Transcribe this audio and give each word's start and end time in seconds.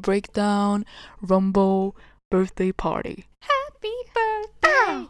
Breakdown, 0.00 0.84
rumble, 1.20 1.96
birthday 2.30 2.72
party. 2.72 3.24
Happy 3.40 3.94
birthday 4.14 5.06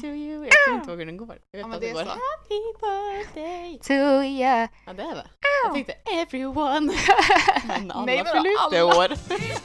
to 0.00 0.06
you. 0.06 0.44
Jag 0.44 0.52
kommer 0.64 0.78
inte 0.80 0.90
hur 0.90 1.06
den 1.06 1.16
går. 1.16 1.38
Jag 1.50 1.58
vet 1.58 1.66
Ja, 1.68 1.74
att 1.74 1.80
det 1.80 1.86
det 1.86 1.90
er 1.90 1.94
går. 1.94 2.10
Happy 2.10 2.60
birthday. 2.80 3.78
To 3.82 4.22
ya. 4.22 4.68
Ja 4.86 4.92
det 4.92 5.02
är 5.02 5.14
det. 5.14 5.26
Jag 5.64 5.74
tänkte 5.74 5.92
everyone. 5.92 6.92
Men 7.66 7.90
alla 7.90 8.06
fyller 8.06 8.70
det 8.70 8.82
år. 8.82 9.08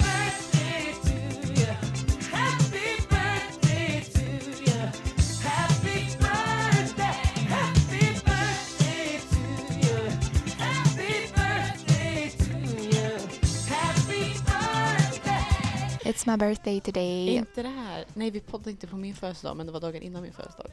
It's 16.05 16.31
my 16.31 16.37
birthday 16.37 16.81
today. 16.81 17.27
Inte 17.35 17.63
det 17.63 17.69
här. 17.69 18.05
Nej 18.13 18.31
vi 18.31 18.39
poddade 18.39 18.71
inte 18.71 18.87
på 18.87 18.95
min 18.95 19.15
födelsedag 19.15 19.57
men 19.57 19.65
det 19.65 19.71
var 19.71 19.79
dagen 19.79 20.01
innan 20.01 20.23
min 20.23 20.33
födelsedag. 20.33 20.71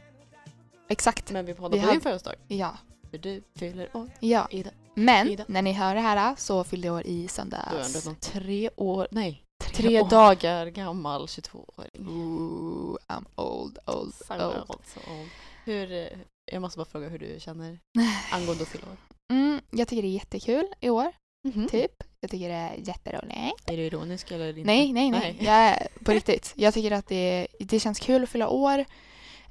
Exakt. 0.89 1.31
Men 1.31 1.47
vi 1.47 1.55
poddade 1.55 1.75
Vi 1.77 1.81
på 1.81 1.87
hade- 1.87 1.95
din 1.95 2.01
födelsedag. 2.01 2.35
Ja. 2.49 2.77
För 3.11 3.19
du 3.19 3.43
fyller 3.57 3.97
år 3.97 4.11
Ja. 4.21 4.49
idag. 4.51 4.73
Men 4.95 5.29
Ida. 5.29 5.45
när 5.49 5.63
ni 5.63 5.73
hör 5.73 5.95
det 5.95 6.01
här 6.01 6.35
så 6.39 6.65
fyllde 6.65 6.87
jag 6.87 6.95
år 6.97 7.07
i 7.07 7.19
Du 7.19 7.25
är 7.25 7.29
söndags. 7.29 8.07
ändå 8.07 8.19
tre 8.21 8.71
år, 8.77 9.09
nej 9.11 9.43
tre 9.65 10.01
år. 10.03 10.09
dagar 10.11 10.67
gammal 10.67 11.27
22-åring. 11.29 12.09
Ooh, 12.09 12.97
I'm 13.09 13.25
old, 13.37 13.79
old, 13.87 14.15
So 14.15 14.35
old. 14.35 14.43
old, 14.69 14.87
so 14.87 15.01
old. 15.11 15.29
Hur, 15.65 15.93
eh, 15.93 16.07
jag 16.53 16.61
måste 16.63 16.79
bara 16.79 16.85
fråga 16.85 17.09
hur 17.09 17.19
du 17.19 17.41
känner 17.41 17.79
angående 18.33 18.63
att 18.63 18.69
fylla 18.69 18.85
år. 18.87 18.97
Mm, 19.33 19.61
jag 19.71 19.89
tycker 19.89 20.03
det 20.03 20.09
är 20.09 20.13
jättekul 20.15 20.67
i 20.81 20.91
år, 20.91 21.13
Mhm. 21.49 21.69
typ. 21.69 22.03
Jag 22.23 22.31
tycker 22.31 22.49
det 22.49 22.55
är 22.55 22.75
jätteroligt. 22.77 23.71
Är 23.71 23.77
du 23.77 23.83
ironisk 23.83 24.31
eller 24.31 24.49
inte? 24.49 24.67
Nej, 24.67 24.93
nej, 24.93 25.11
nej. 25.11 25.37
Jag 25.41 25.55
är 25.55 25.89
på 26.05 26.13
riktigt. 26.13 26.53
Jag 26.57 26.75
tycker 26.75 26.91
att 26.91 27.07
det, 27.07 27.47
det 27.61 27.81
känns 27.81 28.01
kul 28.01 28.23
att 28.23 28.29
fylla 28.29 28.49
år. 28.49 28.85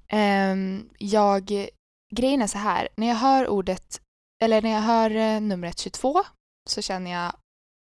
Ehm, 0.08 0.90
jag, 0.98 1.68
grejen 2.16 2.42
är 2.42 2.48
så 2.48 2.58
här, 2.58 2.90
när 2.96 3.08
jag 3.08 3.16
hör 3.16 3.48
ordet, 3.48 4.02
eller 4.44 4.62
när 4.62 4.70
jag 4.70 4.82
hör 4.82 5.16
eh, 5.16 5.42
numret 5.42 5.80
22 5.80 6.24
så 6.70 6.82
känner 6.82 7.12
jag, 7.12 7.34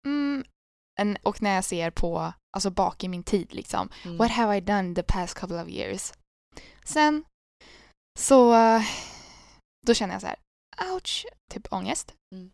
mm, 0.07 0.45
en, 1.01 1.17
och 1.23 1.43
när 1.43 1.55
jag 1.55 1.65
ser 1.65 1.91
på, 1.91 2.33
alltså 2.57 2.71
bak 2.71 3.05
i 3.05 3.09
min 3.09 3.23
tid 3.23 3.55
liksom, 3.55 3.89
Mm. 4.05 4.17
what 4.17 4.31
have 4.31 4.57
I 4.57 4.61
done 4.61 4.95
the 4.95 5.03
past 5.03 5.35
couple 5.35 5.63
of 5.63 5.69
years? 5.69 6.13
Sen 6.85 7.25
så, 8.19 8.53
då 9.87 9.95
känner 9.95 10.15
jag 10.15 10.21
så 10.21 10.27
här, 10.27 10.37
ouch, 10.95 11.27
typ 11.53 11.73
ångest. 11.73 12.15
Mm. 12.35 12.51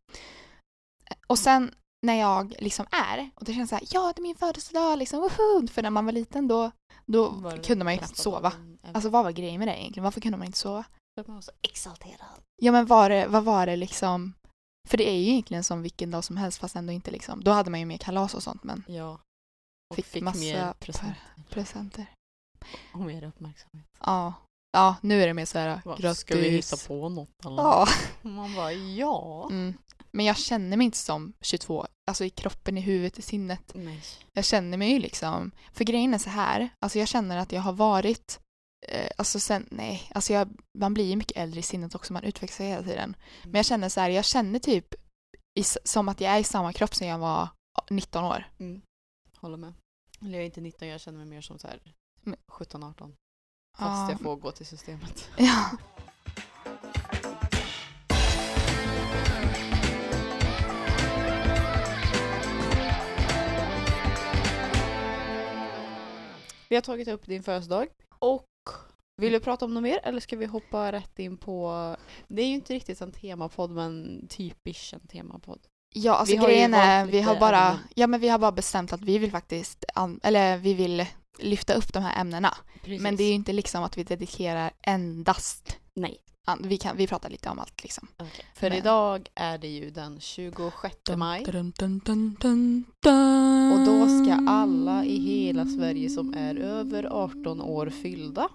Och 1.26 1.38
sen 1.38 1.74
när 2.04 2.14
jag 2.14 2.54
liksom 2.58 2.86
är, 2.90 3.30
och 3.34 3.44
det 3.44 3.54
känns 3.54 3.70
så 3.70 3.76
här, 3.76 3.84
ja 3.90 4.12
det 4.16 4.20
är 4.20 4.22
min 4.22 4.36
födelsedag 4.36 4.98
liksom, 4.98 5.20
woho! 5.20 5.66
För 5.68 5.82
när 5.82 5.90
man 5.90 6.04
var 6.04 6.12
liten 6.12 6.48
då, 6.48 6.70
då 7.06 7.28
Var 7.28 7.56
kunde 7.56 7.84
man 7.84 7.92
ju 7.94 7.98
knappt 7.98 8.16
sova. 8.16 8.52
Alltså 8.92 9.08
vad 9.10 9.24
var 9.24 9.30
grejen 9.30 9.58
med 9.58 9.68
det 9.68 9.80
egentligen? 9.80 10.04
Varför 10.04 10.20
kunde 10.20 10.38
man 10.38 10.46
inte 10.46 10.58
sova? 10.58 10.84
För 11.20 11.24
man 11.26 11.34
var 11.34 11.42
så 11.42 11.52
exalterad. 11.62 12.40
Ja 12.62 12.72
men 12.72 12.86
var 12.86 13.10
det, 13.10 13.26
vad 13.26 13.44
var 13.44 13.66
det 13.66 13.76
liksom? 13.76 14.32
För 14.88 14.96
det 14.98 15.08
är 15.08 15.14
ju 15.14 15.30
egentligen 15.30 15.64
som 15.64 15.82
vilken 15.82 16.10
dag 16.10 16.24
som 16.24 16.36
helst 16.36 16.58
fast 16.58 16.76
ändå 16.76 16.92
inte 16.92 17.10
liksom. 17.10 17.44
Då 17.44 17.50
hade 17.50 17.70
man 17.70 17.80
ju 17.80 17.86
mer 17.86 17.98
kalas 17.98 18.34
och 18.34 18.42
sånt 18.42 18.64
men 18.64 18.84
Ja. 18.88 19.20
Och 19.90 19.96
Fick 19.96 20.06
fick, 20.06 20.22
massa 20.22 20.38
mer 20.38 20.72
present 20.72 21.16
presenter. 21.50 22.06
och 22.94 23.00
mer 23.00 23.24
uppmärksamhet. 23.24 23.86
Ja. 24.00 24.34
Ja, 24.72 24.96
nu 25.00 25.22
är 25.22 25.26
det 25.26 25.34
mer 25.34 25.44
så 25.44 25.58
här 25.58 25.80
grattis. 25.98 26.18
Ska 26.18 26.36
vi 26.36 26.48
hitta 26.48 26.76
på 26.88 27.08
något 27.08 27.28
eller? 27.46 27.56
Ja. 27.62 27.86
Man 28.22 28.54
bara 28.54 28.72
ja. 28.72 29.48
Mm. 29.50 29.74
Men 30.14 30.26
jag 30.26 30.36
känner 30.36 30.76
mig 30.76 30.84
inte 30.84 30.98
som 30.98 31.32
22. 31.40 31.86
Alltså 32.06 32.24
i 32.24 32.30
kroppen, 32.30 32.78
i 32.78 32.80
huvudet, 32.80 33.18
i 33.18 33.22
sinnet. 33.22 33.72
Nej. 33.74 34.02
Jag 34.32 34.44
känner 34.44 34.78
mig 34.78 34.92
ju 34.92 34.98
liksom, 34.98 35.50
för 35.72 35.84
grejen 35.84 36.14
är 36.14 36.18
så 36.18 36.30
här, 36.30 36.68
alltså 36.80 36.98
jag 36.98 37.08
känner 37.08 37.36
att 37.36 37.52
jag 37.52 37.60
har 37.62 37.72
varit, 37.72 38.40
eh, 38.88 39.10
alltså 39.18 39.40
sen, 39.40 39.68
nej, 39.70 40.10
alltså 40.14 40.32
jag, 40.32 40.48
man 40.78 40.94
blir 40.94 41.04
ju 41.04 41.16
mycket 41.16 41.36
äldre 41.36 41.60
i 41.60 41.62
sinnet 41.62 41.94
också, 41.94 42.12
man 42.12 42.22
utvecklas 42.24 42.60
hela 42.60 42.82
tiden. 42.82 43.16
Men 43.44 43.54
jag 43.54 43.64
känner 43.66 43.88
så 43.88 44.00
här, 44.00 44.10
jag 44.10 44.24
känner 44.24 44.58
typ 44.58 44.94
i, 45.58 45.64
som 45.84 46.08
att 46.08 46.20
jag 46.20 46.32
är 46.32 46.38
i 46.38 46.44
samma 46.44 46.72
kropp 46.72 46.94
som 46.94 47.06
jag 47.06 47.18
var 47.18 47.48
19 47.90 48.24
år. 48.24 48.44
Mm. 48.58 48.80
Håller 49.36 49.56
med. 49.56 49.74
Eller 50.20 50.32
jag 50.32 50.40
är 50.42 50.46
inte 50.46 50.60
19, 50.60 50.88
jag 50.88 51.00
känner 51.00 51.18
mig 51.18 51.26
mer 51.26 51.40
som 51.40 51.58
så 51.58 51.66
här 51.68 51.80
Men- 52.22 52.38
17-18. 52.48 52.94
Fast 53.78 53.80
Ja. 53.80 54.10
jag 54.10 54.20
får 54.20 54.36
gå 54.36 54.50
till 54.52 54.66
systemet. 54.66 55.28
Ja. 55.38 55.70
Vi 66.74 66.76
har 66.76 66.82
tagit 66.82 67.08
upp 67.08 67.26
din 67.26 67.42
födelsedag 67.42 67.86
och 68.18 68.46
vill 69.16 69.32
du 69.32 69.40
prata 69.40 69.64
om 69.64 69.74
något 69.74 69.82
mer 69.82 70.00
eller 70.02 70.20
ska 70.20 70.36
vi 70.36 70.46
hoppa 70.46 70.92
rätt 70.92 71.18
in 71.18 71.36
på 71.36 71.96
Det 72.28 72.42
är 72.42 72.46
ju 72.46 72.54
inte 72.54 72.74
riktigt 72.74 73.00
en 73.00 73.12
temapodd 73.12 73.70
men 73.70 74.26
typisch 74.28 74.94
en 74.94 75.06
temapodd. 75.08 75.58
Ja, 75.94 76.14
alltså 76.14 76.34
Vi 76.34 76.36
har 76.36 76.48
ju 76.48 76.54
grejen 76.54 76.74
är, 76.74 77.06
vi 77.06 77.20
har 77.20 77.40
bara, 77.40 77.66
ämnen. 77.66 77.78
ja 77.94 78.06
men 78.06 78.20
vi 78.20 78.28
har 78.28 78.38
bara 78.38 78.52
bestämt 78.52 78.92
att 78.92 79.00
vi 79.00 79.18
vill 79.18 79.30
faktiskt, 79.30 79.84
eller 80.22 80.56
vi 80.56 80.74
vill 80.74 81.06
lyfta 81.38 81.74
upp 81.74 81.92
de 81.92 82.02
här 82.02 82.20
ämnena. 82.20 82.56
Precis. 82.84 83.02
Men 83.02 83.16
det 83.16 83.22
är 83.24 83.28
ju 83.28 83.34
inte 83.34 83.52
liksom 83.52 83.82
att 83.82 83.98
vi 83.98 84.04
dedikerar 84.04 84.70
endast, 84.82 85.78
Nej. 85.94 86.18
Vi, 86.60 86.78
kan, 86.78 86.96
vi 86.96 87.06
pratar 87.06 87.30
lite 87.30 87.48
om 87.48 87.58
allt 87.58 87.82
liksom. 87.82 88.08
För 88.54 88.68
Men- 88.70 88.78
idag 88.78 89.28
är 89.34 89.58
det 89.58 89.68
ju 89.68 89.90
den 89.90 90.20
26 90.20 90.96
maj 91.16 91.44
dun, 91.44 91.72
dun, 91.78 92.36
dun. 92.40 92.84
och 93.72 93.86
då 93.86 94.08
ska 94.24 94.50
alla 94.50 95.04
i 95.04 95.16
hela 95.20 95.66
Sverige 95.66 96.10
som 96.10 96.34
är 96.34 96.56
över 96.56 97.04
18 97.04 97.60
år 97.60 97.90
fyllda 97.90 98.48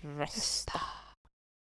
rösta. 0.00 0.80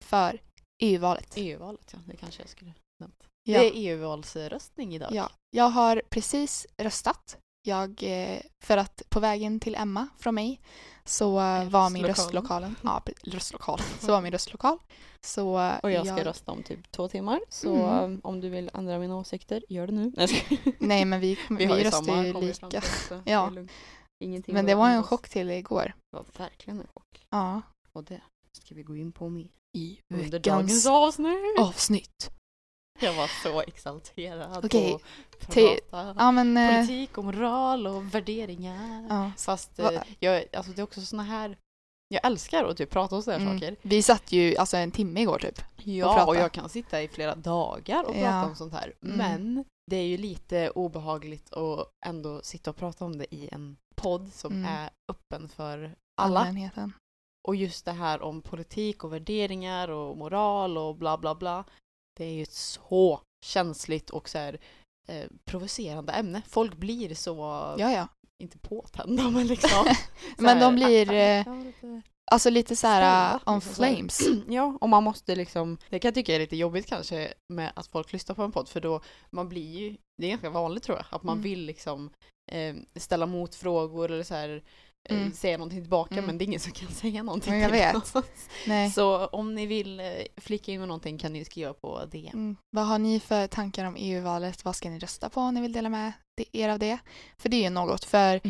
För 0.05 0.41
EU-valet. 0.83 1.33
EU-valet 1.37 1.91
ja, 1.93 1.99
det 2.07 2.17
kanske 2.17 2.43
jag 2.43 2.49
skulle 2.49 2.75
nämnt. 3.01 3.23
Ja. 3.43 3.59
Det 3.61 3.67
är 3.67 3.73
EU-valsröstning 3.75 4.95
idag. 4.95 5.11
ja. 5.15 5.31
Jag 5.51 5.69
har 5.69 6.03
precis 6.11 6.67
röstat. 6.77 7.39
Jag, 7.69 8.03
eh, 8.03 8.41
för 8.65 8.77
att 8.77 9.03
på 9.09 9.21
vägen 9.21 9.61
till 9.61 9.75
Emma 9.75 10.09
från 10.19 10.35
mig 10.35 10.61
så 11.05 11.31
var 11.71 11.91
min 11.91 12.07
Röstlokalen. 12.07 12.77
ja 12.83 13.03
röstlokal, 13.23 13.81
så 14.01 14.13
var 14.13 14.21
min 14.23 14.33
röstlokal. 14.33 14.79
Så 15.21 15.49
Och 15.83 15.91
jag 15.91 16.07
ska 16.07 16.25
rösta 16.25 16.53
om 16.53 16.63
typ 16.63 16.91
två 16.91 17.09
timmar. 17.09 17.41
Så 17.49 17.75
Mm. 17.75 18.21
om 18.25 18.41
du 18.41 18.49
vill 18.49 18.71
ändra 18.75 18.99
mina 18.99 19.17
åsikter, 19.17 19.65
gör 19.69 19.87
det 19.87 19.93
nu. 19.93 20.13
Nej, 20.79 20.99
jag 21.01 21.09
men 21.09 21.21
vi, 21.21 21.39
vi, 21.51 21.65
har 21.65 21.77
ju 21.79 21.85
röstar 21.85 22.25
ju 22.25 22.33
vi 22.41 22.55
fram 22.55 22.69
lika. 22.71 22.83
Ja. 23.25 23.53
Ingenting 24.25 24.55
Men 24.55 24.67
det 24.67 24.75
var 24.75 24.89
en 24.91 24.99
oss. 25.01 25.07
chock 25.07 25.29
till 25.29 25.51
igår. 25.51 25.95
Det 26.11 26.17
var 26.17 26.25
verkligen 26.39 26.81
en 26.81 26.87
chock. 26.87 27.27
Ja. 27.31 27.63
Och 27.93 28.05
det 28.05 28.21
ska 28.53 28.75
vi 28.75 28.83
gå 28.83 28.97
in 28.97 29.13
på 29.13 29.29
med 29.29 29.49
I 29.77 30.01
veckans 30.09 30.87
avsnitt. 30.87 31.59
avsnitt. 31.61 32.31
Jag 33.07 33.15
var 33.15 33.31
så 33.43 33.61
exalterad 33.61 34.65
Okej, 34.65 34.99
till- 35.49 35.79
prata 35.91 36.15
Ja 36.19 36.33
men... 36.33 36.57
eh, 36.57 36.75
politik 36.77 37.19
och 37.19 37.25
moral 37.25 37.87
och 37.87 38.15
värderingar. 38.15 39.07
Ja. 39.09 39.31
Fast 39.39 39.79
eh, 39.79 39.91
jag, 40.21 40.45
alltså 40.53 40.73
det 40.73 40.81
är 40.81 40.85
också 40.85 41.01
såna 41.01 41.23
här 41.23 41.59
jag 42.11 42.27
älskar 42.27 42.65
att 42.65 42.77
typ 42.77 42.91
prata 42.91 43.17
om 43.17 43.23
sådana 43.23 43.45
här 43.45 43.51
Mm. 43.51 43.61
saker. 43.61 43.77
Vi 43.83 44.03
satt 44.03 44.33
ju 44.33 44.57
alltså 44.57 44.77
en 44.77 44.91
timme 44.91 45.21
igår 45.21 45.39
typ. 45.39 45.61
Ja, 45.77 46.13
prata. 46.15 46.27
och 46.27 46.37
jag 46.37 46.53
kan 46.53 46.69
sitta 46.69 47.03
i 47.03 47.09
flera 47.09 47.35
dagar 47.35 48.05
och 48.05 48.17
Ja. 48.17 48.21
prata 48.23 48.49
om 48.49 48.57
sånt 48.57 48.73
här. 48.73 48.93
Mm. 49.03 49.17
Men 49.17 49.65
det 49.91 49.97
är 49.97 50.05
ju 50.07 50.17
lite 50.17 50.71
obehagligt 50.71 51.53
att 51.53 51.91
ändå 52.07 52.41
sitta 52.43 52.71
och 52.71 52.77
prata 52.77 53.05
om 53.05 53.19
det 53.19 53.35
i 53.35 53.49
en 53.53 53.77
podd 53.97 54.33
som 54.33 54.53
Mm. 54.53 54.65
är 54.75 54.91
öppen 55.13 55.49
för 55.49 55.95
alla. 56.21 56.41
Allmänheten. 56.41 56.93
Och 57.49 57.57
just 57.57 57.85
det 57.85 57.93
här 57.93 58.23
om 58.23 58.43
politik 58.43 59.05
och 59.05 59.13
värderingar 59.13 59.89
och 59.89 60.17
moral 60.17 60.79
och 60.79 60.97
bla 60.97 61.19
bla 61.19 61.35
bla. 61.35 61.65
Det 62.19 62.25
är 62.25 62.33
ju 62.33 62.43
ett 62.43 62.53
så 62.53 63.21
känsligt 63.47 64.11
och 64.11 64.29
så 64.29 64.39
här 64.39 64.59
eh, 65.09 65.25
provocerande 65.45 66.13
ämne. 66.13 66.43
Folk 66.49 66.75
blir 66.77 67.15
så, 67.15 67.37
Ja 67.79 67.93
ja. 67.93 68.09
inte 68.43 68.59
påtända 68.59 69.31
men 69.31 69.47
liksom. 69.47 69.87
Men 70.39 70.61
de 70.61 70.75
blir, 70.75 71.11
ah, 71.11 71.15
eh, 71.15 71.47
Alltså 72.31 72.51
lite 72.51 72.77
så 72.77 72.87
här 72.87 73.01
Ställa, 73.39 73.53
on 73.53 73.55
liksom 73.59 73.75
flames. 73.75 74.21
Ja, 74.49 74.79
och 74.81 74.89
man 74.89 75.03
måste 75.05 75.37
liksom, 75.37 75.79
det 75.91 75.99
kan 75.99 76.09
jag 76.09 76.15
tycka 76.15 76.35
är 76.35 76.39
lite 76.39 76.57
jobbigt 76.57 76.87
kanske 76.87 77.33
med 77.53 77.73
att 77.77 77.87
folk 77.87 78.13
lyssnar 78.13 78.35
på 78.37 78.43
en 78.43 78.53
podd 78.53 78.69
för 78.69 78.81
då 78.81 79.01
man 79.31 79.49
blir 79.49 79.79
ju, 79.79 79.97
det 80.19 80.27
är 80.27 80.31
ganska 80.31 80.51
vanligt 80.51 80.83
tror 80.83 80.99
jag, 80.99 81.07
att 81.11 81.23
man 81.23 81.33
Mm. 81.39 81.43
vill 81.43 81.61
liksom 81.65 82.11
eh, 82.53 82.75
ställa 82.97 83.27
motfrågor 83.27 84.11
eller 84.11 84.23
så 84.25 84.35
här 84.35 84.63
Mm. 85.11 85.33
säga 85.33 85.59
någonting 85.59 85.81
tillbaka 85.83 86.15
Mm. 86.15 86.25
men 86.27 86.39
det 86.39 86.45
är 86.45 86.47
ingen 86.47 86.61
som 86.61 86.73
kan 86.73 86.89
säga 86.93 87.23
någonting 87.23 87.53
Men 87.53 87.61
jag 87.61 87.71
vet. 87.71 88.95
Så 88.95 89.27
om 89.27 89.55
ni 89.55 89.67
vill 89.67 90.01
eh, 90.01 90.07
flika 90.37 90.73
in 90.73 90.79
med 90.81 90.89
någonting 90.89 91.19
kan 91.19 91.33
ni 91.33 91.45
skriva 91.45 91.73
på 91.73 92.05
DM. 92.05 92.31
Mm. 92.35 92.57
Vad 92.71 92.87
har 92.87 92.99
ni 92.99 93.21
för 93.21 93.47
tankar 93.47 93.85
om 93.85 93.97
EU-valet? 93.99 94.65
Vad 94.65 94.77
ska 94.77 94.91
ni 94.91 94.99
rösta 94.99 95.29
på 95.29 95.41
om 95.41 95.55
ni 95.55 95.61
vill 95.61 95.73
dela 95.73 95.89
med 95.89 96.13
er 96.53 96.69
av 96.69 96.79
det? 96.79 96.99
För 97.39 97.49
det 97.49 97.57
är 97.57 97.63
ju 97.63 97.71
något. 97.71 98.05
För 98.05 98.41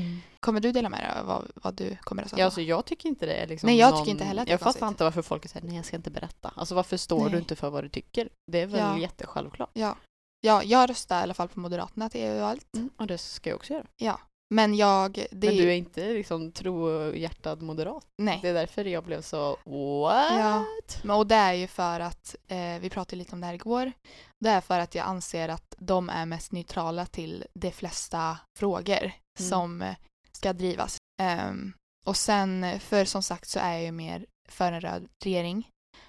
kommer 0.41 0.61
du 0.61 0.73
dela 0.73 0.89
med 0.89 1.01
dig 1.01 1.11
av 1.21 1.27
vad, 1.27 1.51
vad 1.55 1.75
du 1.75 1.97
kommer 1.97 2.23
rösta 2.23 2.37
på? 2.37 2.41
Ja, 2.41 2.45
alltså 2.45 2.61
jag 2.61 2.85
tycker 2.85 3.09
inte 3.09 3.27
det 3.27 3.35
är 3.35 3.47
liksom 3.47 3.67
Nej, 3.67 3.79
jag 3.79 3.91
någon... 3.91 4.01
tycker 4.01 4.11
inte 4.11 4.25
heller 4.25 4.43
att 4.43 4.47
det 4.47 4.51
är 4.51 4.55
Jag 4.55 4.61
fattar 4.61 4.89
inte 4.89 5.05
varför 5.05 5.23
folk 5.23 5.49
säger 5.49 5.67
nej 5.67 5.77
jag 5.77 5.85
ska 5.85 5.97
inte 5.97 6.11
berätta. 6.11 6.53
Alltså 6.57 6.75
varför 6.75 6.97
står 6.97 7.21
Nej. 7.23 7.31
du 7.33 7.39
inte 7.39 7.57
för 7.57 7.71
vad 7.71 7.85
du 7.85 7.89
tycker? 7.89 8.29
Det 8.53 8.61
är 8.61 8.67
väl 8.67 8.81
Ja. 8.81 8.99
jättesjälvklart. 8.99 9.71
Ja. 9.73 9.97
ja, 10.41 10.63
jag 10.63 10.91
röstar 10.91 11.21
i 11.21 11.23
alla 11.23 11.35
fall 11.35 11.49
på 11.49 11.61
Moderaterna 11.61 12.09
till 12.11 12.21
EU-valet. 12.21 12.67
Mm, 12.77 12.91
och 12.97 13.07
det 13.07 13.19
ska 13.19 13.51
jag 13.51 13.57
också 13.57 13.73
göra. 13.73 13.87
Ja. 13.97 14.21
Men 14.55 14.75
jag, 14.75 15.13
det, 15.31 15.47
Men 15.47 15.57
du 15.57 15.69
är 15.71 15.75
inte 15.77 16.01
liksom 16.13 16.53
trohjärtad 16.53 17.63
moderat. 17.63 18.07
nej. 18.19 18.39
Det 18.43 18.49
är 18.49 18.55
därför 18.55 18.85
jag 18.85 19.05
blev 19.05 19.23
så 19.23 19.51
what? 19.51 20.33
Ja. 20.39 20.65
Men, 21.03 21.17
och 21.17 21.27
det 21.27 21.35
är 21.35 21.53
ju 21.53 21.67
för 21.67 22.01
att, 22.01 22.37
eh, 22.49 22.79
vi 22.81 22.91
pratade 22.91 23.17
lite 23.17 23.33
om 23.35 23.41
det 23.41 23.47
här 23.47 23.55
igår, 23.55 23.93
det 24.41 24.51
är 24.51 24.61
för 24.61 24.79
att 24.79 24.95
jag 24.95 25.07
anser 25.07 25.49
att 25.49 25.75
de 25.79 26.09
är 26.11 26.27
mest 26.27 26.53
neutrala 26.53 27.07
till 27.07 27.45
de 27.55 27.71
flesta 27.71 28.39
frågor 28.59 29.03
Mm. 29.41 29.51
som 29.51 29.95
ska 30.33 30.53
drivas. 30.53 30.97
Ehm, 31.23 31.73
och 32.07 32.17
sen, 32.17 32.81
för 32.81 33.05
som 33.05 33.23
sagt 33.23 33.49
så 33.49 33.59
är 33.59 33.73
jag 33.73 33.83
ju 33.83 33.93
mer 33.93 34.27
för 34.49 34.73
en 34.73 34.81
röd 34.81 35.09
regering. 35.25 35.69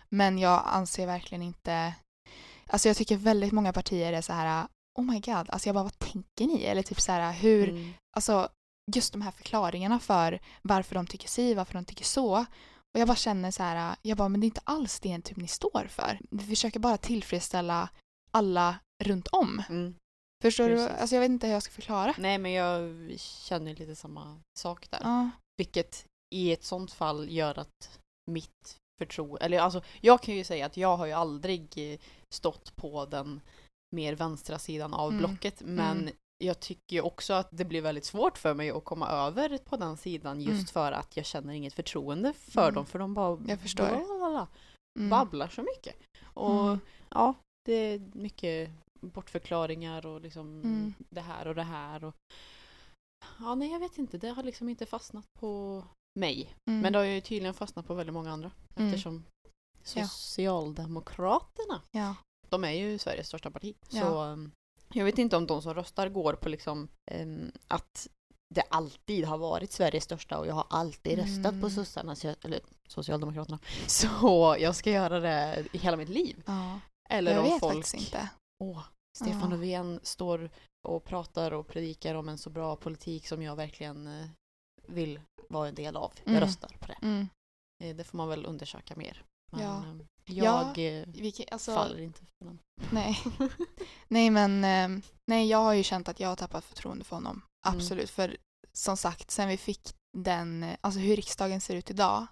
Men 0.09 0.37
jag 0.37 0.63
anser 0.65 1.05
verkligen 1.05 1.41
inte, 1.41 1.93
alltså 2.67 2.89
jag 2.89 2.97
tycker 2.97 3.15
väldigt 3.17 3.51
många 3.51 3.73
partier 3.73 4.13
är 4.13 4.21
så 4.21 4.33
här, 4.33 4.67
oh 4.99 5.05
my 5.05 5.19
god, 5.19 5.49
alltså 5.49 5.69
jag 5.69 5.75
bara 5.75 5.83
vad 5.83 5.99
tänker 5.99 6.47
ni? 6.47 6.63
Eller 6.63 6.83
typ 6.83 6.99
så 7.01 7.11
här 7.11 7.33
hur, 7.33 7.69
Mm. 7.69 7.93
alltså 8.15 8.49
just 8.95 9.13
de 9.13 9.21
här 9.21 9.31
förklaringarna 9.31 9.99
för 9.99 10.39
varför 10.61 10.95
de 10.95 11.07
tycker 11.07 11.27
si, 11.27 11.53
varför 11.53 11.73
de 11.73 11.85
tycker 11.85 12.05
så. 12.05 12.45
Och 12.93 12.99
jag 12.99 13.07
bara 13.07 13.15
känner 13.17 13.51
så 13.51 13.63
här, 13.63 13.95
jag 14.01 14.17
bara 14.17 14.29
men 14.29 14.39
det 14.41 14.45
är 14.45 14.47
inte 14.47 14.61
alls 14.63 14.99
det 14.99 15.21
typ 15.21 15.37
ni 15.37 15.47
står 15.47 15.87
för. 15.89 16.19
Vi 16.31 16.43
försöker 16.43 16.79
bara 16.79 16.97
tillfredsställa 16.97 17.89
alla 18.31 18.79
runt 19.03 19.27
om. 19.27 19.63
Mm. 19.69 19.95
Förstår 20.43 20.69
du? 20.69 20.75
Precis. 20.75 21.01
Alltså 21.01 21.15
jag 21.15 21.21
vet 21.21 21.29
inte 21.29 21.47
hur 21.47 21.53
jag 21.53 21.63
ska 21.63 21.71
förklara. 21.73 22.13
Nej 22.17 22.37
men 22.37 22.51
jag 22.51 22.79
känner 23.19 23.75
lite 23.75 23.95
samma 23.95 24.39
sak 24.59 24.89
där. 24.91 24.99
Ja. 25.03 25.29
Vilket 25.57 26.05
i 26.35 26.51
ett 26.51 26.63
sånt 26.63 26.91
fall 26.91 27.29
gör 27.29 27.59
att 27.59 27.99
mitt 28.31 28.77
förtroende, 29.01 29.45
eller 29.45 29.59
alltså 29.59 29.81
jag 30.01 30.21
kan 30.23 30.35
ju 30.35 30.43
säga 30.43 30.65
att 30.65 30.77
jag 30.77 30.97
har 30.97 31.05
ju 31.05 31.11
aldrig 31.13 31.93
eh, 31.93 31.99
stått 32.33 32.75
på 32.75 33.05
den 33.05 33.41
mer 33.95 34.15
vänstra 34.15 34.59
sidan 34.59 34.93
av 34.93 35.09
Mm. 35.11 35.19
blocket 35.19 35.61
men 35.65 35.97
Mm. 36.01 36.13
jag 36.43 36.59
tycker 36.59 37.05
också 37.05 37.33
att 37.33 37.47
det 37.51 37.65
blir 37.65 37.81
väldigt 37.81 38.05
svårt 38.05 38.37
för 38.37 38.53
mig 38.53 38.69
att 38.71 38.83
komma 38.85 39.07
över 39.09 39.57
på 39.57 39.77
den 39.77 39.97
sidan 39.97 40.41
just 40.41 40.51
Mm. 40.53 40.65
för 40.65 40.91
att 40.91 41.17
jag 41.17 41.25
känner 41.25 41.53
inget 41.53 41.73
förtroende 41.73 42.33
för 42.33 42.61
Mm. 42.63 42.73
dem 42.73 42.85
för 42.85 42.99
de 42.99 43.13
bara 43.13 43.37
Jag 43.47 43.59
förstår. 43.59 43.87
blablabla, 43.87 44.47
Mm. 44.99 45.09
babblar 45.09 45.47
så 45.47 45.61
mycket. 45.61 45.95
Och 46.33 46.61
Mm. 46.67 46.79
ja, 47.09 47.33
det 47.65 47.73
är 47.73 47.99
mycket 48.13 48.69
bortförklaringar 49.01 50.05
och 50.05 50.21
liksom 50.21 50.61
Mm. 50.61 50.93
det 51.09 51.21
här 51.21 51.47
och 51.47 51.55
det 51.55 51.63
här. 51.63 52.03
Och... 52.03 52.15
Ja, 53.39 53.55
nej 53.55 53.71
jag 53.71 53.79
vet 53.79 53.97
inte, 53.97 54.17
det 54.17 54.29
har 54.29 54.43
liksom 54.43 54.69
inte 54.69 54.85
fastnat 54.85 55.25
på 55.39 55.83
mig. 56.19 56.55
Mm. 56.69 56.81
Men 56.81 56.93
det 56.93 56.99
har 56.99 57.05
ju 57.05 57.21
tydligen 57.21 57.53
fastnat 57.53 57.87
på 57.87 57.93
väldigt 57.93 58.13
många 58.13 58.31
andra. 58.31 58.51
Mm. 58.75 58.87
Eftersom 58.89 59.23
Ja. 59.95 60.07
Socialdemokraterna, 60.07 61.81
Ja. 61.91 62.15
De 62.51 62.63
är 62.63 62.71
ju 62.71 62.97
Sveriges 62.97 63.27
största 63.27 63.51
parti. 63.51 63.75
Ja. 63.89 64.01
Så 64.01 64.23
um, 64.23 64.51
jag 64.93 65.05
vet 65.05 65.17
inte 65.17 65.37
om 65.37 65.47
de 65.47 65.61
som 65.61 65.73
röstar 65.73 66.09
går 66.09 66.33
på 66.33 66.49
liksom 66.49 66.87
um, 67.11 67.51
att 67.67 68.07
det 68.55 68.61
alltid 68.69 69.25
har 69.25 69.37
varit 69.37 69.71
Sveriges 69.71 70.03
största 70.03 70.37
och 70.37 70.47
jag 70.47 70.53
har 70.53 70.67
alltid 70.69 71.17
röstat 71.19 71.51
på 71.51 71.67
Mm. 71.67 71.69
sossarna, 71.69 72.15
eller 72.43 72.59
Socialdemokraterna. 72.87 73.59
Så 73.87 74.55
jag 74.59 74.75
ska 74.75 74.91
göra 74.91 75.19
det 75.19 75.65
i 75.73 75.77
hela 75.77 75.97
mitt 75.97 76.09
liv. 76.09 76.43
ja. 76.45 76.79
Eller 77.09 77.31
jag 77.31 77.43
om 77.45 77.49
vet 77.51 77.59
folk 77.59 77.73
faktiskt 77.85 77.95
inte. 78.07 78.29
Åh, 78.63 78.83
Stefan 79.17 79.41
Ja. 79.41 79.47
Löfven 79.57 79.99
står 80.03 80.49
och 80.87 81.03
pratar 81.03 81.51
och 81.51 81.67
predikar 81.67 82.15
om 82.15 82.29
en 82.29 82.37
så 82.37 82.49
bra 82.49 82.75
politik 82.75 83.27
som 83.27 83.41
jag 83.41 83.55
verkligen 83.55 84.07
eh, 84.07 84.27
vill 84.87 85.19
vara 85.49 85.67
en 85.67 85.75
del 85.75 85.95
av. 85.95 86.13
Jag 86.23 86.31
Mm. 86.31 86.41
röstar 86.43 86.69
på 86.79 86.85
det. 86.87 86.97
Mm. 87.01 87.27
Eh, 87.83 87.95
Det 87.95 88.03
får 88.03 88.17
man 88.17 88.29
väl 88.29 88.45
undersöka 88.45 88.95
mer. 88.95 89.23
Men 89.51 89.61
Ja. 89.61 89.83
Eh, 90.29 90.37
Ja, 90.37 90.73
jag 90.75 90.99
eh, 90.99 91.05
Vilket, 91.07 91.51
alltså, 91.51 91.73
faller 91.75 92.01
inte 92.01 92.19
för 92.19 92.45
den. 92.45 92.59
nej. 92.91 93.19
nej 94.07 94.29
men 94.29 94.63
ehm, 94.63 95.01
nej 95.27 95.47
jag 95.47 95.57
har 95.57 95.73
ju 95.73 95.83
känt 95.83 96.09
att 96.09 96.19
jag 96.19 96.29
har 96.29 96.35
tappat 96.35 96.65
förtroende 96.65 97.05
för 97.05 97.15
honom. 97.15 97.41
Mm. 97.67 97.77
Absolut. 97.77 98.09
För 98.09 98.37
som 98.73 98.97
sagt, 98.97 99.31
sen 99.31 99.47
vi 99.47 99.57
fick 99.57 99.81
den, 100.17 100.63
eh, 100.63 100.75
alltså 100.81 100.99
hur 100.99 101.15
riksdagen 101.15 101.61
ser 101.61 101.75
ut 101.75 101.89
idag, 101.89 102.27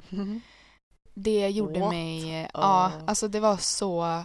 det 1.13 1.49
gjorde 1.49 1.79
What? 1.79 1.89
mig, 1.89 2.41
Uh. 2.43 2.49
ja, 2.53 2.91
alltså 3.07 3.27
det 3.27 3.39
var 3.39 3.57
så, 3.57 4.23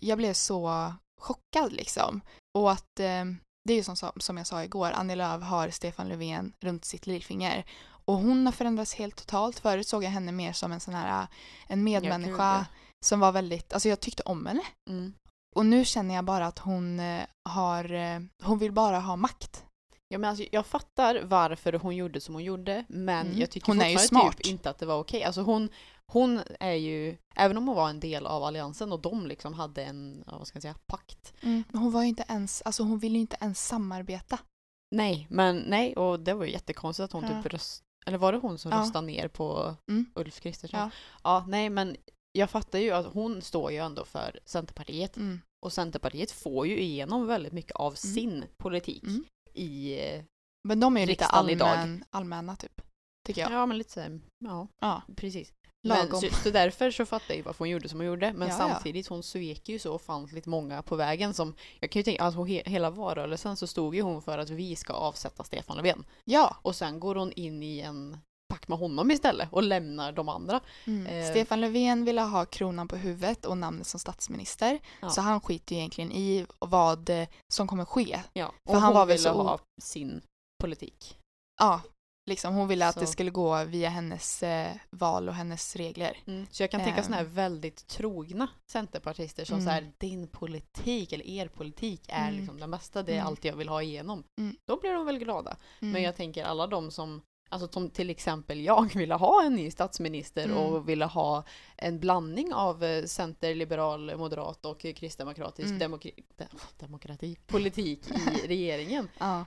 jag 0.00 0.18
blev 0.18 0.32
så 0.32 0.92
chockad 1.20 1.72
liksom. 1.72 2.20
Och 2.58 2.72
att 2.72 3.00
eh, 3.00 3.24
det 3.64 3.72
är 3.72 3.76
ju 3.76 3.82
som, 3.82 3.96
som 4.16 4.36
jag 4.36 4.46
sa 4.46 4.64
igår, 4.64 4.90
Annie 4.90 5.16
Lööf 5.16 5.42
har 5.42 5.70
Stefan 5.70 6.08
Löfven 6.08 6.52
runt 6.60 6.84
sitt 6.84 7.06
lillfinger. 7.06 7.64
Och 8.04 8.16
hon 8.16 8.46
har 8.46 8.52
förändrats 8.52 8.94
helt 8.94 9.16
totalt. 9.16 9.58
Förut 9.58 9.88
såg 9.88 10.04
jag 10.04 10.10
henne 10.10 10.32
mer 10.32 10.52
som 10.52 10.72
en 10.72 10.80
sån 10.80 10.94
här, 10.94 11.26
en 11.66 11.84
medmänniska 11.84 12.66
som 13.04 13.20
var 13.20 13.32
väldigt, 13.32 13.72
alltså 13.72 13.88
jag 13.88 14.00
tyckte 14.00 14.22
om 14.22 14.46
henne. 14.46 14.62
Mm. 14.90 15.12
Och 15.56 15.66
nu 15.66 15.84
känner 15.84 16.14
jag 16.14 16.24
bara 16.24 16.46
att 16.46 16.58
hon 16.58 17.00
eh, 17.00 17.22
har, 17.48 17.92
eh, 17.92 18.20
hon 18.42 18.58
vill 18.58 18.72
bara 18.72 18.98
ha 19.00 19.16
makt. 19.16 19.64
Ja, 20.08 20.18
men 20.18 20.30
alltså, 20.30 20.44
jag 20.52 20.66
fattar 20.66 21.22
varför 21.24 21.72
hon 21.72 21.96
gjorde 21.96 22.20
som 22.20 22.34
hon 22.34 22.44
gjorde 22.44 22.84
men 22.88 23.26
Mm. 23.26 23.38
jag 23.40 23.50
tycker 23.50 23.66
Hon 23.66 23.80
är 23.80 23.88
ju 23.88 23.98
fortfarande 23.98 24.24
smart. 24.32 24.36
Typ 24.36 24.46
inte 24.46 24.70
att 24.70 24.78
det 24.78 24.86
var 24.86 24.98
okej. 24.98 25.24
Alltså 25.24 25.42
hon, 25.42 25.68
hon 26.12 26.40
är 26.60 26.72
ju, 26.72 27.16
även 27.36 27.56
om 27.56 27.66
hon 27.68 27.76
var 27.76 27.88
en 27.90 28.00
del 28.00 28.26
av 28.26 28.44
alliansen 28.44 28.92
och 28.92 29.00
de 29.00 29.26
liksom 29.26 29.54
hade 29.54 29.84
en, 29.84 30.24
vad 30.26 30.46
ska 30.46 30.56
jag 30.56 30.62
säga, 30.62 30.74
pakt. 30.86 31.32
Men 31.40 31.64
hon 31.72 31.92
var 31.92 32.02
ju 32.02 32.08
inte 32.08 32.24
ens, 32.28 32.62
alltså 32.62 32.82
hon 32.82 32.98
ville 32.98 33.14
ju 33.14 33.20
inte 33.20 33.36
ens 33.40 33.66
samarbeta. 33.66 34.38
Nej, 34.94 35.26
men 35.30 35.56
nej, 35.58 35.96
och 35.96 36.20
det 36.20 36.34
var 36.34 36.44
ju 36.44 36.52
jättekonstigt 36.52 37.04
att 37.04 37.12
hon 37.12 37.24
Ja. 37.24 37.42
typ 37.42 37.52
röst, 37.52 37.82
eller 38.06 38.18
var 38.18 38.32
det 38.32 38.38
hon 38.38 38.58
som 38.58 38.70
Ja. 38.72 38.78
röstade 38.78 39.06
ner 39.06 39.28
på 39.28 39.76
Mm. 39.88 40.06
Ulf 40.14 40.40
Kristersson? 40.40 40.80
Ja. 40.80 40.90
ja, 41.24 41.44
nej 41.48 41.70
men 41.70 41.96
jag 42.32 42.50
fattar 42.50 42.78
ju 42.78 42.90
att 42.90 43.06
hon 43.06 43.42
står 43.42 43.70
ju 43.72 43.78
ändå 43.78 44.04
för 44.04 44.38
Centerpartiet 44.44 45.16
Mm. 45.16 45.40
och 45.66 45.72
Centerpartiet 45.72 46.30
får 46.30 46.66
ju 46.66 46.80
igenom 46.80 47.26
väldigt 47.26 47.52
mycket 47.52 47.72
av 47.76 47.86
Mm. 47.92 47.96
sin 47.96 48.44
politik 48.56 49.02
Mm. 49.02 49.24
i, 49.54 49.98
eh, 50.00 50.22
Men 50.68 50.80
de 50.80 50.96
är 50.96 51.00
ju 51.00 51.06
lite 51.06 51.24
Riksdagen 51.24 51.50
idag. 51.50 51.68
allmän, 51.68 52.04
allmänna 52.10 52.56
typ. 52.56 52.80
Tycker 53.26 53.40
jag. 53.40 53.52
ja 53.52 53.66
men 53.66 53.78
lite 53.78 53.92
såhär, 53.92 54.20
ja 54.44 54.68
Ja. 54.80 55.02
precis. 55.16 55.52
Men, 55.88 56.10
så, 56.10 56.28
så 56.42 56.50
därför 56.50 56.90
så 56.90 57.06
fattar 57.06 57.26
jag 57.28 57.36
ju 57.36 57.42
varför 57.42 57.58
hon 57.58 57.68
gjorde 57.70 57.88
som 57.88 57.98
hon 57.98 58.06
gjorde. 58.06 58.32
Men 58.32 58.48
Ja, 58.48 58.54
ja. 58.58 58.68
samtidigt, 58.68 59.06
hon 59.08 59.22
svek 59.22 59.68
ju 59.68 59.78
så 59.78 59.94
ofantligt 59.94 60.46
många 60.46 60.82
på 60.82 60.96
vägen 60.96 61.34
som, 61.34 61.54
jag 61.80 61.90
kan 61.90 62.00
ju 62.00 62.04
tänka, 62.04 62.22
alltså 62.22 62.44
he, 62.44 62.62
hela 62.66 62.90
valrörelsen 62.90 63.56
så 63.56 63.66
stod 63.66 63.94
ju 63.94 64.02
hon 64.02 64.22
för 64.22 64.38
att 64.38 64.50
vi 64.50 64.76
ska 64.76 64.92
avsätta 64.92 65.44
Stefan 65.44 65.76
Löfven. 65.76 66.04
Ja. 66.24 66.56
Och 66.62 66.76
sen 66.76 67.00
går 67.00 67.14
hon 67.14 67.32
in 67.32 67.62
i 67.62 67.80
en 67.80 68.18
pakt 68.50 68.68
med 68.68 68.78
honom 68.78 69.10
istället 69.10 69.48
och 69.52 69.62
lämnar 69.62 70.12
de 70.12 70.28
andra. 70.28 70.60
Mm. 70.86 71.06
Eh. 71.06 71.30
Stefan 71.30 71.60
Löfven 71.60 72.04
ville 72.04 72.20
ha 72.20 72.44
kronan 72.44 72.88
på 72.88 72.96
huvudet 72.96 73.46
och 73.46 73.58
namnet 73.58 73.86
som 73.86 74.00
statsminister. 74.00 74.78
Ja. 75.00 75.08
Så 75.10 75.20
han 75.20 75.40
skiter 75.40 75.76
egentligen 75.76 76.12
i 76.12 76.46
vad 76.58 77.10
eh, 77.10 77.28
som 77.52 77.66
kommer 77.68 77.84
ske. 77.84 78.20
Ja, 78.32 78.52
För 78.66 78.74
och 78.74 78.80
han 78.80 78.82
hon 78.82 78.94
var 78.94 79.06
väl 79.06 79.16
ville 79.18 79.30
så- 79.30 79.42
ha 79.42 79.58
sin 79.82 80.20
politik. 80.62 81.16
Ja, 81.60 81.80
liksom 82.30 82.54
hon 82.54 82.68
ville 82.68 82.86
att 82.88 82.94
Så. 82.94 83.00
det 83.00 83.06
skulle 83.06 83.30
gå 83.30 83.64
via 83.64 83.88
hennes 83.88 84.42
eh, 84.42 84.72
val 84.90 85.28
och 85.28 85.34
hennes 85.34 85.76
regler. 85.76 86.16
Så 86.50 86.62
jag 86.62 86.70
kan 86.70 86.80
tänka 86.80 86.96
Ehm. 86.98 87.04
sådana 87.04 87.16
här 87.16 87.24
väldigt 87.28 87.86
trogna 87.86 88.48
centerpartister 88.72 89.44
som 89.44 89.54
Mm. 89.54 89.66
så 89.66 89.70
här, 89.70 89.92
din 89.98 90.28
politik 90.28 91.12
eller 91.12 91.26
er 91.26 91.48
politik 91.48 92.00
är 92.08 92.28
Mm. 92.28 92.40
liksom 92.40 92.60
den 92.60 92.70
bästa, 92.70 93.02
det 93.02 93.12
är 93.12 93.16
Mm. 93.16 93.26
allt 93.26 93.44
jag 93.44 93.56
vill 93.56 93.68
ha 93.68 93.82
igenom. 93.82 94.24
Mm. 94.40 94.56
Då 94.68 94.80
blir 94.80 94.92
de 94.92 95.06
väl 95.06 95.18
glada. 95.18 95.56
Mm. 95.82 95.92
Men 95.92 96.02
jag 96.02 96.16
tänker 96.16 96.44
alla 96.44 96.66
de 96.66 96.90
som, 96.90 97.22
alltså 97.50 97.68
som 97.72 97.90
till 97.90 98.10
exempel 98.10 98.60
jag 98.60 98.94
ville 98.96 99.14
ha 99.14 99.44
en 99.44 99.54
ny 99.54 99.70
statsminister 99.70 100.44
Mm. 100.44 100.56
och 100.56 100.88
ville 100.88 101.04
ha 101.04 101.44
en 101.76 101.98
blandning 102.00 102.54
av 102.54 102.84
eh, 102.84 103.04
center, 103.04 103.54
liberal, 103.54 104.16
moderat 104.16 104.64
och 104.66 104.80
kristdemokratisk 104.80 105.66
Mm. 105.66 105.78
demokrati, 105.78 106.24
de, 106.36 106.46
demokrati, 106.78 107.36
politik 107.46 108.10
i 108.10 108.46
regeringen. 108.46 109.08
Ja. 109.18 109.44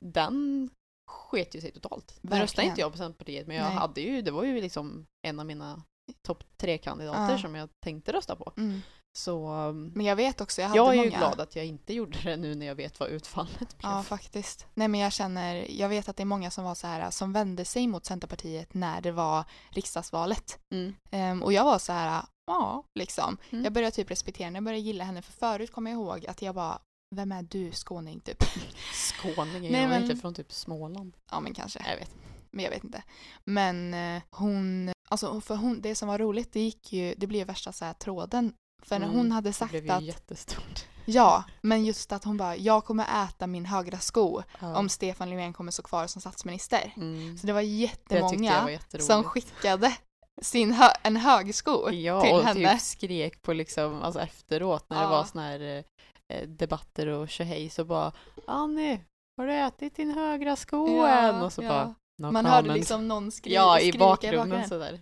Den 0.00 0.70
sket 1.10 1.54
ju 1.54 1.60
sig 1.60 1.72
totalt. 1.72 2.18
Nu 2.20 2.36
röstade 2.38 2.68
inte 2.68 2.80
jag 2.80 2.92
på 2.92 2.98
Centerpartiet 2.98 3.46
men 3.46 3.56
jag 3.56 3.64
Nej. 3.64 3.74
hade 3.74 4.00
ju, 4.00 4.22
det 4.22 4.30
var 4.30 4.44
ju 4.44 4.60
liksom 4.60 5.06
en 5.26 5.40
av 5.40 5.46
mina 5.46 5.82
topp 6.22 6.44
tre 6.56 6.78
kandidater 6.78 7.30
Ja. 7.32 7.38
som 7.38 7.54
jag 7.54 7.68
tänkte 7.84 8.12
rösta 8.12 8.36
på. 8.36 8.52
Mm. 8.56 8.80
Så 9.18 9.48
um, 9.54 9.92
Men 9.94 10.06
jag 10.06 10.16
vet 10.16 10.40
också, 10.40 10.60
jag 10.60 10.68
hade 10.68 10.78
jag 10.78 10.92
är 10.92 10.96
många... 10.96 11.10
ju 11.10 11.16
glad 11.16 11.40
att 11.40 11.56
jag 11.56 11.64
inte 11.66 11.94
gjorde 11.94 12.18
det 12.22 12.36
nu 12.36 12.54
när 12.54 12.66
jag 12.66 12.74
vet 12.74 13.00
vad 13.00 13.08
utfallet 13.08 13.58
blev. 13.78 13.90
Ja, 13.92 14.02
faktiskt. 14.02 14.66
Nej, 14.74 14.88
men 14.88 15.00
jag 15.00 15.12
känner, 15.12 15.66
jag 15.70 15.88
vet 15.88 16.08
att 16.08 16.16
det 16.16 16.22
är 16.22 16.24
många 16.24 16.50
som 16.50 16.64
var 16.64 16.74
så 16.74 16.86
här, 16.86 17.10
som 17.10 17.32
vände 17.32 17.64
sig 17.64 17.86
mot 17.86 18.04
Centerpartiet 18.06 18.74
när 18.74 19.00
det 19.00 19.12
var 19.12 19.44
riksdagsvalet. 19.70 20.58
Mm. 20.70 20.94
Ehm, 21.10 21.42
och 21.42 21.52
jag 21.52 21.64
var 21.64 21.78
så 21.78 21.92
här, 21.92 22.22
ja, 22.46 22.84
liksom. 22.94 23.36
Mm. 23.50 23.64
Jag 23.64 23.72
började 23.72 23.94
typ 23.96 24.10
respektera 24.10 24.44
henne, 24.44 24.56
jag 24.56 24.64
började 24.64 24.80
gilla 24.82 25.04
henne, 25.04 25.22
för 25.22 25.32
förut 25.32 25.72
kommer 25.72 25.90
jag 25.90 25.98
ihåg 26.00 26.26
att 26.26 26.42
jag 26.42 26.54
bara, 26.54 26.78
vem 27.14 27.32
är 27.32 27.42
du, 27.42 27.72
skåning, 27.72 28.20
typ? 28.20 28.42
Skåning, 28.92 29.72
Nej, 29.72 29.80
jag 29.80 29.88
men- 29.88 30.02
inte 30.02 30.16
från 30.16 30.34
typ 30.34 30.52
Småland. 30.52 31.16
ja, 31.30 31.40
men 31.40 31.54
kanske. 31.54 31.84
Jag 31.88 31.96
vet. 31.96 32.10
Men 32.50 32.64
jag 32.64 32.70
vet 32.70 32.84
inte. 32.84 33.02
Men 33.44 33.94
eh, 33.94 34.22
hon, 34.30 34.92
alltså 35.08 35.40
för 35.40 35.56
hon, 35.56 35.80
det 35.80 35.94
som 35.94 36.08
var 36.08 36.18
roligt, 36.18 36.52
det 36.52 36.60
gick 36.60 36.92
ju, 36.92 37.14
det 37.16 37.26
blev 37.26 37.46
värsta 37.46 37.72
så 37.72 37.84
här 37.84 37.92
tråden. 37.92 38.54
För 38.82 38.96
Mm, 38.96 39.10
hon 39.10 39.32
hade 39.32 39.48
Det 39.48 39.52
sagt 39.52 39.70
blev 39.70 39.84
ju 39.86 39.90
att, 39.90 40.02
jättestort. 40.02 40.86
ja, 41.04 41.44
men 41.60 41.84
just 41.84 42.12
att 42.12 42.24
hon 42.24 42.36
bara, 42.36 42.56
jag 42.56 42.84
kommer 42.84 43.24
äta 43.28 43.46
min 43.46 43.64
högra 43.66 43.98
sko 43.98 44.42
Ja. 44.60 44.76
om 44.78 44.88
Stefan 44.88 45.30
Löfven 45.30 45.52
kommer 45.52 45.72
stå 45.72 45.82
kvar 45.82 46.06
som 46.06 46.20
statsminister. 46.20 46.92
Mm. 46.96 47.38
Så 47.38 47.46
det 47.46 47.52
var 47.52 47.62
Det 47.62 47.88
tyckte 47.88 48.14
jag 48.44 48.62
var 48.62 48.70
jättemånga 48.70 49.00
som 49.00 49.24
skickade 49.24 49.96
sin 50.42 50.72
hö 50.72 50.88
en 51.02 51.16
högsko 51.16 51.90
Ja, 51.90 52.20
till 52.20 52.32
och 52.34 52.42
henne. 52.44 52.72
typ 52.72 52.80
skrek 52.80 53.42
på 53.42 53.52
liksom, 53.52 54.02
alltså 54.02 54.20
efteråt 54.20 54.86
när 54.90 54.96
det 54.96 55.02
Ja. 55.02 55.08
var 55.10 55.24
såna 55.24 55.42
här 55.44 55.84
eh, 56.28 56.48
debatter 56.48 57.06
och 57.06 57.28
tjohej 57.28 57.70
så 57.70 57.84
bara 57.84 58.12
Annie, 58.46 59.00
har 59.36 59.46
du 59.46 59.52
ätit 59.54 59.96
din 59.96 60.10
högra 60.10 60.56
sko 60.56 61.02
än? 61.04 61.42
Och 61.42 61.52
så 61.52 61.62
ja. 61.62 61.68
bara 61.68 61.94
no 62.18 62.30
Man 62.32 62.46
hörde 62.46 62.62
comment. 62.62 62.78
liksom 62.78 63.08
någon 63.08 63.32
skri 63.32 63.54
Ja, 63.54 63.78
i 63.78 63.88
skrika 63.88 63.98
bakgrunden 63.98 64.68
sådär. 64.68 65.00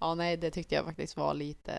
Ja, 0.00 0.14
nej, 0.14 0.36
det 0.36 0.50
tyckte 0.50 0.74
jag 0.74 0.84
faktiskt 0.84 1.16
var 1.16 1.34
lite, 1.34 1.72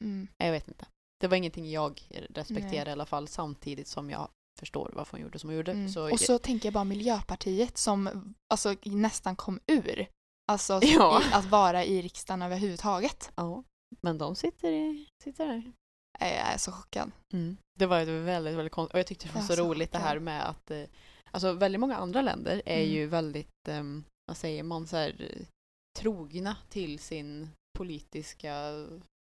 Mm. 0.00 0.28
jag 0.38 0.52
vet 0.52 0.68
inte. 0.68 0.86
Det 1.20 1.28
var 1.28 1.36
ingenting 1.36 1.70
jag 1.70 2.08
respekterade 2.30 2.90
i 2.90 2.92
alla 2.92 3.06
fall 3.06 3.28
samtidigt 3.28 3.88
som 3.88 4.10
jag 4.10 4.28
förstår 4.58 4.90
varför 4.94 5.12
hon 5.12 5.20
gjorde 5.20 5.38
som 5.38 5.50
hon 5.50 5.56
gjorde. 5.56 5.72
Mm. 5.72 5.88
Så, 5.88 6.10
och 6.12 6.20
så 6.20 6.38
tänker 6.38 6.66
jag 6.66 6.74
bara 6.74 6.84
Miljöpartiet 6.84 7.78
som 7.78 8.34
alltså, 8.50 8.74
nästan 8.84 9.36
kom 9.36 9.60
ur. 9.66 10.06
Alltså 10.48 10.80
Ja. 10.82 11.22
i, 11.22 11.32
att 11.34 11.44
vara 11.44 11.84
i 11.84 12.02
riksdagen 12.02 12.42
överhuvudtaget. 12.42 13.32
ja, 13.36 13.64
men 14.00 14.18
de 14.18 14.36
sitter, 14.36 14.72
i, 14.72 15.08
sitter 15.24 15.46
där. 15.46 15.72
Jag 16.20 16.28
är 16.30 16.58
så 16.58 16.72
chockad. 16.72 17.10
Det 17.78 17.86
var 17.86 18.00
ett 18.00 18.08
väldigt, 18.08 18.54
väldigt 18.54 18.72
konstigt. 18.72 18.94
Och 18.94 18.98
jag 18.98 19.06
tyckte 19.06 19.26
det 19.28 19.34
var 19.34 19.40
så 19.42 19.56
så 19.56 19.64
roligt 19.64 19.92
det 19.92 19.98
här 19.98 20.08
chockad. 20.08 20.22
med 20.22 20.48
att 20.48 20.70
eh, 20.70 20.82
Alltså 21.30 21.52
väldigt 21.52 21.80
många 21.80 21.96
andra 21.96 22.22
länder 22.22 22.62
är 22.66 22.82
Mm. 22.82 22.94
ju 22.94 23.06
väldigt, 23.06 23.68
ehm, 23.68 24.04
vad 24.26 24.36
säger 24.36 24.62
man, 24.62 24.86
så 24.86 24.96
här, 24.96 25.30
trogna 25.96 26.56
till 26.68 26.98
sin 26.98 27.48
politiska 27.78 28.52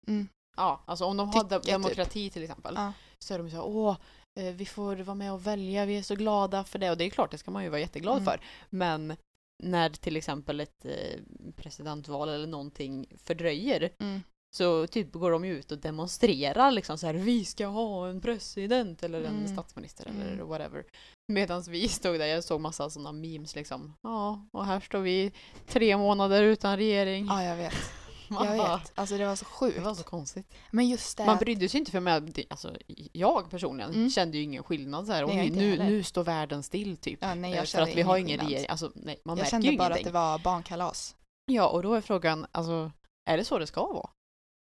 Mm. 0.09 0.29
Ja, 0.57 0.83
alltså 0.87 1.05
om 1.05 1.17
de 1.17 1.29
har 1.29 1.43
Tycke, 1.43 1.59
de- 1.59 1.71
demokrati 1.73 2.31
till 2.31 2.43
exempel 2.43 2.75
Ja. 2.77 2.93
så 3.19 3.35
är 3.35 3.39
de 3.39 3.51
så 3.51 3.57
här, 3.57 3.65
åh, 3.67 3.97
eh, 4.41 4.55
vi 4.55 4.67
får 4.67 4.97
vara 4.97 5.15
med 5.15 5.33
och 5.33 5.47
välja, 5.47 5.85
vi 5.87 5.99
är 5.99 6.03
så 6.03 6.15
glada 6.15 6.65
för 6.65 6.79
det 6.79 6.91
och 6.91 6.97
det 6.97 7.05
är 7.05 7.11
klart, 7.11 7.31
det 7.31 7.39
ska 7.39 7.51
man 7.51 7.63
ju 7.65 7.69
vara 7.69 7.81
jätteglad 7.81 8.15
Mm. 8.17 8.25
för. 8.25 8.41
Men 8.71 9.17
när 9.63 9.91
till 9.91 10.17
exempel 10.17 10.61
ett 10.61 10.85
eh, 10.85 11.21
presidentval 11.57 12.29
eller 12.29 12.47
någonting 12.47 13.07
fördröjer 13.25 13.91
Mm. 13.99 14.21
Så 14.57 14.87
typ 14.87 15.13
går 15.13 15.31
de 15.31 15.45
ju 15.45 15.59
ut 15.59 15.73
och 15.73 15.79
demonstrerar 15.79 16.71
liksom 16.71 16.99
så 16.99 17.07
här 17.07 17.15
vi 17.15 17.45
ska 17.45 17.67
ha 17.67 18.09
en 18.09 18.21
president 18.21 19.03
eller 19.03 19.19
en 19.23 19.27
Mm. 19.37 19.49
statsminister 19.49 20.09
Mm. 20.09 20.23
eller 20.23 20.45
whatever. 20.45 20.85
Medan 21.33 21.63
vi 21.69 21.89
stod 21.89 22.19
där, 22.19 22.27
jag 22.27 22.45
såg 22.45 22.61
massa 22.61 22.91
sådana 22.91 23.13
memes 23.13 23.55
liksom. 23.55 23.95
Ja, 24.03 24.47
och 24.53 24.65
här 24.67 24.81
står 24.81 24.99
vi 25.01 25.33
tre 25.67 25.97
månader 25.97 26.43
utan 26.43 26.77
regering. 26.77 27.27
Ja, 27.27 27.45
jag 27.45 27.57
vet. 27.57 27.75
Man 28.31 28.47
Jag 28.47 28.59
bara, 28.59 28.77
vet. 28.77 28.93
Alltså 28.95 29.19
det 29.19 29.27
var 29.27 29.37
så 29.37 29.45
sjukt. 29.45 29.77
Det 29.77 29.83
var 29.83 29.95
så 29.95 30.03
konstigt. 30.05 30.55
Men 30.71 30.89
just 30.89 31.17
det. 31.17 31.25
Man 31.27 31.35
att- 31.35 31.41
brydde 31.41 31.69
sig 31.69 31.79
inte 31.81 31.91
för 31.91 32.01
mig. 32.01 32.47
Alltså, 32.51 32.77
jag 33.13 33.51
personligen 33.51 33.91
Mm. 33.95 34.11
kände 34.11 34.37
ju 34.37 34.43
ingen 34.43 34.63
skillnad 34.63 35.07
så 35.07 35.13
här. 35.13 35.27
Nej, 35.27 35.51
nu, 35.51 35.77
nu 35.79 36.03
står 36.03 36.25
världen 36.25 36.63
still 36.63 36.97
typ. 36.97 37.19
ja, 37.23 37.35
nej, 37.35 37.51
Eh, 37.51 37.57
jag 37.57 37.67
för 37.67 37.73
kände 37.73 37.91
att 37.91 37.97
vi 37.97 38.03
har 38.03 38.17
ingen 38.19 38.41
regering. 38.41 38.67
Alltså, 38.69 38.93
nej, 38.95 39.21
man 39.25 39.33
Jag 39.33 39.37
märker 39.39 39.51
kände 39.51 39.67
ju 39.69 39.79
bara 39.79 39.87
ingenting. 39.87 40.07
att 40.07 40.13
det 40.13 40.19
var 40.19 40.39
barnkalas. 40.39 41.17
Ja, 41.47 41.69
och 41.69 41.83
då 41.83 41.95
är 41.95 42.01
frågan, 42.01 42.47
alltså, 42.53 42.93
är 43.31 43.37
det 43.37 43.45
så 43.45 43.59
det 43.59 43.67
ska 43.67 43.87
vara? 43.87 44.11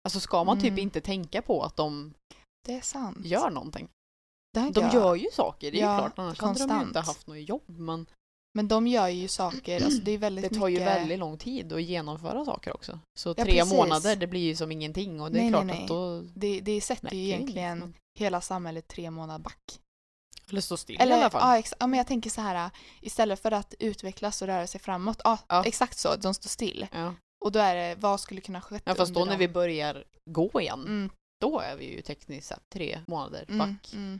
Alltså 0.03 0.19
ska 0.19 0.43
man 0.43 0.57
typ 0.59 0.67
Mm. 0.67 0.79
inte 0.79 1.01
tänka 1.01 1.41
på 1.41 1.63
att 1.63 1.75
de 1.75 2.13
är 2.67 3.25
gör 3.27 3.49
någonting? 3.49 3.89
det 4.53 4.69
De 4.69 4.81
jag- 4.83 4.93
gör 4.93 5.15
ju 5.15 5.27
saker, 5.33 5.71
det 5.71 5.77
är 5.77 5.81
Ja, 5.81 5.95
ju 5.95 5.99
klart. 5.99 6.19
Annars 6.19 6.39
hade 6.39 6.53
de 6.53 6.59
ju 6.59 6.67
konstant. 6.67 6.87
inte 6.87 6.99
haft 6.99 7.27
något 7.27 7.49
jobb. 7.49 7.63
Men 7.79 8.05
Men 8.53 8.67
de 8.67 8.87
gör 8.87 9.07
ju 9.07 9.27
saker, 9.27 9.83
alltså 9.85 10.01
det 10.01 10.11
är 10.11 10.17
väldigt 10.27 10.49
det 10.53 10.59
tar 10.59 10.67
ju 10.67 10.73
mycket... 10.79 10.87
väldigt 10.87 11.19
lång 11.19 11.37
tid 11.37 11.73
att 11.73 11.83
genomföra 11.83 12.45
saker 12.45 12.73
också. 12.73 12.99
Så 13.19 13.29
Ja, 13.29 13.33
tre 13.33 13.45
precis. 13.45 13.73
månader, 13.73 14.15
det 14.15 14.27
blir 14.27 14.41
ju 14.41 14.55
som 14.55 14.71
ingenting. 14.71 15.21
Och 15.21 15.31
det 15.31 15.37
är 15.39 15.41
Nej, 15.41 15.51
klart 15.51 15.65
nej, 15.65 15.75
nej. 15.75 15.83
att 15.83 15.87
då 15.87 16.21
Det, 16.21 16.59
det 16.61 16.81
sätter 16.81 17.15
ju 17.15 17.23
egentligen 17.23 17.77
inget, 17.77 17.79
men- 17.79 17.93
hela 18.19 18.41
samhället 18.41 18.87
tre 18.87 19.11
månader 19.11 19.43
back. 19.43 19.79
Eller 20.49 20.61
stå 20.61 20.77
still 20.77 20.97
Eller, 21.01 21.17
i 21.17 21.19
alla 21.19 21.29
fall. 21.29 21.57
Ja, 21.57 21.63
ja, 21.79 21.87
men 21.87 21.97
jag 21.97 22.07
tänker 22.07 22.29
så 22.29 22.41
här, 22.41 22.69
istället 23.01 23.39
för 23.39 23.51
att 23.51 23.73
utvecklas 23.79 24.41
och 24.41 24.47
röra 24.47 24.67
sig 24.67 24.81
framåt, 24.81 25.21
ja, 25.23 25.37
Ja. 25.47 25.63
exakt 25.65 25.97
så, 25.97 26.15
de 26.15 26.33
står 26.33 26.49
still. 26.49 26.87
Ja. 26.91 27.13
Och 27.45 27.51
då 27.51 27.59
är 27.59 27.75
det, 27.75 27.95
vad 27.95 28.19
skulle 28.19 28.41
kunna 28.41 28.61
ske 28.61 28.79
Ja, 28.83 28.95
fast 28.95 29.13
då 29.13 29.25
när 29.25 29.37
vi 29.37 29.47
börjar 29.47 30.03
gå 30.29 30.61
igen, 30.61 30.79
Mm, 30.85 31.09
då 31.41 31.59
är 31.59 31.75
vi 31.75 31.95
ju 31.95 32.01
tekniskt 32.01 32.47
sett 32.47 32.69
tre 32.73 32.99
månader 33.07 33.45
mm, 33.47 33.57
back. 33.57 33.93
mm. 33.93 34.19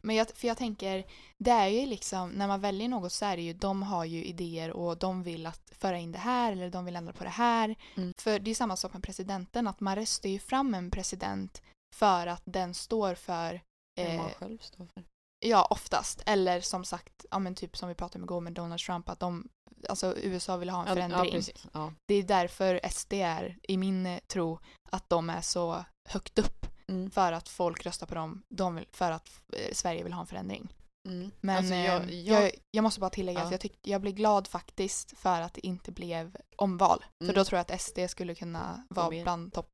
Men 0.00 0.16
jag, 0.16 0.30
för 0.30 0.48
jag 0.48 0.56
tänker, 0.56 1.04
det 1.38 1.50
är 1.50 1.66
ju 1.68 1.86
liksom, 1.86 2.30
när 2.30 2.48
man 2.48 2.60
väljer 2.60 2.88
något 2.88 3.12
så 3.12 3.24
är 3.24 3.36
det 3.36 3.42
ju, 3.42 3.52
de 3.52 3.82
har 3.82 4.04
ju 4.04 4.24
idéer 4.24 4.70
och 4.70 4.98
de 4.98 5.22
vill 5.22 5.46
att 5.46 5.72
föra 5.78 5.98
in 5.98 6.12
det 6.12 6.18
här 6.18 6.52
eller 6.52 6.70
de 6.70 6.84
vill 6.84 6.96
ändra 6.96 7.12
på 7.12 7.24
det 7.24 7.30
här. 7.30 7.74
Mm. 7.96 8.12
För 8.18 8.38
det 8.38 8.50
är 8.50 8.54
samma 8.54 8.76
sak 8.76 8.92
med 8.92 9.02
presidenten, 9.02 9.66
att 9.66 9.80
man 9.80 9.96
röstar 9.96 10.28
ju 10.28 10.38
fram 10.38 10.74
en 10.74 10.90
president 10.90 11.62
för 11.96 12.26
att 12.26 12.42
den 12.44 12.74
står 12.74 13.14
för 13.14 13.60
eh, 14.00 14.16
man 14.16 14.30
själv 14.30 14.58
står 14.58 14.86
för. 14.94 15.04
Ja, 15.46 15.66
oftast. 15.70 16.22
Eller 16.26 16.60
som 16.60 16.84
sagt, 16.84 17.26
ja 17.30 17.38
men 17.38 17.54
typ 17.54 17.76
som 17.76 17.88
vi 17.88 17.94
pratade 17.94 18.18
om 18.18 18.24
igår 18.24 18.40
med 18.40 18.52
Donald 18.52 18.80
Trump, 18.80 19.08
att 19.08 19.20
de, 19.20 19.48
alltså 19.88 20.16
USA 20.16 20.56
vill 20.56 20.70
ha 20.70 20.80
en 20.80 20.94
förändring. 20.94 21.42
Ja. 21.46 21.68
Ja. 21.72 21.92
det 22.08 22.14
är 22.14 22.22
därför 22.22 22.80
SD 22.90 23.12
är, 23.12 23.58
i 23.62 23.76
min 23.76 24.06
eh, 24.06 24.18
tro, 24.32 24.58
att 24.90 25.08
de 25.08 25.30
är 25.30 25.40
så 25.40 25.84
högt 26.08 26.38
upp. 26.38 26.66
Mm. 26.88 27.10
För 27.10 27.32
att 27.32 27.48
folk 27.48 27.86
röstar 27.86 28.06
på 28.06 28.14
dem, 28.14 28.42
de 28.48 28.74
vill, 28.74 28.86
för 28.92 29.10
att 29.10 29.42
eh, 29.52 29.72
Sverige 29.72 30.02
vill 30.04 30.12
ha 30.12 30.20
en 30.20 30.26
förändring. 30.26 30.68
Mm. 31.08 31.30
Men 31.40 31.56
Alltså, 31.56 31.74
eh, 31.74 31.84
jag, 31.84 32.12
jag, 32.12 32.42
jag, 32.44 32.52
jag, 32.70 32.82
måste 32.82 33.00
bara 33.00 33.10
tillägga 33.10 33.38
Ja. 33.38 33.44
att 33.44 33.50
jag, 33.50 33.60
tyck, 33.60 33.78
jag 33.82 34.00
blir 34.00 34.12
glad 34.12 34.46
faktiskt 34.46 35.18
för 35.18 35.40
att 35.40 35.54
det 35.54 35.66
inte 35.66 35.92
blev 35.92 36.36
omval. 36.56 36.98
För 37.18 37.24
Mm. 37.24 37.34
då 37.34 37.44
tror 37.44 37.56
jag 37.58 37.72
att 37.72 37.80
SD 37.80 37.98
skulle 38.08 38.34
kunna 38.34 38.84
vara 38.88 39.22
bland 39.22 39.52
topp 39.52 39.68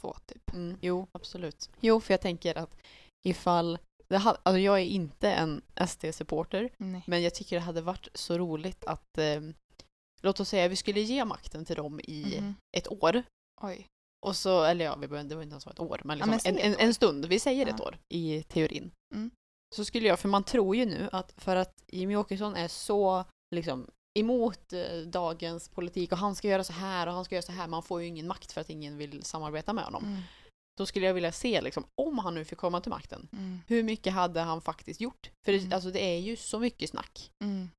två 0.00 0.16
typ. 0.26 0.52
mm, 0.52 0.78
jo, 0.80 1.06
absolut. 1.12 1.70
Jo, 1.80 2.00
för 2.00 2.14
jag 2.14 2.20
tänker 2.20 2.58
att 2.58 2.76
ifall 3.26 3.78
det 4.12 4.18
ha, 4.18 4.36
alltså 4.42 4.58
jag 4.58 4.80
är 4.80 4.84
inte 4.84 5.30
en 5.30 5.62
SD-supporter, 5.86 6.70
men 7.06 7.22
jag 7.22 7.34
tycker 7.34 7.56
det 7.56 7.62
hade 7.62 7.80
varit 7.80 8.08
så 8.14 8.38
roligt 8.38 8.84
att 8.84 9.18
eh, 9.18 9.40
låt 10.22 10.40
oss 10.40 10.48
säga 10.48 10.68
vi 10.68 10.76
skulle 10.76 11.00
ge 11.00 11.24
makten 11.24 11.64
till 11.64 11.76
dem 11.76 12.00
i 12.04 12.36
Mhm. 12.40 12.54
ett 12.76 12.88
år. 12.88 13.22
Oj. 13.62 13.86
Och 14.26 14.36
så, 14.36 14.62
eller 14.64 14.84
ja, 14.84 14.96
vi 14.96 15.08
behöver, 15.08 15.28
det 15.28 15.34
var 15.34 15.42
inte 15.42 15.52
ens 15.52 15.66
ett 15.66 15.80
år, 15.80 16.00
men, 16.04 16.18
Ja, 16.18 16.24
liksom 16.26 16.30
men 16.30 16.40
säg 16.40 16.50
en, 16.66 16.72
ett 16.72 16.80
en, 16.80 16.86
en 16.86 16.94
stund. 16.94 17.24
Vi 17.26 17.38
säger 17.38 17.66
ett 17.66 17.74
Ja. 17.78 17.84
år 17.84 17.98
i 18.08 18.42
teorin. 18.42 18.90
Mm. 19.14 19.30
Så 19.74 19.84
skulle 19.84 20.08
jag, 20.08 20.18
för 20.18 20.28
man 20.28 20.44
tror 20.44 20.76
ju 20.76 20.84
nu 20.86 21.08
att 21.12 21.32
för 21.36 21.56
att 21.56 21.84
Jimmy 21.86 22.16
Åkesson 22.16 22.56
är 22.56 22.68
så 22.68 23.24
liksom 23.54 23.86
emot 24.18 24.72
eh, 24.72 24.96
dagens 25.06 25.68
politik 25.68 26.12
och 26.12 26.18
han 26.18 26.34
ska 26.34 26.48
göra 26.48 26.64
så 26.64 26.72
här 26.72 27.06
och 27.06 27.12
han 27.12 27.24
ska 27.24 27.34
göra 27.34 27.42
så 27.42 27.52
här, 27.52 27.66
man 27.68 27.82
får 27.82 28.00
ju 28.02 28.06
ingen 28.08 28.26
makt 28.26 28.52
för 28.52 28.60
att 28.60 28.70
ingen 28.70 28.96
vill 28.96 29.22
samarbeta 29.22 29.72
med 29.72 29.84
honom. 29.84 30.04
Mm. 30.04 30.20
Då 30.82 30.86
skulle 30.86 31.06
jag 31.06 31.14
vilja 31.14 31.32
se 31.32 31.60
liksom, 31.60 31.84
om 32.02 32.18
han 32.18 32.34
nu 32.34 32.44
fick 32.44 32.58
komma 32.58 32.80
till 32.80 32.90
makten, 32.90 33.28
Mm. 33.32 33.58
hur 33.66 33.82
mycket 33.82 34.12
hade 34.12 34.40
han 34.40 34.60
faktiskt 34.60 35.00
gjort? 35.00 35.30
För 35.44 35.52
det, 35.52 35.58
Mm. 35.58 35.72
alltså, 35.72 35.90
det 35.90 36.00
är 36.04 36.18
ju 36.18 36.36
så 36.36 36.58
mycket 36.58 36.90
snack. 36.90 37.30
Mm. 37.44 37.70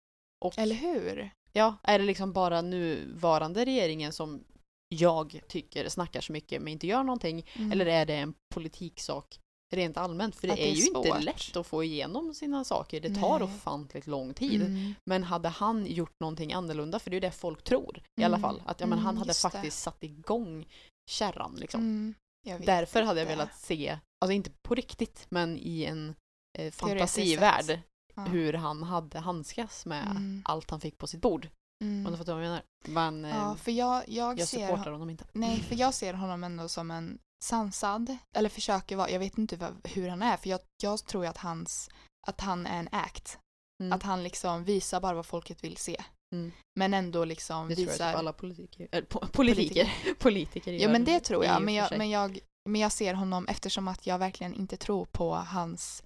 Och 0.46 0.58
Eller 0.58 0.76
hur? 0.76 1.30
ja, 1.52 1.76
är 1.84 2.00
det 2.00 2.06
liksom 2.06 2.34
bara 2.34 2.62
nuvarande 2.62 3.66
regeringen 3.66 4.14
som 4.14 4.44
jag 4.90 5.42
tycker 5.48 5.90
snackar 5.90 6.22
så 6.22 6.34
mycket 6.34 6.62
men 6.62 6.74
inte 6.74 6.88
gör 6.88 7.04
någonting? 7.04 7.46
Mm. 7.54 7.72
Eller 7.72 7.86
är 7.86 8.06
det 8.06 8.16
en 8.16 8.34
politiksak 8.54 9.40
rent 9.76 9.98
allmänt? 9.98 10.36
För 10.36 10.48
det, 10.48 10.54
Att 10.54 10.60
är, 10.60 10.72
ju 10.72 10.86
inte 10.88 11.20
lätt 11.20 11.58
att 11.58 11.68
få 11.68 11.84
igenom 11.84 12.34
sina 12.34 12.64
saker. 12.64 13.02
Det 13.02 13.16
tar 13.16 13.40
Nej. 13.40 13.48
ofantligt 13.48 14.08
lång 14.08 14.34
tid. 14.34 14.62
Mm. 14.62 14.94
Men 15.10 15.24
hade 15.24 15.50
han 15.50 15.86
gjort 15.86 16.20
någonting 16.20 16.54
annorlunda, 16.54 17.00
för 17.00 17.10
det 17.10 17.14
är 17.14 17.22
ju 17.22 17.28
det 17.28 17.32
folk 17.32 17.64
tror 17.64 18.04
i 18.22 18.24
alla 18.24 18.38
Mm. 18.38 18.42
fall, 18.50 18.62
att 18.66 18.80
ja, 18.80 18.88
men 18.88 19.00
han 19.00 19.18
hade 19.18 19.30
just 19.30 19.44
det. 19.44 19.50
faktiskt 19.50 19.80
satt 19.80 20.04
igång 20.04 20.66
kärran 21.12 21.56
liksom. 21.56 22.14
Därför 22.44 23.02
hade 23.02 23.20
jag 23.20 23.28
velat 23.28 23.56
se, 23.60 24.00
alltså 24.22 24.32
inte 24.34 24.50
på 24.62 24.76
riktigt, 24.76 25.26
men 25.30 25.58
i 25.58 25.84
en 25.84 26.16
eh, 26.58 26.72
fantasivärld. 26.72 27.80
Ja. 28.16 28.22
hur 28.24 28.54
han 28.54 28.84
hade 28.84 29.20
handskas 29.20 29.86
med 29.86 30.08
Mm. 30.08 30.42
allt 30.46 30.70
han 30.72 30.80
fick 30.82 30.98
på 30.98 31.08
sitt 31.08 31.22
bord. 31.22 31.50
Mm. 31.84 32.06
Om 32.06 32.12
du 32.12 32.18
fattar 32.18 32.34
vad 32.34 32.44
jag 32.44 32.48
menar. 32.50 32.64
Men 32.88 33.26
eh, 33.26 33.32
Ja, 33.38 33.56
för 33.56 33.72
jag, 33.72 34.04
jag, 34.10 34.40
jag 34.40 34.48
ser 34.48 34.68
supportar 34.68 34.92
honom 34.92 35.10
inte. 35.10 35.26
Nej, 35.34 35.60
för 35.60 35.76
jag 35.76 35.94
ser 35.94 36.14
honom 36.14 36.44
ändå 36.44 36.68
som 36.70 36.92
en 36.92 37.20
sansad, 37.44 38.18
eller 38.36 38.50
försöker 38.50 38.96
vara, 38.96 39.10
jag 39.10 39.20
vet 39.20 39.38
inte 39.38 39.58
vad, 39.58 39.88
hur 39.88 40.10
han 40.10 40.22
är, 40.22 40.38
för 40.38 40.50
jag, 40.50 40.60
jag 40.84 41.06
tror 41.06 41.26
att, 41.26 41.38
hans, 41.38 41.90
att 42.28 42.42
han 42.42 42.66
är 42.68 42.80
en 42.80 42.90
act. 42.92 43.40
Mm. 43.84 43.94
Att 43.94 44.04
han 44.04 44.24
liksom 44.24 44.64
visar 44.64 45.02
bara 45.02 45.14
vad 45.16 45.26
folket 45.26 45.64
vill 45.64 45.78
se. 45.78 46.04
Mm. 46.34 46.52
Men 46.80 46.94
ändå 46.94 47.26
liksom 47.26 47.70
Det 47.70 47.76
tror 47.76 47.88
jag 47.88 47.94
visar... 47.94 48.10
typ 48.12 48.18
alla 48.18 48.34
politiker, 48.34 48.88
äh, 48.92 49.02
po- 49.04 49.28
politiker, 49.32 49.90
politiker 50.20 50.72
Ja 50.74 50.80
gör 50.80 50.92
men 50.92 51.06
det 51.06 51.20
tror 51.20 51.46
jag, 51.46 51.62
men 51.62 51.74
jag, 51.74 51.98
men, 51.98 52.10
jag, 52.10 52.40
men 52.70 52.82
jag 52.82 52.92
ser 52.92 53.14
honom 53.14 53.48
eftersom 53.48 53.88
att 53.88 54.08
jag 54.08 54.18
verkligen 54.20 54.54
inte 54.54 54.78
tror 54.78 55.06
på 55.06 55.36
hans 55.36 56.04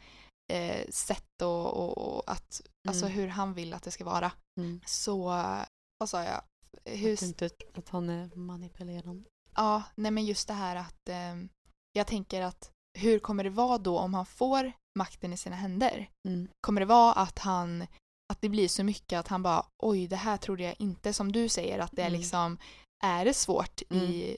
eh, 0.53 0.87
sätt 0.89 1.41
och, 1.41 1.73
och, 1.73 1.97
och 1.97 2.31
att, 2.31 2.61
alltså 2.89 3.05
Mm. 3.05 3.17
hur 3.17 3.27
han 3.27 3.53
vill 3.53 3.73
att 3.73 3.83
det 3.83 3.91
ska 3.91 4.05
vara. 4.05 4.31
Mm. 4.59 4.81
Så, 4.85 5.23
vad 5.99 6.09
sa 6.09 6.23
jag? 6.23 6.41
Hur, 6.85 7.13
Att, 7.13 7.21
inte, 7.21 7.49
att 7.75 7.89
han 7.89 8.09
är 8.09 8.35
manipulerande. 8.35 9.29
Ja, 9.55 9.83
nej 9.95 10.11
men 10.11 10.25
just 10.25 10.47
det 10.47 10.53
här 10.53 10.75
att 10.75 11.09
eh, 11.09 11.35
jag 11.93 12.07
tänker 12.07 12.41
att 12.41 12.71
hur 12.97 13.19
kommer 13.19 13.43
det 13.43 13.49
vara 13.49 13.77
då 13.77 13.99
om 13.99 14.13
han 14.13 14.25
får 14.25 14.71
makten 14.99 15.33
i 15.33 15.37
sina 15.37 15.55
händer? 15.55 16.09
Mm. 16.27 16.47
Kommer 16.61 16.81
det 16.81 16.85
vara 16.85 17.13
att 17.13 17.39
han 17.39 17.87
att 18.37 18.41
det 18.41 18.49
blir 18.49 18.67
så 18.67 18.83
mycket 18.83 19.19
att 19.19 19.27
han 19.27 19.43
bara 19.43 19.65
oj 19.83 20.07
det 20.07 20.15
här 20.15 20.37
trodde 20.37 20.63
jag 20.63 20.75
inte 20.79 21.13
som 21.13 21.31
du 21.31 21.49
säger 21.49 21.79
att 21.79 21.91
det 21.91 22.01
är 22.01 22.07
Mm. 22.07 22.19
liksom 22.19 22.57
är 23.03 23.25
det 23.25 23.33
svårt 23.33 23.81
i 23.91 24.37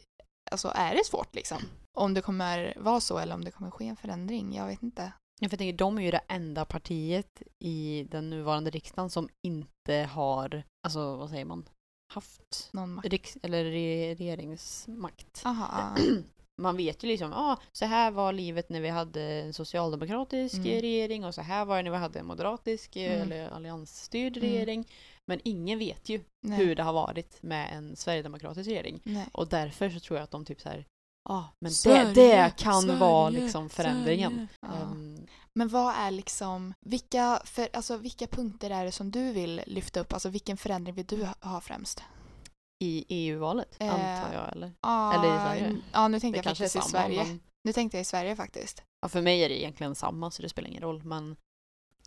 alltså 0.51 0.72
är 0.75 0.96
det 0.96 1.06
svårt 1.06 1.36
liksom 1.36 1.58
om 1.98 2.13
det 2.13 2.22
kommer 2.22 2.74
vara 2.77 3.00
så 3.00 3.18
eller 3.18 3.36
om 3.36 3.44
det 3.44 3.51
kommer 3.51 3.72
ske 3.72 3.88
en 3.88 3.96
förändring 3.96 4.56
jag 4.56 4.68
vet 4.68 4.84
inte. 4.84 5.12
Jag 5.41 5.51
tänker, 5.51 5.74
de 5.74 5.98
är 5.98 6.01
ju 6.01 6.12
det 6.12 6.22
enda 6.27 6.65
partiet 6.65 7.41
i 7.60 8.08
den 8.12 8.29
nuvarande 8.29 8.70
riksdagen 8.72 9.10
som 9.10 9.29
inte 9.48 10.10
har, 10.12 10.63
alltså 10.88 11.15
vad 11.15 11.29
säger 11.29 11.46
man, 11.46 11.70
haft 12.13 12.70
Någon 12.74 12.94
makt. 12.94 13.38
eller 13.44 13.63
re 13.63 14.15
regeringsmakt. 14.15 15.41
Aha. 15.46 15.96
Man 16.62 16.78
vet 16.78 17.04
ju 17.04 17.08
liksom, 17.08 17.32
ja, 17.32 17.58
så 17.72 17.86
här 17.86 18.12
var 18.12 18.34
livet 18.34 18.70
när 18.70 18.82
vi 18.82 18.89
hade 18.89 19.22
en 19.22 19.54
socialdemokratisk 19.54 20.56
Mm. 20.56 20.82
regering 20.82 21.25
och 21.25 21.36
så 21.36 21.42
här 21.42 21.66
var 21.66 21.78
det 21.78 21.84
när 21.84 21.92
vi 21.92 21.98
hade 21.98 22.20
en 22.20 22.25
moderatisk 22.25 22.96
eh, 22.96 23.12
Mm. 23.13 23.22
eller 23.22 23.50
alliansstyrd 23.50 24.38
Mm. 24.38 24.50
regering. 24.50 24.88
Men 25.28 25.39
ingen 25.44 25.80
vet 25.80 26.10
ju 26.10 26.22
Nej. 26.44 26.58
hur 26.58 26.75
det 26.75 26.84
har 26.84 26.94
varit 26.94 27.44
med 27.44 27.70
en 27.74 27.96
sverigedemokratisk 27.96 28.70
regering. 28.70 29.00
Nej. 29.04 29.25
Och 29.32 29.48
därför 29.48 29.89
så 29.89 30.00
tror 30.00 30.18
jag 30.20 30.24
att 30.24 30.32
de 30.32 30.46
typ 30.46 30.62
så 30.62 30.70
här, 30.70 30.86
ja, 31.30 31.50
men 31.62 31.72
Sverige, 31.72 32.04
det, 32.13 32.13
det 32.44 32.54
kan 32.58 32.82
Sverige, 32.82 33.00
vara 33.00 33.30
liksom 33.30 33.70
förändringen. 33.70 34.48
Ja. 34.62 34.68
Ehm, 34.68 35.28
Men 35.54 35.68
vad 35.70 35.96
är 35.96 36.12
liksom, 36.12 36.74
vilka, 36.86 37.42
för, 37.46 37.68
alltså, 37.74 37.98
vilka 37.98 38.28
punkter 38.28 38.70
är 38.70 38.86
det 38.86 38.92
som 38.92 39.12
du 39.12 39.34
vill 39.34 39.62
lyfta 39.66 40.00
upp? 40.00 40.13
Alltså 40.13 40.30
vilken 40.30 40.58
förändring 40.58 40.96
vill 40.96 41.06
du 41.06 41.28
ha 41.42 41.62
främst? 41.62 42.04
I 42.79 43.05
EU-valet, 43.09 43.77
Eh, 43.79 43.93
antar 43.93 44.33
jag, 44.33 44.51
eller? 44.51 44.71
Ja, 44.81 45.13
Eller 45.13 45.36
i 45.36 45.39
Sverige. 45.39 45.77
Ja, 45.93 46.07
nu 46.07 46.19
tänkte 46.19 46.41
Det 46.41 46.50
jag 46.50 46.57
faktiskt 46.57 46.75
i 46.75 46.89
Sverige. 46.89 47.24
men 47.24 47.39
Nu 47.63 47.74
tänkte 47.74 47.98
jag 47.98 48.01
i 48.01 48.05
Sverige 48.05 48.36
faktiskt. 48.36 48.83
ja, 49.01 49.09
för 49.09 49.21
mig 49.21 49.43
är 49.43 49.50
det 49.50 49.59
egentligen 49.62 49.95
samma 49.95 50.31
så 50.31 50.41
det 50.41 50.50
spelar 50.50 50.69
ingen 50.69 50.81
roll. 50.83 51.03
Men 51.03 51.36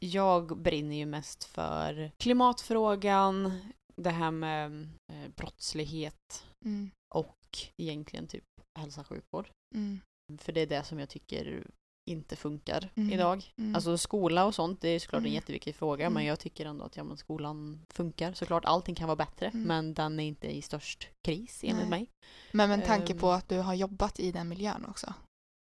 jag 0.00 0.58
brinner 0.62 0.96
ju 0.96 1.06
mest 1.06 1.44
för 1.44 2.10
klimatfrågan, 2.18 3.60
det 3.96 4.10
här 4.10 4.30
med 4.30 4.82
eh, 5.12 5.28
brottslighet 5.36 6.44
Mm. 6.64 6.90
och 7.14 7.38
egentligen 7.76 8.26
typ 8.28 8.44
hälsa 8.78 9.00
och 9.00 9.06
sjukvård. 9.06 9.50
Mm. 9.74 10.00
För 10.38 10.52
det 10.52 10.60
är 10.60 10.66
det 10.66 10.84
som 10.84 10.98
jag 10.98 11.08
tycker 11.08 11.66
inte 12.10 12.36
funkar 12.36 12.90
Mm. 12.96 13.12
idag. 13.12 13.52
Mm. 13.58 13.74
Alltså 13.74 13.98
skola 13.98 14.44
och 14.44 14.54
sånt, 14.54 14.80
det 14.80 14.88
är 14.88 14.98
såklart 15.00 15.18
en 15.20 15.24
Mm. 15.26 15.34
jätteviktig 15.34 15.74
fråga 15.74 16.04
Mm. 16.06 16.14
men 16.14 16.24
jag 16.24 16.40
tycker 16.40 16.66
ändå 16.66 16.84
att 16.84 16.96
ja, 16.96 17.04
men 17.04 17.16
skolan 17.16 17.86
funkar. 17.94 18.32
Såklart 18.32 18.64
allting 18.64 18.94
kan 18.94 19.08
vara 19.08 19.16
bättre 19.16 19.46
Mm. 19.46 19.62
men 19.62 19.94
den 19.94 20.20
är 20.20 20.24
inte 20.24 20.46
i 20.56 20.62
störst 20.62 21.08
kris 21.24 21.60
enligt 21.64 21.88
Nej. 21.88 22.00
mig. 22.00 22.08
Men 22.52 22.68
med 22.68 22.84
tanke 22.86 23.12
Ehm. 23.12 23.18
på 23.18 23.30
att 23.30 23.48
du 23.48 23.58
har 23.58 23.74
jobbat 23.74 24.20
i 24.20 24.32
den 24.32 24.48
miljön 24.48 24.84
också. 24.88 25.14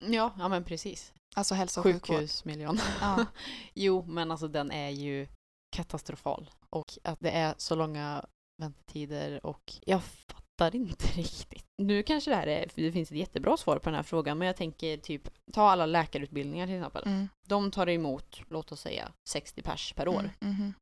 Ja, 0.04 0.32
ja 0.38 0.48
men 0.48 0.64
precis. 0.64 1.12
Alltså 1.36 1.54
hälso 1.54 1.80
och 1.80 1.84
sjukvård. 1.84 2.16
Sjukhusmiljön. 2.16 2.80
Ja. 3.00 3.26
jo, 3.74 4.04
men 4.06 4.30
alltså 4.30 4.48
den 4.48 4.70
är 4.70 4.90
ju 4.90 5.26
katastrofal. 5.76 6.50
Och 6.70 6.98
att 7.04 7.20
det 7.20 7.30
är 7.30 7.54
så 7.58 7.74
långa 7.74 8.24
väntetider 8.62 9.46
och 9.46 9.72
jag 9.86 10.02
fattar 10.64 10.76
inte 10.76 11.06
riktigt. 11.16 11.64
Nu 11.78 12.02
kanske 12.02 12.30
det 12.30 12.36
här 12.36 12.46
är, 12.46 12.68
det 12.74 12.92
finns 12.92 13.10
ett 13.10 13.18
jättebra 13.18 13.56
svar 13.56 13.78
på 13.78 13.84
den 13.90 13.94
här 13.94 14.02
frågan, 14.02 14.38
men 14.38 14.46
jag 14.46 14.56
tänker 14.56 14.96
typ 14.96 15.28
ta 15.52 15.70
alla 15.70 15.86
läkarutbildningar 15.86 16.66
till 16.66 16.76
exempel. 16.76 17.02
Mm. 17.06 17.28
De 17.46 17.70
tar 17.70 17.88
emot, 17.88 18.40
låt 18.48 18.72
oss 18.72 18.80
säga, 18.80 19.12
60 19.28 19.62
pers 19.62 19.92
per 19.96 20.08
år. 20.08 20.30
Mm. 20.40 20.54
Mhm. 20.54 20.74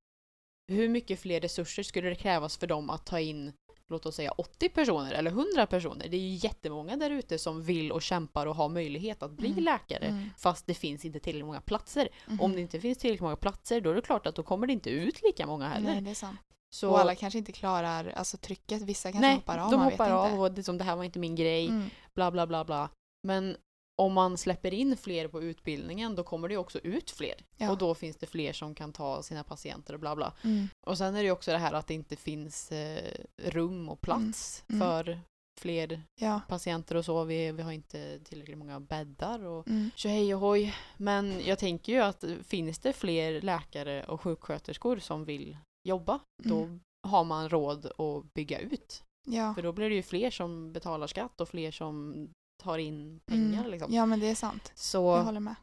Hur 0.72 0.88
mycket 0.88 1.20
fler 1.20 1.40
resurser 1.40 1.82
skulle 1.82 2.08
det 2.08 2.14
krävas 2.14 2.56
för 2.56 2.66
dem 2.66 2.90
att 2.90 3.06
ta 3.06 3.20
in 3.20 3.52
låt 3.90 4.06
oss 4.06 4.16
säga 4.16 4.30
80 4.30 4.68
personer 4.68 5.12
eller 5.12 5.30
100 5.30 5.66
personer. 5.66 6.08
Det 6.08 6.16
är 6.16 6.20
ju 6.20 6.34
jättemånga 6.34 6.96
där 6.96 7.10
ute 7.10 7.38
som 7.38 7.62
vill 7.62 7.92
och 7.92 8.02
kämpar 8.02 8.46
och 8.46 8.56
har 8.56 8.68
möjlighet 8.68 9.22
att 9.22 9.30
bli 9.30 9.48
Mm. 9.50 9.64
läkare. 9.64 10.04
Mm. 10.06 10.30
Fast 10.38 10.66
det 10.66 10.74
finns 10.74 11.04
inte 11.04 11.20
tillräckligt 11.20 11.46
många 11.46 11.60
platser. 11.60 12.08
Mhm. 12.26 12.40
Om 12.40 12.52
det 12.52 12.60
inte 12.60 12.80
finns 12.80 12.98
tillräckligt 12.98 13.22
många 13.22 13.36
platser 13.36 13.80
då 13.80 13.90
är 13.90 13.94
det 13.94 14.02
klart 14.02 14.26
att 14.26 14.34
då 14.34 14.42
kommer 14.42 14.66
det 14.66 14.72
inte 14.72 14.90
ut 14.90 15.22
lika 15.22 15.46
många 15.46 15.68
heller. 15.68 15.92
Nej, 15.92 16.00
det 16.00 16.10
är 16.10 16.14
sant. 16.14 16.40
Så, 16.74 16.90
Och 16.90 16.98
alla 17.00 17.14
kanske 17.14 17.38
inte 17.38 17.52
klarar 17.52 18.12
alltså, 18.16 18.36
trycket. 18.36 18.82
Vissa 18.82 19.12
kanske 19.12 19.26
nej, 19.28 19.34
hoppar 19.36 19.58
av. 19.58 19.70
de 19.70 19.80
hoppar 19.80 20.10
av 20.10 20.26
inte. 20.30 20.38
och 20.40 20.52
det, 20.52 20.60
är 20.60 20.62
som, 20.62 20.78
det 20.78 20.84
här 20.84 20.96
var 20.96 21.04
inte 21.04 21.18
min 21.18 21.34
grej. 21.34 21.66
Mm. 21.68 21.90
Bla 22.14 22.30
bla 22.30 22.46
bla 22.46 22.64
bla. 22.64 22.88
Men 23.26 23.56
om 24.02 24.12
man 24.12 24.38
släpper 24.38 24.74
in 24.74 24.96
fler 24.96 25.28
på 25.28 25.42
utbildningen 25.42 26.14
då 26.16 26.22
kommer 26.24 26.48
det 26.48 26.56
också 26.56 26.78
ut 26.78 27.10
fler. 27.10 27.34
Ja. 27.56 27.70
Och 27.70 27.78
då 27.78 27.94
finns 27.94 28.16
det 28.16 28.26
fler 28.26 28.52
som 28.52 28.74
kan 28.74 28.92
ta 28.92 29.22
sina 29.22 29.44
patienter 29.44 29.94
och 29.94 30.00
bla 30.00 30.16
bla. 30.16 30.32
Mm. 30.44 30.68
Och 30.86 30.98
sen 30.98 31.16
är 31.16 31.22
det 31.22 31.30
också 31.30 31.50
det 31.52 31.58
här 31.58 31.72
att 31.72 31.86
det 31.86 31.94
inte 31.94 32.16
finns 32.16 32.72
eh, 32.72 33.14
rum 33.36 33.88
och 33.88 34.00
plats 34.00 34.64
Mm. 34.68 34.82
Mm. 34.82 34.88
för 35.04 35.20
fler 35.60 36.02
Ja. 36.20 36.40
patienter 36.48 36.94
och 36.94 37.04
så. 37.04 37.24
Vi, 37.24 37.52
vi 37.52 37.62
har 37.62 37.72
inte 37.72 38.18
tillräckligt 38.24 38.58
många 38.58 38.80
bäddar 38.80 39.44
och 39.46 39.68
Mm. 39.68 39.90
tjohej 39.96 40.34
och 40.34 40.40
hoj. 40.40 40.74
Men 40.96 41.40
jag 41.46 41.58
tänker 41.58 41.92
ju 41.92 41.98
att 42.00 42.24
finns 42.44 42.78
det 42.78 42.92
fler 42.92 43.40
läkare 43.40 44.04
och 44.04 44.20
sjuksköterskor 44.20 44.98
som 44.98 45.24
vill 45.24 45.56
jobba 45.88 46.20
då 46.42 46.56
Mm. 46.62 46.80
har 47.08 47.24
man 47.24 47.48
råd 47.48 47.86
att 47.86 48.34
bygga 48.34 48.58
ut. 48.60 49.02
Ja. 49.26 49.54
För 49.54 49.62
då 49.62 49.72
blir 49.72 49.88
det 49.90 49.94
ju 49.96 50.02
fler 50.02 50.30
som 50.30 50.72
betalar 50.72 51.06
skatt 51.06 51.40
och 51.40 51.48
fler 51.48 51.70
som 51.70 52.28
tar 52.62 52.78
in 52.78 53.20
pengar 53.26 53.58
Mm. 53.60 53.70
liksom. 53.70 53.92
ja, 53.94 54.06
men 54.06 54.20
det 54.20 54.26
är 54.26 54.34
sant. 54.34 54.72
Så 54.74 54.98
Jag 54.98 55.24
håller 55.24 55.40
med. 55.40 55.54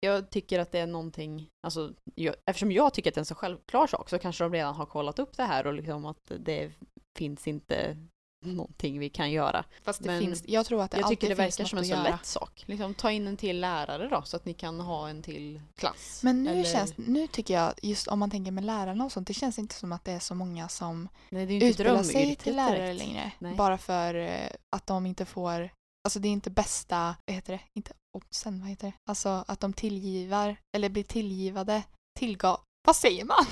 jag 0.00 0.30
tycker 0.30 0.58
att 0.58 0.72
det 0.72 0.78
är 0.78 0.86
någonting, 0.86 1.48
alltså, 1.66 1.92
jag, 2.14 2.34
eftersom 2.50 2.72
jag 2.72 2.94
tycker 2.94 3.10
att 3.10 3.14
det 3.14 3.18
är 3.18 3.22
en 3.22 3.26
så 3.26 3.34
självklar 3.34 3.86
sak 3.86 4.08
så 4.08 4.18
kanske 4.18 4.44
de 4.44 4.52
redan 4.52 4.74
har 4.74 4.86
kollat 4.86 5.18
upp 5.18 5.36
det 5.36 5.42
här 5.44 5.66
och 5.66 5.72
liksom 5.74 6.04
att 6.06 6.32
det 6.38 6.72
finns 7.18 7.46
inte 7.48 7.96
någonting 8.44 8.98
vi 8.98 9.08
kan 9.08 9.30
göra. 9.30 9.64
Fast 9.84 10.02
det 10.02 10.06
Men 10.06 10.20
finns, 10.20 10.42
jag 10.46 10.66
tror 10.66 10.82
att 10.82 10.90
det 10.90 10.98
jag 11.00 11.08
tycker 11.08 11.28
det 11.28 11.36
finns 11.36 11.58
verkar 11.60 11.68
som 11.68 11.78
en 11.78 11.84
så 11.84 11.90
göra. 11.90 12.02
lätt 12.02 12.26
sak. 12.26 12.64
Liksom, 12.66 12.94
ta 12.94 13.10
in 13.10 13.26
en 13.26 13.36
till 13.36 13.60
lärare 13.60 14.08
då 14.08 14.22
så 14.22 14.36
att 14.36 14.44
ni 14.44 14.54
kan 14.54 14.80
ha 14.80 15.08
en 15.08 15.22
till 15.22 15.60
klass. 15.74 16.20
Men 16.22 16.42
nu 16.44 16.50
Eller- 16.50 16.64
känns, 16.64 16.92
nu 16.96 17.26
tycker 17.26 17.54
jag, 17.54 17.72
just 17.82 18.08
om 18.08 18.18
man 18.18 18.30
tänker 18.30 18.50
med 18.50 18.64
lärarna 18.64 19.04
och 19.04 19.12
sånt, 19.12 19.26
det 19.26 19.34
känns 19.34 19.58
inte 19.58 19.74
som 19.74 19.92
att 19.92 20.04
det 20.04 20.12
är 20.12 20.18
så 20.18 20.34
många 20.34 20.68
som 20.68 21.08
Nej, 21.30 21.46
det 21.46 21.52
är 21.52 21.60
ju 21.60 21.66
inte 21.68 21.82
utbildar 21.82 22.02
sig 22.02 22.36
till 22.36 22.56
lärare 22.56 22.78
direkt. 22.86 22.98
längre. 22.98 23.32
Nej. 23.38 23.54
Bara 23.54 23.78
för 23.78 24.14
eh, 24.14 24.50
att 24.76 24.86
de 24.86 25.06
inte 25.06 25.24
får, 25.24 25.70
alltså 26.04 26.18
det 26.18 26.28
är 26.28 26.32
inte 26.32 26.50
bästa, 26.50 27.16
vad 27.26 27.34
heter 27.34 27.52
det, 27.52 27.60
inte 27.74 27.92
oddsen, 28.16 28.60
vad 28.60 28.68
heter 28.70 28.86
det? 28.86 28.92
Alltså 29.10 29.44
att 29.48 29.60
de 29.60 29.72
tillgivar, 29.72 30.56
eller 30.76 30.88
blir 30.88 31.02
tillgivade, 31.04 31.82
tillgav, 32.18 32.60
vad 32.86 32.96
säger 32.96 33.24
man? 33.24 33.44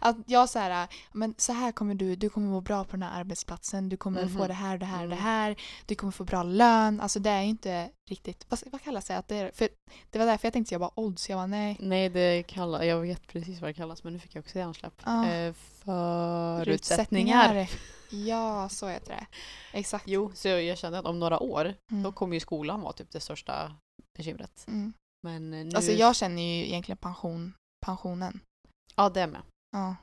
Att 0.00 0.16
jag 0.26 0.48
så 0.48 0.58
här, 0.58 0.88
men 1.12 1.34
så 1.38 1.52
här 1.52 1.72
kommer 1.72 1.94
du, 1.94 2.16
du 2.16 2.28
kommer 2.30 2.48
må 2.50 2.60
bra 2.60 2.84
på 2.84 2.90
den 2.90 3.02
här 3.02 3.20
arbetsplatsen, 3.20 3.88
du 3.88 3.96
kommer 3.96 4.22
Mhm. 4.24 4.38
få 4.38 4.46
det 4.46 4.54
här, 4.54 4.78
det 4.78 4.84
här, 4.86 4.98
det 4.98 5.04
Mm. 5.14 5.18
här, 5.18 5.56
du 5.86 5.94
kommer 5.94 6.10
få 6.10 6.24
bra 6.24 6.42
lön. 6.42 7.00
Alltså 7.00 7.20
det 7.20 7.30
är 7.30 7.42
inte 7.42 7.90
riktigt, 8.10 8.46
vad, 8.48 8.60
vad 8.72 8.82
kallas 8.82 9.04
det? 9.04 9.16
Att 9.18 9.28
det, 9.28 9.36
är, 9.36 9.50
för 9.54 9.68
det 10.10 10.18
var 10.18 10.26
därför 10.26 10.46
jag 10.46 10.52
tänkte 10.52 10.74
jag 10.74 10.80
bara 10.80 10.90
odds, 11.00 11.30
jag 11.30 11.36
bara 11.38 11.46
nej. 11.46 11.76
Nej, 11.80 12.08
det 12.08 12.42
kallar, 12.42 12.82
jag 12.82 13.00
vet 13.00 13.26
precis 13.26 13.60
vad 13.60 13.70
det 13.70 13.74
kallas 13.74 14.04
men 14.04 14.12
nu 14.12 14.18
fick 14.18 14.34
jag 14.34 14.42
också 14.44 14.58
hjärnsläpp. 14.58 15.02
Ja. 15.04 15.28
Eh, 15.28 15.54
förutsättningar. 15.84 17.70
Ja, 18.10 18.68
så 18.68 18.88
heter 18.88 19.08
det. 19.12 19.26
Exakt. 19.78 20.04
Jo, 20.08 20.32
så 20.34 20.48
jag 20.48 20.78
kände 20.78 20.98
att 20.98 21.04
om 21.06 21.18
några 21.18 21.40
år 21.40 21.74
Mm. 21.90 22.02
då 22.02 22.12
kommer 22.12 22.34
ju 22.34 22.40
skolan 22.40 22.80
vara 22.80 22.92
typ 22.92 23.10
det 23.10 23.20
största 23.20 23.76
bekymret. 24.16 24.64
Mm. 24.68 24.92
Men 25.22 25.54
eh, 25.54 25.64
nu... 25.64 25.76
Alltså 25.76 25.92
jag 25.92 26.16
känner 26.16 26.42
ju 26.42 26.66
egentligen 26.66 26.96
pension, 26.98 27.52
pensionen. 27.86 28.40
Ja, 28.94 29.08
det 29.08 29.26
med. 29.26 29.42
Ja. 29.72 29.96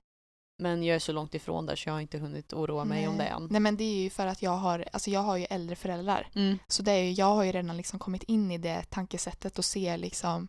Men 0.61 0.83
jag 0.83 0.95
är 0.95 0.99
så 0.99 1.11
långt 1.11 1.33
ifrån 1.33 1.65
där 1.65 1.75
så 1.75 1.89
jag 1.89 1.93
har 1.93 1.99
inte 1.99 2.17
hunnit 2.17 2.53
oroa 2.53 2.85
mig 2.85 3.07
om 3.07 3.17
det 3.17 3.25
än. 3.25 3.47
Nej 3.51 3.61
men 3.61 3.77
det 3.77 3.83
är 3.83 4.03
ju 4.03 4.09
för 4.09 4.27
att 4.27 4.41
jag 4.41 4.57
har, 4.57 4.85
alltså 4.93 5.09
jag 5.09 5.19
har 5.19 5.37
ju 5.37 5.45
äldre 5.45 5.75
föräldrar. 5.75 6.27
Mm. 6.35 6.59
Så 6.67 6.83
det 6.83 6.91
är 6.91 7.03
ju, 7.03 7.11
jag 7.11 7.25
har 7.25 7.43
ju 7.43 7.51
redan 7.51 7.77
liksom 7.77 7.99
kommit 7.99 8.23
in 8.23 8.51
i 8.51 8.57
det 8.57 8.83
tankesättet 8.89 9.57
och 9.57 9.65
ser 9.65 9.97
liksom 9.97 10.47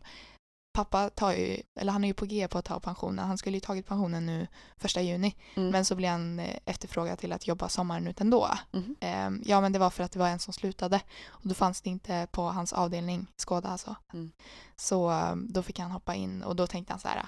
Pappa 0.73 1.09
tar 1.09 1.31
ju, 1.31 1.61
eller 1.79 1.91
han 1.91 2.03
är 2.03 2.07
ju 2.07 2.13
på 2.13 2.25
G 2.25 2.47
på 2.47 2.57
att 2.57 2.65
ta 2.65 2.79
pensionen. 2.79 3.27
Han 3.27 3.37
skulle 3.37 3.57
ju 3.57 3.61
tagit 3.61 3.87
pensionen 3.87 4.25
nu 4.25 4.47
första 4.77 5.01
juni. 5.01 5.35
Mm. 5.55 5.69
Men 5.69 5.85
så 5.85 5.95
blev 5.95 6.11
han 6.11 6.39
eh, 6.39 6.57
efterfrågad 6.65 7.19
till 7.19 7.33
att 7.33 7.47
jobba 7.47 7.69
sommaren 7.69 8.07
ut 8.07 8.21
ändå. 8.21 8.49
Mhm. 8.71 8.95
Ehm, 8.99 9.43
ja 9.45 9.61
men 9.61 9.73
det 9.73 9.79
var 9.79 9.89
för 9.89 10.03
att 10.03 10.11
det 10.11 10.19
var 10.19 10.27
en 10.29 10.39
som 10.39 10.53
slutade. 10.53 11.01
Och 11.25 11.47
då 11.47 11.53
fanns 11.53 11.81
det 11.81 11.89
inte 11.89 12.27
på 12.31 12.41
hans 12.41 12.73
avdelning, 12.73 13.27
Skåda 13.37 13.69
alltså. 13.69 13.95
Mm. 14.13 14.31
Så 14.75 15.09
ehm, 15.09 15.47
då 15.51 15.63
fick 15.63 15.79
han 15.79 15.91
hoppa 15.91 16.15
in 16.15 16.43
och 16.43 16.55
då 16.55 16.67
tänkte 16.67 16.93
han 16.93 16.99
så 16.99 17.07
här, 17.07 17.25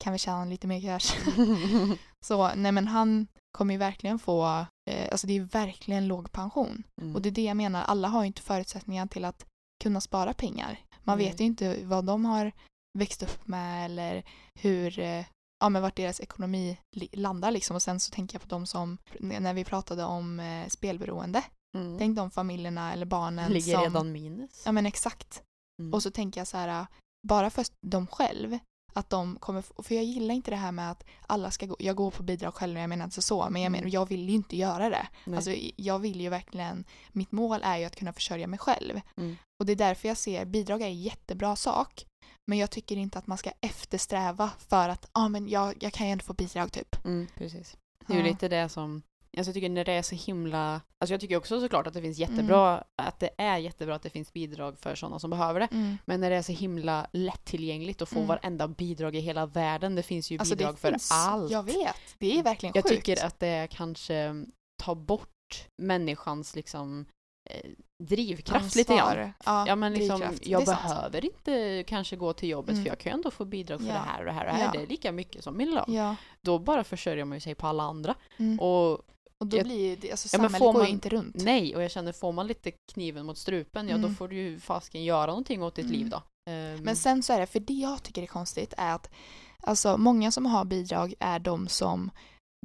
kan 0.00 0.12
vi 0.12 0.18
tjäna 0.18 0.44
lite 0.44 0.66
mer 0.66 0.80
cash? 0.80 1.16
så 2.26 2.54
nej 2.54 2.72
men 2.72 2.88
han 2.88 3.26
kommer 3.58 3.74
ju 3.74 3.78
verkligen 3.78 4.18
få, 4.18 4.66
eh, 4.90 5.08
alltså 5.10 5.26
det 5.26 5.36
är 5.36 5.40
verkligen 5.40 6.08
låg 6.08 6.32
pension. 6.32 6.82
Mm. 7.02 7.14
Och 7.14 7.22
det 7.22 7.28
är 7.28 7.30
det 7.30 7.42
jag 7.44 7.56
menar, 7.56 7.82
alla 7.82 8.08
har 8.08 8.20
ju 8.22 8.26
inte 8.26 8.42
förutsättningar 8.42 9.06
till 9.06 9.24
att 9.24 9.46
kunna 9.82 10.00
spara 10.00 10.32
pengar. 10.34 10.78
Man 11.04 11.18
Nej. 11.18 11.26
vet 11.26 11.40
ju 11.40 11.44
inte 11.44 11.84
vad 11.84 12.04
de 12.04 12.24
har 12.24 12.52
växt 12.98 13.22
upp 13.22 13.46
med 13.46 13.84
eller 13.84 14.22
hur, 14.60 14.98
eh, 14.98 15.24
ja 15.60 15.68
men 15.68 15.82
vart 15.82 15.96
deras 15.96 16.20
ekonomi 16.20 16.78
landar 17.12 17.50
liksom. 17.50 17.76
Och 17.76 17.82
sen 17.82 18.00
så 18.00 18.10
tänker 18.10 18.34
jag 18.34 18.42
på 18.42 18.48
de 18.48 18.66
som, 18.66 18.98
när 19.20 19.54
vi 19.54 19.64
pratade 19.64 20.04
om 20.04 20.40
eh, 20.40 20.68
spelberoende, 20.68 21.42
Mm. 21.76 21.98
tänk 21.98 22.16
de 22.16 22.30
familjerna 22.30 22.92
eller 22.92 23.06
barnen 23.06 23.52
Ligger 23.52 23.74
som, 23.74 23.82
redan 23.82 24.12
minus. 24.12 24.62
ja 24.66 24.72
men 24.72 24.86
exakt. 24.86 25.42
Mm. 25.82 25.94
Och 25.94 26.02
så 26.02 26.10
tänker 26.10 26.40
jag 26.40 26.48
så 26.48 26.56
här, 26.56 26.86
bara 27.28 27.50
för 27.50 27.66
dem 27.86 28.06
själv, 28.06 28.58
att 28.92 29.10
de 29.10 29.36
kommer, 29.40 29.82
för 29.82 29.94
jag 29.94 30.04
gillar 30.04 30.34
inte 30.34 30.50
det 30.50 30.56
här 30.56 30.72
med 30.72 30.90
att 30.90 31.04
alla 31.26 31.50
ska 31.50 31.66
gå, 31.66 31.76
jag 31.78 31.96
går 31.96 32.10
på 32.10 32.22
bidrag 32.22 32.54
själv, 32.54 32.78
jag 32.78 32.88
menar 32.88 33.04
inte 33.04 33.22
så, 33.22 33.50
men 33.50 33.62
jag 33.62 33.66
Mm. 33.70 33.80
menar, 33.80 33.94
jag 33.94 34.08
vill 34.08 34.28
ju 34.28 34.34
inte 34.34 34.56
göra 34.56 34.90
det. 34.90 35.06
Nej. 35.24 35.36
Alltså 35.36 35.54
jag 35.76 35.98
vill 35.98 36.20
ju 36.20 36.28
verkligen, 36.28 36.84
mitt 37.12 37.32
mål 37.32 37.60
är 37.62 37.76
ju 37.78 37.84
att 37.84 37.96
kunna 37.96 38.12
försörja 38.12 38.46
mig 38.46 38.58
själv. 38.58 39.00
Mm. 39.16 39.36
Och 39.60 39.66
det 39.66 39.72
är 39.72 39.76
därför 39.76 40.08
jag 40.08 40.16
ser 40.16 40.44
bidrag 40.44 40.82
är 40.82 40.86
en 40.86 41.00
jättebra 41.02 41.56
sak. 41.56 42.06
Men 42.50 42.58
jag 42.58 42.70
tycker 42.70 42.96
inte 42.96 43.18
att 43.18 43.26
man 43.26 43.38
ska 43.38 43.50
eftersträva 43.60 44.50
för 44.68 44.88
att, 44.88 45.08
ah, 45.12 45.28
men 45.28 45.48
jag, 45.48 45.74
jag 45.80 45.92
kan 45.92 46.06
ju 46.06 46.12
ändå 46.12 46.24
få 46.24 46.32
bidrag 46.32 46.72
typ. 46.72 47.04
Mm, 47.04 47.26
precis. 47.34 47.76
Det 48.06 48.12
är 48.12 48.16
ju 48.18 48.22
Ja. 48.24 48.30
lite 48.30 48.48
det 48.48 48.68
som, 48.68 49.02
alltså 49.38 49.48
jag 49.48 49.54
tycker 49.54 49.68
när 49.68 49.84
det 49.84 49.92
är 49.92 50.02
så 50.02 50.14
himla, 50.14 50.80
alltså 50.98 51.14
jag 51.14 51.20
tycker 51.20 51.36
också 51.36 51.60
såklart 51.60 51.86
att 51.86 51.94
det 51.94 52.02
finns 52.02 52.18
jättebra, 52.18 52.84
att 53.02 53.20
det 53.20 53.30
är 53.38 53.58
jättebra 53.58 53.94
att 53.94 54.02
det 54.02 54.10
finns 54.10 54.32
bidrag 54.32 54.78
för 54.78 54.94
sådana 54.94 55.18
som 55.18 55.30
behöver 55.30 55.60
det. 55.60 55.68
Mm. 55.72 55.98
Men 56.04 56.20
när 56.20 56.30
det 56.30 56.36
är 56.36 56.42
så 56.42 56.52
himla 56.52 57.06
lättillgängligt 57.12 58.02
att 58.02 58.08
få 58.08 58.16
Mm. 58.16 58.28
varenda 58.28 58.68
bidrag 58.68 59.16
i 59.16 59.20
hela 59.20 59.46
världen, 59.46 59.94
det 59.94 60.02
finns 60.02 60.30
ju 60.30 60.38
Alltså 60.38 60.56
bidrag 60.56 60.78
för 60.78 60.90
finns, 60.90 61.10
allt. 61.12 61.50
jag 61.50 61.62
vet, 61.62 61.96
det 62.18 62.38
är 62.38 62.42
verkligen 62.42 62.72
Jag 62.74 62.84
sjukt. 62.88 63.04
tycker 63.06 63.26
att 63.26 63.40
det 63.40 63.68
kanske 63.70 64.44
ta 64.82 64.94
bort 64.94 65.66
människans 65.82 66.56
liksom 66.56 67.06
eh, 67.50 67.70
drivkraft 68.04 68.76
lite 68.76 68.92
grann. 68.96 69.06
Ansvar. 69.08 69.32
Ja, 69.44 69.64
Ja 69.68 69.76
men 69.76 69.92
liksom, 69.92 70.20
drivkraft. 70.20 70.46
jag 70.46 70.62
är 70.62 70.66
sant. 70.66 70.82
behöver 70.82 71.24
inte 71.24 71.84
kanske 71.86 72.16
gå 72.16 72.32
till 72.32 72.48
jobbet 72.48 72.72
Mm. 72.72 72.84
för 72.84 72.90
jag 72.90 72.98
kan 72.98 73.10
ju 73.12 73.14
ändå 73.14 73.30
få 73.30 73.44
bidrag 73.44 73.80
för 73.80 73.86
Ja. 73.86 73.92
det 73.92 73.98
här 73.98 74.18
och 74.18 74.24
det 74.24 74.32
här 74.32 74.40
och 74.46 74.52
det 74.52 74.58
här. 74.58 74.64
Ja. 74.64 74.70
Det 74.72 74.82
är 74.82 74.86
lika 74.86 75.12
mycket 75.12 75.44
som 75.44 75.56
min 75.56 75.70
lön. 75.70 75.84
Ja. 75.88 76.16
Då 76.40 76.58
bara 76.58 76.84
försörjer 76.84 77.24
man 77.24 77.36
ju 77.36 77.40
sig 77.40 77.54
på 77.54 77.66
alla 77.66 77.82
andra. 77.82 78.14
Mm. 78.36 78.60
Och 78.60 79.00
Och 79.40 79.46
då 79.46 79.56
jag- 79.56 79.64
blir 79.66 79.96
det, 79.96 80.10
alltså 80.10 80.28
Ja, 80.32 80.40
men 80.40 80.50
samhället 80.50 80.58
får 80.58 80.72
går 80.72 80.84
ju 80.84 80.90
inte 80.90 81.08
runt. 81.08 81.34
nej, 81.38 81.76
och 81.76 81.82
jag 81.82 81.90
känner 81.90 82.12
får 82.12 82.32
man 82.32 82.46
lite 82.46 82.72
kniven 82.92 83.26
mot 83.26 83.38
strupen, 83.38 83.88
ja 83.88 83.94
då 83.96 84.04
Mm. 84.04 84.14
får 84.16 84.28
du 84.28 84.36
ju 84.36 84.60
fasken 84.60 85.04
göra 85.04 85.26
någonting 85.26 85.62
åt 85.62 85.74
ditt 85.74 85.84
Mm. 85.86 85.96
liv 85.98 86.08
då. 86.10 86.22
Ehm, 86.50 86.80
Men 86.82 86.96
sen 86.96 87.22
så 87.22 87.32
är 87.32 87.40
det, 87.40 87.46
för 87.46 87.60
det 87.60 87.72
jag 87.74 88.02
tycker 88.02 88.22
är 88.22 88.26
konstigt 88.26 88.74
är 88.76 88.94
att 88.94 89.10
alltså 89.62 89.96
många 89.96 90.30
som 90.30 90.46
har 90.46 90.64
bidrag 90.64 91.14
är 91.20 91.38
de 91.38 91.68
som 91.68 92.10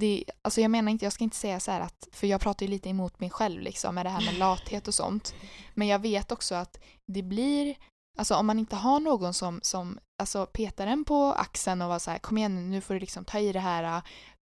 det, 0.01 0.23
alltså 0.41 0.61
jag 0.61 0.71
menar 0.71 0.91
inte, 0.91 1.05
jag 1.05 1.13
ska 1.13 1.23
inte 1.23 1.37
säga 1.37 1.59
så 1.59 1.71
här 1.71 1.81
att, 1.81 2.07
för 2.11 2.27
jag 2.27 2.41
pratar 2.41 2.65
ju 2.65 2.69
lite 2.69 2.89
emot 2.89 3.19
mig 3.19 3.29
själv 3.29 3.61
liksom 3.61 3.95
med 3.95 4.05
det 4.05 4.09
här 4.09 4.25
med 4.25 4.37
lathet 4.37 4.87
och 4.87 4.93
sånt. 4.93 5.33
Men 5.73 5.87
jag 5.87 5.99
vet 5.99 6.31
också 6.31 6.55
att 6.55 6.79
det 7.11 7.21
blir, 7.23 7.75
alltså 8.19 8.35
om 8.35 8.45
man 8.45 8.59
inte 8.59 8.75
har 8.75 8.99
någon 8.99 9.33
som, 9.33 9.59
som 9.63 9.99
alltså 10.23 10.45
petar 10.45 10.87
en 10.87 11.03
på 11.05 11.23
axeln 11.33 11.81
och 11.81 11.89
var 11.89 11.99
så 11.99 12.11
här, 12.11 12.17
kom 12.19 12.37
igen 12.37 12.69
nu 12.71 12.81
får 12.81 12.93
du 12.93 12.99
liksom 12.99 13.25
ta 13.25 13.39
i 13.39 13.51
det 13.51 13.59
här. 13.59 14.01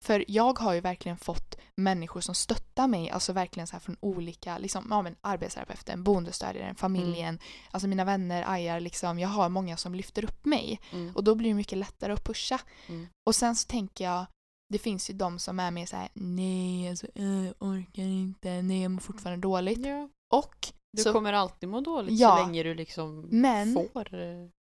För 0.05 0.25
jag 0.29 0.59
har 0.59 0.73
ju 0.75 0.81
verkligen 0.81 1.17
fått 1.19 1.57
människor 1.77 2.21
som 2.21 2.35
stöttar 2.35 2.89
mig, 2.89 3.11
alltså 3.11 3.33
verkligen 3.33 3.67
så 3.67 3.73
här 3.73 3.81
från 3.81 3.97
olika, 4.01 4.59
liksom, 4.59 4.87
ja 4.91 5.03
men 5.03 5.17
arbetsterapeuten, 5.21 6.03
boendestödjaren, 6.05 6.75
familjen, 6.75 7.39
alltså 7.71 7.89
mina 7.89 8.05
vänner, 8.05 8.45
ajar 8.47 8.81
liksom, 8.81 9.19
jag 9.19 9.29
har 9.29 9.49
många 9.49 9.77
som 9.77 9.95
lyfter 9.95 10.25
upp 10.25 10.45
mig. 10.45 10.81
mm, 10.93 11.13
Och 11.17 11.25
då 11.25 11.35
blir 11.35 11.49
det 11.49 11.55
mycket 11.55 11.79
lättare 11.79 12.13
att 12.13 12.25
pusha. 12.25 12.59
Mm. 12.89 13.07
Och 13.27 13.35
sen 13.35 13.57
så 13.57 13.67
tänker 13.67 14.05
jag, 14.05 14.27
det 14.73 14.79
finns 14.79 15.11
ju 15.11 15.15
de 15.15 15.39
som 15.39 15.61
är 15.61 15.71
mer 15.71 15.87
så 15.87 15.97
här: 15.97 16.09
nej 16.13 16.89
alltså 16.91 17.07
jag 17.15 17.55
orkar 17.59 18.03
inte, 18.03 18.63
nej 18.63 18.83
jag 18.83 18.91
mår 18.91 19.01
fortfarande 19.01 19.41
dåligt. 19.49 19.87
ja. 19.87 20.09
Och, 20.33 20.55
Du 20.97 21.03
så, 21.03 21.13
kommer 21.13 21.33
alltid 21.33 21.69
må 21.69 21.81
dåligt 21.81 22.19
Ja. 22.21 22.37
så 22.37 22.47
länge 22.47 22.63
du 22.63 22.75
liksom 22.75 23.21
Men- 23.31 23.75
får. 23.75 24.09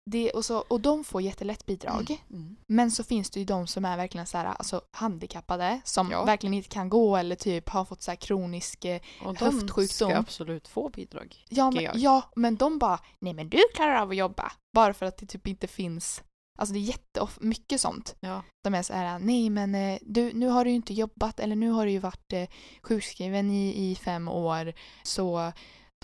Det, 0.05 0.31
och, 0.31 0.45
så, 0.45 0.57
och 0.59 0.81
de 0.81 1.03
får 1.03 1.21
jättelätt 1.21 1.65
bidrag. 1.65 2.23
Mm. 2.29 2.55
Men 2.67 2.91
så 2.91 3.03
finns 3.03 3.29
det 3.29 3.39
ju 3.39 3.45
de 3.45 3.67
som 3.67 3.85
är 3.85 3.97
verkligen 3.97 4.27
så 4.27 4.37
här, 4.37 4.45
alltså 4.45 4.81
handikappade 4.91 5.81
som 5.83 6.11
Ja. 6.11 6.25
verkligen 6.25 6.53
inte 6.53 6.69
kan 6.69 6.89
gå 6.89 7.17
eller 7.17 7.35
typ 7.35 7.69
har 7.69 7.85
fått 7.85 8.01
så 8.01 8.11
här 8.11 8.15
kronisk 8.15 8.85
eh, 8.85 9.01
Och 9.23 9.33
de 9.35 9.45
Höftsjukdom. 9.45 9.87
ska 10.09 10.15
absolut 10.17 10.67
få 10.67 10.89
bidrag. 10.89 11.45
Ja 11.49 11.71
men, 11.71 11.83
jag. 11.83 11.95
ja, 11.97 12.21
men 12.35 12.55
de 12.55 12.79
bara 12.79 12.99
nej 13.19 13.33
men 13.33 13.49
du 13.49 13.59
klarar 13.75 13.95
av 14.01 14.09
att 14.09 14.15
jobba. 14.15 14.51
Bara 14.73 14.93
för 14.93 15.05
att 15.05 15.17
det 15.17 15.25
typ 15.25 15.47
inte 15.47 15.67
finns, 15.67 16.23
alltså 16.59 16.73
det 16.73 16.79
är 16.79 16.81
jättemycket 16.81 17.81
sånt. 17.81 18.15
Ja. 18.19 18.43
De 18.63 18.73
är 18.75 18.81
så 18.83 18.93
här, 18.93 19.19
nej 19.19 19.49
men 19.49 19.75
eh, 19.75 19.97
du, 20.01 20.33
nu 20.33 20.47
har 20.47 20.63
du 20.65 20.69
ju 20.69 20.75
inte 20.75 20.93
jobbat 20.93 21.39
eller 21.39 21.55
nu 21.55 21.69
har 21.69 21.85
du 21.85 21.91
ju 21.91 21.99
varit 21.99 22.33
eh, 22.33 22.47
sjukskriven 22.83 23.51
i, 23.51 23.91
i 23.91 23.95
fem 23.95 24.27
år. 24.27 24.73
Så 25.03 25.51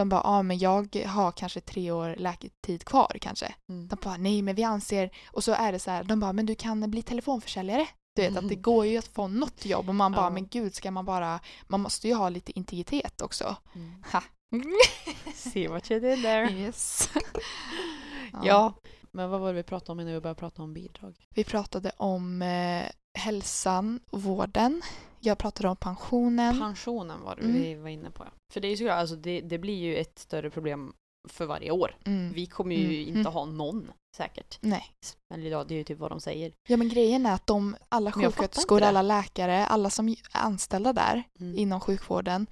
de 0.01 0.09
bara, 0.09 0.21
ja 0.23 0.41
men 0.43 0.57
jag 0.59 0.95
har 1.07 1.31
kanske 1.31 1.61
tre 1.61 1.91
år 1.91 2.15
läketid 2.17 2.83
kvar 2.85 3.17
kanske. 3.21 3.55
Mm. 3.69 3.87
De 3.87 3.95
bara, 4.03 4.17
nej 4.17 4.41
men 4.41 4.55
vi 4.55 4.63
anser, 4.63 5.09
och 5.31 5.43
så 5.43 5.51
är 5.51 5.71
det 5.71 5.79
så 5.79 5.91
här, 5.91 6.03
de 6.03 6.19
bara, 6.19 6.33
men 6.33 6.45
du 6.45 6.55
kan 6.55 6.91
bli 6.91 7.01
telefonförsäljare. 7.01 7.87
Du 8.15 8.21
vet 8.21 8.37
att 8.37 8.49
det 8.49 8.55
går 8.71 8.85
ju 8.85 8.97
att 8.97 9.07
få 9.07 9.27
något 9.27 9.65
jobb 9.65 9.89
och 9.89 9.95
man 9.95 10.11
bara, 10.11 10.25
Ja. 10.25 10.29
men 10.29 10.47
gud 10.47 10.75
ska 10.75 10.91
man 10.91 11.05
bara, 11.05 11.39
man 11.67 11.81
måste 11.81 12.07
ju 12.07 12.13
ha 12.13 12.29
lite 12.29 12.51
integritet 12.59 13.21
också. 13.21 13.55
Mm. 13.75 14.03
Ha. 14.11 14.23
See 15.35 15.67
what 15.67 15.91
you 15.91 15.99
did 15.99 16.21
there. 16.23 16.51
Yes. 16.51 17.09
Ja. 18.43 18.73
Men 19.11 19.29
vad 19.29 19.39
var 19.39 19.47
det 19.47 19.53
vi 19.53 19.63
pratade 19.63 19.91
om 19.91 19.99
innan 19.99 20.13
vi 20.13 20.19
började 20.19 20.39
prata 20.39 20.61
om 20.63 20.73
bidrag? 20.73 21.15
Vi 21.35 21.43
pratade 21.43 21.91
om 21.97 22.41
eh, 22.41 22.83
hälsan 23.19 23.99
och 24.09 24.21
vården. 24.23 24.81
Jag 25.19 25.37
pratade 25.37 25.69
om 25.69 25.75
pensionen. 25.75 26.59
Pensionen 26.59 27.21
var 27.21 27.35
det 27.35 27.41
Mm. 27.41 27.61
vi 27.61 27.75
var 27.75 27.89
inne 27.89 28.11
på. 28.11 28.23
Ja. 28.23 28.31
För 28.53 28.61
det 28.61 28.67
är 28.67 28.69
ju 28.69 28.77
så, 28.77 28.91
alltså 28.91 29.15
det, 29.15 29.41
det 29.41 29.57
blir 29.57 29.75
ju 29.77 29.95
ett 29.97 30.19
större 30.19 30.49
problem 30.49 30.93
för 31.29 31.45
varje 31.45 31.71
år. 31.71 31.95
mm. 32.05 32.33
Vi 32.33 32.45
kommer 32.45 32.75
ju 32.75 32.85
Mm. 32.85 33.07
inte 33.07 33.19
Mm. 33.19 33.33
ha 33.33 33.45
någon 33.45 33.91
säkert. 34.17 34.57
Nej. 34.61 34.83
Men 35.29 35.43
idag, 35.43 35.67
det 35.67 35.73
är 35.73 35.77
ju 35.77 35.83
typ 35.83 35.99
vad 35.99 36.11
de 36.11 36.19
säger. 36.19 36.51
Ja 36.69 36.77
men 36.77 36.89
grejen 36.89 37.25
är 37.25 37.33
att 37.33 37.47
de, 37.47 37.75
alla 37.89 38.11
sjuksköterskor, 38.11 38.81
alla 38.81 39.01
läkare, 39.01 39.65
alla 39.65 39.89
som 39.89 40.09
är 40.09 40.15
anställda 40.31 40.93
där 40.93 41.23
Mm. 41.39 41.57
inom 41.57 41.79
sjukvården, 41.79 42.47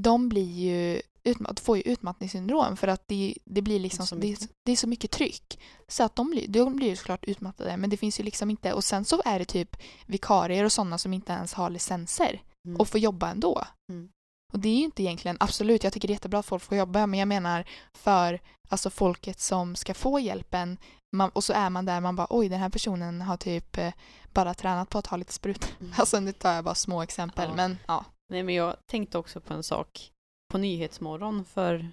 de 0.00 0.28
blir 0.28 0.52
ju 0.52 1.00
utmatt, 1.24 1.60
får 1.60 1.76
ju 1.76 1.82
utmattningssyndrom 1.82 2.76
för 2.76 2.88
att 2.88 3.02
det, 3.08 3.34
det 3.44 3.62
blir 3.62 3.78
liksom, 3.80 4.20
det, 4.20 4.26
är, 4.26 4.30
mycket. 4.30 4.50
det 4.64 4.72
är 4.72 4.76
så 4.76 4.88
mycket 4.88 5.10
tryck. 5.10 5.60
Så 5.88 6.02
att 6.02 6.16
de 6.16 6.30
blir, 6.30 6.48
de 6.48 6.76
blir 6.76 6.88
ju 6.88 6.96
såklart 6.96 7.24
utmattade 7.24 7.76
men 7.76 7.90
det 7.90 7.96
finns 7.96 8.20
ju 8.20 8.24
liksom 8.24 8.50
inte, 8.50 8.72
och 8.72 8.84
sen 8.84 9.04
så 9.04 9.22
är 9.24 9.38
det 9.38 9.44
typ 9.44 9.76
vikarier 10.06 10.64
och 10.64 10.72
sådana 10.72 10.98
som 10.98 11.12
inte 11.14 11.32
ens 11.32 11.52
har 11.54 11.70
licenser 11.70 12.42
Mm. 12.66 12.80
och 12.80 12.88
får 12.88 13.00
jobba 13.00 13.30
ändå. 13.30 13.64
Mm. 13.92 14.08
Och 14.52 14.58
det 14.58 14.68
är 14.68 14.76
ju 14.76 14.84
inte 14.84 15.02
egentligen, 15.02 15.36
absolut 15.40 15.84
jag 15.84 15.92
tycker 15.92 16.08
det 16.08 16.12
är 16.12 16.14
jättebra 16.14 16.38
att 16.40 16.46
folk 16.46 16.62
får 16.62 16.78
jobba 16.78 17.06
men 17.06 17.18
jag 17.18 17.28
menar 17.28 17.64
för 17.94 18.40
alltså 18.68 18.90
folket 18.90 19.40
som 19.40 19.76
ska 19.76 19.94
få 19.94 20.18
hjälpen 20.20 20.76
man, 21.16 21.30
och 21.30 21.44
så 21.44 21.52
är 21.52 21.70
man 21.70 21.84
där 21.84 22.00
man 22.00 22.16
bara 22.16 22.26
oj 22.30 22.48
den 22.48 22.60
här 22.60 22.68
personen 22.68 23.20
har 23.20 23.36
typ 23.36 23.78
eh, 23.78 23.92
bara 24.32 24.54
tränat 24.54 24.90
på 24.90 24.98
att 24.98 25.06
ha 25.06 25.16
lite 25.16 25.32
sprutor. 25.32 25.70
Mm. 25.80 25.92
Alltså 25.98 26.20
nu 26.20 26.32
tar 26.32 26.52
jag 26.54 26.64
bara 26.64 26.74
små 26.74 27.02
exempel 27.02 27.48
Ja. 27.48 27.56
men 27.56 27.78
ja. 27.86 28.04
Nej 28.32 28.42
men 28.42 28.54
jag 28.54 28.76
tänkte 28.90 29.18
också 29.18 29.40
på 29.40 29.54
en 29.54 29.62
sak 29.62 30.10
på 30.52 30.58
Nyhetsmorgon 30.58 31.44
för 31.44 31.88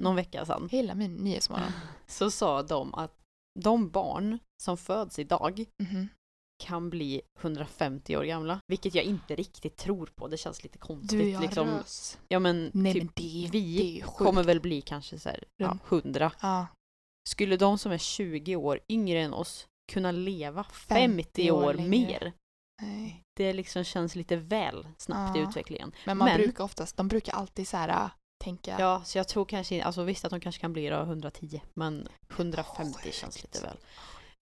någon 0.00 0.16
vecka 0.16 0.46
sedan. 0.46 0.68
Hela 0.72 0.94
min 0.94 1.14
nyhetsmorgon. 1.16 1.72
Så 2.06 2.30
sa 2.30 2.62
de 2.62 2.94
att 2.94 3.12
de 3.60 3.90
barn 3.90 4.38
som 4.62 4.76
föds 4.76 5.18
idag 5.18 5.64
Mhm. 5.82 6.08
kan 6.64 6.90
bli 6.90 7.22
150 7.40 8.16
år 8.16 8.24
gamla. 8.24 8.60
Vilket 8.66 8.94
jag 8.94 9.04
inte 9.04 9.34
riktigt 9.36 9.76
tror 9.76 10.06
på. 10.14 10.28
Det 10.28 10.36
känns 10.36 10.62
lite 10.62 10.78
konstigt. 10.78 11.18
Du 11.18 11.28
jag 11.30 11.42
liksom. 11.42 11.68
rös. 11.68 12.18
Ja 12.28 12.38
men, 12.38 12.70
Nej 12.74 12.92
typ, 12.92 13.02
men 13.02 13.12
det, 13.16 13.48
vi 13.52 13.92
det 14.00 14.06
kommer 14.06 14.42
väl 14.42 14.60
bli 14.60 14.80
kanske 14.80 15.18
så 15.18 15.28
här, 15.28 15.44
ja, 15.56 15.68
Runt. 15.68 15.82
100. 16.04 16.32
Ja. 16.42 16.66
Skulle 17.28 17.56
de 17.56 17.78
som 17.78 17.92
är 17.92 17.98
20 17.98 18.56
år 18.56 18.80
yngre 18.88 19.20
än 19.20 19.34
oss 19.34 19.66
kunna 19.92 20.10
leva 20.12 20.64
50, 20.64 20.94
50 20.94 21.50
år 21.50 21.64
år, 21.64 21.74
mer? 21.74 22.32
Nej. 22.82 23.22
Det 23.36 23.52
liksom 23.52 23.84
känns 23.84 24.14
lite 24.16 24.36
väl 24.36 24.86
snabbt 24.98 25.36
i 25.36 25.40
Ja. 25.40 25.48
utvecklingen. 25.48 25.92
Men 26.06 26.18
man 26.18 26.28
Men- 26.28 26.36
brukar 26.40 26.64
oftast, 26.64 26.96
de 26.96 27.08
brukar 27.08 27.32
alltid 27.32 27.68
så 27.68 27.76
här 27.76 27.88
äh, 27.88 28.10
tänka 28.44 28.76
Ja, 28.78 29.02
så 29.04 29.18
jag 29.18 29.28
tror 29.28 29.44
kanske, 29.44 29.84
alltså 29.84 30.02
visst 30.02 30.24
att 30.24 30.30
de 30.30 30.40
kanske 30.40 30.60
kan 30.60 30.72
bli 30.72 30.88
då 30.88 31.00
110, 31.02 31.60
men 31.74 32.08
150 32.36 32.98
Sjukt. 33.02 33.14
känns 33.16 33.42
lite 33.42 33.60
väl. 33.62 33.76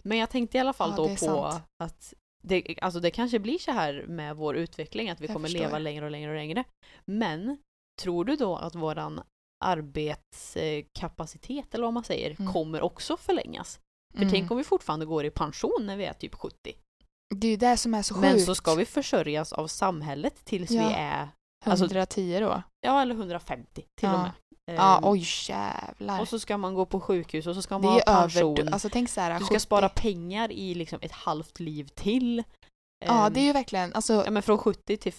Men 0.04 0.18
jag 0.18 0.30
tänkte 0.30 0.56
i 0.56 0.60
alla 0.60 0.72
fall 0.72 0.90
Ja, 0.90 0.96
då 0.96 1.08
på 1.08 1.16
sant. 1.16 1.62
att 1.84 2.14
det, 2.42 2.78
alltså 2.82 3.00
det 3.00 3.10
kanske 3.10 3.38
blir 3.38 3.58
så 3.58 3.72
här 3.72 4.04
med 4.08 4.36
vår 4.36 4.56
utveckling, 4.56 5.10
att 5.10 5.20
vi 5.20 5.26
Jag 5.26 5.34
kommer 5.36 5.48
förstår. 5.48 5.64
leva 5.64 5.78
längre 5.78 6.04
och 6.04 6.10
längre 6.10 6.30
och 6.30 6.36
längre. 6.36 6.64
Men 7.04 7.58
tror 8.02 8.24
du 8.24 8.36
då 8.36 8.56
att 8.56 8.74
våran 8.74 9.20
arbetskapacitet, 9.64 11.74
eller 11.74 11.84
vad 11.84 11.92
man 11.94 12.04
säger, 12.04 12.36
Mm. 12.40 12.52
kommer 12.52 12.82
också 12.82 13.16
förlängas? 13.16 13.80
För 14.14 14.20
Mm. 14.22 14.30
tänk 14.32 14.50
om 14.50 14.56
vi 14.56 14.64
fortfarande 14.64 15.06
går 15.06 15.24
i 15.24 15.30
pension 15.30 15.86
när 15.86 15.96
vi 15.96 16.04
är 16.04 16.12
typ 16.12 16.34
70. 16.34 16.74
Det 17.36 17.46
är 17.46 17.50
ju 17.50 17.56
det 17.56 17.76
som 17.76 17.94
är 17.94 18.02
så 18.02 18.14
Men 18.16 18.32
sjukt. 18.32 18.46
så 18.46 18.54
ska 18.54 18.74
vi 18.74 18.84
försörjas 18.84 19.52
av 19.52 19.66
samhället 19.66 20.34
tills 20.44 20.70
Ja. 20.70 20.88
vi 20.88 20.94
är, 20.94 21.28
alltså- 21.64 21.84
110 21.84 22.40
då? 22.40 22.62
ja 22.80 23.02
eller 23.02 23.14
150 23.14 23.72
till 23.74 24.08
Ja. 24.08 24.12
och 24.14 24.18
med. 24.18 24.30
Ja, 24.66 24.98
Ehm, 24.98 25.04
oj 25.04 25.24
jävlar. 25.48 26.20
Och 26.20 26.28
så 26.28 26.38
ska 26.38 26.58
man 26.58 26.74
gå 26.74 26.86
på 26.86 27.00
sjukhus 27.00 27.46
och 27.46 27.54
så 27.54 27.62
ska 27.62 27.78
man 27.78 27.92
ha 27.92 28.00
pension. 28.00 28.58
över, 28.58 28.72
alltså 28.72 28.88
tänk 28.92 29.10
så 29.10 29.20
här, 29.20 29.38
du 29.38 29.44
ska 29.44 29.54
70 29.54 29.60
spara 29.60 29.88
pengar 29.88 30.52
i 30.52 30.74
liksom 30.74 30.98
ett 31.02 31.12
halvt 31.12 31.60
liv 31.60 31.88
till. 31.94 32.42
Ja, 33.06 33.26
Ehm, 33.26 33.32
det 33.32 33.40
är 33.40 33.44
ju 33.44 33.52
verkligen, 33.52 33.92
alltså, 33.94 34.24
ja, 34.24 34.30
men 34.30 34.42
från 34.42 34.58
70 34.58 34.96
till 34.96 35.12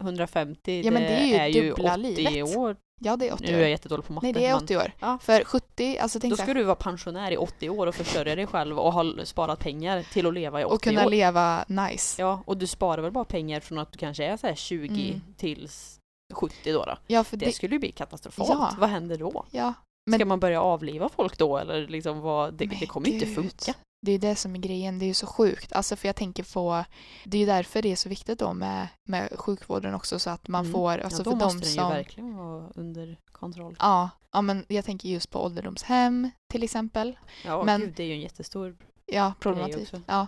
150, 0.00 0.82
Ja, 0.84 0.90
men 0.90 1.02
det 1.02 1.36
är 1.38 1.46
ju 1.46 1.68
dubbla 1.68 1.92
80 1.94 2.02
livet. 2.02 2.56
år. 2.56 2.76
ja 3.00 3.16
det 3.16 3.28
är 3.28 3.34
80 3.34 3.42
Nu 3.44 3.48
är 3.48 3.52
jag 3.52 3.62
år. 3.62 3.68
jättedålig 3.68 4.04
på 4.06 4.12
matte. 4.12 4.26
Nej, 4.26 4.32
det 4.32 4.46
är 4.46 4.54
men 4.54 4.64
80 4.64 4.76
år. 4.76 4.92
Ja. 5.00 5.18
För 5.22 5.44
70, 5.44 5.98
alltså 5.98 6.20
tänk 6.20 6.32
Då 6.32 6.36
ska 6.36 6.46
här, 6.46 6.54
du 6.54 6.62
vara 6.62 6.76
pensionär 6.76 7.30
i 7.32 7.36
80 7.36 7.70
år 7.70 7.86
och 7.86 7.94
försörja 7.94 8.34
dig 8.34 8.46
själv 8.46 8.78
och 8.78 8.92
ha 8.92 9.04
sparat 9.24 9.58
pengar 9.58 10.02
till 10.12 10.26
att 10.26 10.34
leva 10.34 10.60
i 10.60 10.64
80 10.64 10.74
och 10.74 10.82
kunna 10.82 11.06
år. 11.06 11.10
leva 11.10 11.64
nice. 11.68 12.22
Ja, 12.22 12.42
och 12.46 12.56
du 12.56 12.66
sparar 12.66 13.02
väl 13.02 13.12
bara 13.12 13.24
pengar 13.24 13.60
från 13.60 13.78
att 13.78 13.92
du 13.92 13.98
kanske 13.98 14.24
är 14.24 14.36
så 14.36 14.46
här 14.46 14.54
20 14.54 15.08
Mm. 15.10 15.20
tills 15.36 15.96
70 16.34 16.72
då. 16.72 16.84
då. 16.84 16.96
Ja, 17.06 17.24
för 17.24 17.36
Det, 17.36 17.46
det, 17.46 17.52
skulle 17.52 17.74
ju 17.74 17.78
bli 17.78 17.92
katastrofalt. 17.92 18.48
Ja. 18.50 18.74
Vad 18.78 18.88
händer 18.90 19.16
då? 19.18 19.44
ja, 19.50 19.74
Men- 20.06 20.18
Ska 20.18 20.24
man 20.26 20.40
börja 20.40 20.62
avliva 20.62 21.08
folk 21.08 21.38
då 21.38 21.58
eller 21.58 21.88
liksom 21.88 22.20
vad, 22.20 22.54
det, 22.54 22.66
Men 22.66 22.76
det 22.80 22.86
kommer 22.86 23.06
ju 23.06 23.12
inte 23.14 23.26
funka. 23.26 23.74
Det 24.02 24.12
är 24.12 24.18
det 24.18 24.36
som 24.36 24.54
är 24.54 24.58
grejen, 24.58 24.98
det 24.98 25.04
är 25.04 25.06
ju 25.06 25.14
så 25.14 25.26
sjukt. 25.26 25.72
Alltså 25.72 25.96
för 25.96 26.08
jag 26.08 26.16
tänker 26.16 26.42
på, 26.54 26.84
det 27.24 27.36
är 27.36 27.40
ju 27.40 27.46
därför 27.46 27.82
det 27.82 27.92
är 27.92 27.96
så 27.96 28.08
viktigt 28.08 28.38
då 28.38 28.52
med, 28.54 28.88
med 29.08 29.32
sjukvården 29.38 29.94
också 29.94 30.18
så 30.18 30.30
att 30.30 30.48
man 30.48 30.60
Mm. 30.64 30.72
får, 30.72 30.92
Ja, 30.98 31.04
alltså 31.04 31.22
då 31.22 31.30
för 31.30 31.38
måste 31.38 31.58
de 31.60 31.64
som... 31.66 31.88
ju 31.90 31.94
verkligen 31.94 32.36
vara 32.36 32.68
under 32.74 33.18
kontroll. 33.32 33.76
Ja, 33.78 34.10
ja, 34.32 34.40
men 34.42 34.64
jag 34.68 34.84
tänker 34.84 35.08
just 35.08 35.30
på 35.30 35.44
ålderdomshem 35.44 36.30
till 36.52 36.62
exempel. 36.62 37.18
Ja, 37.44 37.64
Men- 37.64 37.80
gud, 37.80 37.92
det 37.96 38.02
är 38.02 38.06
ju 38.06 38.12
en 38.14 38.20
jättestor... 38.20 38.76
Ja, 39.06 39.32
problematik. 39.40 39.92
Ja. 40.06 40.26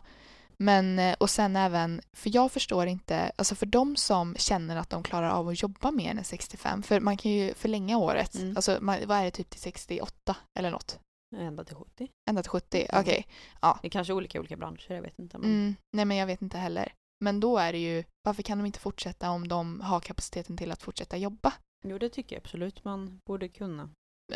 Men, 0.57 0.99
eh, 0.99 1.15
och 1.21 1.31
sen 1.31 1.57
även, 1.57 2.01
för 2.13 2.31
jag 2.35 2.53
förstår 2.53 2.87
inte, 2.87 3.33
alltså 3.37 3.55
för 3.55 3.67
de 3.67 3.97
som 3.97 4.35
känner 4.39 4.77
att 4.77 4.91
de 4.91 5.03
klarar 5.03 5.31
av 5.31 5.49
att 5.49 5.63
jobba 5.63 5.91
mer 5.91 6.11
än 6.11 6.25
65, 6.25 6.83
för 6.83 7.01
man 7.01 7.17
kan 7.17 7.31
ju 7.33 7.55
förlänga 7.55 7.99
året, 7.99 8.35
Mm. 8.35 8.57
alltså 8.57 8.79
man, 8.81 8.99
vad 9.07 9.19
är 9.19 9.25
det, 9.25 9.31
typ 9.31 9.51
till 9.51 9.61
68 9.61 10.37
eller 10.59 10.71
något? 10.71 10.99
Ända 11.37 11.65
till 11.65 11.77
70. 11.77 12.09
Ända 12.31 12.43
till 12.43 12.51
70, 12.51 12.87
Mm. 12.91 13.01
okej. 13.03 13.27
Det 13.83 13.87
är 13.87 13.91
kanske 13.91 14.13
olika 14.13 14.39
i 14.39 14.41
olika 14.41 14.57
branscher, 14.57 14.91
jag 14.95 15.03
vet 15.03 15.19
inte. 15.19 15.39
Men... 15.39 15.51
Mm, 15.51 15.75
nej 15.97 16.05
men 16.05 16.17
jag 16.17 16.27
vet 16.27 16.43
inte 16.43 16.59
heller. 16.59 16.93
Men 17.25 17.41
då 17.41 17.59
är 17.59 17.73
det 17.73 17.79
ju, 17.79 18.05
varför 18.25 18.43
kan 18.43 18.59
de 18.59 18.67
inte 18.67 18.79
fortsätta 18.79 19.31
om 19.31 19.49
de 19.49 19.81
har 19.81 20.01
kapaciteten 20.01 20.57
till 20.57 20.73
att 20.73 20.83
fortsätta 20.83 21.17
jobba? 21.17 21.53
Jo, 21.85 21.99
det 21.99 22.09
tycker 22.09 22.37
jag 22.37 22.41
absolut 22.41 22.85
man 22.85 23.21
borde 23.29 23.49
kunna. 23.49 23.91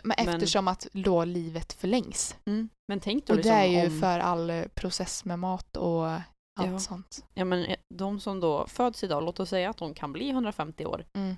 Men 0.04 0.16
eftersom 0.28 0.68
att 0.68 0.86
då 0.92 1.24
livet 1.24 1.72
förlängs. 1.72 2.36
Mm. 2.46 2.68
Men 2.88 3.00
tänk 3.00 3.26
då 3.26 3.32
Och 3.32 3.36
liksom 3.36 3.52
det 3.52 3.58
är 3.58 3.66
ju 3.84 3.86
om... 3.94 4.00
för 4.00 4.18
all 4.18 4.50
eh, 4.50 4.64
process 4.74 5.24
med 5.24 5.38
mat 5.38 5.76
och 5.76 6.06
allt 6.06 6.22
Ja. 6.72 6.78
sånt. 6.78 7.24
Ja, 7.34 7.44
men 7.44 7.64
eh, 7.64 7.76
de 7.94 8.20
som 8.20 8.40
då 8.40 8.66
föds 8.66 9.04
idag, 9.04 9.22
låt 9.22 9.40
oss 9.40 9.48
säga 9.48 9.70
att 9.70 9.76
de 9.76 9.94
kan 9.94 10.12
bli 10.12 10.30
150 10.30 10.86
år. 10.86 11.04
Mm. 11.18 11.36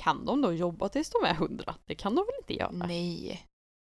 Kan 0.00 0.24
de 0.24 0.42
då 0.42 0.52
jobba 0.52 0.88
tills 0.88 1.10
de 1.10 1.24
är 1.24 1.34
100? 1.34 1.74
Det 1.84 1.94
kan 1.94 2.14
de 2.14 2.24
väl 2.26 2.34
inte 2.42 2.54
göra? 2.54 2.70
Nej. 2.86 3.46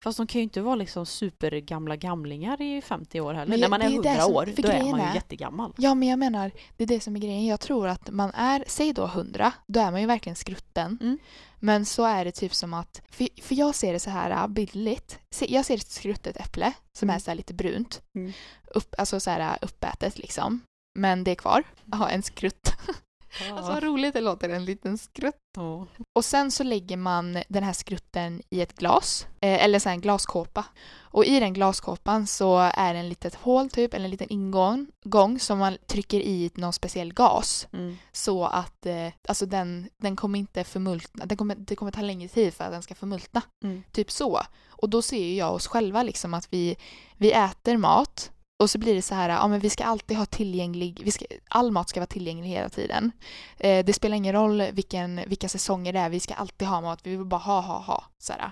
Fast 0.04 0.18
de 0.18 0.28
kan 0.28 0.40
ju 0.40 0.44
inte 0.44 0.62
vara 0.62 0.76
liksom 0.76 1.06
supergamla 1.06 1.96
gamlingar 1.96 2.62
i 2.62 2.82
50 2.82 3.22
år 3.22 3.34
heller. 3.34 3.50
Men 3.50 3.60
När 3.60 3.70
man 3.70 3.82
är 3.82 3.90
det 3.90 3.96
är 3.96 4.02
det 4.02 4.10
100 4.10 4.22
som- 4.24 4.36
år, 4.36 4.50
då 4.58 4.68
är 4.70 4.84
man 4.92 5.00
ju 5.00 5.06
är- 5.06 5.16
jättegammal. 5.16 5.74
Ja, 5.78 5.94
men 5.96 6.08
jag 6.10 6.20
menar, 6.20 6.52
det 6.78 6.84
är 6.84 6.88
det 6.88 7.00
som 7.00 7.16
är 7.16 7.20
grejen. 7.20 7.46
Jag 7.46 7.60
tror 7.60 7.88
att 7.88 8.10
man 8.12 8.32
är, 8.32 8.64
säg 8.68 8.94
då 8.94 9.06
100, 9.08 9.52
då 9.68 9.80
är 9.80 9.92
man 9.92 10.02
ju 10.02 10.08
verkligen 10.08 10.36
skrutten. 10.36 10.98
Mm. 11.02 11.18
Men 11.60 11.86
så 11.86 12.04
är 12.06 12.26
det 12.26 12.32
typ 12.32 12.54
som 12.54 12.74
att, 12.74 13.02
för, 13.10 13.28
för 13.42 13.56
jag 13.56 13.76
ser 13.76 13.94
det 13.94 14.00
så 14.00 14.10
här 14.10 14.30
äh, 14.32 14.48
bildligt. 14.48 15.20
Jag 15.40 15.66
ser 15.66 15.76
ett 15.76 15.92
skruttet 15.92 16.38
äpple 16.38 16.74
som 16.98 17.06
Mm. 17.10 17.16
är 17.16 17.20
så 17.20 17.34
lite 17.34 17.54
brunt. 17.54 18.02
Mm. 18.16 18.32
Upp, 18.68 18.96
alltså 18.98 19.20
så 19.20 19.30
här 19.30 19.40
äh, 19.40 19.58
uppätet 19.62 20.18
liksom. 20.18 20.60
Men 21.00 21.24
det 21.24 21.32
är 21.32 21.36
kvar. 21.36 21.64
Ja, 21.92 22.10
en 22.10 22.24
skrutt. 22.24 22.74
Alltså 23.52 23.72
vad 23.72 23.84
roligt 23.84 24.14
det 24.14 24.22
låter, 24.22 24.50
en 24.50 24.66
liten 24.66 24.98
skrutt. 24.98 25.36
Ja. 25.56 25.88
Och 26.16 26.26
sen 26.26 26.52
så 26.52 26.64
lägger 26.64 26.98
man 26.98 27.44
den 27.48 27.64
här 27.64 27.74
skrutten 27.74 28.42
i 28.50 28.62
ett 28.62 28.74
glas, 28.74 29.28
eh, 29.42 29.64
eller 29.64 29.80
så 29.80 29.90
en 29.90 30.02
glaskåpa. 30.02 30.66
Och 31.02 31.26
i 31.26 31.40
den 31.40 31.54
glaskåpan 31.54 32.28
så 32.28 32.58
är 32.58 32.94
det 32.94 33.00
en 33.00 33.10
litet 33.10 33.36
hål 33.36 33.70
typ, 33.70 33.94
eller 33.94 34.06
en 34.06 34.12
liten 34.12 34.30
ingång 34.30 34.88
gång 35.04 35.40
som 35.40 35.60
man 35.60 35.78
trycker 35.88 36.20
i 36.20 36.52
någon 36.54 36.74
speciell 36.74 37.14
gas. 37.14 37.68
Mm. 37.74 37.98
Så 38.12 38.46
att 38.46 38.86
eh, 38.86 39.08
alltså 39.28 39.46
den, 39.46 39.90
den 39.98 40.16
kommer 40.16 40.40
inte 40.40 40.64
förmultna, 40.64 41.26
den 41.26 41.38
kommer, 41.38 41.56
det 41.56 41.76
kommer 41.76 41.92
ta 41.92 42.02
längre 42.02 42.28
tid 42.28 42.54
för 42.54 42.64
att 42.64 42.72
den 42.72 42.82
ska 42.82 42.96
förmultna. 42.96 43.42
Mm. 43.64 43.84
Typ 43.92 44.12
så. 44.12 44.42
Och 44.70 44.90
då 44.90 45.02
ser 45.02 45.24
ju 45.24 45.36
jag 45.36 45.54
oss 45.54 45.68
själva 45.68 46.04
liksom 46.04 46.34
att 46.34 46.48
vi, 46.54 46.76
vi 47.18 47.32
äter 47.32 47.78
mat 47.78 48.32
och 48.60 48.70
så 48.70 48.80
blir 48.80 48.96
det 48.96 49.02
så 49.02 49.16
här, 49.16 49.30
ja 49.30 49.48
men 49.48 49.60
vi 49.60 49.70
ska 49.70 49.84
alltid 49.84 50.18
ha 50.18 50.26
tillgänglig, 50.26 51.02
vi 51.06 51.12
ska, 51.12 51.26
all 51.50 51.72
mat 51.72 51.90
ska 51.90 52.00
vara 52.00 52.08
tillgänglig 52.08 52.50
hela 52.50 52.70
tiden. 52.70 53.12
Eh, 53.58 53.86
det 53.86 53.94
spelar 53.94 54.18
ingen 54.18 54.34
roll 54.34 54.62
vilken, 54.72 55.22
vilka 55.28 55.50
säsonger 55.50 55.94
det 55.94 56.00
är, 56.00 56.10
vi 56.10 56.20
ska 56.20 56.34
alltid 56.34 56.68
ha 56.68 56.82
mat, 56.82 57.00
vi 57.04 57.16
vill 57.16 57.26
bara 57.26 57.42
ha, 57.42 57.62
ha, 57.62 57.80
ha. 57.80 58.04
Så 58.18 58.34
här. 58.34 58.52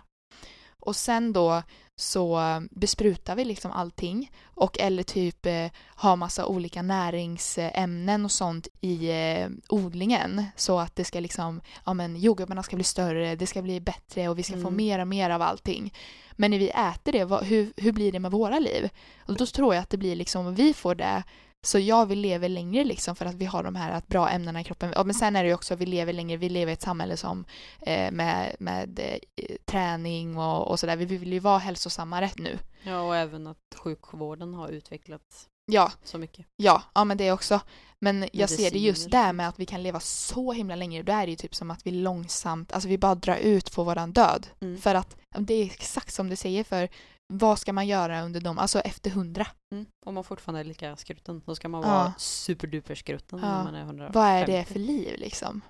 Och 0.81 0.95
sen 0.95 1.33
då 1.33 1.63
så 1.95 2.39
besprutar 2.71 3.35
vi 3.35 3.45
liksom 3.45 3.71
allting 3.71 4.31
och 4.43 4.79
eller 4.79 5.03
typ 5.03 5.45
eh, 5.45 5.67
ha 5.95 6.15
massa 6.15 6.45
olika 6.45 6.81
näringsämnen 6.81 8.25
och 8.25 8.31
sånt 8.31 8.67
i 8.81 9.09
eh, 9.09 9.49
odlingen 9.69 10.45
så 10.55 10.79
att 10.79 10.95
det 10.95 11.03
ska 11.05 11.19
liksom, 11.19 11.61
ja 11.85 11.93
men 11.93 12.15
jordgubbarna 12.15 12.63
ska 12.63 12.75
bli 12.75 12.83
större, 12.83 13.35
det 13.35 13.47
ska 13.47 13.61
bli 13.61 13.79
bättre 13.79 14.29
och 14.29 14.39
vi 14.39 14.43
ska 14.43 14.53
få 14.53 14.59
Mm. 14.59 14.75
mer 14.75 14.99
och 14.99 15.07
mer 15.07 15.29
av 15.29 15.41
allting. 15.41 15.93
Men 16.31 16.51
när 16.51 16.59
vi 16.59 16.69
äter 16.69 17.11
det, 17.11 17.25
vad, 17.25 17.43
hur, 17.43 17.73
hur 17.77 17.91
blir 17.91 18.11
det 18.11 18.19
med 18.19 18.31
våra 18.31 18.59
liv? 18.59 18.89
Och 19.27 19.35
då 19.35 19.45
tror 19.45 19.75
jag 19.75 19.81
att 19.81 19.89
det 19.89 19.97
blir 19.97 20.15
liksom, 20.15 20.55
vi 20.55 20.73
får 20.73 20.95
det 20.95 21.23
så 21.63 21.79
jag 21.79 22.05
vill 22.05 22.19
leva 22.19 22.47
längre 22.47 22.83
liksom 22.83 23.15
för 23.15 23.25
att 23.25 23.35
vi 23.35 23.45
har 23.45 23.63
de 23.63 23.75
här 23.75 24.01
bra 24.07 24.29
ämnena 24.29 24.61
i 24.61 24.63
kroppen. 24.63 24.93
Ja, 24.95 25.03
men 25.03 25.13
sen 25.15 25.35
är 25.35 25.43
det 25.43 25.49
ju 25.49 25.55
också 25.55 25.73
att 25.73 25.79
vi 25.79 25.85
lever 25.85 26.13
längre, 26.13 26.37
vi 26.37 26.49
lever 26.49 26.69
i 26.69 26.73
ett 26.73 26.81
samhälle 26.81 27.17
som 27.17 27.45
eh, 27.81 28.11
med, 28.11 28.55
med 28.59 28.99
eh, 29.35 29.55
träning 29.65 30.37
och, 30.37 30.67
och 30.67 30.79
sådär. 30.79 30.95
Vi 30.95 31.05
vill 31.05 31.33
ju 31.33 31.39
vara 31.39 31.57
hälsosammare 31.57 32.29
nu. 32.37 32.57
ja, 32.83 33.01
och 33.01 33.15
även 33.15 33.47
att 33.47 33.57
sjukvården 33.75 34.53
har 34.53 34.69
utvecklats 34.69 35.47
Ja, 35.65 35.91
så 36.03 36.17
mycket. 36.17 36.45
ja, 36.55 36.83
ja 36.93 37.03
men 37.03 37.17
det 37.17 37.31
också. 37.31 37.59
Men 37.99 38.29
jag 38.33 38.49
ser 38.49 38.57
det 38.57 38.63
Mediciner 38.63 38.87
just 38.87 39.11
där 39.11 39.33
med 39.33 39.47
att 39.47 39.59
vi 39.59 39.65
kan 39.65 39.83
leva 39.83 39.99
så 39.99 40.51
himla 40.53 40.75
länge. 40.75 41.03
Då 41.03 41.11
är 41.11 41.25
det 41.25 41.29
ju 41.29 41.35
typ 41.35 41.55
som 41.55 41.71
att 41.71 41.85
vi 41.85 41.91
långsamt, 41.91 42.71
alltså 42.73 42.89
vi 42.89 42.97
bara 42.97 43.15
drar 43.15 43.35
ut 43.37 43.75
på 43.75 43.83
våran 43.83 44.11
död. 44.11 44.47
Mm. 44.61 44.81
För 44.81 44.95
att 44.95 45.17
ja, 45.35 45.39
det 45.39 45.53
är 45.53 45.65
exakt 45.65 46.13
som 46.13 46.29
du 46.29 46.35
säger 46.35 46.63
för 46.63 46.89
vad 47.33 47.59
ska 47.59 47.73
man 47.73 47.87
göra 47.87 48.21
under 48.23 48.41
dem, 48.41 48.57
alltså 48.59 48.79
efter 48.79 49.09
hundra? 49.11 49.47
Mm. 49.71 49.85
Om 50.05 50.13
man 50.15 50.23
fortfarande 50.23 50.59
är 50.59 50.63
lika 50.63 50.95
skrutten, 50.95 51.41
då 51.45 51.55
ska 51.55 51.69
man 51.69 51.81
Ja. 51.81 51.87
vara 51.87 52.13
superduper 52.17 52.95
skrutten 52.95 53.39
Ja. 53.39 53.47
när 53.47 53.63
man 53.63 53.75
är 53.75 53.81
150. 53.83 54.19
Vad 54.19 54.27
är 54.27 54.45
det 54.47 54.65
för 54.65 54.79
liv 54.79 55.15
liksom? 55.19 55.61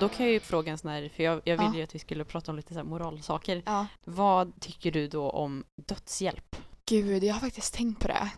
Då 0.00 0.08
kan 0.08 0.26
jag 0.26 0.32
ju 0.32 0.40
fråga 0.40 0.72
en 0.72 0.78
sån 0.78 0.90
här, 0.90 1.08
för 1.08 1.22
jag, 1.22 1.40
jag 1.44 1.56
ville 1.56 1.70
Ja. 1.70 1.76
ju 1.76 1.82
att 1.82 1.94
vi 1.94 1.98
skulle 1.98 2.24
prata 2.24 2.50
om 2.52 2.56
lite 2.56 2.74
så 2.74 2.84
moralsaker. 2.84 3.62
Ja. 3.66 3.86
Vad 4.04 4.60
tycker 4.60 4.90
du 4.92 5.08
då 5.08 5.30
om 5.30 5.64
dödshjälp? 5.88 6.56
Gud, 6.86 7.24
jag 7.24 7.34
har 7.34 7.40
faktiskt 7.40 7.74
tänkt 7.74 8.00
på 8.02 8.08
det. 8.08 8.30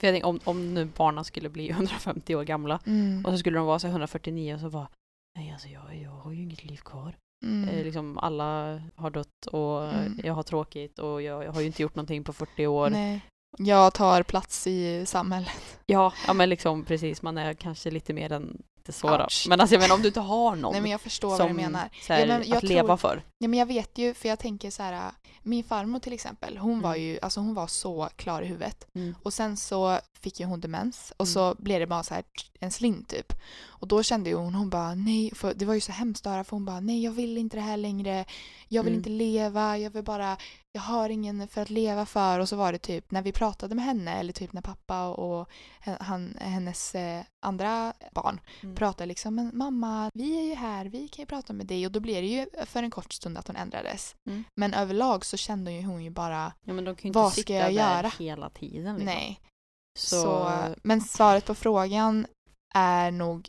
För 0.00 0.06
jag 0.06 0.14
tänker, 0.14 0.28
om, 0.28 0.40
om 0.44 0.74
nu 0.74 0.84
barnen 0.84 1.24
skulle 1.24 1.48
bli 1.48 1.68
150 1.70 2.34
år 2.34 2.44
gamla 2.44 2.80
Mm. 2.86 3.24
och 3.24 3.32
så 3.32 3.38
skulle 3.38 3.58
de 3.58 3.66
vara 3.66 3.78
så 3.78 3.86
här 3.86 3.92
149 3.92 4.54
och 4.54 4.60
så 4.60 4.70
bara 4.70 4.88
Nej 5.36 5.52
alltså 5.52 5.68
jag, 5.68 5.96
jag 5.96 6.10
har 6.10 6.32
ju 6.32 6.42
inget 6.42 6.64
liv 6.64 6.76
kvar. 6.76 7.16
Mm. 7.42 7.68
Eh, 7.68 7.84
liksom 7.84 8.18
alla 8.18 8.80
har 8.96 9.10
dött 9.10 9.46
och 9.46 9.84
Mm. 9.84 10.20
jag 10.24 10.34
har 10.34 10.42
tråkigt 10.42 10.98
och 10.98 11.22
jag, 11.22 11.44
jag 11.44 11.52
har 11.52 11.60
ju 11.60 11.66
inte 11.66 11.82
gjort 11.82 11.94
någonting 11.94 12.24
på 12.24 12.32
40 12.32 12.66
år. 12.66 12.90
Nej. 12.90 13.20
Jag 13.58 13.94
tar 13.94 14.22
plats 14.22 14.66
i 14.66 15.06
samhället. 15.06 15.78
Ja, 15.86 16.12
ja 16.26 16.32
men 16.32 16.48
liksom 16.48 16.84
precis 16.84 17.22
man 17.22 17.38
är 17.38 17.54
kanske 17.54 17.90
lite 17.90 18.12
mer 18.12 18.32
än 18.32 18.62
inte 18.78 18.92
så 18.92 19.16
då. 19.18 19.26
Men 19.48 19.60
alltså 19.60 19.74
jag 19.74 19.80
menar 19.80 19.94
om 19.94 20.02
du 20.02 20.08
inte 20.08 20.20
har 20.20 20.56
någon 20.56 20.72
Nej 20.72 20.80
men 20.80 20.90
jag 20.90 21.00
förstår 21.00 21.28
vad 21.28 21.38
som 21.38 21.46
du 21.48 21.54
menar. 21.54 21.88
här, 22.08 22.20
Ja, 22.20 22.26
men 22.26 22.48
jag 22.48 22.56
att 22.56 22.62
leva 22.62 22.86
tror- 22.86 22.96
för. 22.96 23.22
Ja, 23.38 23.48
men 23.48 23.58
jag 23.58 23.66
vet 23.66 23.98
ju, 23.98 24.14
för 24.14 24.28
jag 24.28 24.38
tänker 24.38 24.70
så 24.70 24.82
här, 24.82 25.10
min 25.42 25.64
farmor 25.64 25.98
till 25.98 26.12
exempel, 26.12 26.58
hon 26.58 26.80
var 26.80 26.90
Mm. 26.94 27.02
ju, 27.06 27.18
alltså 27.22 27.40
hon 27.40 27.54
var 27.54 27.66
så 27.66 28.08
klar 28.16 28.42
i 28.42 28.46
huvudet. 28.46 28.86
Mm. 28.94 29.14
Och 29.22 29.32
sen 29.32 29.56
så 29.56 29.98
fick 30.20 30.40
ju 30.40 30.46
hon 30.46 30.60
demens 30.60 31.12
och 31.16 31.26
Mm. 31.26 31.32
så 31.34 31.54
blev 31.58 31.80
det 31.80 31.86
bara 31.86 32.02
så 32.02 32.14
här 32.14 32.24
en 32.60 32.70
sling 32.70 33.04
typ. 33.04 33.32
Och 33.80 33.88
då 33.88 34.02
kände 34.02 34.32
hon, 34.32 34.54
hon 34.54 34.70
bara 34.70 34.94
nej, 34.94 35.30
för 35.34 35.54
det 35.54 35.64
var 35.64 35.74
ju 35.74 35.80
så 35.80 35.92
hemskt 35.92 36.26
att 36.26 36.32
höra 36.32 36.44
för 36.44 36.56
hon 36.56 36.64
bara 36.64 36.80
nej 36.80 37.02
jag 37.04 37.12
vill 37.12 37.38
inte 37.38 37.56
det 37.56 37.60
här 37.60 37.76
längre. 37.76 38.24
Jag 38.68 38.82
vill 38.82 38.92
Mm. 38.92 38.98
inte 39.00 39.10
leva, 39.10 39.78
jag 39.78 39.90
vill 39.90 40.04
bara, 40.04 40.36
jag 40.72 40.80
har 40.80 41.08
ingen 41.08 41.48
för 41.48 41.62
att 41.62 41.70
leva 41.70 42.06
för. 42.06 42.38
Och 42.40 42.48
så 42.48 42.56
var 42.56 42.72
det 42.72 42.78
typ 42.78 43.10
när 43.10 43.22
vi 43.22 43.32
pratade 43.32 43.74
med 43.74 43.84
henne 43.84 44.14
eller 44.14 44.32
typ 44.32 44.52
när 44.52 44.62
pappa 44.62 45.06
och 45.08 45.48
han, 46.00 46.36
hennes 46.40 46.94
eh, 46.94 47.22
andra 47.46 47.92
barn 48.14 48.40
Mm. 48.62 48.74
pratade 48.76 49.06
liksom 49.06 49.34
men 49.34 49.50
mamma 49.54 50.10
vi 50.14 50.38
är 50.38 50.42
ju 50.44 50.54
här, 50.54 50.84
vi 50.84 51.08
kan 51.08 51.22
ju 51.22 51.26
prata 51.26 51.52
med 51.52 51.66
dig 51.66 51.86
och 51.86 51.92
då 51.92 52.00
blev 52.00 52.22
det 52.22 52.28
ju 52.28 52.46
för 52.66 52.82
en 52.82 52.90
kort 52.90 53.12
stund 53.12 53.38
att 53.38 53.46
hon 53.46 53.56
ändrades. 53.56 54.14
Mm. 54.28 54.44
Men 54.56 54.74
överlag 54.74 55.24
så 55.24 55.36
kände 55.36 55.72
ju 55.72 55.82
hon 55.82 56.04
ju 56.04 56.10
bara 56.10 56.52
Ja 56.64 56.72
men 56.72 56.84
de 56.84 56.94
kan 56.96 57.08
ju 57.08 57.12
Vad 57.12 57.24
inte 57.24 57.32
ska 57.34 57.40
sitta 57.42 57.52
jag 57.54 57.74
där 57.74 57.96
göra? 58.02 58.12
hela 58.18 58.50
tiden. 58.50 58.94
Liksom. 58.94 59.06
nej. 59.14 59.40
Så, 59.98 60.16
Så, 60.22 60.50
men 60.82 61.00
svaret 61.00 61.44
på 61.46 61.54
frågan 61.54 62.26
är 62.74 63.10
nog 63.10 63.48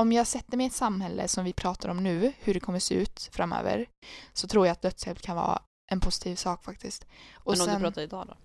om 0.00 0.12
jag 0.12 0.26
sätter 0.26 0.56
mig 0.56 0.64
i 0.64 0.66
ett 0.66 0.74
samhälle 0.74 1.28
som 1.28 1.44
vi 1.44 1.52
pratar 1.52 1.88
om 1.88 2.02
nu, 2.02 2.32
hur 2.38 2.54
det 2.54 2.60
kommer 2.60 2.78
se 2.78 2.94
ut 2.94 3.28
framöver, 3.32 3.88
så 4.32 4.48
tror 4.48 4.66
jag 4.66 4.72
att 4.72 4.82
dödshjälp 4.82 5.22
kan 5.22 5.36
vara 5.36 5.62
en 5.92 6.00
positiv 6.00 6.36
sak 6.36 6.64
faktiskt. 6.64 7.06
Och 7.34 7.52
men 7.52 7.60
om 7.60 7.66
sen, 7.66 7.74
du 7.74 7.80
pratar 7.80 8.02
idag 8.02 8.26
då? 8.26 8.36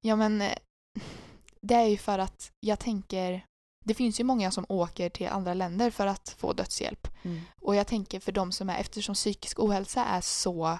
Ja 0.00 0.16
men 0.16 0.38
det 1.60 1.74
är 1.74 1.86
ju 1.86 1.96
för 1.96 2.18
att 2.18 2.52
jag 2.60 2.78
tänker, 2.78 3.44
det 3.84 3.94
finns 3.94 4.20
ju 4.20 4.24
många 4.24 4.50
som 4.50 4.66
åker 4.68 5.08
till 5.08 5.28
andra 5.28 5.54
länder 5.54 5.90
för 5.90 6.06
att 6.06 6.28
få 6.38 6.52
dödshjälp. 6.52 7.08
Mm. 7.22 7.40
Och 7.60 7.74
jag 7.74 7.86
tänker 7.86 8.20
för 8.20 8.32
de 8.32 8.52
som 8.52 8.70
är, 8.70 8.78
eftersom 8.78 9.14
psykisk 9.14 9.58
ohälsa 9.58 10.04
är 10.04 10.20
så, 10.20 10.78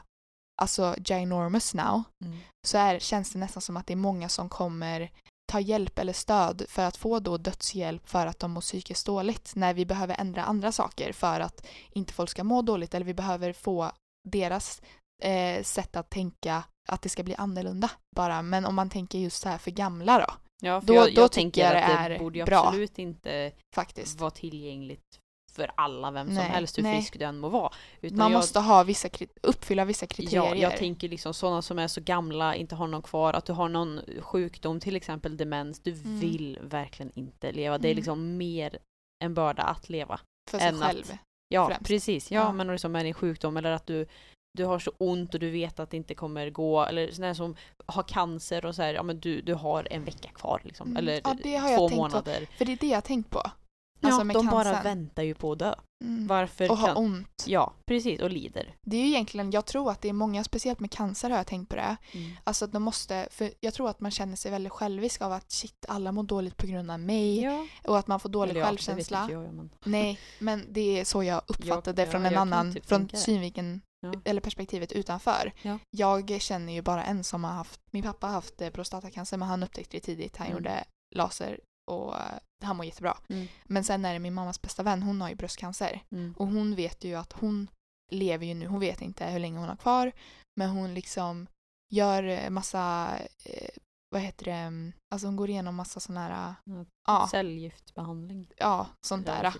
alltså 0.62 0.96
ginormous 1.04 1.74
now, 1.74 2.02
Mm. 2.24 2.38
så 2.66 2.78
är, 2.78 2.98
känns 2.98 3.32
det 3.32 3.38
nästan 3.38 3.62
som 3.62 3.76
att 3.76 3.86
det 3.86 3.94
är 3.94 3.96
många 3.96 4.28
som 4.28 4.48
kommer 4.48 5.10
ta 5.46 5.60
hjälp 5.60 5.98
eller 5.98 6.12
stöd 6.12 6.62
för 6.68 6.82
att 6.82 6.96
få 6.96 7.18
då 7.18 7.36
dödshjälp 7.36 8.08
för 8.08 8.26
att 8.26 8.38
de 8.38 8.50
mår 8.50 8.60
psykiskt 8.60 9.06
dåligt 9.06 9.52
när 9.54 9.74
vi 9.74 9.86
behöver 9.86 10.16
ändra 10.18 10.42
andra 10.42 10.72
saker 10.72 11.12
för 11.12 11.40
att 11.40 11.66
inte 11.90 12.12
folk 12.12 12.30
ska 12.30 12.44
må 12.44 12.62
dåligt 12.62 12.94
eller 12.94 13.06
vi 13.06 13.14
behöver 13.14 13.52
få 13.52 13.90
deras 14.24 14.82
eh, 15.22 15.62
sätt 15.62 15.96
att 15.96 16.10
tänka 16.10 16.64
att 16.88 17.02
det 17.02 17.08
ska 17.08 17.22
bli 17.22 17.34
annorlunda 17.34 17.90
bara. 18.16 18.42
Men 18.42 18.64
om 18.64 18.74
man 18.74 18.90
tänker 18.90 19.18
just 19.18 19.42
så 19.42 19.48
här 19.48 19.58
för 19.58 19.70
gamla 19.70 20.18
då, 20.18 20.34
Ja, 25.06 25.20
för 25.56 25.70
alla, 25.74 26.10
vem 26.10 26.26
som 26.26 26.34
Nej, 26.34 26.44
helst, 26.48 26.78
hur 26.78 26.82
nej. 26.82 26.96
frisk 26.96 27.18
du 27.18 27.24
än 27.24 27.38
må 27.38 27.48
vara. 27.48 27.72
Utan 28.00 28.18
Man 28.18 28.32
jag, 28.32 28.38
måste 28.38 28.60
ha 28.60 28.82
vissa, 28.82 29.08
uppfylla 29.42 29.84
vissa 29.84 30.06
kriterier. 30.06 30.54
Ja, 30.54 30.70
jag 30.70 30.76
tänker 30.76 31.08
liksom 31.08 31.34
sådana 31.34 31.62
som 31.62 31.78
är 31.78 31.88
så 31.88 32.00
gamla, 32.00 32.54
inte 32.54 32.74
har 32.74 32.86
någon 32.86 33.02
kvar, 33.02 33.32
att 33.32 33.44
du 33.46 33.52
har 33.52 33.68
någon 33.68 34.00
sjukdom, 34.20 34.80
till 34.80 34.96
exempel 34.96 35.36
demens, 35.36 35.80
du 35.80 35.92
Mm. 35.92 36.20
vill 36.20 36.58
verkligen 36.62 37.12
inte 37.14 37.52
leva. 37.52 37.78
Det 37.78 37.88
är 37.88 37.90
Mm. 37.90 37.96
liksom 37.96 38.36
mer 38.36 38.78
en 39.24 39.34
börda 39.34 39.62
att 39.62 39.88
leva. 39.88 40.20
för 40.50 40.58
sig 40.58 40.68
än 40.68 40.82
att- 40.82 40.88
själv. 40.88 41.12
Ja, 41.48 41.68
Främst. 41.68 41.84
precis. 41.86 42.30
Ja, 42.30 42.40
Ja. 42.40 42.52
men 42.52 42.66
liksom 42.66 42.96
är 42.96 43.04
din 43.04 43.14
sjukdom 43.14 43.56
eller 43.56 43.70
att 43.70 43.86
du, 43.86 44.06
du 44.58 44.64
har 44.64 44.78
så 44.78 44.92
ont 44.98 45.34
och 45.34 45.40
du 45.40 45.50
vet 45.50 45.80
att 45.80 45.90
det 45.90 45.96
inte 45.96 46.14
kommer 46.14 46.50
gå, 46.50 46.84
eller 46.84 47.10
sådana 47.10 47.34
som 47.34 47.56
har 47.86 48.02
cancer 48.02 48.64
och 48.66 48.74
så 48.74 48.82
här, 48.82 48.94
ja 48.94 49.02
men 49.02 49.20
du, 49.20 49.40
du 49.40 49.54
har 49.54 49.88
en 49.90 50.04
vecka 50.04 50.28
kvar 50.34 50.60
liksom, 50.64 50.86
Mm. 50.88 50.96
eller 50.96 51.12
Ja, 51.14 51.20
två 51.76 51.88
tänkt 51.88 51.90
på. 51.90 51.96
månader. 51.96 52.46
För 52.58 52.64
det 52.64 52.72
är 52.72 52.76
det 52.76 52.86
jag 52.86 52.96
har 52.96 53.00
tänkt 53.00 53.30
på. 53.30 53.42
Alltså 54.00 54.20
ja, 54.20 54.24
med 54.24 54.36
de 54.36 54.46
bara 54.46 54.64
cancern. 54.64 54.82
väntar 54.84 55.22
ju 55.22 55.34
på 55.34 55.52
att 55.52 55.58
dö. 55.58 55.74
Mm. 56.04 56.26
Varför 56.26 56.70
Och 56.70 56.76
ha 56.78 56.86
kan... 56.86 56.96
ont. 56.96 57.44
Ja, 57.46 57.72
precis. 57.86 58.20
Och 58.20 58.30
lider. 58.30 58.74
Det 58.86 58.96
är 58.96 59.00
ju 59.00 59.06
egentligen, 59.06 59.50
jag 59.50 59.66
tror 59.66 59.90
att 59.90 60.00
det 60.02 60.08
är 60.08 60.12
många, 60.12 60.44
speciellt 60.44 60.80
med 60.80 60.90
cancer 60.90 61.30
har 61.30 61.36
jag 61.36 61.46
tänkt 61.46 61.68
på 61.68 61.76
det. 61.76 61.96
Mm. 62.12 62.32
Alltså 62.44 62.64
att 62.64 62.72
de 62.72 62.82
måste, 62.82 63.28
för 63.30 63.50
jag 63.60 63.74
tror 63.74 63.88
att 63.90 64.00
man 64.00 64.10
känner 64.10 64.36
sig 64.36 64.50
väldigt 64.50 64.72
självisk 64.72 65.22
av 65.22 65.32
att 65.32 65.50
shit, 65.50 65.84
alla 65.88 66.12
mår 66.12 66.22
dåligt 66.22 66.56
på 66.56 66.66
grund 66.66 66.90
av 66.90 67.00
mig. 67.00 67.40
Ja. 67.42 67.66
Och 67.84 67.98
att 67.98 68.06
man 68.06 68.20
får 68.20 68.28
dålig 68.28 68.50
Eller 68.50 68.60
ja, 68.60 68.66
självkänsla. 68.66 69.18
Det 69.18 69.36
vet 69.36 69.46
inte 69.46 69.46
jag, 69.46 69.54
men... 69.54 69.70
Nej, 69.84 70.18
men 70.38 70.64
det 70.68 71.00
är 71.00 71.04
så 71.04 71.22
jag 71.22 71.42
uppfattade 71.48 72.02
Jag- 72.02 72.10
från 72.10 72.22
ja, 72.22 72.28
en 72.30 72.36
annan, 72.38 72.74
typ 72.74 72.86
från 72.86 73.06
det. 73.06 73.16
synvinkeln 73.16 73.80
Ja. 74.00 74.12
eller 74.24 74.40
perspektivet 74.40 74.92
utanför. 74.92 75.52
Ja. 75.62 75.78
Jag 75.90 76.40
känner 76.40 76.72
ju 76.72 76.82
bara 76.82 77.04
en 77.04 77.24
som 77.24 77.44
har 77.44 77.52
haft, 77.52 77.80
min 77.90 78.02
pappa 78.02 78.26
har 78.26 78.34
haft 78.34 78.60
eh, 78.60 78.70
prostatacancer 78.70 79.36
men 79.36 79.48
han 79.48 79.62
upptäckte 79.62 79.96
det 79.96 80.00
tidigt. 80.00 80.36
Han 80.36 80.46
Mm. 80.46 80.56
gjorde 80.58 80.84
laser 81.14 81.60
och 81.90 82.14
eh, 82.14 82.38
han 82.64 82.76
mår 82.76 82.86
jättebra. 82.86 83.18
Mm. 83.28 83.46
Men 83.64 83.84
sen 83.84 84.04
är 84.04 84.12
det 84.12 84.18
min 84.18 84.34
mammas 84.34 84.62
bästa 84.62 84.82
vän, 84.82 85.02
hon 85.02 85.20
har 85.20 85.28
ju 85.28 85.34
bröstcancer. 85.34 86.02
Mm. 86.10 86.34
Och 86.38 86.46
hon 86.46 86.74
vet 86.74 87.04
ju 87.04 87.14
att 87.14 87.32
hon 87.32 87.70
lever 88.12 88.46
ju 88.46 88.54
nu, 88.54 88.66
hon 88.66 88.80
vet 88.80 89.00
inte 89.02 89.24
hur 89.26 89.38
länge 89.38 89.58
hon 89.58 89.68
har 89.68 89.76
kvar. 89.76 90.12
Men 90.56 90.70
hon 90.70 90.94
liksom 90.94 91.46
gör 91.94 92.22
eh, 92.22 92.50
massa, 92.50 93.10
eh, 93.44 93.68
vad 94.10 94.22
heter 94.22 94.44
det, 94.44 94.52
mm, 94.52 94.92
alltså 95.14 95.26
hon 95.26 95.36
går 95.36 95.50
igenom 95.50 95.74
massa 95.74 96.00
sådana 96.00 96.20
här, 96.28 96.54
Ja. 97.06 97.28
ja, 97.94 98.02
ja 98.56 98.86
sånt 99.06 99.26
Ja, 99.26 99.32
det 99.32 99.38
där. 99.42 99.50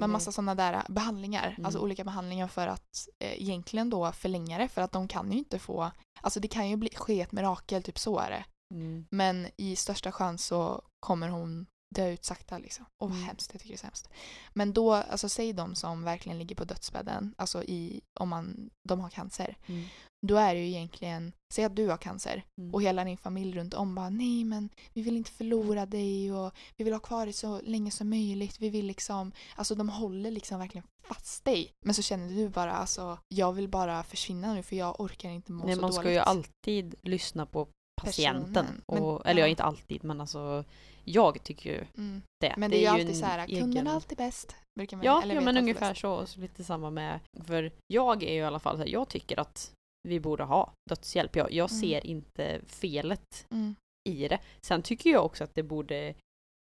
Men 0.00 0.10
massa 0.10 0.32
sådana 0.32 0.54
där 0.54 0.82
behandlingar, 0.88 1.48
Mm. 1.50 1.64
alltså 1.64 1.80
olika 1.80 2.04
behandlingar 2.04 2.48
för 2.48 2.66
att 2.68 3.08
eh, 3.24 3.42
egentligen 3.42 3.90
då 3.90 4.12
förlänga 4.12 4.58
det 4.58 4.68
för 4.68 4.82
att 4.82 4.92
de 4.92 5.08
kan 5.08 5.32
ju 5.32 5.38
inte 5.38 5.58
få, 5.58 5.90
alltså 6.20 6.40
det 6.40 6.48
kan 6.48 6.68
ju 6.68 6.76
bli, 6.76 6.90
ske 6.94 7.20
ett 7.20 7.32
mirakel, 7.32 7.82
typ 7.82 7.98
så 7.98 8.18
är 8.18 8.30
det. 8.30 8.44
Mm. 8.74 9.06
Men 9.10 9.48
i 9.56 9.76
största 9.76 10.12
chans 10.12 10.46
så 10.46 10.82
kommer 11.00 11.28
hon 11.28 11.66
dö 11.94 12.08
ut 12.10 12.24
sakta 12.24 12.58
liksom. 12.58 12.84
Och 13.02 13.08
vad 13.08 13.16
Mm. 13.18 13.26
hemskt, 13.28 13.50
jag 13.52 13.60
tycker 13.60 13.72
det 13.72 13.76
är 13.76 13.78
så 13.78 13.86
hemskt. 13.86 14.08
Men 14.52 14.72
då, 14.72 14.92
alltså 14.92 15.28
säg 15.28 15.52
de 15.52 15.74
som 15.74 16.04
verkligen 16.04 16.38
ligger 16.38 16.54
på 16.56 16.64
dödsbädden, 16.64 17.34
alltså 17.38 17.62
i, 17.64 18.00
om 18.20 18.28
man, 18.28 18.70
de 18.88 19.00
har 19.00 19.10
cancer. 19.10 19.56
Mm. 19.66 19.84
Då 20.26 20.36
är 20.36 20.54
det 20.54 20.60
ju 20.60 20.66
egentligen, 20.68 21.32
säg 21.54 21.64
att 21.64 21.76
du 21.76 21.88
har 21.88 21.96
cancer 21.96 22.42
Mm. 22.60 22.74
och 22.74 22.82
hela 22.82 23.04
din 23.04 23.16
familj 23.18 23.56
runt 23.58 23.74
om 23.74 23.94
bara 23.94 24.10
nej 24.10 24.44
men 24.44 24.68
vi 24.92 25.02
vill 25.02 25.16
inte 25.16 25.30
förlora 25.30 25.86
dig 25.86 26.32
och 26.32 26.52
vi 26.76 26.84
vill 26.84 26.92
ha 26.92 27.00
kvar 27.00 27.26
dig 27.26 27.32
så 27.32 27.60
länge 27.60 27.90
som 27.90 28.10
möjligt. 28.10 28.60
Vi 28.60 28.70
vill 28.70 28.86
liksom, 28.86 29.32
alltså 29.56 29.74
de 29.74 29.88
håller 29.88 30.30
liksom 30.30 30.58
verkligen 30.58 30.86
fast 31.08 31.44
dig. 31.44 31.70
Men 31.84 31.94
så 31.94 32.02
känner 32.02 32.28
du 32.34 32.48
bara 32.48 32.72
alltså 32.72 33.18
jag 33.28 33.52
vill 33.52 33.68
bara 33.68 34.02
försvinna 34.02 34.54
nu 34.54 34.62
för 34.62 34.76
jag 34.76 35.00
orkar 35.00 35.28
inte 35.30 35.52
må 35.52 35.64
Nej, 35.64 35.74
så 35.74 35.80
man 35.80 35.90
dåligt. 35.90 36.00
ska 36.02 36.12
ju 36.12 36.18
alltid 36.18 36.94
lyssna 37.02 37.46
på 37.46 37.68
patienten. 38.02 38.52
Personen. 38.54 38.82
Men- 38.88 39.02
Och, 39.02 39.26
eller 39.26 39.40
ja. 39.42 39.48
inte 39.48 39.62
alltid, 39.62 40.04
men 40.04 40.20
alltså 40.20 40.64
jag 41.04 41.42
tycker 41.42 41.70
ju 41.70 41.84
Mm. 41.96 42.22
det. 42.40 42.54
Men 42.56 42.70
det 42.70 42.76
är 42.76 42.80
ju 42.80 42.86
alltid 42.86 43.16
så 43.16 43.24
här, 43.26 43.46
kunden 43.46 43.70
egen- 43.70 43.86
är 43.86 43.90
alltid 43.94 44.18
bäst. 44.18 44.56
Brukar 44.78 44.96
man, 44.96 45.06
Ja, 45.06 45.22
eller 45.22 45.34
ja 45.34 45.40
men 45.40 45.56
ungefär 45.56 45.88
bäst. 45.90 46.00
så. 46.00 46.12
Och 46.12 46.28
så 46.28 46.40
lite 46.40 46.64
samma 46.64 46.90
med, 46.90 47.20
för 47.44 47.72
jag 47.86 48.22
är 48.22 48.32
ju 48.32 48.38
i 48.38 48.42
alla 48.42 48.58
fall 48.60 48.76
så 48.76 48.82
här, 48.82 48.88
jag 48.88 49.08
tycker 49.08 49.40
att 49.40 49.72
vi 50.08 50.20
borde 50.20 50.44
ha 50.44 50.72
dödshjälp. 50.90 51.36
Jag, 51.36 51.52
jag 51.52 51.70
Mm. 51.70 51.80
ser 51.80 52.06
inte 52.06 52.60
felet 52.66 53.46
Mm. 53.50 53.74
i 54.08 54.28
det. 54.28 54.38
Sen 54.66 54.82
tycker 54.82 55.10
jag 55.10 55.24
också 55.24 55.44
att 55.44 55.54
det 55.54 55.62
borde 55.62 56.14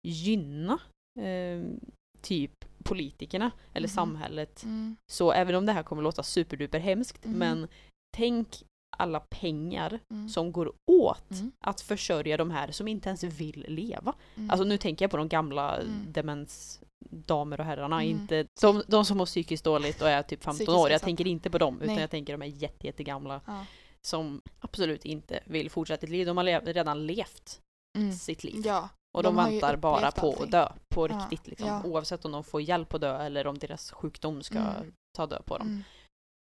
gynna 0.08 0.78
eh, 1.20 1.62
typ 2.20 2.52
politikerna 2.84 3.50
eller 3.74 3.88
Mhm. 3.88 3.94
samhället. 3.94 4.62
Mm. 4.64 4.96
Så 5.12 5.32
även 5.32 5.54
om 5.54 5.66
det 5.66 5.72
här 5.72 5.82
kommer 5.82 6.02
låta 6.02 6.22
superduper 6.22 6.78
hemskt, 6.78 7.24
Mhm. 7.24 7.38
men 7.38 7.68
tänk 8.16 8.62
alla 9.00 9.20
pengar 9.20 10.00
Mm. 10.10 10.28
som 10.28 10.52
går 10.52 10.72
åt 10.90 11.30
Mm. 11.30 11.52
att 11.64 11.80
försörja 11.80 12.36
de 12.36 12.50
här 12.50 12.70
som 12.72 12.88
inte 12.88 13.08
ens 13.08 13.22
vill 13.24 13.64
leva. 13.68 14.14
Mm. 14.36 14.50
Alltså 14.50 14.64
nu 14.64 14.78
tänker 14.78 15.04
jag 15.04 15.10
på 15.10 15.16
de 15.16 15.28
gamla 15.28 15.76
Mm. 15.76 16.12
demensdamer 16.12 17.60
och 17.60 17.66
herrarna, 17.66 18.02
Mm. 18.02 18.20
inte 18.20 18.46
de, 18.60 18.82
de 18.86 19.04
som 19.04 19.18
mår 19.18 19.26
psykiskt 19.26 19.64
dåligt 19.64 20.02
och 20.02 20.08
är 20.08 20.22
typ 20.22 20.42
15 20.42 20.54
Psykiskt 20.54 20.78
år. 20.78 20.90
Jag 20.90 21.00
tänker 21.02 21.26
inte 21.26 21.50
på 21.50 21.58
dem, 21.58 21.76
utan 21.80 21.94
Nej. 21.94 22.00
jag 22.02 22.10
tänker 22.10 22.32
de 22.38 22.42
är 22.42 22.46
jätte, 22.46 22.86
jättegamla 22.86 23.40
ja. 23.46 23.66
som 24.06 24.40
absolut 24.60 25.04
inte 25.04 25.40
vill 25.46 25.70
fortsätta 25.70 26.06
ett 26.06 26.10
liv. 26.10 26.26
De 26.26 26.36
har 26.36 26.44
le- 26.44 26.60
redan 26.60 27.06
levt 27.06 27.60
Mm. 27.98 28.12
sitt 28.12 28.44
liv. 28.44 28.62
ja. 28.64 28.88
och 29.16 29.22
de 29.22 29.36
de, 29.36 29.44
väntar 29.50 29.76
bara 29.76 30.10
på 30.10 30.26
allting. 30.26 30.44
att 30.44 30.50
dö 30.50 30.72
på 30.94 31.08
Ja, 31.08 31.14
riktigt. 31.30 31.46
Liksom. 31.48 31.86
Oavsett 31.86 32.24
om 32.24 32.32
de 32.32 32.44
får 32.44 32.60
hjälp 32.62 32.94
att 32.94 33.00
dö 33.00 33.22
eller 33.22 33.46
om 33.46 33.58
deras 33.58 33.90
sjukdom 33.92 34.42
ska 34.42 34.58
Mm. 34.58 34.92
ta 35.16 35.26
död 35.26 35.44
på 35.44 35.58
dem. 35.58 35.84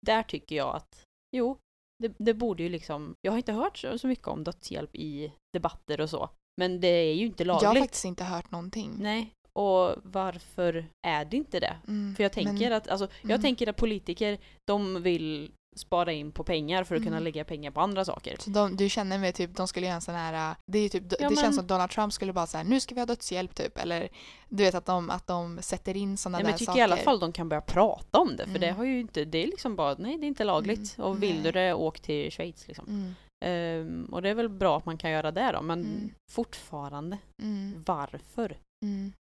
Där 0.06 0.22
tycker 0.22 0.56
jag 0.56 0.76
att, 0.76 1.02
jo, 1.36 1.56
det, 2.02 2.14
det 2.18 2.34
borde 2.34 2.62
ju 2.62 2.68
liksom, 2.68 3.14
jag 3.22 3.32
har 3.32 3.36
inte 3.36 3.52
hört 3.52 3.78
så, 3.78 3.98
så 3.98 4.06
mycket 4.06 4.28
om 4.28 4.44
dödshjälp 4.44 4.94
i 4.96 5.32
debatter 5.52 6.00
och 6.00 6.10
så. 6.10 6.30
Men 6.60 6.80
det 6.80 6.88
är 6.88 7.14
ju 7.14 7.26
inte 7.26 7.44
Jag 7.44 7.54
har 7.54 7.62
lagligt. 7.62 7.82
faktiskt 7.82 8.04
inte 8.04 8.24
hört 8.24 8.50
någonting. 8.50 8.94
Nej, 8.98 9.32
och 9.52 9.94
varför 10.02 10.86
är 11.06 11.24
det 11.24 11.36
inte 11.36 11.60
det? 11.60 11.76
Mm. 11.88 12.14
För 12.16 12.22
jag 12.22 12.32
tänker 12.32 12.52
Men- 12.68 12.72
att, 12.72 12.88
alltså, 12.88 13.08
jag 13.22 13.30
Mm. 13.30 13.42
tänker 13.42 13.68
att 13.68 13.76
politiker, 13.76 14.38
de 14.66 15.02
vill 15.02 15.52
spara 15.76 16.12
in 16.12 16.32
på 16.32 16.44
pengar 16.44 16.84
för 16.84 16.96
att 16.96 17.02
kunna 17.02 17.16
Mm. 17.16 17.24
lägga 17.24 17.44
pengar 17.44 17.70
på 17.70 17.80
andra 17.80 18.04
saker. 18.04 18.36
Så 18.38 18.50
de, 18.50 18.76
du 18.76 18.88
känner 18.88 19.18
med 19.18 19.34
typ, 19.34 19.56
de 19.56 19.68
skulle 19.68 19.86
göra 19.86 19.94
en 19.94 20.00
sån 20.00 20.14
här, 20.14 20.56
det 20.66 20.78
är 20.78 20.88
typ, 20.88 21.10
det 21.10 21.16
men- 21.20 21.36
känns 21.36 21.56
som 21.56 21.66
Donald 21.66 21.90
Trump 21.90 22.12
skulle 22.12 22.32
bara 22.32 22.46
säga 22.46 22.64
nu 22.64 22.80
ska 22.80 22.94
vi 22.94 23.00
ha 23.00 23.06
dödshjälp 23.06 23.54
typ, 23.54 23.78
eller 23.78 24.08
du 24.48 24.62
vet 24.64 24.74
att 24.74 24.86
de, 24.86 25.10
att 25.10 25.26
de 25.26 25.58
sätter 25.62 25.96
in 25.96 26.16
såna 26.16 26.38
Nej, 26.38 26.42
där 26.42 26.44
men 26.46 26.50
jag 26.52 26.58
tycker 26.58 26.72
saker. 26.72 26.80
i 26.80 26.82
alla 26.82 26.96
fall 26.96 27.18
de 27.20 27.32
kan 27.32 27.48
börja 27.48 27.60
prata 27.60 28.18
om 28.18 28.28
det, 28.36 28.42
för 28.44 28.50
Mm. 28.50 28.60
det 28.60 28.70
har 28.70 28.84
ju 28.84 29.00
inte, 29.00 29.24
det 29.24 29.38
är 29.38 29.46
liksom 29.46 29.76
bara, 29.76 29.94
nej 29.98 30.18
det 30.18 30.24
är 30.26 30.28
inte 30.28 30.44
lagligt. 30.44 30.98
Mm, 30.98 31.10
Och 31.10 31.22
vill 31.22 31.34
nej. 31.34 31.42
du 31.44 31.52
det, 31.52 31.74
åk 31.74 32.00
till 32.00 32.30
Schweiz 32.32 32.68
liksom. 32.68 33.14
Ehm, 33.44 34.04
och 34.12 34.22
det 34.22 34.28
är 34.28 34.34
väl 34.34 34.48
bra 34.48 34.76
att 34.78 34.86
man 34.86 34.98
kan 34.98 35.10
göra 35.10 35.30
det 35.30 35.50
då, 35.52 35.62
men 35.62 35.80
Mm. 35.80 36.10
fortfarande, 36.32 37.18
mm, 37.42 37.82
varför? 37.86 38.56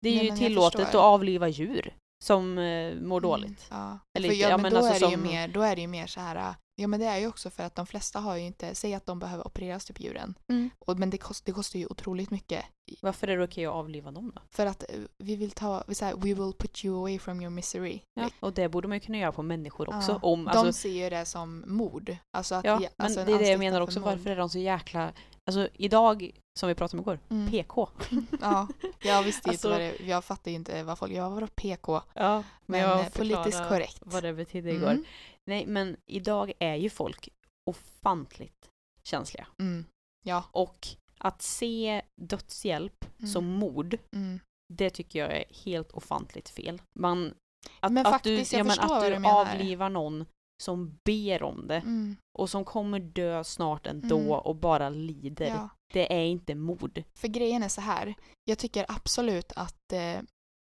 Det 0.02 0.10
är 0.10 0.16
Nej, 0.16 0.26
ju 0.26 0.32
tillåtet 0.38 0.82
att 0.88 0.96
avliva 0.96 1.48
djur 1.48 1.94
som 2.24 2.58
eh, 2.58 2.96
mår 2.96 3.18
Mm, 3.18 3.22
dåligt. 3.22 3.68
Ja. 3.70 4.00
Eller 4.18 4.28
för 4.28 4.34
inte, 4.34 4.44
ja, 4.44 4.50
ja, 4.50 4.58
men 4.58 4.64
men 4.64 4.72
då, 4.72 4.78
alltså 4.88 5.06
är 5.06 5.10
det 5.10 5.16
ju 5.16 5.18
mer, 5.18 5.48
då 5.48 5.62
är 5.62 5.76
det 5.76 5.82
ju 5.82 5.88
mer 5.88 6.08
så 6.08 6.20
här, 6.20 6.56
ja 6.76 6.88
men 6.88 7.00
det 7.00 7.06
är 7.06 7.18
ju 7.18 7.28
också 7.28 7.50
för 7.50 7.64
att 7.64 7.76
de 7.76 7.88
flesta 7.88 8.20
har 8.20 8.36
ju 8.36 8.44
inte, 8.44 8.76
säg 8.76 8.94
att 8.94 9.06
de 9.06 9.20
behöver 9.20 9.48
opereras 9.48 9.86
typ 9.86 10.00
djuren. 10.00 10.34
Mm. 10.50 10.70
Och, 10.80 11.00
men 11.00 11.10
det, 11.10 11.18
kost, 11.18 11.46
det 11.46 11.52
kostar 11.52 11.80
ju 11.80 11.86
otroligt 11.86 12.30
mycket. 12.30 12.66
Varför 13.02 13.28
är 13.28 13.38
det 13.38 13.44
okej 13.44 13.66
att 13.66 13.74
avliva 13.74 14.12
dem 14.12 14.32
då? 14.36 14.42
För 14.52 14.66
att 14.66 14.84
eh, 14.84 15.00
vi 15.18 15.36
vill 15.36 15.52
ta, 15.52 15.84
vi 15.88 15.96
säger 15.96 16.16
we 16.16 16.34
will 16.34 16.54
put 16.58 16.86
you 16.86 16.98
away 16.98 17.20
from 17.20 17.42
your 17.42 17.50
misery. 17.50 18.00
Ja. 18.14 18.30
Och 18.40 18.54
det 18.54 18.70
borde 18.70 18.88
man 18.88 18.96
ju 18.98 19.02
kunna 19.02 19.18
göra 19.18 19.32
på 19.32 19.44
människor 19.44 19.96
också. 19.96 20.12
Ja, 20.12 20.20
Om, 20.22 20.44
de 20.44 20.50
alltså, 20.50 20.74
ser 20.74 21.04
ju 21.04 21.10
det 21.10 21.26
som 21.26 21.64
mord. 21.68 22.18
Alltså 22.38 22.56
att, 22.56 22.66
ja, 22.66 22.80
men 22.80 22.90
alltså 22.98 23.24
det 23.26 23.32
är 23.32 23.40
det 23.40 23.50
jag 23.50 23.60
menar 23.60 23.82
också. 23.82 24.00
mord. 24.00 24.10
Varför 24.10 24.30
är 24.30 24.36
de 24.36 24.50
så 24.50 24.60
jäkla... 24.60 25.14
Alltså 25.48 25.68
idag, 25.74 26.32
som 26.60 26.70
vi 26.70 26.76
pratade 26.76 26.98
om 26.98 27.02
igår, 27.04 27.20
Mm. 27.30 27.50
PK. 27.52 27.90
Ja, 28.42 28.68
jag 29.00 29.24
visste 29.24 29.50
Alltså- 29.50 29.68
inte 29.68 29.84
vad 29.86 30.00
det, 30.00 30.06
jag 30.08 30.24
fattar 30.26 30.52
ju 30.52 30.56
inte 30.58 30.84
vad 30.84 31.00
folk, 31.00 31.12
jag 31.12 31.30
var 31.30 31.48
PK? 31.48 32.02
Ja, 32.14 32.44
Men, 32.66 32.80
jag 32.80 33.00
eh, 33.00 33.10
politiskt 33.10 33.68
korrekt. 33.70 34.00
vad 34.06 34.24
det 34.24 34.34
betydde 34.34 34.72
igår. 34.72 34.92
Mm. 34.92 35.04
Nej, 35.46 35.66
men 35.68 35.98
idag 36.06 36.54
är 36.60 36.76
ju 36.76 36.90
folk 36.90 37.30
ofantligt 37.70 38.70
känsliga. 39.04 39.48
Mm. 39.60 39.86
Ja. 40.26 40.44
Och 40.52 40.88
att 41.18 41.42
se 41.42 42.02
dödshjälp 42.22 43.06
Mm. 43.20 43.32
som 43.32 43.46
mord, 43.46 43.98
Mm. 44.16 44.40
det 44.74 44.90
tycker 44.90 45.20
jag 45.20 45.32
är 45.38 45.44
helt 45.66 45.92
ofantligt 45.92 46.50
fel. 46.50 46.82
Man, 47.00 47.34
att, 47.80 47.92
Men 47.92 48.06
att 48.06 48.14
faktiskt, 48.14 48.52
du, 48.52 48.58
jag 48.58 48.66
ja, 48.66 48.68
men 48.68 48.80
att 48.80 49.22
du 49.24 49.28
avlivar 49.30 49.90
någon 49.90 50.26
som 50.64 51.00
ber 51.06 51.44
om 51.44 51.68
det 51.68 51.76
Mm. 51.78 52.16
och 52.40 52.50
som 52.50 52.66
kommer 52.66 53.00
dö 53.00 53.44
snart 53.44 53.88
ändå 53.88 54.20
Mm. 54.20 54.32
och 54.32 54.56
bara 54.56 54.90
lider. 54.90 55.48
Ja. 55.48 55.70
Det 55.94 56.14
är 56.14 56.26
inte 56.26 56.56
mord. 56.56 57.04
För 57.20 57.28
grejen 57.28 57.64
är 57.64 57.68
så 57.70 57.82
här, 57.82 58.16
jag 58.46 58.58
tycker 58.58 58.86
absolut 58.90 59.52
att 59.56 59.94
eh, 59.94 60.20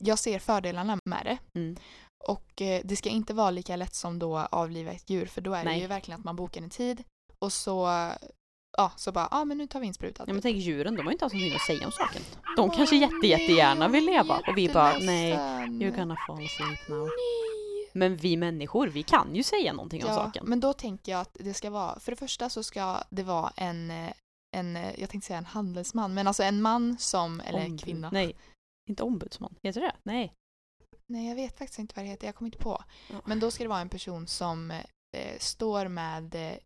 jag 0.03 0.19
ser 0.19 0.39
fördelarna 0.39 0.97
med 1.05 1.21
det. 1.25 1.59
Mm. 1.59 1.75
Och 2.27 2.61
eh, 2.61 2.81
det 2.83 2.95
ska 2.95 3.09
inte 3.09 3.33
vara 3.33 3.51
lika 3.51 3.75
lätt 3.75 3.93
som 3.95 4.19
då 4.19 4.37
avliva 4.37 4.91
ett 4.91 5.09
djur 5.09 5.25
för 5.25 5.41
då 5.41 5.53
är 5.53 5.63
Nej. 5.63 5.75
det 5.75 5.81
ju 5.81 5.87
verkligen 5.87 6.19
att 6.19 6.25
man 6.25 6.35
bokar 6.35 6.61
en 6.61 6.69
tid 6.69 7.03
och 7.39 7.53
så, 7.53 7.87
ja, 8.77 8.91
så 8.97 9.11
bara, 9.11 9.27
ja 9.31 9.37
ah, 9.41 9.45
men 9.45 9.57
nu 9.57 9.67
tar 9.67 9.79
vi 9.79 9.87
in 9.87 9.93
sprutan. 9.93 10.25
Ja, 10.27 10.33
men 10.33 10.41
typ. 10.41 10.43
tänk 10.43 10.57
djuren, 10.57 10.95
de 10.95 11.05
har 11.05 11.11
inte 11.11 11.25
alls 11.25 11.33
någonting 11.33 11.55
att 11.55 11.61
säga 11.61 11.85
om 11.85 11.91
saken. 11.91 12.21
De 12.57 12.69
kanske 12.69 12.95
jätte, 12.95 13.27
jättegärna 13.27 13.87
vill 13.87 14.05
leva 14.05 14.37
och 14.47 14.57
vi 14.57 14.69
bara 14.69 14.97
nej, 14.97 15.33
you're 15.33 15.95
gonna 15.95 16.15
fall 16.27 16.45
asleep 16.45 16.89
now. 16.89 16.99
Nej. 16.99 17.50
Men 17.93 18.15
vi 18.17 18.37
människor, 18.37 18.87
vi 18.87 19.03
kan 19.03 19.35
ju 19.35 19.43
säga 19.43 19.73
någonting 19.73 20.03
om 20.03 20.09
Ja, 20.09 20.15
saken. 20.15 20.45
men 20.47 20.59
då 20.59 20.73
tänker 20.73 21.11
jag 21.11 21.21
att 21.21 21.37
det 21.39 21.53
ska 21.53 21.69
vara, 21.69 21.99
för 21.99 22.11
det 22.11 22.15
första 22.15 22.49
så 22.49 22.63
ska 22.63 23.03
det 23.09 23.23
vara 23.23 23.53
en, 23.55 23.91
eh, 23.91 24.13
en 24.57 24.75
eh, 24.75 24.99
jag 24.99 25.09
tänkte 25.09 25.27
säga 25.27 25.37
en 25.37 25.45
handelsman, 25.45 26.13
men 26.13 26.27
alltså 26.27 26.43
en 26.43 26.61
man 26.61 26.97
som, 26.97 27.39
eller 27.39 27.59
en 27.59 27.65
Ombud. 27.65 27.83
kvinna. 27.83 28.09
Nej, 28.11 28.35
inte 28.89 29.03
ombudsman. 29.03 29.55
Heter 29.63 29.81
det? 29.81 29.95
Nej. 30.03 30.33
Nej, 31.07 31.27
jag 31.29 31.35
vet 31.35 31.57
faktiskt 31.57 31.79
inte 31.79 31.93
vad 31.95 32.05
det 32.05 32.09
heter, 32.09 32.25
jag 32.27 32.35
kommer 32.35 32.47
inte 32.47 32.57
på. 32.57 32.83
Ja. 33.09 33.21
Men 33.25 33.39
då 33.39 33.51
ska 33.51 33.63
det 33.63 33.69
vara 33.69 33.81
en 33.81 33.89
person 33.89 34.27
som 34.27 34.71
eh, 34.71 35.37
står 35.39 35.87
med 35.87 36.35
eh, 36.35 36.57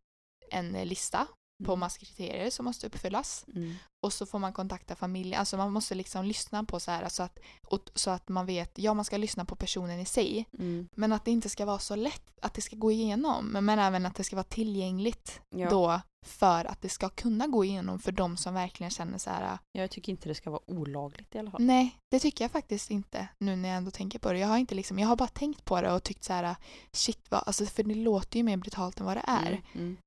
en 0.52 0.72
lista 0.72 1.28
på 1.64 1.76
massa 1.76 2.00
kriterier 2.00 2.50
som 2.50 2.66
måste 2.66 2.88
uppfyllas. 2.88 3.46
Mm. 3.56 3.76
Och 4.06 4.14
så 4.14 4.26
får 4.26 4.40
man 4.40 4.54
kontakta 4.54 4.96
familjen, 4.96 5.40
alltså 5.40 5.58
man 5.58 5.74
måste 5.74 5.96
liksom 5.96 6.26
lyssna 6.26 6.64
på 6.64 6.80
så 6.80 6.92
här 6.92 7.10
så 7.10 7.24
att, 7.24 7.40
och, 7.68 7.90
så 7.96 8.12
att 8.12 8.30
man 8.30 8.46
vet, 8.46 8.72
ja 8.76 8.94
man 8.94 9.06
ska 9.06 9.18
lyssna 9.18 9.46
på 9.46 9.56
personen 9.56 10.00
i 10.00 10.06
sig. 10.06 10.46
Mm. 10.60 10.90
Men 10.96 11.14
att 11.14 11.26
det 11.26 11.32
inte 11.32 11.50
ska 11.50 11.66
vara 11.66 11.80
så 11.80 11.96
lätt 11.96 12.40
att 12.42 12.54
det 12.54 12.62
ska 12.62 12.76
gå 12.76 12.92
igenom. 12.92 13.46
Men, 13.46 13.80
även 13.80 14.06
att 14.06 14.16
det 14.16 14.24
ska 14.24 14.36
vara 14.36 14.44
tillgängligt 14.44 15.42
Ja. 15.56 15.70
då 15.70 16.02
för 16.26 16.66
att 16.66 16.82
det 16.82 16.90
ska 16.90 17.10
kunna 17.10 17.48
gå 17.48 17.64
igenom 17.66 18.00
för 18.00 18.12
de 18.12 18.38
som 18.38 18.54
verkligen 18.54 18.92
känner 18.92 19.18
så 19.18 19.30
här. 19.30 19.58
Jag 19.72 19.92
tycker 19.92 20.12
inte 20.12 20.30
det 20.30 20.36
ska 20.36 20.50
vara 20.50 20.72
olagligt 20.72 21.36
i 21.36 21.40
alla 21.40 21.52
fall. 21.52 21.62
Nej, 21.62 21.98
det 22.12 22.20
tycker 22.20 22.44
jag 22.44 22.52
faktiskt 22.52 22.92
inte 22.92 23.28
nu 23.38 23.56
när 23.56 23.70
jag 23.70 23.78
ändå 23.78 23.92
tänker 23.92 24.20
på 24.20 24.32
det. 24.32 24.40
Jag 24.40 24.48
har 24.48 24.58
inte 24.58 24.76
liksom, 24.76 25.00
jag 25.00 25.08
har 25.08 25.16
bara 25.16 25.28
tänkt 25.28 25.66
på 25.66 25.82
det 25.82 25.92
och 25.92 26.04
tyckt 26.04 26.24
så 26.24 26.34
här, 26.34 26.56
shit 26.92 27.32
vad, 27.32 27.44
alltså 27.46 27.66
för 27.66 27.84
det 27.84 27.96
låter 27.96 28.38
ju 28.38 28.44
mer 28.44 28.58
brutalt 28.58 29.00
än 29.00 29.06
vad 29.06 29.18
det 29.18 29.24
är. 29.28 29.52
Mm, 29.52 29.64
mm. 29.74 29.98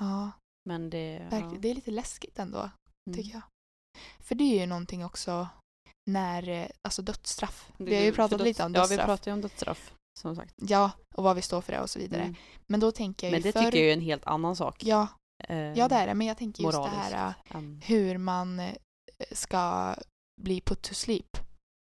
Ja, 0.00 0.30
Men 0.68 0.90
det... 0.90 1.28
Ja. 1.30 1.52
Det 1.58 1.68
är 1.70 1.74
lite 1.74 1.90
läskigt 1.90 2.38
ändå, 2.38 2.58
Mm. 3.10 3.16
tycker 3.16 3.32
jag. 3.32 3.42
För 4.20 4.34
det 4.34 4.44
är 4.44 4.60
ju 4.60 4.66
någonting 4.66 5.04
också 5.04 5.48
när, 6.10 6.48
eh, 6.48 6.68
alltså 6.88 7.02
dödsstraff. 7.02 7.72
Det- 7.78 7.84
Vi 7.84 7.96
har 7.96 8.02
ju 8.02 8.12
pratat 8.12 8.38
döds- 8.38 8.44
lite 8.44 8.64
om 8.64 8.74
Ja, 8.74 8.82
vi 8.82 8.88
dödsstraff. 8.88 9.06
pratar 9.06 9.30
ju 9.30 9.32
om 9.34 9.40
dödsstraff, 9.40 9.94
som 10.20 10.36
sagt. 10.36 10.54
Ja, 10.62 10.90
och 11.14 11.24
vad 11.24 11.36
vi 11.36 11.42
står 11.42 11.60
för 11.60 11.72
det 11.72 11.80
och 11.80 11.90
så 11.90 11.98
vidare. 11.98 12.22
Mm. 12.22 12.34
Men 12.66 12.80
då 12.80 12.92
tänker 12.92 13.26
jag 13.26 13.32
Men 13.32 13.40
ju 13.40 13.42
det 13.42 13.52
för... 13.52 13.64
tycker 13.64 13.78
jag 13.78 13.88
är 13.88 13.92
en 13.92 14.00
helt 14.00 14.26
annan 14.26 14.56
sak. 14.56 14.84
Ja, 14.84 15.06
eh, 15.48 15.56
ja, 15.56 15.88
det 15.88 15.94
är 15.94 16.06
det. 16.06 16.14
Men 16.14 16.26
jag 16.26 16.36
tänker 16.38 16.62
just 16.64 16.78
det 16.78 16.88
här 16.88 17.34
än- 17.48 17.80
hur 17.84 18.18
man 18.18 18.60
eh, 18.60 18.74
ska 19.32 19.94
bli 20.42 20.60
put 20.60 20.82
to 20.82 20.94
sleep. 20.94 21.36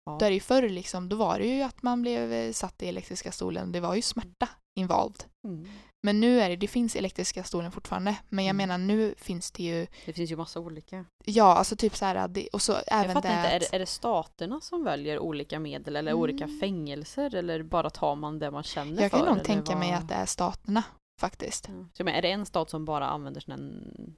Ja. 0.04 0.16
Där 0.20 0.30
i 0.30 0.40
förr 0.40 0.68
liksom, 0.68 1.08
då 1.08 1.16
var 1.16 1.38
det 1.38 1.46
ju 1.46 1.62
att 1.62 1.82
man 1.82 2.02
blev 2.02 2.32
eh, 2.32 2.52
satt 2.52 2.82
i 2.82 2.88
elektriska 2.88 3.32
stolen. 3.32 3.72
Det 3.72 3.80
var 3.80 3.94
ju 3.94 4.02
smärta 4.02 4.48
involved. 4.80 5.24
Mm. 5.48 5.68
Men 6.04 6.20
nu 6.20 6.40
är 6.40 6.48
det, 6.48 6.56
det 6.56 6.68
finns 6.68 6.96
elektriska 6.96 7.44
stolen 7.44 7.72
fortfarande. 7.72 8.16
Men 8.28 8.44
jag 8.44 8.50
Mm. 8.54 8.68
menar 8.68 8.78
nu 8.78 9.14
finns 9.18 9.50
det 9.50 9.62
ju, 9.62 9.86
Det 10.06 10.12
finns 10.12 10.30
ju 10.32 10.36
massa 10.36 10.60
olika. 10.60 11.04
ja 11.24 11.54
alltså 11.56 11.76
typ 11.76 11.96
så 11.96 12.04
här, 12.04 12.28
det, 12.28 12.48
och 12.52 12.62
så 12.62 12.72
även 12.86 13.04
jag 13.04 13.12
fattar 13.12 13.28
det 13.28 13.34
inte, 13.36 13.48
är 13.48 13.56
att- 13.56 13.70
det, 13.70 13.76
är 13.76 13.78
det 13.80 13.86
staterna 13.86 14.60
som 14.60 14.84
väljer 14.84 15.18
olika 15.18 15.58
medel 15.58 15.96
eller 15.96 16.10
Mm. 16.12 16.22
olika 16.22 16.48
fängelser 16.60 17.34
eller 17.34 17.62
bara 17.62 17.90
tar 17.90 18.16
man 18.16 18.38
det 18.38 18.50
man 18.50 18.62
känner 18.62 19.02
Jag 19.02 19.10
för? 19.10 19.18
kan 19.18 19.36
nog 19.36 19.44
tänka 19.44 19.76
mig 19.76 19.90
vad? 19.90 19.98
att 20.00 20.08
det 20.08 20.14
är 20.14 20.26
staterna 20.26 20.82
faktiskt. 21.20 21.68
Ja. 21.68 21.86
Så, 21.92 22.04
men 22.04 22.14
är 22.14 22.22
det 22.22 22.30
en 22.30 22.46
stat 22.46 22.70
som 22.70 22.84
bara 22.84 23.06
använder 23.08 23.40
sina 23.40 23.56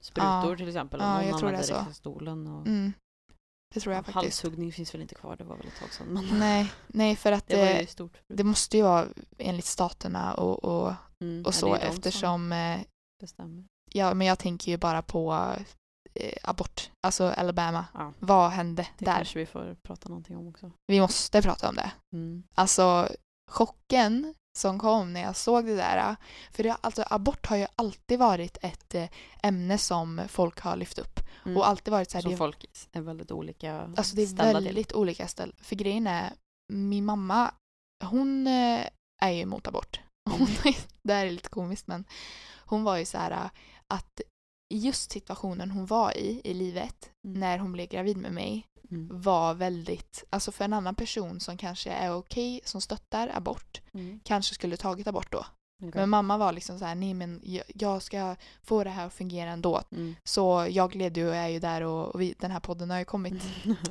sprutor 0.01 0.51
Ja. 0.51 0.55
till 0.57 0.67
exempel? 0.67 0.99
Ja, 1.03 1.13
någon 1.17 1.27
jag 1.27 1.39
tror 1.39 1.51
det 1.51 1.57
är 1.57 1.61
så. 1.61 1.85
stolen 1.93 2.47
och 2.47 2.67
Mm. 2.67 2.93
Det 3.73 3.79
tror 3.79 3.95
jag 3.95 4.05
faktiskt. 4.05 4.41
halshuggning 4.43 4.71
finns 4.71 4.93
väl 4.93 5.01
inte 5.01 5.15
kvar, 5.15 5.35
det 5.35 5.43
var 5.43 5.57
väl 5.57 5.67
ett 5.67 5.79
tag 5.79 5.93
sedan. 5.93 6.07
Men 6.07 6.39
Nej, 6.39 6.71
nej 6.87 7.15
för 7.15 7.31
att 7.31 7.47
det 7.47 7.55
det, 7.55 7.79
ju 7.81 7.87
stort. 7.87 8.17
det 8.27 8.43
måste 8.43 8.77
ju 8.77 8.83
vara 8.83 9.05
enligt 9.37 9.65
staterna 9.65 10.33
och, 10.33 10.63
och, 10.63 10.93
Mm, 11.23 11.45
och 11.45 11.53
så 11.53 11.73
det 11.73 11.79
eftersom 11.79 12.51
eh, 12.51 12.79
bestämmer. 13.19 13.63
Ja, 13.91 14.13
men 14.13 14.27
jag 14.27 14.39
tänker 14.39 14.71
ju 14.71 14.77
bara 14.77 15.01
på 15.01 15.53
eh, 16.13 16.37
abort, 16.43 16.91
alltså 17.07 17.23
Alabama. 17.23 17.85
Ja. 17.93 18.13
Vad 18.19 18.51
hände 18.51 18.87
Det 18.97 19.05
där? 19.05 19.15
kanske 19.15 19.39
vi 19.39 19.45
får 19.45 19.75
prata 19.83 20.09
någonting 20.09 20.37
om 20.37 20.47
också. 20.47 20.71
Vi 20.87 21.01
måste 21.01 21.41
prata 21.41 21.69
om 21.69 21.75
det. 21.75 21.91
Mm. 22.13 22.43
Alltså 22.55 23.09
chocken 23.51 24.33
som 24.57 24.79
kom 24.79 25.13
när 25.13 25.21
jag 25.21 25.35
såg 25.35 25.65
det 25.65 25.75
där. 25.75 26.15
För 26.51 26.63
det, 26.63 26.77
alltså, 26.81 27.03
abort 27.09 27.45
har 27.45 27.57
ju 27.57 27.67
alltid 27.75 28.19
varit 28.19 28.57
ett 28.61 28.95
eh, 28.95 29.09
ämne 29.43 29.77
som 29.77 30.21
folk 30.27 30.59
har 30.59 30.75
lyft 30.75 30.99
upp. 30.99 31.19
Mm. 31.45 31.57
Och 31.57 31.67
alltid 31.67 31.91
varit 31.91 32.11
så 32.11 32.17
här, 32.17 32.21
Som 32.21 32.31
det, 32.31 32.37
folk 32.37 32.65
är 32.91 33.01
väldigt 33.01 33.31
olika 33.31 33.81
alltså 33.97 34.15
det 34.15 34.21
är 34.21 34.53
väldigt 34.53 34.93
olika 34.93 35.27
ställ. 35.27 35.55
För 35.61 35.75
grejen 35.75 36.07
är, 36.07 36.33
min 36.73 37.05
mamma, 37.05 37.51
hon 38.03 38.47
eh, 38.47 38.87
är 39.21 39.29
ju 39.29 39.41
emot 39.41 39.67
abort. 39.67 39.99
Hon, 40.31 40.47
det 41.03 41.13
här 41.13 41.25
är 41.25 41.31
lite 41.31 41.49
komiskt 41.49 41.87
men 41.87 42.05
hon 42.65 42.83
var 42.83 42.97
ju 42.97 43.05
så 43.05 43.17
här 43.17 43.49
att 43.87 44.21
just 44.73 45.11
situationen 45.11 45.71
hon 45.71 45.85
var 45.85 46.17
i, 46.17 46.41
i 46.43 46.53
livet, 46.53 47.09
Mm. 47.27 47.39
när 47.39 47.57
hon 47.57 47.71
blev 47.71 47.87
gravid 47.87 48.17
med 48.17 48.31
mig. 48.33 48.67
Mm. 48.91 49.21
var 49.21 49.53
väldigt, 49.53 50.23
alltså 50.29 50.51
för 50.51 50.65
en 50.65 50.73
annan 50.73 50.95
person 50.95 51.39
som 51.39 51.57
kanske 51.57 51.89
är 51.91 52.15
okej, 52.15 52.61
som 52.65 52.81
stöttar 52.81 53.31
abort, 53.33 53.81
Mm. 53.93 54.19
kanske 54.23 54.55
skulle 54.55 54.77
tagit 54.77 55.07
abort 55.07 55.31
då. 55.31 55.45
Okej. 55.83 55.91
Men 56.01 56.09
mamma 56.09 56.37
var 56.37 56.51
liksom 56.53 56.79
så 56.79 56.85
här, 56.85 56.95
nej 56.95 57.13
men 57.13 57.41
jag, 57.43 57.63
jag 57.75 58.01
ska 58.01 58.35
få 58.63 58.83
det 58.83 58.89
här 58.89 59.07
att 59.07 59.13
fungera 59.13 59.49
ändå. 59.51 59.81
Mm. 59.91 60.15
Så 60.23 60.67
jag 60.69 60.95
leder 60.95 61.21
ju 61.21 61.27
och 61.27 61.35
är 61.35 61.47
ju 61.47 61.59
där 61.59 61.81
och, 61.81 62.07
och 62.15 62.21
vi, 62.21 62.35
den 62.39 62.51
här 62.51 62.59
podden 62.59 62.89
har 62.89 62.99
ju 62.99 63.05
kommit. 63.05 63.43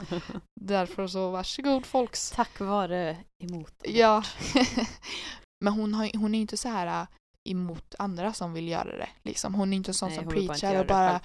Därför 0.61 1.07
så 1.07 1.31
varsågod 1.31 1.87
folks. 1.87 2.31
Tack 2.31 2.61
vare 2.61 3.17
emot. 3.43 3.75
Ja. 3.85 4.23
men 5.65 5.73
hon, 5.73 5.95
har, 5.95 6.19
hon 6.19 6.35
är 6.35 6.41
inte 6.41 6.57
så 6.57 6.69
här 6.69 7.03
äh, 7.03 7.09
emot 7.45 7.95
andra 7.99 8.33
som 8.33 8.53
vill 8.53 8.69
göra 8.69 8.97
det. 8.97 9.09
Liksom. 9.23 9.55
Hon 9.55 9.73
är 9.73 9.77
inte 9.77 9.91
en 9.91 9.95
sån 9.95 10.09
Nej, 10.09 10.19
som 10.19 10.29
preachar 10.29 10.81
och 10.81 10.87
bara... 10.87 11.21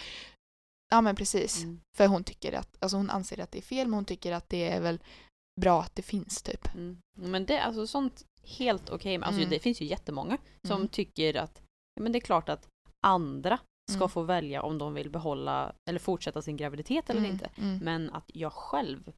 Ja 0.91 1.01
men 1.01 1.15
precis. 1.15 1.63
Mm. 1.63 1.82
För 1.97 2.07
hon 2.07 2.23
tycker 2.23 2.53
att, 2.53 2.77
alltså 2.79 2.97
hon 2.97 3.09
anser 3.09 3.39
att 3.39 3.51
det 3.51 3.57
är 3.57 3.61
fel 3.61 3.88
men 3.88 3.93
hon 3.93 4.05
tycker 4.05 4.32
att 4.32 4.49
det 4.49 4.69
är 4.69 4.82
väl 4.82 4.99
bra 5.61 5.82
att 5.82 5.95
det 5.95 6.01
finns 6.01 6.41
typ. 6.43 6.73
Mm. 6.73 6.97
Men 7.13 7.45
det 7.45 7.57
är 7.57 7.61
alltså 7.61 7.88
sånt 7.88 8.25
helt 8.43 8.89
okej. 8.89 9.17
men 9.17 9.23
Alltså 9.27 9.41
Mm. 9.41 9.49
det 9.49 9.59
finns 9.59 9.82
ju 9.82 9.86
jättemånga 9.86 10.38
som 10.67 10.75
Mm. 10.77 10.88
tycker 10.88 11.36
att 11.36 11.61
ja, 11.95 12.01
men 12.03 12.11
det 12.11 12.17
är 12.17 12.21
klart 12.21 12.49
att 12.49 12.67
andra 13.07 13.59
ska 13.91 13.97
Mm. 13.97 14.09
få 14.09 14.21
välja 14.23 14.61
om 14.63 14.77
de 14.77 14.93
vill 14.93 15.09
behålla 15.09 15.73
eller 15.89 15.99
fortsätta 15.99 16.41
sin 16.41 16.57
graviditet 16.57 17.09
eller 17.09 17.19
Mm, 17.19 17.32
inte. 17.32 17.49
Men 17.84 18.09
att 18.09 18.25
jag 18.34 18.53
själv 18.53 19.11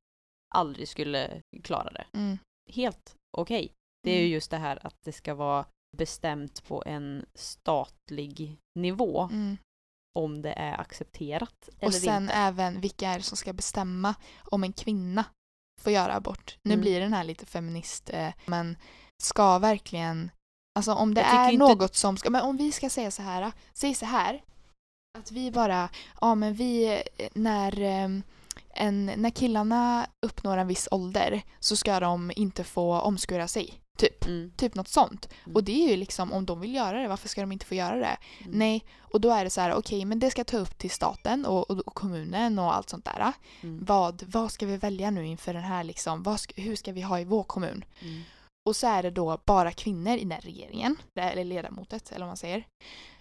aldrig 0.56 0.88
skulle 0.88 1.42
klara 1.64 1.92
det. 1.92 2.38
Helt 2.72 3.16
okej. 3.38 3.74
Det 4.04 4.12
är 4.12 4.16
ju 4.16 4.22
Mm. 4.26 4.32
just 4.34 4.52
det 4.52 4.58
här 4.58 4.88
att 4.88 4.96
det 5.04 5.12
ska 5.12 5.34
vara 5.36 5.66
bestämt 5.98 6.68
på 6.68 6.84
en 6.86 7.26
statlig 7.36 8.58
nivå 8.80 9.22
mm. 9.32 9.58
om 10.20 10.42
det 10.42 10.52
är 10.54 10.80
accepterat 10.82 11.70
eller 11.80 11.88
Och 11.88 11.94
sen 11.94 12.24
inte. 12.24 12.34
även 12.36 12.82
vilka 12.82 13.10
är 13.10 13.18
det 13.18 13.24
som 13.24 13.38
ska 13.38 13.54
bestämma 13.54 14.16
om 14.44 14.64
en 14.64 14.74
kvinna 14.74 15.26
får 15.82 15.92
göra 15.94 16.14
abort. 16.16 16.58
Nu 16.64 16.74
Mm. 16.74 16.82
blir 16.82 17.00
den 17.00 17.14
här 17.14 17.24
lite 17.24 17.46
feminist 17.46 18.10
eh, 18.10 18.34
men 18.46 18.78
ska 19.24 19.60
verkligen 19.60 20.32
Alltså 20.76 20.94
om 20.94 21.14
det 21.14 21.22
är 21.22 21.52
inte- 21.52 21.66
något 21.66 21.96
som 21.96 22.18
ska, 22.18 22.30
men 22.30 22.42
om 22.42 22.58
vi 22.58 22.72
ska 22.72 22.90
säga 22.90 23.12
så 23.12 23.22
här, 23.22 23.52
säg 23.74 23.94
så 23.94 24.06
här 24.06 24.44
att 25.18 25.32
vi 25.32 25.52
bara, 25.52 25.90
ja 26.22 26.36
men 26.36 26.54
vi 26.54 26.86
eh, 27.18 27.28
när 27.34 27.82
eh, 27.82 28.10
en, 28.76 29.06
när 29.06 29.30
killarna 29.30 30.08
uppnår 30.26 30.58
en 30.58 30.68
viss 30.68 30.88
ålder 30.92 31.42
så 31.60 31.76
ska 31.76 32.00
de 32.00 32.32
inte 32.36 32.64
få 32.64 33.00
omskura 33.02 33.48
sig. 33.48 33.74
Typ. 33.98 34.26
Mm. 34.26 34.52
Typ 34.58 34.76
något 34.76 34.88
sånt. 34.88 35.30
Mm. 35.46 35.56
Och 35.56 35.64
det 35.64 35.86
är 35.86 35.90
ju 35.90 35.98
liksom, 35.98 36.34
om 36.34 36.46
de 36.46 36.60
vill 36.60 36.76
göra 36.76 37.02
det, 37.02 37.08
varför 37.08 37.30
ska 37.30 37.42
de 37.42 37.52
inte 37.52 37.66
få 37.66 37.76
göra 37.76 37.96
det? 37.96 38.18
Mm. 38.42 38.60
Nej, 38.60 38.86
och 39.00 39.22
då 39.22 39.32
är 39.32 39.44
det 39.44 39.50
så 39.50 39.62
här, 39.62 39.74
okej, 39.74 40.06
men 40.06 40.20
det 40.20 40.32
ska 40.32 40.44
ta 40.44 40.58
upp 40.58 40.78
till 40.78 40.92
staten 40.92 41.46
och, 41.46 41.70
och, 41.72 41.80
och 41.80 41.96
kommunen 41.96 42.60
och 42.60 42.76
allt 42.76 42.90
sånt 42.90 43.06
där. 43.06 43.34
Mm. 43.62 43.86
Vad, 43.86 44.24
vad 44.24 44.52
ska 44.52 44.66
vi 44.66 44.78
välja 44.78 45.12
nu 45.12 45.26
inför 45.26 45.54
den 45.54 45.64
här 45.64 45.84
liksom, 45.84 46.24
vad 46.24 46.40
hur 46.56 46.76
ska 46.76 46.92
vi 46.92 47.02
ha 47.02 47.20
i 47.20 47.26
vår 47.26 47.44
kommun? 47.44 47.86
Mm. 48.00 48.22
Och 48.66 48.76
så 48.76 48.88
är 48.88 49.04
det 49.04 49.12
då 49.12 49.42
bara 49.46 49.72
kvinnor 49.72 50.14
i 50.14 50.20
den 50.20 50.32
här 50.32 50.42
regeringen, 50.42 50.98
eller 51.16 51.44
ledamotet 51.44 52.12
eller 52.12 52.20
vad 52.20 52.28
man 52.28 52.38
säger. 52.38 52.68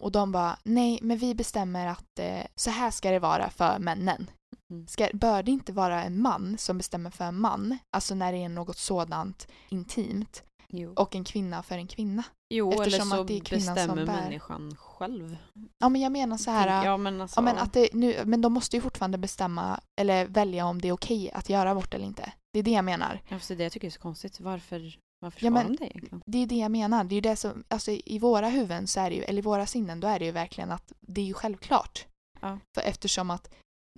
Och 0.00 0.12
de 0.12 0.32
bara, 0.32 0.58
nej 0.62 0.98
men 1.02 1.18
vi 1.18 1.34
bestämmer 1.34 1.86
att 1.86 2.18
eh, 2.18 2.42
så 2.54 2.70
här 2.70 2.90
ska 2.90 3.10
det 3.10 3.18
vara 3.18 3.50
för 3.50 3.78
männen. 3.78 4.30
Mm. 4.70 4.86
Ska, 4.86 5.08
bör 5.12 5.42
det 5.42 5.50
inte 5.50 5.72
vara 5.72 6.04
en 6.04 6.22
man 6.22 6.58
som 6.58 6.78
bestämmer 6.78 7.10
för 7.10 7.24
en 7.24 7.40
man, 7.40 7.78
alltså 7.90 8.14
när 8.14 8.32
det 8.32 8.38
är 8.38 8.48
något 8.48 8.78
sådant 8.78 9.48
intimt, 9.68 10.42
Jo, 10.74 10.92
och 10.96 11.14
en 11.14 11.24
kvinna 11.24 11.62
för 11.62 11.74
en 11.74 11.86
kvinna? 11.86 12.24
jo 12.54 12.72
eller 12.72 12.82
eftersom 12.82 13.10
så 13.10 13.20
att 13.20 13.26
det 13.26 13.36
är 13.36 13.40
kvinnan 13.40 13.64
som 13.64 13.74
bestämmer 13.74 14.06
bär. 14.06 14.22
människan 14.22 14.76
själv. 14.76 15.36
Ja 15.78 15.88
men 15.88 16.00
jag 16.00 16.12
menar 16.12 16.36
så 16.36 16.50
här, 16.50 16.84
ja, 16.84 16.96
men 16.96 17.20
alltså, 17.20 17.40
Ja, 17.40 17.42
men, 17.42 17.58
att 17.58 17.72
det, 17.72 17.88
nu, 17.92 18.22
men 18.24 18.40
de 18.40 18.52
måste 18.52 18.76
ju 18.76 18.82
fortfarande 18.82 19.18
bestämma 19.18 19.80
eller 20.00 20.26
välja 20.26 20.66
om 20.66 20.80
det 20.80 20.88
är 20.88 20.92
okej 20.92 21.30
att 21.34 21.48
göra 21.48 21.70
abort 21.70 21.94
eller 21.94 22.06
inte. 22.06 22.32
Det 22.52 22.58
är 22.58 22.62
det 22.62 22.70
jag 22.70 22.84
menar. 22.84 23.20
Ja, 23.28 23.38
för 23.38 23.54
det 23.54 23.62
jag 23.62 23.72
tycker 23.72 23.86
är 23.86 23.90
så 23.90 24.00
konstigt. 24.00 24.40
Varför, 24.40 24.98
varför 25.20 25.44
Ja, 25.44 25.50
men- 25.50 25.66
de 25.66 25.76
det 25.76 25.84
egentligen? 25.84 26.22
Det 26.26 26.38
är 26.38 26.46
det 26.46 26.56
jag 26.58 26.70
menar. 26.70 27.04
Det 27.04 27.14
är 27.16 27.20
det 27.22 27.36
som, 27.36 27.64
alltså 27.68 27.90
i 27.90 28.18
våra 28.18 28.48
huvuden 28.48 28.86
så 28.86 29.00
är 29.00 29.10
det 29.10 29.16
ju, 29.16 29.22
eller 29.22 29.38
i 29.38 29.42
våra 29.42 29.66
sinnen, 29.66 30.00
då 30.00 30.08
är 30.08 30.18
det 30.18 30.24
ju 30.24 30.32
verkligen 30.32 30.72
att 30.72 30.92
det 31.00 31.20
är 31.20 31.24
ju 31.24 31.34
självklart. 31.34 32.06
Ja. 32.40 32.58
För 32.74 32.82
eftersom 32.82 33.30
att 33.30 33.54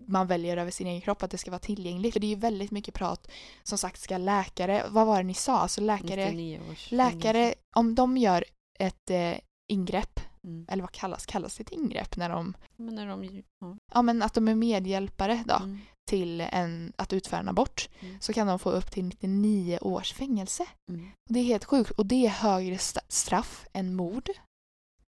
man 0.07 0.26
väljer 0.26 0.57
över 0.57 0.70
sin 0.70 0.86
egen 0.86 1.01
kropp 1.01 1.22
att 1.22 1.30
det 1.30 1.38
ska 1.38 1.51
vara 1.51 1.59
tillgängligt. 1.59 2.12
För 2.12 2.20
det 2.20 2.26
är 2.26 2.28
ju 2.28 2.34
väldigt 2.34 2.70
mycket 2.70 2.95
prat, 2.95 3.30
som 3.62 3.78
sagt 3.78 4.01
ska 4.01 4.18
läkare, 4.18 4.84
vad 4.90 5.07
var 5.07 5.16
det 5.16 5.22
ni 5.22 5.34
sa? 5.34 5.59
Alltså 5.59 5.80
läkare, 5.80 6.24
99 6.26 6.61
års 6.70 6.90
läkare, 6.92 7.55
om 7.76 7.95
de 7.95 8.16
gör 8.16 8.45
ett 8.78 9.11
eh, 9.11 9.34
ingrepp, 9.72 10.20
Mm. 10.45 10.66
eller 10.70 10.82
vad 10.82 10.92
kallas, 10.92 11.26
kallas 11.26 11.57
det 11.57 11.62
ett 11.62 11.72
ingrepp 11.72 12.16
när 12.16 12.28
de, 12.30 12.55
Men 12.76 12.95
när 12.95 13.07
de... 13.07 13.42
Ja. 13.61 13.76
ja 13.95 14.03
men 14.03 14.22
att 14.22 14.34
de 14.34 14.49
är 14.49 14.55
medhjälpare 14.55 15.45
då. 15.47 15.55
Mm. 15.55 15.78
till 16.09 16.40
en, 16.40 16.92
att 16.97 17.12
utföra 17.12 17.40
en 17.40 17.49
abort 17.49 17.88
Mm. 18.01 18.20
så 18.20 18.32
kan 18.32 18.47
de 18.47 18.59
få 18.59 18.70
upp 18.70 18.90
till 18.90 19.05
99 19.05 19.78
års 19.82 20.12
fängelse. 20.12 20.66
Mm. 20.90 21.07
Och 21.28 21.32
det 21.34 21.40
är 21.40 21.45
helt 21.45 21.64
sjukt. 21.64 21.90
Och 21.90 22.07
det 22.07 22.26
är 22.26 22.30
högre 22.30 22.78
straff 23.09 23.66
än 23.72 23.95
mord. 23.95 24.28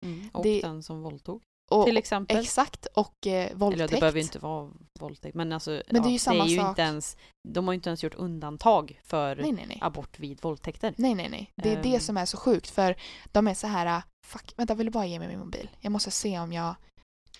Mm. 0.05 0.29
Och 0.33 0.43
Det- 0.43 0.61
den 0.61 0.83
som 0.83 1.01
våldtog. 1.01 1.41
Och, 1.71 1.85
Till 1.85 1.97
exempel. 1.97 2.37
Exakt. 2.37 2.85
Och 2.85 3.27
eh, 3.27 3.45
Eller 3.45 3.55
våldtäkt. 3.55 3.91
det 3.91 3.99
behöver 3.99 4.19
ju 4.19 4.23
inte 4.23 4.39
vara 4.39 4.71
våldtäkt. 4.99 5.35
Men 5.35 5.51
alltså, 5.53 5.81
Men 5.89 6.01
det 6.01 6.07
är 6.07 6.09
ju 6.09 6.15
ja, 6.15 6.19
samma 6.19 6.43
det 6.43 6.49
är 6.49 6.51
ju 6.53 6.57
sak. 6.59 6.69
inte 6.69 6.81
ens... 6.81 7.17
De 7.49 7.65
har 7.67 7.73
ju 7.73 7.75
inte 7.75 7.89
ens 7.89 8.03
gjort 8.03 8.13
undantag 8.15 8.99
för 9.03 9.35
Nej, 9.35 9.51
nej, 9.51 9.65
nej. 9.67 9.79
abort 9.81 10.19
vid 10.19 10.41
våldtäkter. 10.41 10.93
Nej, 10.97 11.15
nej, 11.15 11.29
nej. 11.29 11.51
Det 11.55 11.71
är 11.73 11.83
det 11.83 11.93
Ehm. 11.95 11.99
som 11.99 12.17
är 12.17 12.25
så 12.25 12.37
sjukt. 12.37 12.69
För 12.69 12.95
de 13.31 13.47
är 13.47 13.53
så 13.53 13.67
här, 13.67 13.85
ah, 13.97 14.03
fuck, 14.27 14.53
vänta, 14.57 14.75
vill 14.75 14.85
du 14.85 14.91
bara 14.91 15.05
ge 15.05 15.19
mig 15.19 15.27
min 15.27 15.39
mobil? 15.39 15.69
Jag 15.79 15.91
måste 15.91 16.11
se 16.11 16.39
om 16.39 16.53
jag, 16.53 16.75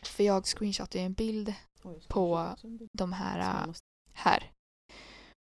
för 0.02 0.24
jag 0.24 0.46
screenshotade 0.46 1.04
en 1.04 1.14
bild, 1.14 1.54
På 2.08 2.56
de 2.94 3.14
här, 3.14 3.40
ah, 3.40 3.74
här. 4.14 4.52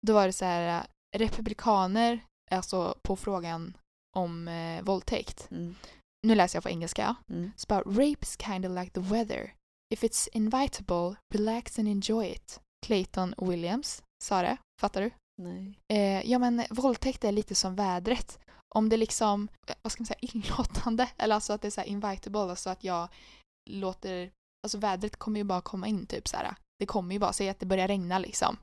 Då 0.08 0.14
var 0.14 0.28
det 0.28 0.34
så 0.34 0.46
här, 0.46 0.80
ah, 0.82 0.86
republikaner, 1.18 2.20
alltså 2.52 2.96
på 3.04 3.16
frågan 3.16 3.78
om 4.18 4.48
eh, 4.48 4.84
våldtäkt. 4.84 5.48
Mm. 5.52 5.76
Nu 6.28 6.36
läser 6.36 6.56
jag 6.58 6.64
på 6.64 6.70
engelska. 6.70 7.16
Mm. 7.30 7.52
It's 7.58 7.66
about 7.72 7.98
rapes 7.98 8.38
kind 8.38 8.66
of 8.66 8.72
like 8.72 8.92
the 8.92 9.00
weather. 9.00 9.54
If 9.94 10.04
it's 10.04 10.30
invitable, 10.34 11.16
relax 11.34 11.80
and 11.80 11.88
enjoy 11.88 12.28
it. 12.28 12.60
Clayton 12.86 13.36
Williams 13.38 14.04
sa 14.24 14.42
det. 14.42 14.58
Fattar 14.82 15.02
du? 15.02 15.12
Nej. 15.42 15.80
Eh, 15.94 16.32
ja 16.32 16.40
men 16.40 16.64
våldtäkt 16.70 17.24
är 17.24 17.32
lite 17.32 17.56
som 17.56 17.76
vädret. 17.76 18.40
Om 18.76 18.90
det 18.90 18.98
liksom, 18.98 19.48
eh, 19.68 19.76
vad 19.82 19.92
ska 19.92 20.02
man 20.02 20.06
säga, 20.06 20.20
inlåtande. 20.34 21.10
Eller 21.18 21.36
alltså 21.36 21.54
att 21.54 21.62
det 21.62 21.68
är 21.68 21.72
så 21.72 21.82
här 21.82 21.88
invitable, 21.88 22.40
alltså 22.40 22.70
att 22.70 22.84
jag 22.84 23.08
låter, 23.70 24.32
alltså 24.66 24.78
vädret 24.78 25.16
kommer 25.16 25.40
ju 25.40 25.44
bara 25.44 25.62
komma 25.62 25.88
in 25.88 26.06
typ 26.06 26.28
så 26.28 26.38
här. 26.38 26.56
Det 26.80 26.86
kommer 26.86 27.14
ju 27.14 27.20
bara, 27.20 27.34
säg 27.34 27.50
att 27.50 27.60
det 27.60 27.66
börjar 27.66 27.88
regna 27.88 28.20
liksom. 28.20 28.58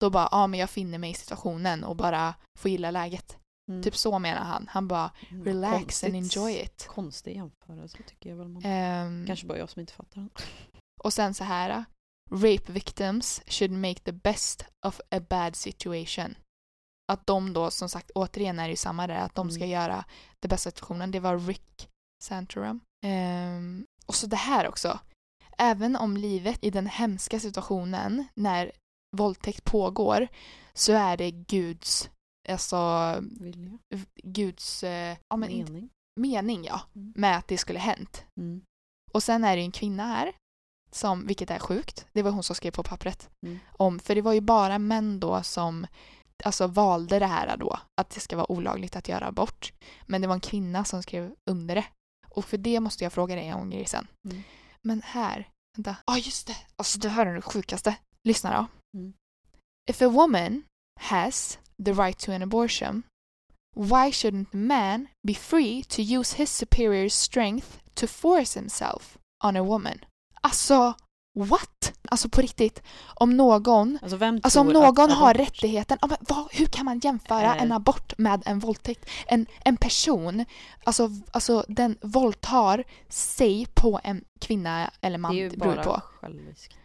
Då 0.00 0.10
bara, 0.10 0.28
ja 0.30 0.46
men 0.46 0.60
jag 0.60 0.70
finner 0.70 0.98
mig 0.98 1.10
i 1.10 1.14
situationen 1.14 1.84
och 1.84 1.96
bara 1.96 2.34
får 2.58 2.70
gilla 2.70 2.90
läget. 2.90 3.38
Mm. 3.72 3.82
Typ 3.82 3.96
så 3.96 4.18
menar 4.18 4.44
han. 4.44 4.68
Han 4.70 4.88
bara, 4.88 5.10
Mm, 5.30 5.44
relax 5.44 6.04
and 6.04 6.12
konstigt- 6.14 6.36
enjoy 6.36 6.60
it. 6.60 6.86
Konstig 6.90 7.36
jämförelse 7.36 7.98
tycker 8.06 8.30
jag 8.30 8.36
väl 8.36 8.48
man. 8.48 8.62
Ehm, 8.64 9.26
Kanske 9.26 9.46
bara 9.46 9.58
jag 9.58 9.70
som 9.70 9.80
inte 9.80 9.92
fattar 9.92 10.14
den. 10.20 10.30
Och 11.04 11.12
sen 11.12 11.34
så 11.34 11.44
här. 11.44 11.84
Rape 12.30 12.72
victims 12.72 13.42
should 13.46 13.72
make 13.72 13.94
the 14.00 14.12
best 14.12 14.64
of 14.86 15.00
a 15.10 15.20
bad 15.30 15.56
situation. 15.56 16.34
Att 17.12 17.26
de 17.26 17.52
då, 17.52 17.70
som 17.70 17.88
sagt, 17.88 18.10
återigen 18.14 18.58
är 18.58 18.62
det 18.64 18.70
ju 18.70 18.76
samma 18.76 19.06
där, 19.06 19.14
att 19.14 19.34
de 19.34 19.50
ska 19.50 19.64
Mm. 19.64 19.70
göra 19.70 20.04
det 20.40 20.48
bästa 20.48 20.70
situationen. 20.70 21.10
Det 21.10 21.20
var 21.20 21.38
Rick 21.38 21.88
Santorum. 22.24 22.80
Ehm, 23.04 23.86
och 24.06 24.14
så 24.14 24.26
det 24.26 24.36
här 24.36 24.68
också. 24.68 24.98
Även 25.58 25.96
om 25.96 26.16
livet 26.16 26.58
i 26.64 26.70
den 26.70 26.86
hemska 26.86 27.40
situationen 27.40 28.24
när 28.34 28.72
våldtäkt 29.16 29.64
pågår 29.64 30.28
så 30.74 30.92
är 30.92 31.16
det 31.16 31.30
Guds, 31.30 32.10
alltså 32.48 33.18
Vilja. 33.40 33.78
Guds 34.22 34.82
eh, 34.84 35.16
ja, 35.28 35.36
men 35.36 35.50
inte- 35.50 35.72
Mening. 35.72 35.90
mening 36.20 36.64
ja, 36.64 36.80
Mm. 36.94 37.12
med 37.16 37.36
att 37.36 37.48
det 37.48 37.58
skulle 37.58 37.78
hänt. 37.78 38.24
Mm. 38.40 38.62
Och 39.12 39.22
sen 39.22 39.44
är 39.44 39.56
det 39.56 39.62
en 39.62 39.72
kvinna 39.72 40.06
här, 40.06 40.32
som, 40.90 41.26
vilket 41.26 41.50
är 41.50 41.58
sjukt, 41.58 42.06
det 42.12 42.22
var 42.22 42.30
hon 42.30 42.42
som 42.42 42.56
skrev 42.56 42.70
på 42.70 42.82
pappret. 42.82 43.30
Mm. 43.46 43.58
Om, 43.72 43.98
för 43.98 44.14
det 44.14 44.22
var 44.22 44.32
ju 44.32 44.40
bara 44.40 44.78
män 44.78 45.20
då 45.20 45.42
som 45.42 45.86
alltså, 46.44 46.66
valde 46.66 47.18
det 47.18 47.26
här 47.26 47.56
då, 47.56 47.78
att 48.00 48.10
det 48.10 48.20
ska 48.20 48.36
vara 48.36 48.52
olagligt 48.52 48.96
att 48.96 49.08
göra 49.08 49.26
abort. 49.26 49.72
Men 50.06 50.20
det 50.20 50.26
var 50.26 50.34
en 50.34 50.40
kvinna 50.40 50.84
som 50.84 51.02
skrev 51.02 51.34
under 51.50 51.74
det. 51.74 51.84
Och 52.28 52.44
för 52.44 52.58
det 52.58 52.80
måste 52.80 53.04
jag 53.04 53.12
fråga 53.12 53.34
dig 53.34 53.48
en 53.48 53.70
grej 53.70 53.86
sen. 53.86 54.06
Mm. 54.30 54.42
Men 54.82 55.02
här, 55.02 55.48
vänta. 55.76 55.96
Ja, 56.06 56.18
just 56.18 56.46
det. 56.46 56.56
Alltså 56.76 56.98
det 56.98 57.08
här 57.08 57.26
är 57.26 57.34
det 57.34 57.42
sjukaste. 57.42 57.96
Lyssna 58.28 58.52
då. 58.60 58.98
Mm. 58.98 59.12
If 59.90 60.02
a 60.02 60.08
woman 60.08 60.62
has 61.00 61.58
the 61.84 61.92
right 61.92 62.18
to 62.18 62.32
an 62.32 62.42
abortion, 62.42 63.02
why 63.74 64.10
shouldn't 64.12 64.46
a 64.54 64.56
man 64.56 65.06
be 65.26 65.34
free 65.34 65.82
to 65.88 66.02
use 66.02 66.36
his 66.36 66.50
superior 66.50 67.08
strength 67.08 67.78
to 67.94 68.06
force 68.06 68.58
himself 68.60 69.18
on 69.44 69.56
a 69.56 69.62
woman? 69.62 69.98
Alltså, 70.40 70.94
what? 71.34 71.92
Alltså 72.08 72.28
på 72.28 72.40
riktigt, 72.40 72.82
om 73.14 73.36
någon 73.36 73.98
Alltså 74.02 74.16
vem 74.16 74.40
Alltså 74.42 74.60
om 74.60 74.68
att 74.68 74.72
någon 74.74 75.10
har 75.10 75.34
abort- 75.34 75.38
rättigheten, 75.40 75.98
ja, 76.00 76.06
men 76.06 76.18
vad, 76.20 76.48
hur 76.52 76.66
kan 76.66 76.84
man 76.84 76.98
jämföra 76.98 77.56
Eh. 77.56 77.62
en 77.62 77.72
abort 77.72 78.18
med 78.18 78.42
en 78.46 78.58
våldtäkt? 78.58 79.10
En, 79.26 79.46
en 79.64 79.76
person, 79.76 80.44
alltså, 80.84 81.10
alltså 81.32 81.64
den 81.68 81.98
våldtar 82.02 82.84
sig 83.08 83.66
på 83.74 84.00
en 84.04 84.24
kvinna 84.40 84.90
eller 85.00 85.18
man, 85.18 85.34
Det 85.34 85.40
är 85.40 85.42
ju 85.42 85.48
det 85.48 85.56
beror 85.56 85.74
bara 85.74 85.84
på. 85.84 86.02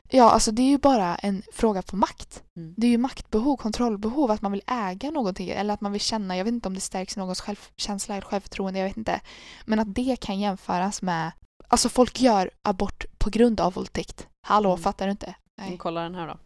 Ja, 0.09 0.31
alltså 0.31 0.51
det 0.51 0.61
är 0.61 0.69
ju 0.69 0.77
bara 0.77 1.15
en 1.15 1.43
fråga 1.53 1.81
på 1.81 1.95
makt. 1.95 2.43
Mm. 2.55 2.73
Det 2.77 2.87
är 2.87 2.91
ju 2.91 2.97
maktbehov, 2.97 3.57
kontrollbehov, 3.57 4.31
att 4.31 4.41
man 4.41 4.51
vill 4.51 4.61
äga 4.67 5.11
någonting 5.11 5.49
eller 5.49 5.73
att 5.73 5.81
man 5.81 5.91
vill 5.91 6.01
känna, 6.01 6.37
jag 6.37 6.45
vet 6.45 6.51
inte 6.53 6.67
om 6.67 6.73
det 6.73 6.79
stärks 6.81 7.17
någons 7.17 7.41
självkänsla 7.41 8.15
eller 8.15 8.25
självförtroende, 8.27 8.79
jag 8.79 8.87
vet 8.87 8.97
inte. 8.97 9.21
Men 9.65 9.79
att 9.79 9.95
det 9.95 10.15
kan 10.21 10.39
jämföras 10.39 11.01
med, 11.01 11.31
alltså 11.67 11.89
folk 11.89 12.21
gör 12.21 12.51
abort 12.61 13.05
på 13.17 13.29
grund 13.29 13.61
av 13.61 13.73
våldtäkt. 13.73 14.27
Hallå, 14.47 14.69
Mm. 14.69 14.83
fattar 14.83 15.05
du 15.05 15.11
inte? 15.11 15.35
Nej. 15.61 15.77
kolla 15.77 16.01
den 16.01 16.15
här 16.15 16.27
då. 16.27 16.39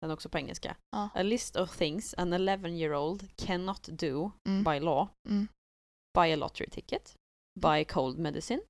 Den 0.00 0.10
är 0.10 0.14
också 0.14 0.28
på 0.28 0.38
engelska. 0.38 0.76
Ja. 0.90 1.08
A 1.14 1.22
list 1.22 1.56
of 1.56 1.76
things 1.76 2.14
an 2.18 2.32
11 2.32 2.68
year 2.68 2.94
old 2.94 3.36
cannot 3.36 3.82
do 3.88 4.30
Mm. 4.48 4.64
by 4.64 4.80
law. 4.80 5.08
Mm. 5.28 5.48
Buy 6.18 6.32
a 6.32 6.36
lottery 6.36 6.70
ticket. 6.70 7.14
Buy 7.60 7.84
cold 7.84 8.18
medicine. 8.18 8.60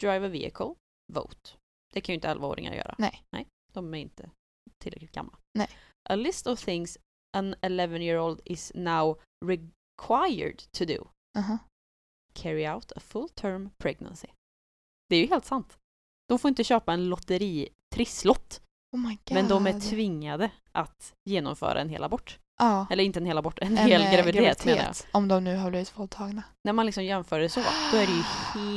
Drive 0.00 0.26
a 0.26 0.28
vehicle. 0.28 0.74
Vote. 1.12 1.50
Det 1.92 2.00
kan 2.00 2.12
ju 2.12 2.14
inte 2.14 2.28
11-åringar 2.28 2.74
göra. 2.74 2.94
Nej. 2.98 3.22
Nej, 3.32 3.46
de 3.74 3.94
är 3.94 3.98
inte 3.98 4.30
tillräckligt 4.82 5.12
gamla. 5.12 5.38
Nej. 5.58 5.68
A 6.08 6.14
list 6.16 6.46
of 6.46 6.64
things 6.64 6.98
an 7.36 7.54
11 7.60 7.98
year 7.98 8.18
old 8.18 8.40
is 8.44 8.72
now 8.74 9.20
required 9.46 10.58
to 10.72 10.84
do. 10.84 11.08
Aha. 11.38 11.58
Carry 12.32 12.68
out 12.68 12.92
a 12.92 13.00
full 13.00 13.28
term 13.28 13.70
pregnancy. 13.78 14.28
Det 15.08 15.16
är 15.16 15.20
ju 15.20 15.26
helt 15.26 15.44
sant. 15.44 15.78
De 16.28 16.38
får 16.38 16.48
inte 16.48 16.64
köpa 16.64 16.92
en 16.92 17.08
lotteri 17.08 17.68
trisslott, 17.94 18.62
Oh 18.92 19.00
my 19.00 19.18
god. 19.24 19.34
men 19.34 19.48
de 19.48 19.66
är 19.66 19.80
tvingade 19.80 20.50
att 20.72 21.14
genomföra 21.30 21.80
en 21.80 21.88
hel 21.88 22.04
abort. 22.04 22.38
Ja. 22.64 22.86
Eller 22.90 23.04
inte 23.04 23.18
en 23.18 23.26
hel 23.26 23.38
abort, 23.38 23.58
en, 23.58 23.78
en, 23.78 23.88
hel 23.88 24.02
eh, 24.02 24.12
graviditet, 24.12 24.64
menar 24.64 24.82
jag. 24.82 24.94
Om 25.12 25.28
de 25.28 25.44
nu 25.44 25.56
har 25.56 25.70
blivit 25.70 25.98
våldtagna. 25.98 26.42
När 26.64 26.72
man 26.72 26.86
liksom 26.86 27.04
jämför 27.04 27.40
det 27.40 27.48
så, 27.48 27.60
då 27.92 27.96
är 27.96 28.06
det 28.06 28.12
ju 28.12 28.22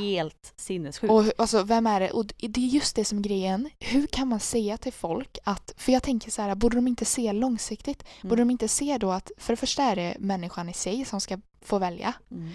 helt 0.00 0.52
sinnessjukt. 0.56 1.12
Och 1.12 1.24
alltså, 1.38 1.62
vem 1.62 1.86
är 1.86 2.00
det? 2.00 2.10
Och 2.10 2.26
det 2.38 2.60
är 2.60 2.66
just 2.66 2.96
det 2.96 3.04
som 3.04 3.22
grejen. 3.22 3.70
Hur 3.80 4.06
kan 4.06 4.28
man 4.28 4.40
säga 4.40 4.76
till 4.76 4.92
folk 4.92 5.38
att, 5.44 5.74
för 5.76 5.92
jag 5.92 6.02
tänker 6.02 6.30
så 6.30 6.42
här, 6.42 6.54
borde 6.54 6.76
de 6.76 6.88
inte 6.88 7.04
se 7.04 7.32
långsiktigt? 7.32 8.02
Mm. 8.02 8.28
Borde 8.28 8.42
de 8.42 8.50
inte 8.50 8.68
se 8.68 8.98
då 8.98 9.10
att, 9.10 9.30
för 9.38 9.52
det 9.52 9.56
första 9.56 9.82
är 9.82 9.96
det 9.96 10.16
människan 10.18 10.68
i 10.68 10.72
sig 10.72 11.04
som 11.04 11.20
ska 11.20 11.38
få 11.62 11.78
välja. 11.78 12.14
Mm. 12.30 12.50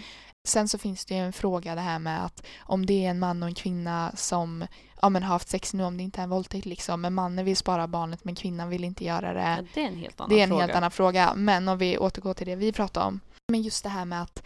Sen 0.47 0.67
så 0.67 0.77
finns 0.77 1.05
det 1.05 1.15
ju 1.15 1.19
en 1.19 1.33
fråga 1.33 1.75
det 1.75 1.81
här 1.81 1.99
med 1.99 2.25
att 2.25 2.45
om 2.59 2.85
det 2.85 3.05
är 3.05 3.09
en 3.09 3.19
man 3.19 3.43
och 3.43 3.49
en 3.49 3.55
kvinna 3.55 4.11
som 4.15 4.65
ja, 5.03 5.09
men 5.09 5.23
har 5.23 5.29
haft 5.29 5.49
sex 5.49 5.73
nu, 5.73 5.83
om 5.83 5.97
det 5.97 6.03
inte 6.03 6.19
är 6.21 6.23
en 6.23 6.29
våldtäkt 6.29 6.65
liksom, 6.65 7.01
men 7.01 7.13
mannen 7.13 7.45
vill 7.45 7.57
spara 7.57 7.87
barnet 7.87 8.23
men 8.23 8.35
kvinnan 8.35 8.69
vill 8.69 8.83
inte 8.83 9.05
göra 9.05 9.33
det. 9.33 9.41
Ja, 9.41 9.63
det 9.73 9.81
är 9.83 9.87
en 9.87 9.95
helt 9.95 10.19
annan 10.21 10.29
Det 10.29 10.39
är 10.39 10.43
en 10.43 10.49
fråga. 10.49 10.61
helt 10.61 10.75
annan 10.75 10.91
fråga. 10.91 11.33
Men 11.35 11.67
om 11.67 11.77
vi 11.77 11.97
återgår 11.97 12.33
till 12.33 12.47
det 12.47 12.55
vi 12.55 12.71
pratade 12.71 13.05
om. 13.05 13.19
Men 13.51 13.61
just 13.61 13.83
det 13.83 13.89
här 13.89 14.05
med 14.05 14.21
att 14.21 14.43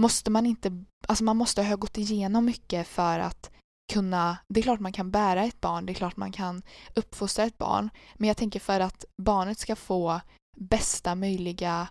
måste 0.00 0.30
man 0.30 0.46
inte, 0.46 0.84
alltså 1.08 1.24
man 1.24 1.36
måste 1.36 1.62
ha 1.62 1.76
gått 1.76 1.98
igenom 1.98 2.44
mycket 2.44 2.86
för 2.88 3.18
att 3.18 3.50
kunna, 3.92 4.38
det 4.48 4.60
är 4.60 4.62
klart 4.62 4.80
man 4.80 4.92
kan 4.92 5.10
bära 5.10 5.44
ett 5.44 5.60
barn, 5.60 5.86
det 5.86 5.92
är 5.92 5.94
klart 5.94 6.16
man 6.16 6.32
kan 6.32 6.62
uppfostra 6.94 7.44
ett 7.44 7.58
barn. 7.58 7.90
Men 8.14 8.28
jag 8.28 8.36
tänker 8.36 8.60
för 8.60 8.80
att 8.80 9.04
barnet 9.22 9.58
ska 9.58 9.76
få 9.76 10.20
bästa 10.56 11.14
möjliga 11.14 11.88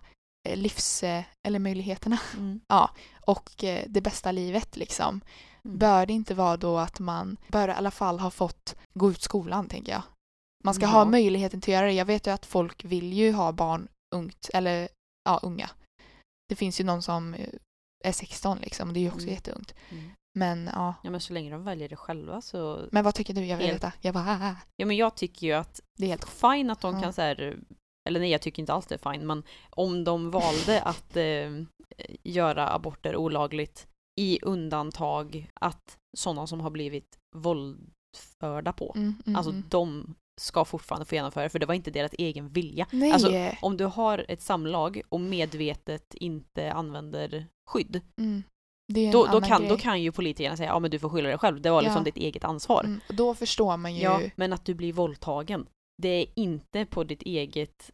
eh, 0.48 0.56
livs, 0.56 1.02
eh, 1.02 1.24
eller 1.46 1.58
möjligheterna 1.58 2.18
Mm. 2.36 2.60
och 3.26 3.64
eh, 3.64 3.84
det 3.88 4.00
bästa 4.00 4.32
livet 4.32 4.76
liksom. 4.76 5.20
Mm. 5.66 5.78
Bör 5.78 6.06
det 6.06 6.12
inte 6.12 6.34
vara 6.34 6.56
då 6.56 6.78
att 6.78 6.98
man 7.00 7.36
bör 7.48 7.68
i 7.68 7.72
alla 7.72 7.90
fall 7.90 8.18
ha 8.20 8.30
fått 8.30 8.76
gå 8.94 9.10
ut 9.10 9.22
skolan 9.22 9.68
tänker 9.68 9.92
jag. 9.92 10.02
Man 10.64 10.74
ska 10.74 10.84
Ja. 10.84 10.88
ha 10.90 11.04
möjligheten 11.04 11.60
till 11.60 11.72
att 11.74 11.78
göra 11.78 11.86
det. 11.86 11.92
Jag 11.92 12.04
vet 12.04 12.26
ju 12.26 12.30
att 12.30 12.46
folk 12.46 12.84
vill 12.84 13.12
ju 13.12 13.32
ha 13.32 13.52
barn 13.52 13.88
ungt, 14.14 14.50
eller 14.54 14.88
ja, 15.24 15.40
unga. 15.42 15.70
Det 16.48 16.56
finns 16.56 16.80
ju 16.80 16.84
någon 16.84 17.02
som 17.02 17.34
eh, 17.34 17.48
är 18.04 18.12
16 18.12 18.58
liksom, 18.58 18.92
det 18.92 18.98
är 18.98 19.02
ju 19.02 19.08
också 19.08 19.22
Mm. 19.22 19.34
jätteungt. 19.34 19.74
Mm. 19.90 20.10
Men 20.38 20.70
ja, 20.74 20.94
Ja 21.02 21.10
men 21.10 21.20
så 21.20 21.32
länge 21.32 21.50
de 21.50 21.64
väljer 21.64 21.88
det 21.88 21.96
själva 21.96 22.40
så... 22.40 22.88
men 22.92 23.04
vad 23.04 23.14
tycker 23.14 23.34
du? 23.34 23.44
Jag 23.46 23.56
vill 23.56 23.66
Helt- 23.66 23.78
veta. 23.84 23.92
Jag 24.00 24.14
bara, 24.14 24.24
ah, 24.42 24.54
Ja 24.76 24.86
men 24.86 24.96
jag 24.96 25.14
tycker 25.14 25.46
ju 25.46 25.52
att 25.52 25.80
det 25.98 26.04
är 26.04 26.08
helt 26.08 26.28
fine 26.28 26.70
att 26.70 26.80
de 26.80 26.94
Ja. 26.94 27.02
kan 27.02 27.12
så 27.12 27.22
här, 27.22 27.58
eller 28.08 28.20
nej 28.20 28.30
jag 28.30 28.42
tycker 28.42 28.62
inte 28.62 28.72
alls 28.72 28.86
det 28.86 28.94
är 29.04 29.12
fine, 29.12 29.26
men 29.26 29.42
om 29.70 30.04
de 30.04 30.30
valde 30.30 30.82
att 30.82 31.16
eh, 31.16 31.50
göra 32.22 32.68
aborter 32.70 33.16
olagligt 33.16 33.86
i 34.16 34.38
undantag 34.42 35.50
att 35.54 35.98
sådana 36.16 36.46
som 36.46 36.60
har 36.60 36.70
blivit 36.70 37.18
våldförda 37.36 38.72
på, 38.72 38.92
mm, 38.96 39.14
mm, 39.26 39.36
alltså 39.36 39.50
mm. 39.50 39.64
de 39.68 40.14
ska 40.40 40.64
fortfarande 40.64 41.04
få 41.06 41.14
genomföra 41.14 41.48
för 41.48 41.58
det 41.58 41.66
var 41.66 41.74
inte 41.74 41.90
deras 41.90 42.12
egen 42.18 42.48
vilja. 42.48 42.86
Nej! 42.92 43.12
alltså, 43.12 43.32
Om 43.62 43.76
du 43.76 43.84
har 43.84 44.26
ett 44.28 44.42
samlag 44.42 45.02
och 45.08 45.20
medvetet 45.20 46.14
inte 46.14 46.72
använder 46.72 47.46
skydd, 47.70 48.00
mm. 48.18 48.42
Då, 49.12 49.26
då, 49.26 49.40
kan, 49.40 49.60
grej. 49.60 49.70
då 49.70 49.76
kan 49.76 50.02
ju 50.02 50.12
politikerna 50.12 50.56
säga 50.56 50.68
ja 50.68 50.78
men 50.78 50.90
du 50.90 50.98
får 50.98 51.08
skylla 51.08 51.28
dig 51.28 51.38
själv, 51.38 51.60
det 51.60 51.70
var 51.70 51.82
liksom 51.82 52.00
Ja. 52.00 52.04
ditt 52.04 52.16
eget 52.16 52.44
ansvar. 52.44 52.84
Mm, 52.84 53.00
då 53.08 53.34
förstår 53.34 53.76
man 53.76 53.94
ju. 53.94 54.02
Ja, 54.02 54.20
men 54.36 54.52
att 54.52 54.64
du 54.64 54.74
blir 54.74 54.92
våldtagen, 54.92 55.68
det 56.02 56.08
är 56.08 56.26
inte 56.34 56.86
på 56.86 57.04
ditt 57.04 57.22
eget 57.22 57.90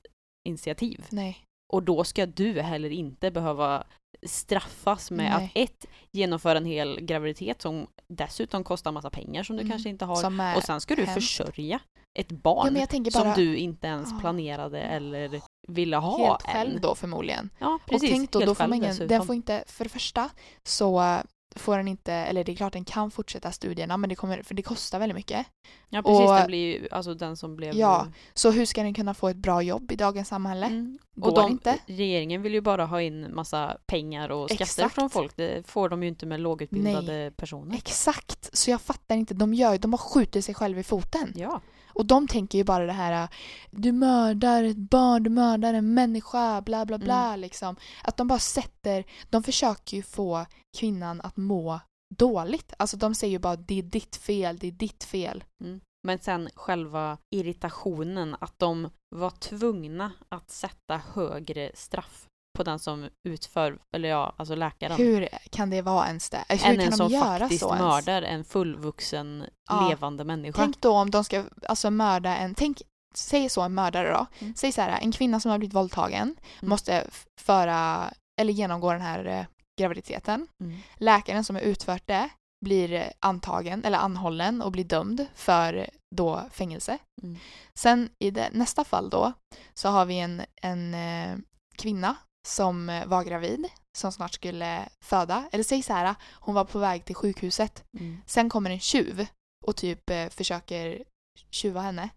initiativ. 0.49 1.07
Nej. 1.11 1.47
Och 1.73 1.83
då 1.83 2.05
ska 2.05 2.27
du 2.27 2.61
heller 2.61 2.91
inte 2.91 3.31
behöva 3.31 3.85
straffas 4.27 5.11
med 5.11 5.33
Nej. 5.39 5.45
att 5.45 5.51
ett, 5.70 5.87
genomföra 6.11 6.59
en 6.59 6.64
hel 6.64 7.01
graviditet 7.01 7.62
som 7.62 7.87
dessutom 8.09 8.64
kostar 8.64 8.93
massa 8.93 9.11
pengar 9.11 9.43
som 9.43 9.57
du 9.57 9.61
Mm. 9.62 9.70
kanske 9.70 9.89
inte 9.89 10.05
har. 10.05 10.57
Och 10.57 10.62
sen 10.62 10.81
ska 10.81 10.95
du 10.97 11.03
hemskt. 11.05 11.14
försörja 11.14 11.81
ett 12.18 12.29
barn 12.33 12.77
Ja, 12.81 12.87
tänker 12.87 13.11
som 13.11 13.23
bara 13.23 13.35
du 13.35 13.57
inte 13.57 13.87
ens 13.87 14.11
Ja. 14.12 14.18
planerade 14.20 14.81
eller 14.81 15.41
ville 15.68 15.97
ha 15.97 16.18
helt 16.29 16.45
än. 16.47 16.53
själv 16.53 16.81
då 16.81 16.95
förmodligen. 16.95 17.51
Ja, 17.59 17.79
precis. 17.87 18.11
och 18.11 18.16
tänk 18.16 18.31
då, 18.31 18.41
då 18.41 18.55
får 18.55 18.66
man 18.68 18.79
ingen, 18.79 19.09
den 19.09 19.27
får 19.27 19.35
inte, 19.35 19.64
för 19.66 19.85
det 19.85 19.89
första 19.91 20.31
så 20.64 21.20
får 21.57 21.76
den 21.76 21.88
inte, 21.88 22.12
eller 22.12 22.44
det 22.44 22.53
är 22.53 22.57
klart 22.57 22.72
den 22.72 22.84
kan 22.84 23.11
fortsätta 23.11 23.53
studierna 23.53 23.96
men 23.96 24.09
det 24.09 24.14
kommer, 24.14 24.42
för 24.42 24.55
det 24.55 24.62
kostar 24.62 24.98
väldigt 24.98 25.16
mycket. 25.16 25.46
Ja 25.88 26.03
precis, 26.03 26.28
Och- 26.30 26.36
det 26.36 26.46
blir 26.46 26.80
ju 26.80 26.88
alltså 26.90 27.14
den 27.14 27.36
som 27.36 27.57
blev... 27.57 27.74
Ja, 27.74 28.07
Så 28.34 28.50
hur 28.50 28.64
ska 28.66 28.82
den 28.82 28.94
kunna 28.94 29.14
få 29.14 29.28
ett 29.28 29.36
bra 29.36 29.62
jobb 29.62 29.92
i 29.92 29.96
dagens 29.96 30.28
samhälle? 30.28 30.66
Mm. 30.66 30.98
Går 31.14 31.28
Och 31.30 31.36
de, 31.36 31.50
inte. 31.50 31.78
regeringen 31.86 32.42
vill 32.42 32.55
ju 32.55 32.61
bara 32.61 32.84
ha 32.86 33.00
in 33.03 33.34
massa 33.34 33.76
pengar 33.86 34.28
och 34.28 34.50
skatter 34.50 34.62
Exakt. 34.64 34.94
från 34.94 35.11
folk. 35.11 35.36
Det 35.36 35.66
får 35.66 35.88
de 35.88 36.03
ju 36.03 36.09
inte 36.09 36.26
med 36.26 36.40
lågutbildade 36.40 37.32
personer. 37.36 37.74
Exakt, 37.76 38.57
så 38.57 38.70
jag 38.70 38.80
fattar 38.80 39.14
inte. 39.16 39.34
De 39.34 39.55
gör 39.55 39.78
de 39.78 39.92
har 39.92 39.98
skjutit 39.98 40.44
sig 40.44 40.55
själva 40.55 40.80
i 40.80 40.84
foten. 40.84 41.32
Ja. 41.36 41.61
Och 41.95 42.07
de 42.07 42.28
tänker 42.28 42.59
ju 42.59 42.64
bara 42.64 42.86
det 42.86 42.93
här 42.93 43.28
du 43.70 43.93
mördar 43.93 44.64
ett 44.64 44.76
barn, 44.76 45.22
du 45.22 45.30
mördar 45.30 45.74
en 45.74 45.95
människa, 45.95 46.61
bla 46.61 46.86
bla 46.86 46.99
bla 46.99 47.28
Mm. 47.28 47.40
liksom. 47.40 47.76
Att 48.05 48.16
de 48.16 48.28
bara 48.28 48.38
sätter, 48.38 49.05
de 49.30 49.43
försöker 49.43 49.97
ju 49.97 50.03
få 50.03 50.47
kvinnan 50.78 51.20
att 51.20 51.36
må 51.36 51.80
dåligt. 52.14 52.72
Alltså 52.78 52.97
de 52.97 53.14
säger 53.14 53.32
ju 53.32 53.38
bara 53.38 53.57
det 53.57 53.78
är 53.78 53.82
ditt 53.82 54.16
fel, 54.16 54.59
det 54.59 54.66
är 54.66 54.72
ditt 54.72 55.05
fel. 55.05 55.45
Mm. 55.64 55.80
Men 56.07 56.18
sen 56.18 56.49
själva 56.55 57.18
irritationen 57.30 58.36
att 58.40 58.59
de 58.59 58.90
var 59.16 59.30
tvungna 59.30 60.12
att 60.28 60.51
sätta 60.51 61.01
högre 61.14 61.70
straff 61.74 62.26
på 62.59 62.62
den 62.62 62.78
som 62.78 63.09
utför, 63.28 63.78
eller 63.96 64.09
ja, 64.09 64.34
alltså 64.36 64.55
läkaren. 64.55 64.96
Hur 64.96 65.28
kan 65.50 65.70
det 65.70 65.82
vara 65.82 66.07
ens 66.07 66.30
det? 66.30 66.44
Hur 66.48 66.55
än 66.55 66.59
kan 66.76 66.80
en 66.80 66.90
de 66.90 66.96
som 66.96 67.09
göra 67.09 67.38
faktiskt 67.38 67.61
så 67.61 67.68
ens? 67.68 67.80
mördar 67.82 68.22
en 68.22 68.44
fullvuxen 68.44 69.44
Ja. 69.68 69.88
levande 69.88 70.24
människa. 70.24 70.62
Tänk 70.62 70.80
då 70.80 70.92
om 70.96 71.11
de 71.11 71.24
ska 71.24 71.44
alltså 71.68 71.90
mörda 71.90 72.36
en, 72.36 72.55
tänk, 72.55 72.82
säg 73.14 73.48
så 73.48 73.62
en 73.62 73.74
mördare 73.74 74.11
då. 74.11 74.26
Mm. 74.38 74.55
Säg 74.57 74.72
så 74.72 74.80
här, 74.80 74.98
en 75.00 75.12
kvinna 75.12 75.40
som 75.40 75.50
har 75.50 75.59
blivit 75.59 75.74
våldtagen 75.74 76.36
måste 76.61 76.92
f- 76.94 77.26
föra, 77.40 78.11
eller 78.40 78.53
genomgå 78.53 78.92
den 78.92 79.00
här 79.00 79.24
eh, 79.24 79.44
graviditeten. 79.80 80.48
Mm. 80.61 80.78
Läkaren 80.96 81.44
som 81.44 81.57
har 81.57 81.62
utfört 81.62 82.07
det 82.07 82.28
blir 82.64 82.92
eh, 82.92 83.03
antagen 83.20 83.84
eller 83.84 83.98
anhållen 83.98 84.62
och 84.62 84.72
blir 84.72 84.84
dömd 84.84 85.26
för 85.34 85.90
då 86.16 86.42
fängelse. 86.53 86.98
Mm. 87.22 87.36
Sen 87.74 88.09
i 88.18 88.30
det, 88.30 88.48
nästa 88.53 88.84
fall 88.84 89.11
då 89.11 89.32
så 89.74 89.88
har 89.88 90.05
vi 90.05 90.18
en, 90.18 90.42
en 90.62 90.94
eh, 90.94 91.36
kvinna 91.76 92.16
som 92.47 92.88
eh, 92.88 93.07
var 93.07 93.24
gravid 93.24 93.68
som 93.99 94.12
snart 94.12 94.34
skulle 94.34 94.88
föda. 95.05 95.49
Eller 95.53 95.64
säg 95.64 95.82
så 95.82 95.93
här, 95.93 96.14
hon 96.32 96.55
var 96.55 96.64
på 96.64 96.78
väg 96.78 97.05
till 97.05 97.14
sjukhuset. 97.14 97.84
Mm. 97.99 98.22
Sen 98.26 98.51
kommer 98.51 98.70
en 98.70 98.80
tjuv 98.80 99.26
och 99.66 99.76
typ 99.76 100.11
eh, 100.11 100.28
försöker 100.28 101.03
tjuva 101.51 101.80
henne. 101.80 102.09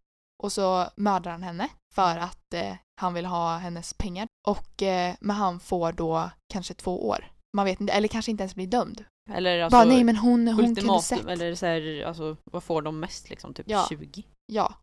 Och 0.44 0.52
så 0.52 0.88
mördar 0.96 1.32
han 1.32 1.44
henne 1.44 1.70
för 1.96 2.18
att 2.18 2.54
eh, 2.54 2.76
han 3.02 3.14
vill 3.14 3.26
ha 3.26 3.58
hennes 3.58 3.94
pengar. 3.94 4.28
Och 4.48 4.84
eh, 4.84 5.16
men 5.20 5.36
han 5.36 5.60
får 5.60 5.92
då 5.92 6.30
kanske 6.54 6.74
två 6.74 7.08
år. 7.08 7.32
Man 7.58 7.66
vet 7.66 7.82
inte, 7.82 7.94
eller 7.94 8.08
kanske 8.08 8.32
inte 8.32 8.42
ens 8.44 8.56
blir 8.56 8.68
dömd. 8.68 9.06
Eller 9.32 9.62
alltså, 9.62 9.78
Bara 9.78 9.86
nej 9.86 10.04
men 10.04 10.18
hon, 10.18 10.48
hon 10.48 10.76
kunde 10.76 11.02
sett. 11.02 11.26
eller 11.26 11.56
så 11.56 11.66
här, 11.66 12.04
alltså 12.08 12.38
vad 12.44 12.64
får 12.64 12.82
de 12.82 13.00
mest 13.00 13.30
liksom? 13.30 13.54
Typ 13.54 13.70
Ja. 13.70 13.86
20? 13.90 14.24
Ja. 14.54 14.74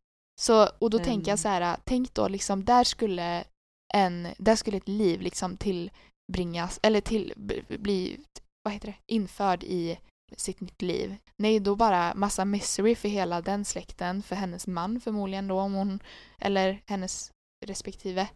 Så, 0.41 0.69
och 0.79 0.91
då 0.91 0.99
Ehm. 0.99 1.05
tänker 1.05 1.33
jag 1.33 1.39
så 1.39 1.49
här, 1.49 1.77
tänk 1.85 2.15
då 2.15 2.29
liksom 2.29 2.65
där 2.65 2.85
skulle 2.85 3.45
en, 3.93 4.29
där 4.39 4.57
skulle 4.57 4.77
ett 4.77 4.89
liv 4.89 5.21
liksom 5.21 5.57
tillbringas, 5.57 6.81
eller 6.83 7.01
till, 7.01 7.33
bli, 7.69 8.21
vad 8.63 8.75
heter 8.75 8.87
det, 8.87 9.15
införd 9.15 9.63
i 9.65 9.99
sitt 10.37 10.61
nytt 10.61 10.83
liv. 10.83 11.17
Nej, 11.37 11.61
då 11.61 11.77
bara 11.77 12.15
massa 12.15 12.45
misery 12.45 12.95
för 12.95 13.09
hela 13.09 13.41
den 13.41 13.65
släkten, 13.65 14.23
för 14.23 14.37
hennes 14.37 14.67
man 14.67 15.01
förmodligen 15.01 15.49
då, 15.49 15.61
om 15.61 15.73
hon, 15.75 16.01
eller 16.39 16.83
hennes 16.87 17.31
respektive 17.67 18.29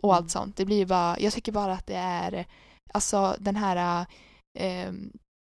och 0.00 0.10
Mm. 0.10 0.16
allt 0.16 0.30
sånt. 0.30 0.56
Det 0.56 0.64
blir 0.64 0.76
ju 0.76 0.86
bara, 0.86 1.20
jag 1.20 1.32
tycker 1.32 1.52
bara 1.52 1.72
att 1.72 1.86
det 1.86 1.96
är, 1.96 2.46
alltså 2.94 3.36
den 3.38 3.56
här, 3.56 4.06
eh, 4.58 4.92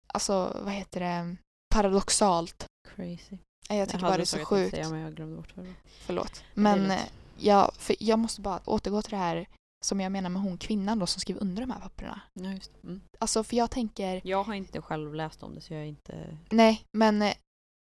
alltså 0.07 0.61
vad 0.65 0.73
heter 0.73 1.01
det, 1.01 1.37
paradoxalt. 1.75 2.67
Crazy. 2.95 3.39
Jag 3.69 3.89
tycker 3.89 3.99
hade 3.99 4.11
bara 4.11 4.17
det 4.17 4.23
är 4.23 4.25
så 4.25 4.45
sjukt. 4.45 4.71
Säga, 4.75 4.91
men 4.91 5.01
jag 5.01 5.15
glömde 5.15 5.37
bort 5.37 5.57
vad 5.57 5.67
det. 5.67 5.75
Förlåt. 5.87 6.45
Men 6.55 6.93
jag, 7.39 7.75
för 7.75 7.97
jag 8.01 8.19
måste 8.19 8.41
bara 8.41 8.61
återgå 8.65 9.03
till 9.03 9.11
det 9.11 9.17
här 9.17 9.49
som 9.85 10.01
jag 10.01 10.13
menar 10.13 10.31
med 10.31 10.43
hon 10.43 10.59
kvinnan 10.59 10.99
då 10.99 11.07
som 11.07 11.21
skrev 11.21 11.39
under 11.41 11.63
de 11.63 11.71
här 11.71 11.81
papperna. 11.81 12.21
Ja, 12.33 12.53
just. 12.53 12.73
Mm. 12.85 13.01
Alltså 13.19 13.45
för 13.45 13.57
jag 13.57 13.71
tänker, 13.71 14.21
Jag 14.25 14.45
har 14.45 14.55
inte 14.55 14.81
själv 14.81 15.15
läst 15.15 15.43
om 15.43 15.55
det 15.55 15.61
så 15.61 15.75
jag 15.75 15.83
är 15.83 15.87
inte... 15.87 16.39
nej 16.51 16.85
men 16.93 17.23
eh, 17.23 17.35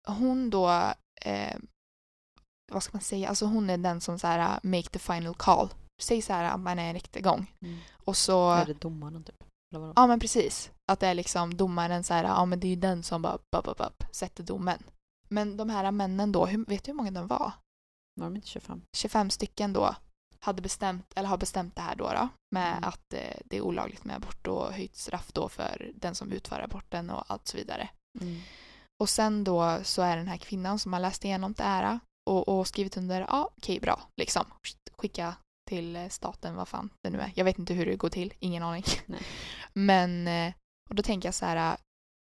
hon 0.08 0.50
då, 0.50 0.70
eh, 1.24 1.56
vad 2.72 2.82
ska 2.82 2.92
man 2.96 3.02
säga, 3.02 3.28
alltså 3.28 3.46
hon 3.46 3.70
är 3.70 3.78
den 3.78 4.00
som 4.00 4.18
så 4.18 4.26
här 4.26 4.60
make 4.62 4.88
the 4.88 4.98
final 4.98 5.34
call. 5.34 5.68
Säg 6.02 6.22
så 6.22 6.32
här 6.32 6.44
att 6.54 6.60
man 6.60 6.78
är 6.78 6.88
en 6.88 6.94
rättegång 6.94 7.52
Mm. 7.60 7.78
och 8.04 8.16
så, 8.16 8.50
Är 8.50 8.66
det 8.66 8.80
domaren 8.80 9.24
typ? 9.24 9.44
Ja 9.96 10.06
men 10.06 10.20
precis, 10.20 10.70
att 10.92 11.00
det 11.00 11.06
är 11.06 11.14
liksom 11.14 11.56
domaren 11.56 12.04
så 12.04 12.14
här, 12.14 12.24
ja 12.24 12.44
men 12.44 12.60
det 12.60 12.66
är 12.66 12.68
ju 12.70 12.76
den 12.76 13.02
som 13.02 13.22
bara 13.22 13.38
bup, 13.52 13.64
bup, 13.64 13.78
bup, 13.78 14.04
sätter 14.14 14.42
domen. 14.44 14.82
Men 15.28 15.56
de 15.56 15.70
här 15.70 15.90
männen 15.90 16.32
då, 16.32 16.46
hur, 16.46 16.64
vet 16.64 16.84
du 16.84 16.90
hur 16.90 16.96
många 16.96 17.10
de 17.10 17.26
var? 17.26 17.52
Var 18.18 18.26
de 18.26 18.36
inte 18.36 18.48
25? 18.48 18.82
25 18.96 19.30
stycken 19.30 19.72
då 19.72 19.94
hade 20.40 20.62
bestämt, 20.62 21.12
eller 21.16 21.28
har 21.28 21.36
bestämt 21.38 21.76
det 21.76 21.82
här 21.82 21.96
då, 21.96 22.12
då 22.12 22.28
med 22.54 22.72
Mm. 22.72 22.84
att 22.84 23.12
eh, 23.14 23.36
det 23.44 23.56
är 23.56 23.60
olagligt 23.60 24.04
med 24.04 24.16
abort 24.16 24.46
och 24.46 24.72
höjt 24.72 24.96
straff 24.96 25.32
då 25.32 25.48
för 25.48 25.90
den 25.94 26.14
som 26.14 26.32
utför 26.32 26.60
aborten 26.60 27.10
och 27.10 27.24
allt 27.26 27.48
så 27.48 27.56
vidare. 27.56 27.88
Mm. 28.20 28.40
Och 29.02 29.08
sen 29.08 29.44
då 29.44 29.80
så 29.82 30.02
är 30.02 30.16
den 30.16 30.28
här 30.28 30.36
kvinnan 30.36 30.78
som 30.78 30.92
har 30.92 31.00
läst 31.00 31.24
igenom 31.24 31.52
det 31.52 31.62
här 31.62 32.00
och, 32.30 32.48
och 32.48 32.66
skrivit 32.66 32.96
under, 32.96 33.20
ja 33.20 33.50
okej 33.56 33.80
bra, 33.80 34.00
liksom. 34.16 34.44
Skicka 34.96 35.34
till 35.68 35.96
eh, 35.96 36.08
staten, 36.08 36.54
vad 36.54 36.68
fan 36.68 36.90
det 37.02 37.10
nu 37.10 37.20
är. 37.20 37.32
Jag 37.34 37.44
vet 37.44 37.58
inte 37.58 37.74
hur 37.74 37.86
det 37.86 37.96
går 37.96 38.08
till, 38.08 38.34
ingen 38.38 38.62
aning. 38.62 38.84
Nej. 39.06 39.20
Men, 39.72 40.28
eh, 40.28 40.54
och 40.90 40.94
då 40.94 41.02
tänker 41.02 41.28
jag 41.28 41.34
så 41.34 41.46
här, 41.46 41.76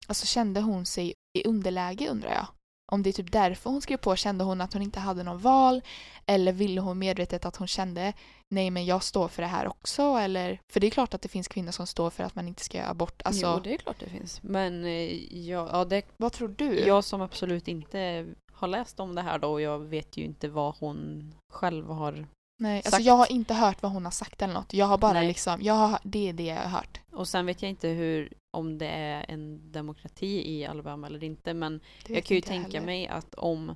alltså 0.07 0.27
kände 0.27 0.61
hon 0.61 0.87
sig 0.87 1.15
i 1.39 1.45
underläge 1.49 2.09
undrar 2.09 2.31
jag? 2.31 2.47
Om 2.93 3.03
det 3.03 3.11
är 3.11 3.13
typ 3.13 3.33
därför 3.33 3.71
hon 3.71 3.83
skrev 3.83 3.97
på, 3.97 4.17
kände 4.17 4.45
hon 4.45 4.61
att 4.61 4.73
hon 4.73 4.83
inte 4.83 5.01
hade 5.01 5.23
någon 5.23 5.39
val? 5.39 5.83
Eller 6.27 6.53
ville 6.53 6.81
hon 6.81 6.99
medvetet 6.99 7.45
att 7.45 7.57
hon 7.57 7.69
kände, 7.69 8.13
nej 8.49 8.71
men 8.71 8.87
jag 8.87 9.03
står 9.03 9.29
för 9.29 9.43
det 9.43 9.49
här 9.49 9.69
också? 9.69 10.03
Eller, 10.03 10.61
för 10.73 10.81
det 10.81 10.87
är 10.87 10.91
klart 10.91 11.15
att 11.15 11.23
det 11.23 11.29
finns 11.29 11.49
kvinnor 11.49 11.73
som 11.73 11.87
står 11.87 12.11
för 12.11 12.25
att 12.25 12.35
man 12.35 12.49
inte 12.49 12.65
ska 12.65 12.79
göra 12.79 12.89
abort. 12.89 13.23
Alltså, 13.25 13.47
Jo, 13.47 13.61
det 13.65 13.75
är 13.75 13.79
klart 13.79 14.01
det 14.01 14.11
finns. 14.11 14.43
Men 14.43 14.85
eh, 14.85 15.35
ja, 15.49 15.69
ja, 15.73 15.85
det, 15.85 16.03
vad 16.17 16.33
tror 16.33 16.49
du? 16.49 16.81
jag 16.81 17.05
som 17.05 17.23
absolut 17.23 17.69
inte 17.69 18.27
har 18.53 18.69
läst 18.69 19.01
om 19.01 19.15
det 19.15 19.23
här 19.23 19.39
då 19.39 19.49
och 19.53 19.61
jag 19.61 19.79
vet 19.79 20.17
ju 20.17 20.25
inte 20.25 20.49
vad 20.49 20.75
hon 20.79 21.35
själv 21.53 21.89
har... 21.89 22.27
nej, 22.59 22.77
alltså 22.77 22.91
sagt. 22.91 23.05
jag 23.05 23.15
har 23.15 23.33
inte 23.33 23.55
hört 23.55 23.83
vad 23.83 23.93
hon 23.93 24.05
har 24.05 24.13
sagt 24.13 24.43
eller 24.43 24.55
något. 24.55 24.75
Jag 24.75 24.87
har 24.87 24.99
bara 24.99 25.13
Nej. 25.13 25.27
liksom, 25.29 25.63
jag 25.63 25.75
har, 25.75 25.99
det 26.03 26.29
är 26.29 26.33
det 26.33 26.47
jag 26.47 26.57
har 26.57 26.69
hört. 26.69 27.01
Och 27.13 27.29
sen 27.29 27.47
vet 27.47 27.63
jag 27.63 27.71
inte 27.71 27.89
hur, 27.89 28.33
om 28.57 28.79
det 28.79 28.87
är 28.89 29.25
en 29.29 29.73
demokrati 29.73 30.51
i 30.53 30.67
Alabama 30.67 31.07
eller 31.07 31.25
inte 31.25 31.55
men 31.55 31.81
jag 32.07 32.25
kan 32.25 32.35
ju 32.35 32.41
tänka 32.41 32.69
heller. 32.69 32.87
mig 32.87 33.09
att 33.09 33.35
om, 33.35 33.75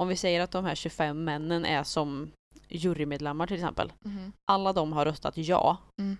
om 0.00 0.08
vi 0.08 0.16
säger 0.16 0.40
att 0.40 0.50
de 0.50 0.64
här 0.64 0.74
25 0.74 1.24
männen 1.24 1.64
är 1.64 1.82
som 1.82 2.30
jurymedlemmar 2.68 3.46
till 3.46 3.56
exempel. 3.56 3.92
Mhm. 4.04 4.32
Alla 4.50 4.72
de 4.72 4.92
har 4.92 5.04
röstat 5.04 5.36
ja. 5.36 5.76
Mm. 6.00 6.16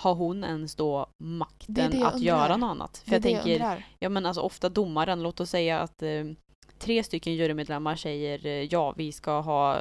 Har 0.00 0.14
hon 0.14 0.44
ens 0.44 0.74
då 0.74 1.06
makten 1.24 1.74
Det 1.74 1.88
det 1.88 1.98
jag 1.98 2.14
att 2.14 2.20
göra 2.20 2.56
något 2.56 2.70
annat? 2.70 2.98
För 2.98 3.12
jag 3.12 3.16
jag 3.16 3.22
tänker, 3.22 3.52
undrar. 3.52 3.86
ja 3.98 4.08
men 4.08 4.26
alltså 4.26 4.40
ofta 4.40 4.68
domaren, 4.68 5.22
låt 5.22 5.40
oss 5.40 5.50
säga 5.50 5.80
att 5.80 6.02
eh, 6.02 6.24
tre 6.78 7.04
stycken 7.04 7.34
jurymedlemmar 7.34 7.96
säger 7.96 8.46
eh, 8.46 8.52
ja, 8.52 8.92
vi 8.96 9.12
ska 9.12 9.40
ha 9.40 9.80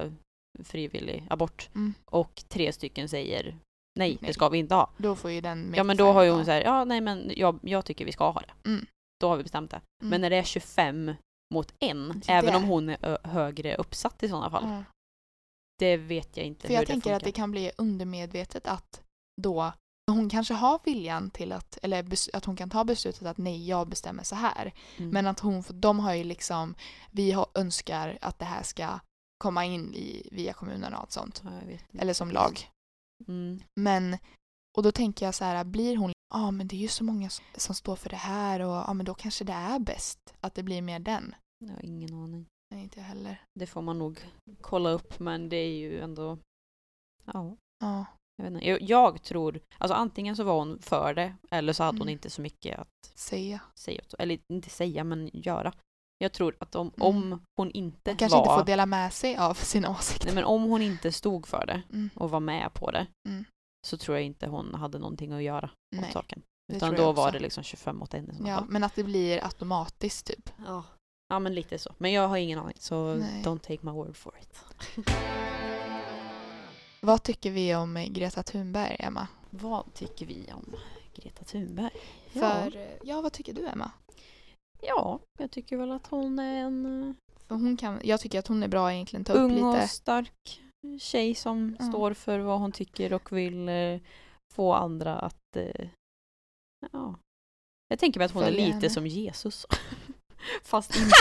frivillig 0.64 1.28
abort. 1.30 1.70
Mm. 1.76 1.93
Och 2.06 2.43
tre 2.47 2.74
stycken 2.74 3.10
säger 3.10 3.43
nej, 3.43 3.58
Nej. 3.95 4.18
det 4.22 4.34
ska 4.34 4.49
vi 4.49 4.58
inte 4.58 4.76
ha. 4.76 4.89
Då 4.97 5.16
får 5.16 5.32
ju 5.32 5.41
den 5.41 5.74
Ja 5.78 5.84
men 5.84 5.97
då 5.97 6.12
har 6.12 6.24
ju 6.24 6.30
hon 6.30 6.39
call. 6.39 6.45
så 6.45 6.51
här, 6.51 6.62
ja 6.64 6.84
nej 6.86 7.01
men 7.01 7.32
jag, 7.36 7.60
jag 7.64 7.86
tycker 7.86 8.06
vi 8.06 8.12
ska 8.12 8.32
ha 8.32 8.41
det. 8.41 8.70
Mm. 8.70 8.86
Då 9.20 9.30
har 9.30 9.38
vi 9.38 9.43
bestämt 9.43 9.72
det. 9.72 9.82
Mm. 10.01 10.10
Men 10.10 10.22
när 10.22 10.30
det 10.30 10.36
är 10.36 10.43
25 10.43 11.12
mot 11.54 11.74
en, 11.80 12.22
Det- 12.26 12.32
även 12.32 12.51
det- 12.51 12.58
om 12.58 12.64
hon 12.64 12.89
är 12.89 13.28
högre 13.28 13.76
uppsatt 13.76 14.24
i 14.24 14.30
sådana 14.30 14.49
fall. 14.49 14.84
Det 15.80 15.97
vet 15.97 16.38
jag 16.38 16.45
inte 16.45 16.62
För 16.62 16.68
hur 16.68 16.76
jag 16.76 16.84
det 16.84 16.88
tänker 16.88 17.01
funkar. 17.10 17.18
att 17.18 17.24
det 17.24 17.32
kan 17.32 17.51
bli 17.51 17.72
undermedvetet 17.78 18.68
att 18.68 19.01
då 19.41 19.74
hon 20.12 20.30
kanske 20.30 20.54
har 20.54 20.80
viljan 20.86 21.30
till 21.30 21.51
att, 21.51 21.78
eller 21.82 22.06
att 22.34 22.45
hon 22.45 22.56
kan 22.56 22.70
ta 22.70 22.84
beslutet 22.84 23.28
att 23.28 23.38
nej, 23.38 23.68
jag 23.68 23.88
bestämmer 23.88 24.24
så 24.24 24.36
här. 24.36 24.74
Mm. 24.97 25.10
Men 25.10 25.28
att 25.28 25.39
hon, 25.39 25.64
de 25.70 25.99
har 25.99 26.14
ju 26.14 26.24
liksom, 26.24 26.76
vi 27.12 27.32
har, 27.32 27.47
önskar 27.54 28.18
att 28.22 28.39
det 28.39 28.45
här 28.45 28.64
ska 28.64 28.99
komma 29.44 29.66
in 29.66 29.94
i, 29.96 30.28
via 30.32 30.54
kommunen 30.54 30.94
och 30.94 31.00
allt 31.00 31.12
sånt. 31.12 31.41
Ja. 31.46 32.00
Eller 32.02 32.14
som 32.14 32.32
lag. 32.32 32.70
Mm. 33.28 33.60
Men, 33.80 34.18
och 34.78 34.84
då 34.84 34.91
tänker 34.91 35.26
jag 35.26 35.36
så 35.36 35.44
här, 35.46 35.64
blir 35.64 35.98
hon, 35.98 36.10
ja 36.34 36.48
ah, 36.48 36.52
men 36.52 36.68
det 36.68 36.76
är 36.76 36.80
ju 36.80 36.88
så 36.88 37.04
många 37.04 37.30
som, 37.30 37.46
som 37.56 37.76
står 37.76 37.96
för 37.96 38.10
det 38.10 38.16
här 38.16 38.60
och 38.60 38.72
ja 38.74 38.86
ah, 38.88 38.94
men 38.94 39.06
då 39.06 39.14
kanske 39.14 39.44
det 39.44 39.54
är 39.54 39.80
bäst 39.80 40.20
att 40.41 40.56
det 40.56 40.64
blir 40.64 40.82
mer 40.82 41.00
den. 41.00 41.36
Jag 41.66 41.74
har 41.74 41.86
ingen 41.86 42.14
aning. 42.14 42.46
Nej, 42.72 42.84
inte 42.84 43.00
jag 43.00 43.06
heller. 43.06 43.41
Det 43.60 43.68
får 43.68 43.82
man 43.82 43.98
nog 44.00 44.20
kolla 44.62 44.89
upp 44.89 45.20
men 45.20 45.50
det 45.50 45.58
är 45.58 45.74
ju 45.78 46.00
ändå... 46.00 46.38
Ja, 47.26 47.56
Ja. 47.80 48.06
jag 48.36 48.44
vet 48.46 48.54
inte. 48.54 48.68
Jag, 48.70 48.82
jag 48.82 49.24
tror... 49.24 49.60
Alltså 49.78 49.94
antingen 49.96 50.36
så 50.36 50.44
var 50.44 50.60
hon 50.60 50.80
för 50.82 51.14
det 51.14 51.36
eller 51.52 51.74
så 51.74 51.84
hade 51.84 51.98
hon 51.98 52.08
Mm. 52.08 52.14
inte 52.14 52.30
så 52.30 52.41
mycket 52.41 52.80
att 52.80 53.12
Säga. 53.16 53.62
säga. 53.80 54.02
Eller 54.20 54.39
inte 54.54 54.70
säga 54.70 55.04
men 55.04 55.30
göra. 55.34 55.74
Jag 56.24 56.32
tror 56.34 56.56
att 56.60 56.76
om, 56.76 56.92
Mm. 56.98 57.08
om 57.08 57.42
hon 57.58 57.72
inte 57.72 58.12
Hon 58.12 58.18
kanske 58.18 58.38
var... 58.38 58.44
inte 58.44 58.56
får 58.60 58.66
dela 58.66 58.86
med 58.86 59.14
sig 59.14 59.38
av 59.38 59.54
sina 59.54 59.90
åsikter. 59.90 60.26
Nej 60.26 60.36
men 60.36 60.44
om 60.44 60.64
hon 60.64 60.82
inte 60.82 61.12
stod 61.12 61.48
för 61.48 61.66
det 61.66 61.82
Mm. 61.94 62.10
och 62.16 62.30
var 62.30 62.40
med 62.40 62.74
på 62.74 62.92
det 62.92 63.08
Mm. 63.30 63.46
så 63.88 63.98
tror 63.98 64.18
jag 64.18 64.26
inte 64.26 64.48
hon 64.48 64.74
hade 64.74 65.00
någonting 65.00 65.32
att 65.32 65.44
göra 65.44 65.66
åt 65.96 66.02
Nej. 66.02 66.12
saken. 66.14 66.42
Utan 66.74 66.96
då 66.96 67.12
var 67.12 67.32
det 67.32 67.40
liksom 67.40 67.64
25 67.64 67.98
mot 67.98 68.14
1 68.14 68.24
i 68.24 68.28
sådana 68.36 68.50
Ja, 68.50 68.58
fall. 68.58 68.68
men 68.70 68.84
att 68.84 68.96
det 68.96 69.04
blir 69.04 69.44
automatiskt 69.44 70.26
typ. 70.28 70.50
Ja. 70.66 70.84
ja, 71.30 71.40
men 71.40 71.56
lite 71.56 71.78
så. 71.80 71.94
Men 71.98 72.12
jag 72.12 72.28
har 72.28 72.38
ingen 72.38 72.60
aning 72.60 72.78
så 72.80 73.16
Nej. 73.16 73.42
don't 73.44 73.60
take 73.60 73.80
my 73.82 73.92
word 73.92 74.16
for 74.18 74.34
it. 74.42 74.64
Vad 77.02 77.24
tycker 77.24 77.52
vi 77.52 77.76
om 77.76 78.06
Greta 78.10 78.44
Thunberg, 78.44 78.96
Emma? 79.00 79.28
Vad 79.50 79.94
tycker 79.94 80.26
vi 80.26 80.50
om 80.54 80.76
Greta 81.16 81.44
Thunberg? 81.44 81.90
För, 82.34 82.76
eh, 82.78 82.88
ja, 83.04 83.22
vad 83.22 83.34
tycker 83.34 83.54
du, 83.54 83.68
Emma? 83.68 83.92
Ja, 84.88 85.20
jag 85.40 85.52
tycker 85.52 85.78
väl 85.78 85.92
att 85.92 86.08
hon 86.08 86.40
är 86.40 86.56
en 86.64 87.10
eh, 87.10 87.16
För 87.48 87.56
hon 87.56 87.78
kan, 87.78 88.00
jag 88.04 88.20
tycker 88.20 88.40
att 88.40 88.48
hon 88.48 88.64
är 88.64 88.68
bra 88.68 88.94
egentligen 88.94 89.24
ta 89.26 89.34
upp 89.34 89.40
ung 89.40 89.52
lite. 89.54 89.66
och 89.66 89.90
stark 89.90 90.62
tjej 91.00 91.36
som 91.36 91.76
Ja. 91.80 91.86
står 91.86 92.14
för 92.14 92.40
vad 92.40 92.60
hon 92.60 92.72
tycker 92.72 93.14
och 93.14 93.32
vill 93.38 93.70
eh, 93.70 94.00
få 94.54 94.74
andra 94.74 95.16
att... 95.20 95.56
Eh, 95.58 95.88
ja. 96.92 97.16
Jag 97.88 98.00
tänker 98.00 98.20
mig 98.20 98.26
att 98.26 98.32
hon 98.32 98.44
Följa 98.44 98.60
är 98.62 98.66
lite 98.66 98.78
henne. 98.78 98.90
som 98.90 99.08
Jesus. 99.08 99.66
Fast 100.64 100.96
inte. 100.96 101.12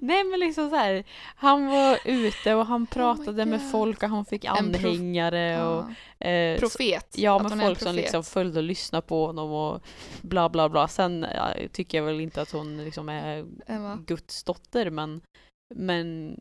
Nej 0.00 0.24
men 0.24 0.40
liksom 0.40 0.70
så 0.70 0.76
här, 0.76 1.04
han 1.36 1.66
var 1.66 1.98
ute 2.04 2.54
och 2.54 2.66
han 2.66 2.86
pratade 2.86 3.44
med 3.46 3.58
Oh 3.58 3.62
God. 3.62 3.70
folk 3.70 4.02
och 4.02 4.08
han 4.08 4.24
fick 4.24 4.44
anhängare 4.44 5.64
och 5.66 5.84
Ja. 6.18 6.26
eh, 6.28 6.58
Profet. 6.60 7.14
Ja, 7.18 7.36
att 7.40 7.48
men 7.48 7.60
folk 7.60 7.78
som 7.80 7.94
liksom 7.94 8.24
följde 8.24 8.58
och 8.60 8.64
lyssnade 8.64 9.06
på 9.06 9.26
honom 9.26 9.50
och 9.52 9.82
bla 10.22 10.48
bla 10.48 10.68
bla. 10.68 10.88
Sen 10.88 11.26
ja, 11.34 11.48
tycker 11.72 11.98
jag 11.98 12.04
väl 12.04 12.20
inte 12.20 12.42
att 12.42 12.50
hon 12.52 12.84
liksom 12.84 13.08
är 13.08 13.44
Emma. 13.66 13.98
Guds 14.06 14.44
dotter 14.44 14.90
men, 14.90 15.20
men, 15.74 16.36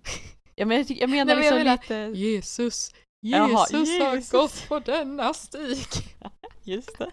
ja, 0.56 0.66
men 0.66 0.78
jag, 0.78 0.88
tycker- 0.88 1.02
jag 1.02 1.10
menar 1.10 1.26
Nej, 1.36 1.36
men 1.36 1.46
jag 1.46 1.66
liksom 1.66 1.88
menar- 1.90 2.08
lite... 2.12 2.20
Jesus, 2.20 2.92
Jaha, 3.20 3.48
Jesus 3.72 4.00
har 4.00 4.16
Jesus. 4.16 4.32
gått 4.32 4.68
på 4.68 4.80
denna 4.80 5.34
stig. 5.34 5.88
Just 6.64 6.98
det. 7.00 7.12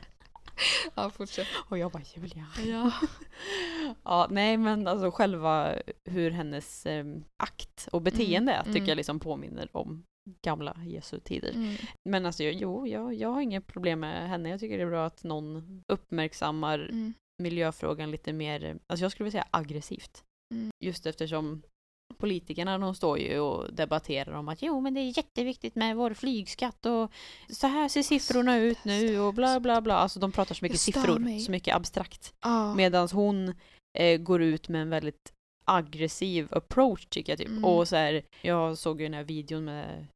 Ja, 0.95 1.11
fortsätt. 1.11 1.47
Och 1.69 1.79
jag 1.79 1.91
bara 1.91 2.03
Julia. 2.15 2.47
Ja. 2.67 2.93
ja, 4.05 4.27
nej 4.31 4.57
men 4.57 4.87
alltså 4.87 5.11
själva 5.11 5.75
hur 6.05 6.31
hennes 6.31 6.87
eh, 6.87 7.05
akt 7.43 7.89
och 7.93 8.03
beteende 8.03 8.53
är, 8.53 8.63
tycker 8.63 8.77
mm. 8.77 8.89
jag 8.89 8.97
liksom 8.97 9.21
påminner 9.21 9.69
om 9.73 10.05
gamla 10.43 10.77
Jesu 10.85 11.21
tider. 11.21 11.53
Mm. 11.53 11.77
Men 12.09 12.27
alltså 12.27 12.43
jo, 12.43 12.87
jag, 12.87 13.15
jag 13.15 13.29
har 13.29 13.41
inget 13.41 13.67
problem 13.67 14.01
med 14.01 14.29
henne. 14.29 14.49
Jag 14.49 14.61
tycker 14.61 14.77
det 14.77 14.85
är 14.85 14.91
bra 14.91 15.07
att 15.07 15.25
någon 15.25 15.83
uppmärksammar 15.93 16.79
Mm. 16.79 17.15
miljöfrågan 17.43 18.11
lite 18.11 18.33
mer, 18.33 18.79
alltså 18.87 19.05
jag 19.05 19.13
skulle 19.13 19.25
vilja 19.25 19.43
säga 19.43 19.49
aggressivt. 19.51 20.25
Mm. 20.55 20.71
Just 20.85 21.07
eftersom 21.07 21.63
politikerna 22.19 22.79
de 22.79 22.95
står 22.95 23.19
ju 23.19 23.39
och 23.39 23.75
debatterar 23.75 24.33
om 24.33 24.49
att 24.49 24.63
jo 24.63 24.81
men 24.81 24.95
det 24.95 25.01
är 25.01 25.17
jätteviktigt 25.19 25.75
med 25.75 25.97
vår 25.97 26.15
flygskatt 26.15 26.87
och 26.87 27.13
så 27.49 27.67
här 27.67 27.89
ser 27.89 28.03
siffrorna 28.03 28.59
ut 28.59 28.85
nu 28.85 29.21
och 29.21 29.35
bla 29.35 29.61
bla 29.61 29.81
bla. 29.81 29.95
Alltså 29.95 30.21
de 30.21 30.33
pratar 30.33 30.55
så 30.55 30.65
mycket 30.65 30.81
siffror, 30.81 31.19
mig. 31.19 31.41
så 31.41 31.51
mycket 31.51 31.77
abstrakt. 31.77 32.35
Ja. 32.41 32.75
Medan 32.75 33.09
hon 33.13 33.55
eh, 33.99 34.21
går 34.21 34.43
ut 34.43 34.69
med 34.69 34.83
en 34.83 34.91
väldigt 34.91 35.33
aggressiv 35.65 36.49
approach 36.51 37.07
tycker 37.07 37.33
jag 37.33 37.39
typ. 37.39 37.49
Mm. 37.49 37.65
Och 37.65 37.89
så 37.89 37.97
här, 37.97 38.23
jag 38.43 38.79
såg 38.79 39.01
ju 39.01 39.07
den 39.07 39.15
här 39.15 39.25
videon 39.25 39.65
med 39.65 40.07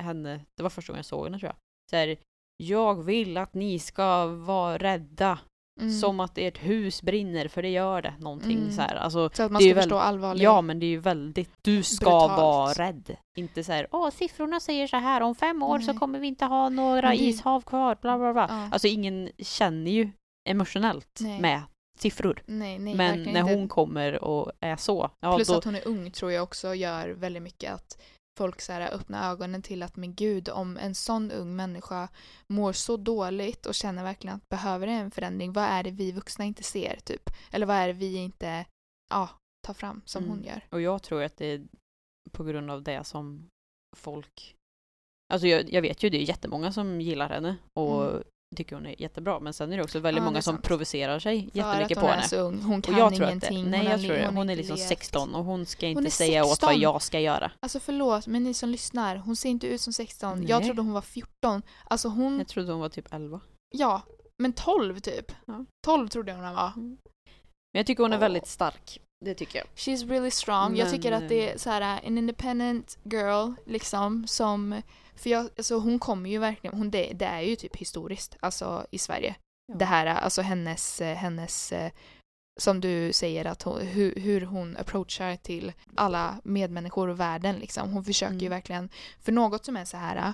henne, 0.00 0.40
det 0.56 0.62
var 0.62 0.70
första 0.70 0.92
gången 0.92 0.98
jag 0.98 1.06
såg 1.06 1.24
henne 1.24 1.38
tror 1.38 1.48
jag. 1.48 1.56
Så 1.90 1.96
här, 1.96 2.16
jag 2.56 3.02
vill 3.02 3.36
att 3.36 3.54
ni 3.54 3.78
ska 3.78 4.26
vara 4.26 4.78
rädda 4.78 5.38
Mm. 5.80 5.92
som 5.92 6.20
att 6.20 6.38
ert 6.38 6.58
hus 6.58 7.02
brinner, 7.02 7.48
för 7.48 7.62
det 7.62 7.68
gör 7.68 8.02
det. 8.02 8.14
Någonting 8.18 8.58
Mm. 8.58 8.72
så 8.72 8.82
här. 8.82 8.94
Alltså, 8.94 9.30
Så 9.34 9.42
att 9.42 9.52
man 9.52 9.62
ska 9.62 9.74
förstå 9.74 9.98
allvarligt. 9.98 10.42
ja, 10.42 10.62
men 10.62 10.78
det 10.78 10.86
är 10.86 10.88
ju 10.90 10.98
väldigt, 10.98 11.50
du 11.62 11.82
ska 11.82 12.04
Brutalt. 12.04 12.32
vara 12.40 12.72
rädd. 12.72 13.16
Inte 13.36 13.64
så 13.64 13.72
här, 13.72 13.86
åh 13.90 14.10
siffrorna 14.10 14.60
säger 14.60 14.86
så 14.86 14.96
här, 14.96 15.20
om 15.20 15.34
fem 15.34 15.62
år 15.62 15.78
så 15.78 15.86
Nej. 15.92 15.98
kommer 15.98 16.18
vi 16.18 16.26
inte 16.26 16.44
ha 16.44 16.68
några 16.68 17.08
det- 17.08 17.16
ishav 17.16 17.60
kvar, 17.60 17.96
bla 18.02 18.18
bla 18.18 18.32
bla. 18.32 18.46
Ja. 18.50 18.68
Alltså 18.72 18.88
ingen 18.88 19.30
känner 19.38 19.90
ju 19.90 20.10
emotionellt 20.48 21.18
Nej. 21.20 21.40
med 21.40 21.60
siffror. 21.98 22.42
nej, 22.46 22.78
nej, 22.78 22.94
men 22.94 23.22
när 23.22 23.40
inte. 23.40 23.54
hon 23.54 23.68
kommer 23.68 24.24
och 24.24 24.52
är 24.60 24.76
så, 24.76 25.10
ja 25.20 25.36
Plus 25.36 25.48
då, 25.48 25.54
att 25.54 25.64
hon 25.64 25.74
är 25.74 25.88
ung 25.88 26.10
tror 26.10 26.32
jag 26.32 26.42
också 26.42 26.74
gör 26.74 27.08
väldigt 27.08 27.42
mycket 27.42 27.72
att 27.74 28.02
folk 28.38 28.60
så 28.60 28.72
här 28.72 28.94
öppnar 28.94 29.30
ögonen 29.32 29.62
till 29.62 29.82
att 29.82 29.96
men 29.96 30.14
gud 30.14 30.48
om 30.48 30.76
en 30.76 30.94
sån 30.94 31.30
ung 31.30 31.56
människa 31.56 32.08
mår 32.46 32.72
så 32.72 32.96
dåligt 32.96 33.66
och 33.66 33.74
känner 33.74 34.02
verkligen 34.02 34.36
att 34.36 34.48
behöver 34.48 34.86
det 34.86 34.92
en 34.92 35.10
förändring, 35.10 35.52
vad 35.52 35.64
är 35.64 35.82
det 35.82 35.90
vi 35.90 36.12
vuxna 36.12 36.44
inte 36.44 36.62
ser 36.62 36.96
typ? 37.04 37.30
Eller 37.50 37.66
vad 37.66 37.76
är 37.76 37.86
det 37.86 37.92
vi 37.92 38.16
inte 38.16 38.66
ja, 39.10 39.28
tar 39.66 39.74
fram 39.74 40.02
som 40.04 40.24
Mm. 40.24 40.36
hon 40.36 40.44
gör? 40.44 40.66
och 40.70 40.80
jag 40.80 41.02
tror 41.02 41.22
att 41.22 41.36
det 41.36 41.46
är 41.46 41.62
på 42.30 42.44
grund 42.44 42.70
av 42.70 42.82
det 42.82 43.04
som 43.04 43.48
folk, 43.96 44.56
alltså 45.32 45.46
jag, 45.46 45.72
jag 45.72 45.82
vet 45.82 46.02
ju 46.02 46.10
det 46.10 46.18
är 46.18 46.28
jättemånga 46.28 46.72
som 46.72 47.00
gillar 47.00 47.28
henne 47.28 47.56
och 47.74 48.04
Mm. 48.10 48.22
Tycker 48.56 48.76
hon 48.76 48.86
är 48.86 49.00
jättebra, 49.02 49.40
men 49.40 49.52
sen 49.52 49.72
är 49.72 49.76
det 49.76 49.82
också 49.82 49.98
väldigt 49.98 50.20
Ja, 50.20 50.24
många 50.24 50.42
som 50.42 50.62
provocerar 50.62 51.18
sig 51.18 51.50
För 51.52 51.58
jättemycket 51.58 51.98
att 51.98 52.00
på 52.00 52.06
hon 52.06 52.10
henne. 52.10 52.22
är 52.22 52.28
så 52.28 52.36
ung, 52.36 52.62
hon 52.62 52.78
Och 52.78 52.84
kan 52.84 52.96
jag 52.98 53.14
tror 53.14 53.24
att 53.24 53.30
ingenting. 53.30 53.64
det, 53.64 53.70
nej 53.70 53.80
hon 53.80 53.90
jag 53.90 54.00
tror 54.00 54.12
det. 54.16 54.26
hon 54.26 54.36
Hon 54.36 54.50
är 54.50 54.56
liksom 54.56 54.76
levt. 54.76 54.88
16 54.88 55.34
och 55.34 55.44
hon 55.44 55.66
ska 55.66 55.86
inte 55.86 56.04
är 56.04 56.10
säga 56.10 56.42
åt 56.42 56.48
vad 56.48 56.70
16. 56.70 56.80
jag 56.80 57.02
ska 57.02 57.20
göra. 57.20 57.50
Alltså 57.60 57.80
förlåt, 57.80 58.26
men 58.26 58.44
ni 58.44 58.54
som 58.54 58.68
lyssnar, 58.68 59.16
hon 59.16 59.36
ser 59.36 59.48
inte 59.48 59.66
ut 59.66 59.80
som 59.80 59.92
16. 59.92 60.46
Jag 60.46 60.58
Nej. 60.58 60.66
trodde 60.66 60.82
hon 60.82 60.92
var 60.92 61.02
14. 61.02 61.62
Alltså 61.84 62.08
hon, 62.08 62.38
Jag 62.38 62.48
trodde 62.48 62.72
hon 62.72 62.80
var 62.80 62.88
typ 62.88 63.14
11. 63.14 63.40
ja, 63.74 64.02
men 64.42 64.52
12 64.52 64.98
typ. 65.00 65.32
Ja. 65.46 65.64
12 65.86 66.08
trodde 66.08 66.32
jag 66.32 66.38
hon 66.42 66.54
var. 66.54 66.72
Men 66.76 67.78
jag 67.78 67.86
tycker 67.86 68.02
hon 68.02 68.12
är 68.12 68.16
Åh. 68.16 68.20
väldigt 68.20 68.46
stark. 68.46 69.00
Det 69.24 69.34
tycker 69.34 69.58
jag. 69.58 69.66
She's 69.76 70.08
really 70.08 70.30
strong. 70.30 70.76
jag 70.76 70.84
Men, 70.84 70.94
tycker 70.94 71.12
att 71.12 71.28
det 71.28 71.48
eh, 71.48 71.54
är 71.54 71.58
så 71.58 71.70
här 71.70 72.00
en 72.04 72.18
independent 72.18 72.98
girl 73.04 73.52
liksom 73.66 74.26
som 74.26 74.82
för 75.16 75.30
jag, 75.30 75.48
alltså 75.56 75.78
hon 75.78 75.98
kommer 75.98 76.30
ju 76.30 76.38
verkligen, 76.38 76.76
hon, 76.76 76.90
det, 76.90 77.12
det 77.14 77.24
är 77.24 77.40
ju 77.40 77.56
typ 77.56 77.76
historiskt 77.76 78.36
alltså 78.40 78.86
i 78.90 78.98
Sverige. 78.98 79.34
Ja. 79.66 79.74
Det 79.78 79.84
här, 79.84 80.06
alltså 80.06 80.42
hennes, 80.42 81.00
eh, 81.00 81.16
hennes 81.16 81.72
eh, 81.72 81.92
som 82.60 82.80
du 82.80 83.12
säger 83.12 83.44
att 83.44 83.62
hon, 83.62 83.80
hur, 83.80 84.14
hur 84.14 84.40
hon 84.40 84.76
approachar 84.76 85.36
till 85.36 85.72
alla 85.96 86.40
medmänniskor 86.44 87.08
och 87.08 87.20
världen 87.20 87.56
liksom. 87.56 87.92
Hon 87.92 88.04
försöker 88.04 88.34
ju 88.34 88.46
Mm. 88.46 88.50
verkligen, 88.50 88.88
för 89.20 89.32
något 89.32 89.64
som 89.64 89.76
är 89.76 89.84
så 89.84 89.96
här, 89.96 90.32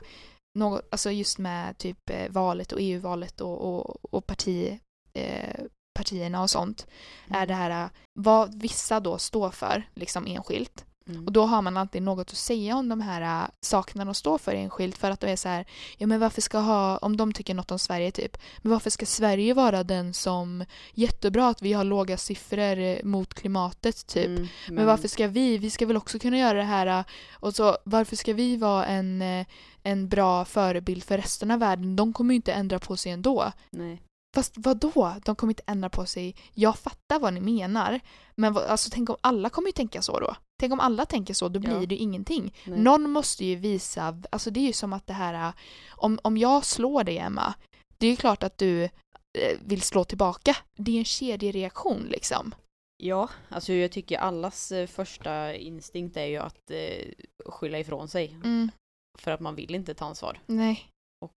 något, 0.58 0.88
alltså 0.90 1.10
just 1.10 1.38
med 1.38 1.78
typ 1.78 2.10
eh, 2.10 2.30
valet 2.30 2.72
och 2.72 2.78
EU-valet 2.80 3.40
och, 3.40 3.60
och, 3.60 4.14
och 4.14 4.26
parti, 4.26 4.80
eh, 5.12 5.64
partierna 5.98 6.42
och 6.42 6.50
sånt, 6.50 6.86
är 7.28 7.46
det 7.46 7.54
här 7.54 7.90
vad 8.14 8.62
vissa 8.62 9.00
då 9.00 9.18
står 9.18 9.50
för, 9.50 9.88
liksom 9.94 10.26
enskilt. 10.26 10.84
Mm. 11.08 11.26
Och 11.26 11.32
då 11.32 11.46
har 11.46 11.62
man 11.62 11.76
alltid 11.76 12.02
något 12.02 12.30
att 12.30 12.36
säga 12.36 12.76
om 12.76 12.88
de 12.88 13.00
här 13.00 13.42
äh, 13.42 13.48
sakerna 13.60 14.04
de 14.04 14.14
står 14.14 14.38
för 14.38 14.54
enskilt 14.54 14.98
för 14.98 15.10
att 15.10 15.20
det 15.20 15.30
är 15.30 15.36
så 15.36 15.48
här, 15.48 15.66
ja 15.96 16.06
men 16.06 16.20
varför 16.20 16.40
ska 16.40 16.58
ha, 16.58 16.96
om 16.98 17.16
de 17.16 17.32
tycker 17.32 17.54
något 17.54 17.70
om 17.70 17.78
Sverige 17.78 18.10
typ, 18.10 18.36
men 18.58 18.72
varför 18.72 18.90
ska 18.90 19.06
Sverige 19.06 19.54
vara 19.54 19.84
den 19.84 20.14
som, 20.14 20.64
jättebra 20.94 21.48
att 21.48 21.62
vi 21.62 21.72
har 21.72 21.84
låga 21.84 22.16
siffror 22.16 22.78
eh, 22.78 23.04
mot 23.04 23.34
klimatet 23.34 24.06
typ, 24.06 24.28
Mm, 24.28 24.48
men 24.68 24.86
varför 24.86 25.08
ska 25.08 25.26
vi, 25.28 25.58
vi 25.58 25.70
ska 25.70 25.86
väl 25.86 25.96
också 25.96 26.18
kunna 26.18 26.38
göra 26.38 26.58
det 26.58 26.64
här 26.64 26.86
äh, 26.86 27.04
och 27.32 27.54
så 27.54 27.76
varför 27.84 28.16
ska 28.16 28.32
vi 28.32 28.56
vara 28.56 28.86
en, 28.86 29.22
eh, 29.22 29.46
en 29.82 30.08
bra 30.08 30.44
förebild 30.44 31.04
för 31.04 31.16
resten 31.16 31.50
av 31.50 31.58
världen, 31.58 31.96
de 31.96 32.12
kommer 32.12 32.34
ju 32.34 32.36
inte 32.36 32.52
ändra 32.52 32.78
på 32.78 32.96
sig 32.96 33.12
ändå. 33.12 33.52
Nej. 33.70 34.02
Fast 34.38 34.52
vad 34.56 34.76
då? 34.76 35.14
De 35.24 35.36
kommer 35.36 35.50
inte 35.50 35.62
ändra 35.66 35.88
på 35.88 36.06
sig. 36.06 36.36
Jag 36.54 36.78
fattar 36.78 37.18
vad 37.18 37.34
ni 37.34 37.40
menar. 37.40 38.00
Men 38.34 38.52
vad, 38.52 38.64
alltså, 38.64 38.90
tänk 38.92 39.10
om 39.10 39.16
alla 39.20 39.50
kommer 39.50 39.68
ju 39.68 39.72
tänka 39.72 40.02
så 40.02 40.20
då. 40.20 40.36
Tänk 40.60 40.72
om 40.72 40.80
alla 40.80 41.06
tänker 41.06 41.34
så, 41.34 41.48
då 41.48 41.60
blir 41.60 41.80
Ja. 41.80 41.86
det 41.86 41.94
ju 41.94 42.00
ingenting. 42.00 42.54
Nej. 42.64 42.78
Någon 42.80 43.10
måste 43.10 43.44
ju 43.44 43.56
visa, 43.56 44.22
alltså 44.30 44.50
det 44.50 44.60
är 44.60 44.66
ju 44.66 44.72
som 44.72 44.92
att 44.92 45.06
det 45.06 45.12
här, 45.12 45.52
om, 45.90 46.18
om 46.22 46.36
jag 46.36 46.64
slår 46.64 47.04
dig 47.04 47.18
Emma, 47.18 47.54
det 47.98 48.06
är 48.06 48.10
ju 48.10 48.16
klart 48.16 48.42
att 48.42 48.58
du 48.58 48.84
eh, 48.84 49.58
vill 49.64 49.82
slå 49.82 50.04
tillbaka. 50.04 50.56
Det 50.76 50.92
är 50.94 50.98
en 50.98 51.04
kedjereaktion 51.04 52.06
liksom. 52.10 52.54
Ja, 53.02 53.28
alltså 53.48 53.72
jag 53.72 53.92
tycker 53.92 54.18
allas 54.18 54.72
eh, 54.72 54.86
första 54.86 55.54
instinkt 55.54 56.16
är 56.16 56.26
ju 56.26 56.36
att 56.36 56.70
eh, 56.70 57.08
skylla 57.46 57.78
ifrån 57.78 58.08
sig. 58.08 58.28
Mm, 58.44 58.70
För 59.18 59.30
att 59.30 59.40
man 59.40 59.54
vill 59.54 59.74
inte 59.74 59.94
ta 59.94 60.04
ansvar. 60.04 60.40
nej. 60.46 60.90
Och 61.24 61.34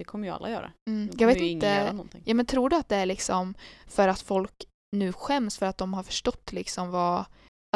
det 0.00 0.04
kommer 0.04 0.26
ju 0.28 0.34
alla 0.34 0.50
göra. 0.50 0.72
Mm. 0.90 1.10
Jag 1.18 1.26
vet 1.26 1.36
göra 1.36 1.46
inte. 1.46 1.92
någonting. 1.92 2.22
Ja 2.24 2.34
men 2.34 2.46
tror 2.46 2.68
du 2.70 2.76
att 2.76 2.88
det 2.88 2.96
är 2.96 3.06
liksom 3.06 3.54
för 3.86 4.08
att 4.08 4.20
folk 4.20 4.64
nu 4.96 5.12
skäms 5.12 5.58
för 5.58 5.66
att 5.66 5.78
de 5.78 5.94
har 5.94 6.02
förstått 6.02 6.52
liksom 6.52 6.90
vad 6.90 7.24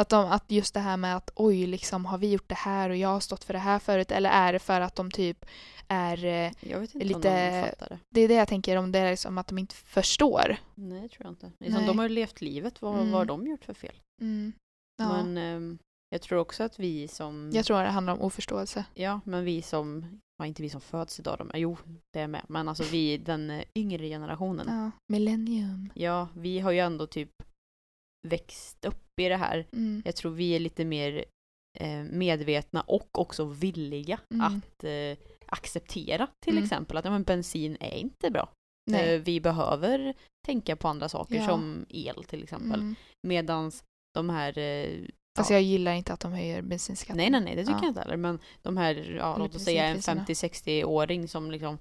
att, 0.01 0.09
de, 0.09 0.25
att 0.31 0.51
just 0.51 0.73
det 0.73 0.79
här 0.79 0.97
med 0.97 1.15
att 1.17 1.31
oj, 1.35 1.65
liksom 1.65 2.05
har 2.05 2.17
vi 2.17 2.31
gjort 2.31 2.49
det 2.49 2.55
här 2.55 2.89
och 2.89 2.95
jag 2.95 3.09
har 3.09 3.19
stått 3.19 3.43
för 3.43 3.53
det 3.53 3.59
här 3.59 3.79
förut 3.79 4.11
eller 4.11 4.29
är 4.29 4.53
det 4.53 4.59
för 4.59 4.81
att 4.81 4.95
de 4.95 5.11
typ 5.11 5.45
är 5.87 6.25
eh, 6.25 6.51
Jag 6.59 6.79
vet 6.79 6.95
inte 6.95 7.07
lite- 7.07 7.17
om 7.29 7.61
de 7.61 7.69
fattar 7.69 7.89
det. 7.89 7.99
det 8.09 8.21
är 8.21 8.27
det 8.27 8.33
jag 8.33 8.47
tänker 8.47 8.77
om 8.77 8.91
det 8.91 8.99
är 8.99 9.09
liksom 9.11 9.37
att 9.37 9.47
de 9.47 9.57
inte 9.57 9.75
förstår. 9.75 10.57
Nej, 10.75 11.01
det 11.01 11.09
tror 11.09 11.25
jag 11.25 11.31
inte. 11.31 11.51
Liksom, 11.59 11.77
Nej. 11.81 11.87
de 11.87 11.97
har 11.99 12.05
ju 12.05 12.13
levt 12.15 12.41
livet. 12.41 12.81
Vad, 12.81 12.93
Mm. 12.95 13.11
vad 13.11 13.19
har 13.19 13.25
de 13.25 13.47
gjort 13.47 13.65
för 13.65 13.73
fel? 13.73 13.95
Mm. 14.21 14.51
Ja. 14.97 15.07
Men 15.23 15.37
ehm, 15.37 15.77
jag 16.09 16.21
tror 16.21 16.39
också 16.39 16.63
att 16.63 16.79
vi 16.79 17.07
som... 17.07 17.51
jag 17.53 17.65
tror 17.65 17.81
det 17.83 17.89
handlar 17.89 18.13
om 18.13 18.21
oförståelse. 18.21 18.85
Ja, 18.93 19.19
men 19.25 19.43
vi 19.43 19.61
som... 19.61 20.19
Ja, 20.37 20.45
inte 20.45 20.61
vi 20.61 20.69
som 20.69 20.81
föds 20.81 21.19
idag. 21.19 21.37
De, 21.37 21.51
jo, 21.53 21.77
det 22.13 22.19
är 22.19 22.27
med. 22.27 22.45
Men 22.49 22.69
alltså 22.69 22.83
vi, 22.83 23.17
den 23.17 23.49
eh, 23.49 23.63
yngre 23.75 24.07
generationen. 24.07 24.67
Ja. 24.67 24.91
Millennium. 25.13 25.89
Ja, 25.95 26.27
vi 26.35 26.59
har 26.59 26.71
ju 26.71 26.79
ändå 26.79 27.07
typ 27.07 27.31
växt 28.27 28.85
upp 28.85 29.19
i 29.21 29.29
det 29.29 29.35
här. 29.37 29.65
Mm. 29.73 30.01
Jag 30.05 30.15
tror 30.15 30.31
vi 30.31 30.55
är 30.55 30.59
lite 30.59 30.85
mer 30.85 31.25
eh, 31.79 32.03
medvetna 32.03 32.81
och 32.81 33.19
också 33.19 33.45
villiga 33.45 34.19
Mm. 34.33 34.45
att 34.45 34.83
eh, 34.83 35.17
acceptera 35.45 36.27
till 36.45 36.53
Mm. 36.53 36.63
exempel 36.63 36.97
att 36.97 37.05
ja, 37.05 37.11
men 37.11 37.23
bensin 37.23 37.77
är 37.79 37.97
inte 37.97 38.29
bra. 38.31 38.49
Nej. 38.91 39.15
Eh, 39.15 39.21
Vi 39.21 39.41
behöver 39.41 40.13
tänka 40.45 40.75
på 40.75 40.87
andra 40.87 41.09
saker 41.09 41.35
Ja. 41.35 41.47
som 41.47 41.85
el 41.89 42.23
till 42.23 42.43
exempel. 42.43 42.79
Mm. 42.79 42.95
Medans 43.27 43.83
de 44.13 44.29
här... 44.29 44.53
Fast 45.35 45.49
ja, 45.49 45.55
jag 45.55 45.63
gillar 45.63 45.93
inte 45.93 46.13
att 46.13 46.19
de 46.19 46.31
höjer 46.31 46.61
bensinskatten. 46.61 47.17
Nej, 47.17 47.29
nej, 47.29 47.41
nej, 47.41 47.55
det 47.55 47.61
tycker 47.61 47.73
Ja. 47.73 47.79
jag 47.83 47.89
inte 47.89 48.01
heller. 48.01 48.17
Men 48.17 48.39
de 48.61 48.77
här, 48.77 49.15
ja, 49.19 49.35
låt 49.37 49.55
oss 49.55 49.63
säga 49.63 49.83
en 49.85 49.93
bensinpriserna. 49.93 50.25
50-60-åring 50.25 51.27
som 51.27 51.51
liksom 51.51 51.77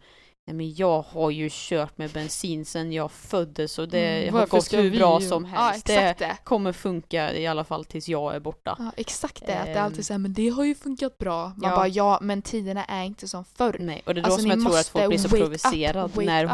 Nej 0.47 0.55
men 0.57 0.75
jag 0.75 1.03
har 1.03 1.31
ju 1.31 1.49
kört 1.53 1.99
med 1.99 2.11
bensin 2.11 2.65
sen 2.65 2.93
jag 2.93 3.13
föddes 3.13 3.79
och 3.79 3.89
det 3.89 4.23
Mm, 4.23 4.35
har 4.35 4.47
gått 4.47 4.73
hur 4.73 4.99
bra 4.99 5.21
ju- 5.21 5.29
som 5.29 5.45
Ja, 5.55 5.61
helst. 5.61 5.89
exakt 5.91 6.19
det 6.19 6.25
det. 6.25 6.37
kommer 6.45 6.73
funka 6.73 7.33
i 7.35 7.47
alla 7.47 7.65
fall 7.65 7.85
tills 7.85 8.09
jag 8.09 8.35
är 8.35 8.41
borta. 8.41 8.77
Ja, 8.79 8.93
exakt 8.97 9.47
det. 9.47 9.59
Att 9.59 9.65
det 9.67 9.71
är 9.73 9.77
Ehm. 9.77 9.85
alltid 9.85 10.07
så 10.07 10.13
här, 10.13 10.19
men 10.19 10.33
det 10.33 10.49
har 10.49 10.65
ju 10.65 10.75
funkat 10.75 11.19
bra. 11.19 11.47
Man 11.57 11.71
Ja. 11.71 11.77
bara, 11.77 11.89
ja, 11.89 12.19
men 12.23 12.43
tiderna 12.43 12.85
är 12.85 13.05
inte 13.05 13.29
som 13.29 13.45
förr. 13.45 13.77
Nej, 13.81 14.03
och 14.07 14.15
det 14.15 14.21
är 14.21 14.23
då 14.23 14.27
Alltså, 14.27 14.41
som 14.41 14.49
ni 14.49 14.55
jag 14.55 14.65
tror 14.65 14.79
att 14.81 14.89
folk 14.89 15.09
blir 15.09 15.19
så 15.19 15.29
wake 15.29 15.37
up, 15.37 15.43
provocerad 15.43 16.11
wake 16.11 16.27
när 16.27 16.45
up. 16.45 16.51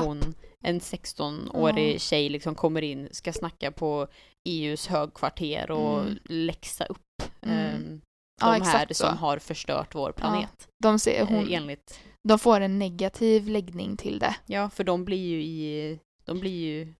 En 0.64 0.80
16-årig 0.80 1.94
Ja. 1.94 1.98
tjej 1.98 2.28
liksom 2.28 2.54
kommer 2.54 2.82
in, 2.82 3.08
ska 3.10 3.32
snacka 3.32 3.72
på 3.72 4.06
EUs 4.48 4.86
högkvarter 4.86 5.70
och 5.70 6.00
Mm. 6.00 6.18
läxa 6.24 6.84
upp 6.84 7.22
Mm. 7.42 7.56
ehm, 7.74 8.00
Ja, 8.40 8.46
de 8.46 8.50
här 8.52 8.58
exakt 8.60 8.96
så. 8.96 9.06
som 9.06 9.16
har 9.18 9.38
förstört 9.38 9.94
vår 9.94 10.12
planet. 10.12 10.68
De, 10.82 10.98
ser, 10.98 11.20
eh, 11.20 11.28
hon, 11.28 11.48
enligt, 11.52 12.00
de 12.28 12.38
får 12.38 12.60
en 12.60 12.78
negativ 12.78 13.48
läggning 13.48 13.96
till 13.96 14.18
det. 14.18 14.36
ja 14.46 14.70
för 14.70 14.84
de 14.84 15.04
blir 15.04 15.28
ju 15.28 15.42
i, 15.42 15.98
de 16.24 16.40
blir 16.40 16.64
ju, 16.66 16.94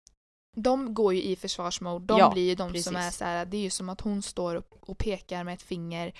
De 0.57 0.95
går 0.95 1.15
ju 1.15 1.23
i 1.23 1.37
försvarsmode. 1.37 2.05
De 2.07 2.19
Ja, 2.19 2.31
blir 2.33 2.49
ju 2.49 2.55
de 2.55 2.69
precis. 2.73 2.87
som 2.87 2.97
är 2.97 3.11
så 3.11 3.25
här, 3.25 3.47
det 3.47 3.57
är 3.57 3.61
ju 3.61 3.71
som 3.71 3.89
att 3.89 4.01
hon 4.01 4.23
står 4.23 4.63
och 4.81 4.99
pekar 4.99 5.45
med 5.45 5.55
ett 5.55 5.63
finger. 5.63 6.13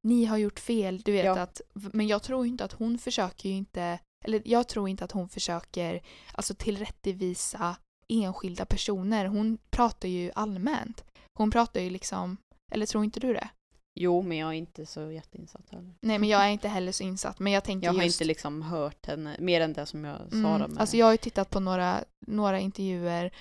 Ni 0.00 0.24
har 0.24 0.36
gjort 0.36 0.60
fel, 0.60 0.98
du 1.00 1.12
vet 1.12 1.24
Ja. 1.24 1.38
att, 1.40 1.60
men 1.74 2.06
jag 2.06 2.22
tror 2.22 2.46
inte 2.46 2.64
att 2.64 2.72
hon 2.72 2.98
försöker 2.98 3.48
ju 3.48 3.54
inte, 3.54 3.98
eller 4.24 4.42
jag 4.44 4.68
tror 4.68 4.88
inte 4.88 5.04
att 5.04 5.12
hon 5.12 5.28
försöker 5.28 6.00
alltså 6.32 6.54
tillrättvisa 6.54 7.76
enskilda 8.08 8.64
personer. 8.64 9.26
Hon 9.26 9.58
pratar 9.70 10.08
ju 10.08 10.30
allmänt. 10.34 11.04
Hon 11.38 11.50
pratar 11.50 11.80
ju 11.80 11.90
liksom, 11.90 12.36
eller 12.72 12.86
tror 12.86 13.04
inte 13.04 13.20
du 13.20 13.32
det? 13.32 13.48
jo 13.94 14.22
men 14.22 14.38
jag 14.38 14.48
är 14.48 14.52
inte 14.52 14.86
så 14.86 15.10
jätteinsatt 15.10 15.70
heller. 15.70 15.94
Nej 16.00 16.18
men 16.18 16.28
jag 16.28 16.44
är 16.44 16.48
inte 16.50 16.68
heller 16.68 16.92
så 16.92 17.02
insatt 17.04 17.38
men 17.38 17.52
jag 17.52 17.64
tänker 17.64 17.86
Jag 17.86 17.94
har 17.94 18.02
just 18.02 18.20
inte 18.20 18.24
liksom 18.28 18.62
hört 18.62 19.06
henne, 19.06 19.36
mer 19.38 19.60
än 19.60 19.72
det 19.72 19.86
som 19.86 20.04
jag 20.04 20.16
sa 20.18 20.24
då 20.30 20.38
Mm, 20.48 20.70
med, 20.70 20.80
alltså 20.80 20.96
jag 20.96 21.06
har 21.06 21.12
ju 21.12 21.16
tittat 21.18 21.50
på 21.50 21.60
några, 21.60 22.04
några 22.26 22.60
intervjuer. 22.60 23.32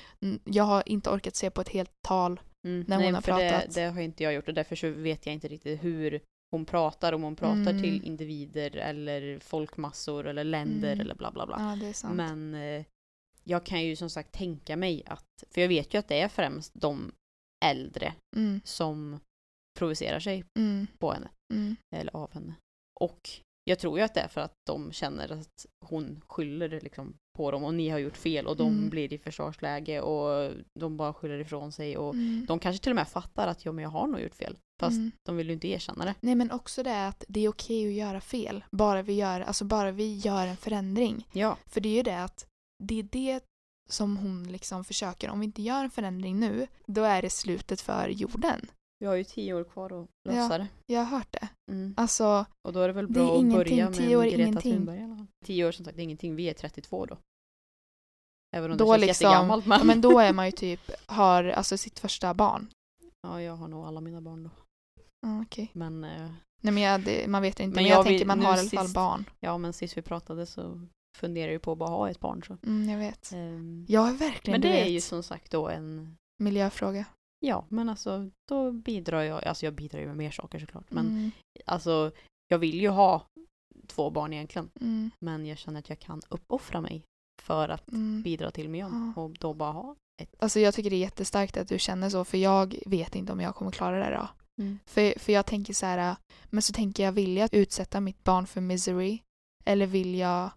Jag 0.44 0.64
har 0.64 0.84
inte 0.86 1.10
orkat 1.10 1.36
se 1.36 1.50
på 1.50 1.62
ett 1.62 1.70
helt 1.70 1.92
tal. 2.02 2.40
mm, 2.66 2.86
när 2.88 2.96
hon 2.96 3.04
nej, 3.06 3.14
har 3.14 3.22
för 3.22 3.38
det, 3.40 3.50
pratat. 3.50 3.74
det 3.76 3.84
har 3.84 4.02
inte 4.02 4.24
jag 4.24 4.34
gjort 4.34 4.48
och 4.48 4.54
därför 4.54 4.76
så 4.76 4.90
vet 4.90 5.26
jag 5.26 5.34
inte 5.36 5.48
riktigt 5.48 5.84
hur 5.84 6.22
hon 6.52 6.66
pratar, 6.66 7.14
om 7.14 7.24
hon 7.24 7.36
pratar 7.36 7.72
Mm. 7.72 7.82
till 7.82 8.04
individer 8.04 8.76
eller 8.78 9.40
folkmassor 9.40 10.28
eller 10.28 10.44
länder 10.44 10.88
Mm. 10.94 11.02
eller 11.02 11.16
bla 11.16 11.32
bla 11.32 11.46
bla. 11.46 11.56
Ja. 12.04 12.10
Men 12.14 12.54
eh, 12.56 12.86
jag 13.44 13.66
kan 13.66 13.84
ju 13.86 13.96
som 13.96 14.10
sagt 14.10 14.32
tänka 14.32 14.78
mig 14.78 15.04
att, 15.06 15.44
för 15.52 15.62
jag 15.62 15.68
vet 15.68 15.94
ju 15.94 15.98
att 15.98 16.08
det 16.08 16.20
är 16.22 16.28
främst 16.28 16.72
de 16.74 17.12
äldre 17.66 18.14
Mm, 18.36 18.62
som 18.64 19.20
provocerar 19.80 20.20
sig 20.20 20.44
mm, 20.60 20.88
på 21.00 21.12
henne, 21.14 21.30
mm, 21.54 21.76
eller 21.96 22.16
av 22.16 22.34
henne. 22.34 22.54
Och 23.00 23.30
jag 23.72 23.80
tror 23.80 23.98
ju 23.98 24.04
att 24.04 24.14
det 24.14 24.22
är 24.22 24.28
för 24.28 24.42
att 24.42 24.54
de 24.68 24.92
känner 24.92 25.32
att 25.32 25.66
hon 25.86 26.22
skyller 26.28 26.82
liksom 26.82 27.14
på 27.38 27.52
dem 27.52 27.64
och 27.64 27.74
ni 27.74 27.90
har 27.90 28.00
gjort 28.00 28.18
fel 28.18 28.48
och 28.48 28.58
de 28.58 28.68
Mm. 28.78 28.90
blir 28.90 29.14
i 29.14 29.18
försvarsläge 29.18 30.02
och 30.02 30.52
de 30.80 30.98
bara 30.98 31.14
skyller 31.14 31.40
ifrån 31.40 31.72
sig 31.72 31.98
och 31.98 32.14
mm, 32.14 32.46
de 32.46 32.60
kanske 32.60 32.84
till 32.84 32.92
och 32.92 32.96
med 32.96 33.08
fattar 33.08 33.48
att 33.48 33.66
ja, 33.66 33.72
men 33.72 33.84
jag 33.84 33.90
har 33.90 34.08
nog 34.08 34.22
gjort 34.22 34.36
fel. 34.36 34.58
Fast 34.82 34.98
mm. 34.98 35.12
de 35.26 35.38
vill 35.38 35.48
ju 35.48 35.54
inte 35.54 35.68
erkänna 35.68 36.06
det. 36.06 36.16
Nej 36.22 36.36
men 36.36 36.52
också 36.52 36.84
det 36.84 37.08
att 37.08 37.24
det 37.28 37.40
är 37.46 37.50
okej 37.50 37.88
att 37.88 37.94
göra 37.94 38.22
fel. 38.22 38.64
Bara 38.72 39.02
vi 39.02 39.14
gör, 39.14 39.42
alltså 39.42 39.66
bara 39.66 39.92
vi 39.92 40.18
gör 40.18 40.48
en 40.48 40.58
förändring. 40.58 41.28
Ja, 41.34 41.58
För 41.66 41.82
det 41.82 41.90
är 41.90 41.96
ju 41.96 42.04
det 42.04 42.24
att 42.24 42.46
det 42.84 43.00
är 43.00 43.08
det 43.12 43.44
som 43.90 44.18
hon 44.18 44.44
liksom 44.44 44.84
försöker. 44.84 45.30
Om 45.30 45.40
vi 45.40 45.46
inte 45.46 45.62
gör 45.62 45.84
en 45.84 45.90
förändring 45.92 46.40
nu, 46.40 46.68
då 46.86 47.04
är 47.04 47.22
det 47.22 47.30
slutet 47.30 47.82
för 47.82 48.10
jorden. 48.10 48.68
Vi 49.02 49.08
har 49.08 49.16
ju 49.16 49.24
tio 49.24 49.54
år 49.54 49.64
kvar 49.64 50.02
att 50.04 50.10
lösa 50.30 50.58
det. 50.58 50.68
Jag 50.86 51.00
har 51.00 51.18
hört 51.18 51.32
det. 51.32 51.48
Mm. 51.72 51.94
Alltså, 51.98 52.46
Och 52.68 52.74
då 52.74 52.80
är 52.80 52.88
det 52.88 52.94
väl 52.94 53.08
Det 53.08 53.14
bra 53.14 53.36
är 53.36 53.40
att 53.40 53.52
börja 53.54 53.90
med 53.90 53.98
Tio 53.98 54.16
år 54.18 54.26
är 54.26 54.30
Greta 54.30 54.44
ingenting. 54.44 54.74
Thunberg 54.74 55.00
i 55.00 55.04
alla 55.04 55.16
fall. 55.16 55.28
Tio 55.46 55.68
år 55.68 55.72
som 55.72 55.86
sagt, 55.86 55.98
det 55.98 56.02
är 56.02 56.04
ingenting. 56.04 56.36
Vi 56.36 56.50
är 56.50 56.54
32 56.54 57.06
då. 57.06 57.18
Även 58.56 58.72
om 58.72 58.78
då 58.78 58.86
det 58.86 59.00
känns 59.00 59.08
liksom, 59.08 59.26
jättegammalt. 59.26 59.66
Men... 59.66 59.80
ja, 59.80 59.84
men 59.86 60.02
då 60.02 60.20
är 60.20 60.34
man 60.34 60.46
ju 60.46 60.52
typ, 60.52 60.92
har 61.06 61.44
alltså 61.44 61.78
sitt 61.78 62.00
första 62.00 62.34
barn. 62.34 62.70
ja, 63.22 63.42
jag 63.42 63.56
har 63.56 63.68
nog 63.68 63.86
alla 63.86 64.02
mina 64.02 64.22
barn 64.22 64.44
då. 64.44 64.50
Mm, 65.28 65.42
okej. 65.42 65.72
Men, 65.74 66.04
eh, 66.04 66.32
Nej 66.62 66.74
men 66.74 66.84
jag, 66.84 67.02
det, 67.02 67.28
man 67.28 67.42
vet 67.42 67.60
inte, 67.60 67.76
Men 67.76 67.84
men, 67.84 67.92
jag, 67.92 67.98
jag 68.00 68.06
tänker 68.06 68.26
man 68.26 68.42
har 68.42 68.56
i 68.58 68.60
alla 68.60 68.70
fall 68.70 68.94
barn. 68.94 69.30
ja, 69.40 69.58
men 69.58 69.74
sist 69.74 69.98
vi 69.98 70.02
pratade 70.02 70.46
så 70.46 70.88
funderar 71.18 71.46
jag 71.48 71.54
ju 71.54 71.60
på 71.60 71.72
att 71.72 71.78
bara 71.78 71.90
ha 71.90 72.10
ett 72.10 72.20
barn. 72.20 72.44
Så. 72.48 72.58
Mm, 72.64 72.90
jag 72.90 72.98
vet. 72.98 73.32
Ehm, 73.34 73.86
Jag 73.90 74.10
är 74.10 74.14
verkligen, 74.14 74.52
men 74.54 74.62
det 74.62 74.80
är 74.80 74.84
vet, 74.84 74.94
ju 74.94 75.02
som 75.02 75.24
sagt 75.24 75.52
då 75.52 75.70
en 75.70 76.18
miljöfråga. 76.44 77.06
Ja, 77.46 77.66
men 77.70 77.90
alltså 77.90 78.30
då 78.50 78.72
bidrar 78.72 79.22
jag, 79.22 79.44
alltså 79.44 79.66
jag 79.66 79.74
bidrar 79.74 80.00
ju 80.00 80.08
med 80.08 80.18
mer 80.18 80.32
saker 80.32 80.60
såklart. 80.60 80.92
Men 80.92 81.08
Mm, 81.08 81.32
alltså 81.66 82.12
jag 82.48 82.58
vill 82.60 82.80
ju 82.82 82.90
ha 82.90 83.26
två 83.88 84.10
barn 84.10 84.34
egentligen. 84.34 84.70
mm, 84.82 85.10
Men 85.20 85.46
jag 85.46 85.58
känner 85.58 85.80
att 85.80 85.90
jag 85.90 86.00
kan 86.00 86.22
uppoffra 86.30 86.82
mig 86.82 87.04
för 87.42 87.70
att 87.70 87.92
mm. 87.92 88.22
bidra 88.22 88.52
till 88.52 88.70
miljön 88.70 89.14
Ja. 89.16 89.22
och 89.22 89.32
då 89.32 89.54
bara 89.54 89.72
ha 89.72 89.96
ett. 90.22 90.36
Alltså 90.40 90.60
jag 90.60 90.74
tycker 90.74 90.90
det 90.90 90.96
är 90.96 91.00
jättestarkt 91.00 91.58
att 91.58 91.68
du 91.68 91.80
känner 91.80 92.10
så 92.10 92.26
för 92.26 92.38
jag 92.38 92.76
vet 92.86 93.16
inte 93.16 93.34
om 93.34 93.40
jag 93.40 93.56
kommer 93.56 93.72
klara 93.72 94.10
det 94.10 94.16
då. 94.16 94.28
För, 94.86 95.20
för 95.20 95.34
jag 95.34 95.46
tänker 95.46 95.74
så 95.74 95.86
här, 95.86 96.16
men 96.50 96.62
så 96.62 96.74
tänker 96.74 97.04
jag, 97.04 97.12
vill 97.12 97.38
jag 97.38 97.54
utsätta 97.54 98.00
mitt 98.00 98.24
barn 98.24 98.48
för 98.48 98.62
misery? 98.62 99.20
Eller 99.66 99.86
vill 99.86 100.16
jag, 100.16 100.50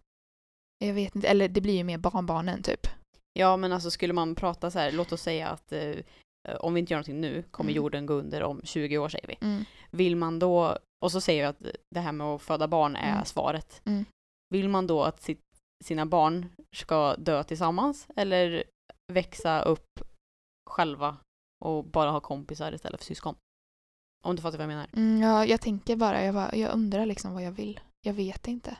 jag 0.78 0.94
vet 0.94 1.14
inte, 1.16 1.28
eller 1.28 1.48
det 1.48 1.60
blir 1.60 1.74
ju 1.76 1.84
mer 1.84 1.98
barnbarnen 1.98 2.62
typ. 2.62 2.86
Ja, 3.32 3.56
men 3.56 3.72
alltså 3.72 3.90
skulle 3.90 4.12
man 4.12 4.34
prata 4.34 4.70
så 4.70 4.78
här, 4.78 4.92
låt 4.92 5.12
oss 5.12 5.22
säga 5.22 5.48
att 5.48 5.72
eh, 5.72 5.94
om 6.60 6.74
vi 6.74 6.80
inte 6.80 6.92
gör 6.92 6.98
någonting 6.98 7.20
nu 7.20 7.42
kommer 7.50 7.70
Mm. 7.70 7.76
jorden 7.76 8.06
gå 8.06 8.14
under 8.14 8.42
om 8.42 8.60
20 8.64 8.98
år 8.98 9.08
säger 9.08 9.26
vi. 9.28 9.36
Mm. 9.40 9.64
Vill 9.90 10.16
man 10.16 10.38
då, 10.38 10.78
och 11.04 11.12
så 11.12 11.20
säger 11.20 11.42
jag 11.42 11.50
att 11.50 11.76
det 11.94 12.00
här 12.00 12.12
med 12.12 12.26
att 12.26 12.42
föda 12.42 12.68
barn 12.68 12.96
är 12.96 13.12
Mm. 13.12 13.24
svaret. 13.24 13.82
Mm. 13.84 14.04
Vill 14.54 14.68
man 14.68 14.86
då 14.86 15.02
att 15.02 15.22
sitt, 15.22 15.42
sina 15.84 16.06
barn 16.06 16.46
ska 16.76 17.16
dö 17.16 17.44
tillsammans 17.44 18.06
eller 18.16 18.64
växa 19.12 19.62
upp 19.62 20.00
själva 20.70 21.16
och 21.64 21.84
bara 21.84 22.10
ha 22.10 22.20
kompisar 22.20 22.72
istället 22.72 23.00
för 23.00 23.06
syskon? 23.06 23.34
Om 24.26 24.36
du 24.36 24.42
fattar 24.42 24.58
vad 24.58 24.62
jag 24.64 24.68
menar. 24.68 24.86
Mm, 24.92 25.22
ja, 25.22 25.44
jag 25.44 25.60
tänker 25.60 25.96
bara, 25.96 26.24
jag, 26.24 26.34
bara, 26.34 26.54
jag 26.56 26.72
undrar 26.74 27.06
liksom 27.06 27.32
vad 27.34 27.42
jag 27.42 27.52
vill. 27.52 27.80
Jag 28.06 28.14
vet 28.14 28.48
inte. 28.48 28.76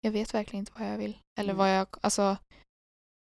Jag 0.00 0.10
vet 0.10 0.34
verkligen 0.34 0.60
inte 0.60 0.72
vad 0.78 0.88
jag 0.88 0.98
vill. 0.98 1.18
Eller 1.38 1.50
Mm. 1.52 1.58
vad 1.58 1.76
jag, 1.76 1.86
alltså 2.00 2.36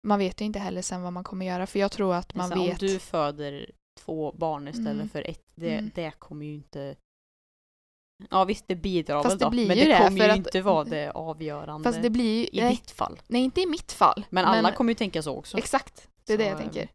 man 0.07 0.19
vet 0.19 0.41
ju 0.41 0.45
inte 0.45 0.59
heller 0.59 0.81
sen 0.81 1.01
vad 1.01 1.13
man 1.13 1.23
kommer 1.23 1.45
göra 1.45 1.67
för 1.67 1.79
jag 1.79 1.91
tror 1.91 2.15
att 2.15 2.35
man 2.35 2.49
Så 2.49 2.55
vet. 2.55 2.71
Om 2.81 2.87
du 2.87 2.99
föder 2.99 3.71
två 3.99 4.31
barn 4.31 4.67
istället 4.67 4.93
Mm. 4.93 5.09
för 5.09 5.29
ett, 5.29 5.41
det, 5.55 5.73
Mm. 5.77 5.91
det 5.95 6.11
kommer 6.19 6.45
ju 6.45 6.53
inte... 6.53 6.95
Ja 8.29 8.45
visst, 8.45 8.67
det 8.67 8.75
bidrar 8.75 9.23
väl 9.23 9.37
det 9.37 9.45
då, 9.45 9.49
blir 9.49 9.67
men 9.67 9.77
det 9.77 9.85
det, 9.85 9.97
kommer 9.97 10.25
ju 10.25 10.31
att- 10.31 10.37
inte 10.37 10.61
vara 10.61 10.83
det 10.83 11.11
avgörande 11.11 11.83
Fast 11.83 12.01
det 12.01 12.09
blir 12.09 12.37
ju, 12.39 12.47
i 12.59 12.61
nej, 12.61 12.75
ditt 12.75 12.91
fall. 12.91 13.19
nej 13.27 13.41
inte 13.41 13.61
i 13.61 13.65
mitt 13.67 13.91
fall. 13.91 14.25
Men 14.29 14.45
alla 14.45 14.71
kommer 14.71 14.91
ju 14.91 14.95
tänka 14.95 15.23
så 15.23 15.35
också. 15.37 15.57
Exakt, 15.57 16.09
det 16.25 16.33
är 16.33 16.37
det 16.37 16.43
Så, 16.43 16.49
jag 16.49 16.57
eh, 16.57 16.63
tänker. 16.63 16.89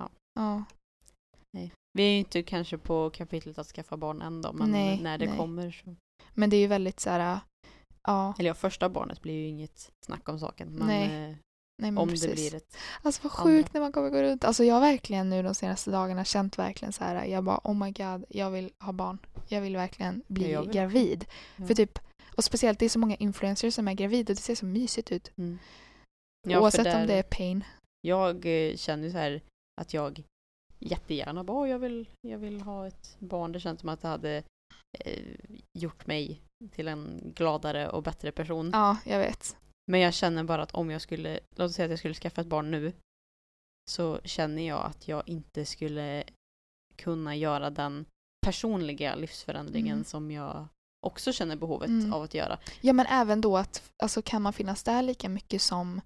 ja. 0.00 0.10
Ja. 0.40 0.64
Vi 1.92 2.02
är 2.02 2.10
ju 2.10 2.18
inte 2.18 2.42
kanske 2.42 2.78
på 2.78 3.10
kapitlet 3.10 3.58
att 3.58 3.66
skaffa 3.66 3.96
barn 3.96 4.22
än 4.22 4.42
då, 4.42 4.52
men 4.52 4.70
Nej, 4.70 5.00
när 5.02 5.18
det 5.18 5.26
nej. 5.26 5.36
kommer 5.38 5.70
så... 5.70 5.96
Men 6.34 6.50
det 6.50 6.56
är 6.56 6.60
ju 6.60 6.66
väldigt 6.66 7.00
så 7.00 7.10
här, 7.10 7.38
ja, 8.02 8.34
Eller 8.38 8.50
ja, 8.50 8.54
första 8.54 8.88
barnet 8.88 9.22
blir 9.22 9.34
ju 9.34 9.46
inget 9.46 9.92
snack 10.06 10.28
om 10.28 10.38
saken. 10.38 10.68
Men 10.72 10.86
Nej, 10.86 11.30
eh, 11.30 11.36
nej 11.82 11.90
men 11.90 11.98
om 11.98 12.08
precis. 12.08 12.28
det 12.28 12.34
blir 12.34 12.54
ett... 12.54 12.76
Alltså 13.02 13.20
vad 13.22 13.32
andra. 13.32 13.44
sjukt 13.44 13.74
när 13.74 13.80
man 13.80 13.92
kommer 13.92 14.10
gå 14.10 14.22
runt. 14.22 14.44
Alltså 14.44 14.64
jag 14.64 14.74
har 14.74 14.80
verkligen 14.80 15.30
nu 15.30 15.42
de 15.42 15.54
senaste 15.54 15.90
dagarna 15.90 16.24
känt 16.24 16.58
verkligen 16.58 16.92
så 16.92 17.04
här, 17.04 17.24
jag 17.24 17.44
bara 17.44 17.60
oh 17.64 17.74
my 17.74 17.90
god, 17.90 18.24
jag 18.28 18.50
vill 18.50 18.72
ha 18.80 18.92
barn. 18.92 19.18
Jag 19.48 19.60
vill 19.60 19.76
verkligen 19.76 20.22
bli 20.28 20.52
Ja, 20.52 20.60
vill 20.60 20.70
gravid. 20.70 21.24
Ja. 21.56 21.66
För 21.66 21.74
typ, 21.74 21.98
och 22.36 22.44
speciellt 22.44 22.78
det 22.78 22.84
är 22.84 22.88
så 22.88 22.98
många 22.98 23.16
influencers 23.16 23.74
som 23.74 23.88
är 23.88 23.94
gravida 23.94 24.32
och 24.32 24.36
det 24.36 24.42
ser 24.42 24.54
så 24.54 24.66
mysigt 24.66 25.12
ut. 25.12 25.32
Mm. 25.36 25.58
Ja, 26.48 26.60
Oavsett 26.60 26.84
där- 26.84 27.00
om 27.00 27.06
det 27.06 27.14
är 27.14 27.22
pain. 27.22 27.64
Jag 28.00 28.46
eh, 28.70 28.76
känner 28.76 29.10
så 29.10 29.18
här 29.18 29.42
att 29.80 29.94
jag 29.94 30.22
jättegärna 30.78 31.44
bara, 31.44 31.56
"Åh, 31.58 31.68
jag 31.70 31.78
vill, 31.78 32.08
jag 32.28 32.38
vill 32.38 32.60
ha 32.60 32.86
ett 32.86 33.16
barn. 33.18 33.52
Det 33.52 33.60
känns 33.60 33.80
som 33.80 33.88
att 33.88 34.00
det 34.00 34.08
hade 34.08 34.42
eh, 35.04 35.22
gjort 35.78 36.06
mig 36.06 36.40
till 36.72 36.88
en 36.88 37.32
gladare 37.36 37.88
och 37.88 38.02
bättre 38.02 38.32
person. 38.32 38.70
Ja, 38.72 38.96
jag 39.04 39.18
vet. 39.18 39.56
Men 39.86 40.00
jag 40.00 40.14
känner 40.14 40.44
bara 40.44 40.62
att 40.62 40.74
om 40.74 40.90
jag 40.90 41.00
skulle, 41.02 41.40
låt 41.56 41.68
oss 41.70 41.74
säga 41.76 41.84
att 41.86 41.90
jag 41.90 41.98
skulle 41.98 42.14
skaffa 42.14 42.40
ett 42.40 42.46
barn 42.46 42.70
nu, 42.70 42.92
så 43.90 44.20
känner 44.24 44.66
jag 44.68 44.84
att 44.86 45.08
jag 45.08 45.28
inte 45.28 45.64
skulle 45.64 46.24
kunna 46.96 47.36
göra 47.36 47.70
den 47.70 48.04
personliga 48.46 49.14
livsförändringen 49.14 49.92
Mm. 49.92 50.04
som 50.04 50.30
jag 50.30 50.68
också 51.06 51.32
känner 51.32 51.56
behovet 51.56 51.88
Mm. 51.88 52.12
av 52.12 52.22
att 52.22 52.34
göra. 52.34 52.58
Ja 52.80 52.92
men 52.92 53.06
även 53.06 53.40
då 53.40 53.56
att 53.56 53.90
alltså, 54.02 54.22
kan 54.22 54.42
man 54.42 54.52
finnas 54.52 54.82
där 54.82 55.02
lika 55.02 55.28
mycket 55.28 55.62
som 55.62 56.00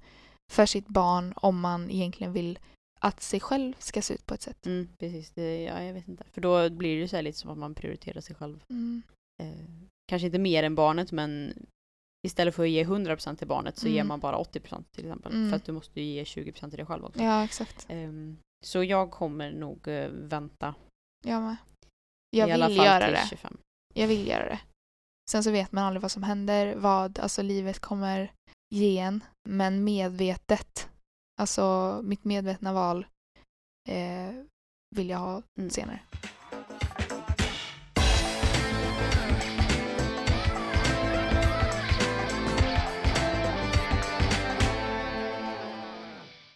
för 0.53 0.67
sitt 0.67 0.87
barn 0.89 1.33
om 1.37 1.61
man 1.61 1.91
egentligen 1.91 2.33
vill 2.33 2.59
att 3.01 3.21
sig 3.23 3.41
själv 3.41 3.75
ska 3.79 4.03
se 4.03 4.15
ut 4.15 4.27
på 4.27 4.35
ett 4.35 4.43
sätt. 4.43 4.67
Mm, 4.67 4.89
precis, 4.99 5.31
det, 5.31 5.63
ja, 5.63 5.83
jag 5.83 5.95
vet 5.95 6.09
inte. 6.09 6.25
För 6.33 6.41
då 6.41 6.71
blir 6.71 7.01
det 7.01 7.09
så 7.09 7.21
lite 7.21 7.39
som 7.39 7.51
att 7.51 7.59
man 7.59 7.75
prioriterar 7.75 8.21
sig 8.21 8.37
själv. 8.37 8.65
Mm. 8.69 9.03
Eh, 9.43 9.71
kanske 10.09 10.27
inte 10.27 10.39
mer 10.39 10.63
än 10.63 10.75
barnet, 10.75 11.13
men 11.13 11.55
istället 12.27 12.55
för 12.55 12.63
att 12.63 12.69
ge 12.71 12.85
100% 12.85 13.37
till 13.37 13.47
barnet 13.47 13.79
så 13.79 13.87
Mm. 13.87 13.97
ger 13.97 14.05
man 14.05 14.21
bara 14.21 14.37
80% 14.39 14.85
till 14.93 15.05
exempel. 15.05 15.33
Mm. 15.33 15.51
För 15.51 15.57
att 15.57 15.65
du 15.65 15.73
måste 15.73 16.01
ju 16.01 16.07
ge 16.07 16.25
20% 16.25 16.71
till 16.71 16.77
dig 16.77 16.87
själv 16.87 17.05
också. 17.05 17.23
Ja, 17.23 17.45
exakt. 17.45 17.87
Ehm, 17.89 18.37
så 18.65 18.85
jag 18.85 19.11
kommer 19.11 19.51
nog 19.53 19.89
eh, 19.89 20.09
vänta 20.11 20.75
Jag 21.25 21.43
med. 21.43 21.57
i 22.37 22.39
Jag 22.39 22.51
alla 22.51 22.69
vill 22.69 22.77
fall 22.77 22.87
göra 22.87 23.05
till 23.05 23.15
det. 23.15 23.27
25. 23.29 23.57
Jag 23.95 24.09
vill 24.09 24.29
göra 24.29 24.45
det. 24.45 24.61
Sen 25.31 25.45
så 25.45 25.51
vet 25.51 25.73
man 25.73 25.85
aldrig 25.85 26.03
vad 26.03 26.11
som 26.11 26.23
händer, 26.23 26.75
vad 26.77 27.19
alltså 27.19 27.43
livet 27.43 27.79
kommer 27.79 28.33
ge 28.75 28.99
en. 28.99 29.25
Men 29.49 29.85
medvetet, 29.85 30.89
alltså 31.41 32.01
mitt 32.05 32.25
medvetna 32.25 32.73
val 32.73 33.07
eh, 33.89 34.35
vill 34.97 35.09
jag 35.09 35.19
ha 35.19 35.43
Mm. 35.59 35.71
senare. 35.71 36.01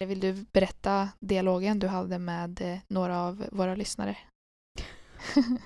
Vill 0.06 0.20
du 0.20 0.32
berätta 0.52 1.08
dialogen 1.20 1.78
du 1.78 1.86
hade 1.86 2.18
med 2.18 2.60
eh, 2.60 2.78
några 2.88 3.20
av 3.20 3.44
våra 3.52 3.74
lyssnare? 3.74 4.16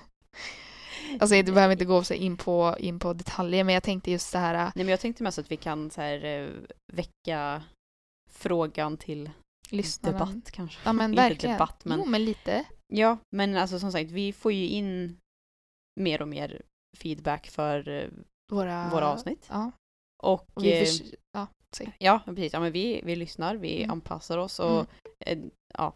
Alltså 1.19 1.41
du 1.41 1.51
behöver 1.53 1.71
inte 1.71 1.85
gå 1.85 2.03
så 2.03 2.13
in 2.13 2.37
på, 2.37 2.75
in 2.79 2.99
på 2.99 3.13
detaljer 3.13 3.63
men 3.63 3.73
jag 3.73 3.83
tänkte 3.83 4.11
just 4.11 4.29
så 4.29 4.37
här. 4.37 4.53
Nej 4.53 4.71
men 4.75 4.87
jag 4.87 4.99
tänkte 4.99 5.23
mest 5.23 5.39
att 5.39 5.51
vi 5.51 5.57
kan 5.57 5.91
så 5.91 6.01
här, 6.01 6.25
eh, 6.25 6.49
väcka 6.93 7.63
frågan 8.31 8.97
till 8.97 9.29
Lyssnarna. 9.69 10.19
debatt 10.19 10.51
kanske. 10.51 10.79
Ja 10.85 10.93
men 10.93 11.15
verkligen. 11.15 11.53
debatt 11.55 11.85
men 11.85 11.99
Jo 11.99 12.05
men 12.05 12.25
lite. 12.25 12.65
Ja, 12.93 13.17
men 13.35 13.57
alltså 13.57 13.79
som 13.79 13.91
sagt, 13.91 14.11
vi 14.11 14.33
får 14.33 14.51
ju 14.51 14.67
in 14.67 15.17
mer 15.99 16.21
och 16.21 16.27
mer 16.27 16.61
feedback 16.97 17.47
för 17.47 17.89
eh, 17.89 18.09
Våra, 18.51 18.89
våra 18.89 19.07
avsnitt. 19.07 19.45
Ja. 19.49 19.71
Och, 20.23 20.47
Och 20.53 20.63
vi 20.63 20.73
eh, 20.79 20.85
förs- 20.85 21.13
ja, 21.31 21.47
säg. 21.75 21.95
ja, 21.99 22.19
precis. 22.25 22.53
Ja, 22.53 22.59
men 22.59 22.71
vi, 22.71 23.01
vi 23.03 23.15
lyssnar, 23.15 23.55
vi 23.55 23.77
Mm. 23.83 23.91
anpassar 23.91 24.37
oss 24.37 24.59
och 24.59 24.71
Mm. 24.71 24.87
eh, 25.19 25.37
ja, 25.77 25.93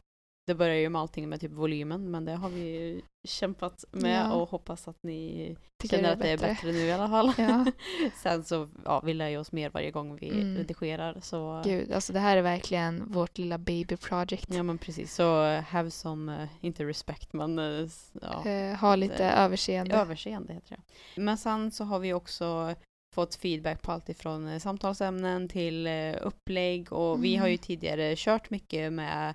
det 0.47 0.55
börjar 0.55 0.75
ju 0.75 0.89
med 0.89 1.01
allting 1.01 1.29
med 1.29 1.41
typ 1.41 1.51
volymen, 1.51 2.11
men 2.11 2.25
det 2.25 2.31
har 2.35 2.49
vi 2.49 2.59
ju 2.61 3.01
kämpat 3.27 3.85
med 3.91 4.25
Ja. 4.25 4.33
och 4.33 4.49
hoppas 4.49 4.87
att 4.87 4.95
ni 5.03 5.55
Tycker 5.81 5.97
känner 5.97 6.09
det 6.09 6.13
att 6.13 6.19
det 6.21 6.29
är 6.29 6.37
bättre. 6.37 6.71
nu 6.71 6.77
i 6.79 6.91
alla 6.91 7.09
fall. 7.09 7.33
Ja. 7.37 7.65
Sen 8.23 8.43
så, 8.43 8.69
ja, 8.85 9.01
vi 9.05 9.13
lär 9.13 9.27
ju 9.29 9.37
oss 9.37 9.51
mer 9.51 9.69
varje 9.69 9.91
gång 9.91 10.15
vi 10.15 10.29
Mm. 10.29 10.57
redigerar, 10.57 11.19
så 11.21 11.61
Gud, 11.65 11.91
alltså 11.91 12.13
det 12.13 12.19
här 12.19 12.37
är 12.37 12.41
verkligen 12.41 13.11
vårt 13.11 13.37
lilla 13.37 13.57
baby 13.57 13.97
project. 13.97 14.53
Ja 14.53 14.63
men 14.63 14.77
precis, 14.77 15.13
så 15.15 15.43
have 15.59 15.91
some, 15.91 16.41
eh, 16.43 16.49
inte 16.61 16.85
respect 16.85 17.33
men 17.33 17.59
eh, 17.59 17.87
ja, 18.21 18.45
Eh, 18.49 18.75
ha 18.75 18.95
lite 18.95 19.17
det- 19.17 19.31
överseende. 19.31 19.95
överseende 19.95 20.53
heter 20.53 20.75
det. 21.15 21.21
Men 21.21 21.37
sen 21.37 21.71
så 21.71 21.83
har 21.83 21.99
vi 21.99 22.13
också 22.13 22.75
fått 23.15 23.35
feedback 23.35 23.81
på 23.81 23.91
allt 23.91 24.09
ifrån 24.09 24.47
eh, 24.47 24.59
samtalsämnen 24.59 25.47
till 25.49 25.87
eh, 25.87 26.15
upplägg 26.21 26.93
och 26.93 27.23
vi 27.23 27.35
har 27.35 27.47
ju 27.47 27.53
Mm. 27.53 27.63
tidigare 27.63 28.13
kört 28.17 28.49
mycket 28.49 28.93
med 28.93 29.33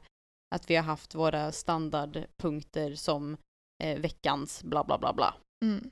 att 0.54 0.70
vi 0.70 0.76
har 0.76 0.82
haft 0.82 1.14
våra 1.14 1.52
standardpunkter 1.52 2.94
som 2.94 3.36
eh, 3.84 3.98
veckans 3.98 4.62
bla 4.64 4.84
bla 4.84 4.98
bla 4.98 5.12
bla. 5.12 5.34
Mm. 5.64 5.90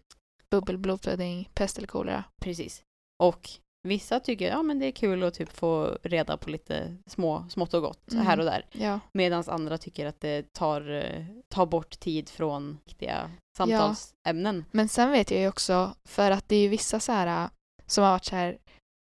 Bubbel, 0.51 0.79
blodpudding, 0.79 1.49
pest 1.55 1.79
eller 1.79 1.89
kolera. 1.89 2.25
Precis. 2.43 2.83
Och 3.23 3.51
vissa 3.89 4.21
tycker 4.21 4.49
ja 4.49 4.63
men 4.63 4.79
det 4.79 4.87
är 4.87 4.93
kul 4.93 5.23
att 5.23 5.35
typ 5.35 5.53
få 5.53 5.99
reda 6.03 6.37
på 6.37 6.51
lite 6.51 6.97
små, 7.07 7.47
smått 7.51 7.75
och 7.75 7.83
gott 7.83 8.13
Mm. 8.13 8.27
här 8.27 8.39
och 8.39 8.45
där. 8.45 8.67
Ja. 8.73 9.01
Medan 9.15 9.45
andra 9.47 9.79
tycker 9.79 10.07
att 10.07 10.21
det 10.21 10.53
tar, 10.53 10.91
eh, 10.91 11.25
tar 11.49 11.67
bort 11.67 12.01
tid 12.01 12.29
från 12.29 12.79
viktiga 12.85 13.31
samtalsämnen. 13.57 14.65
Men 14.71 14.89
sen 14.89 15.11
vet 15.11 15.31
jag 15.31 15.41
ju 15.41 15.49
också, 15.49 15.95
för 16.09 16.31
att 16.31 16.49
det 16.49 16.57
är 16.57 16.61
ju 16.61 16.69
vissa 16.69 17.01
så 17.01 17.13
här 17.13 17.49
som 17.87 18.05
har 18.05 18.11
varit 18.11 18.25
så 18.25 18.37
här 18.37 18.59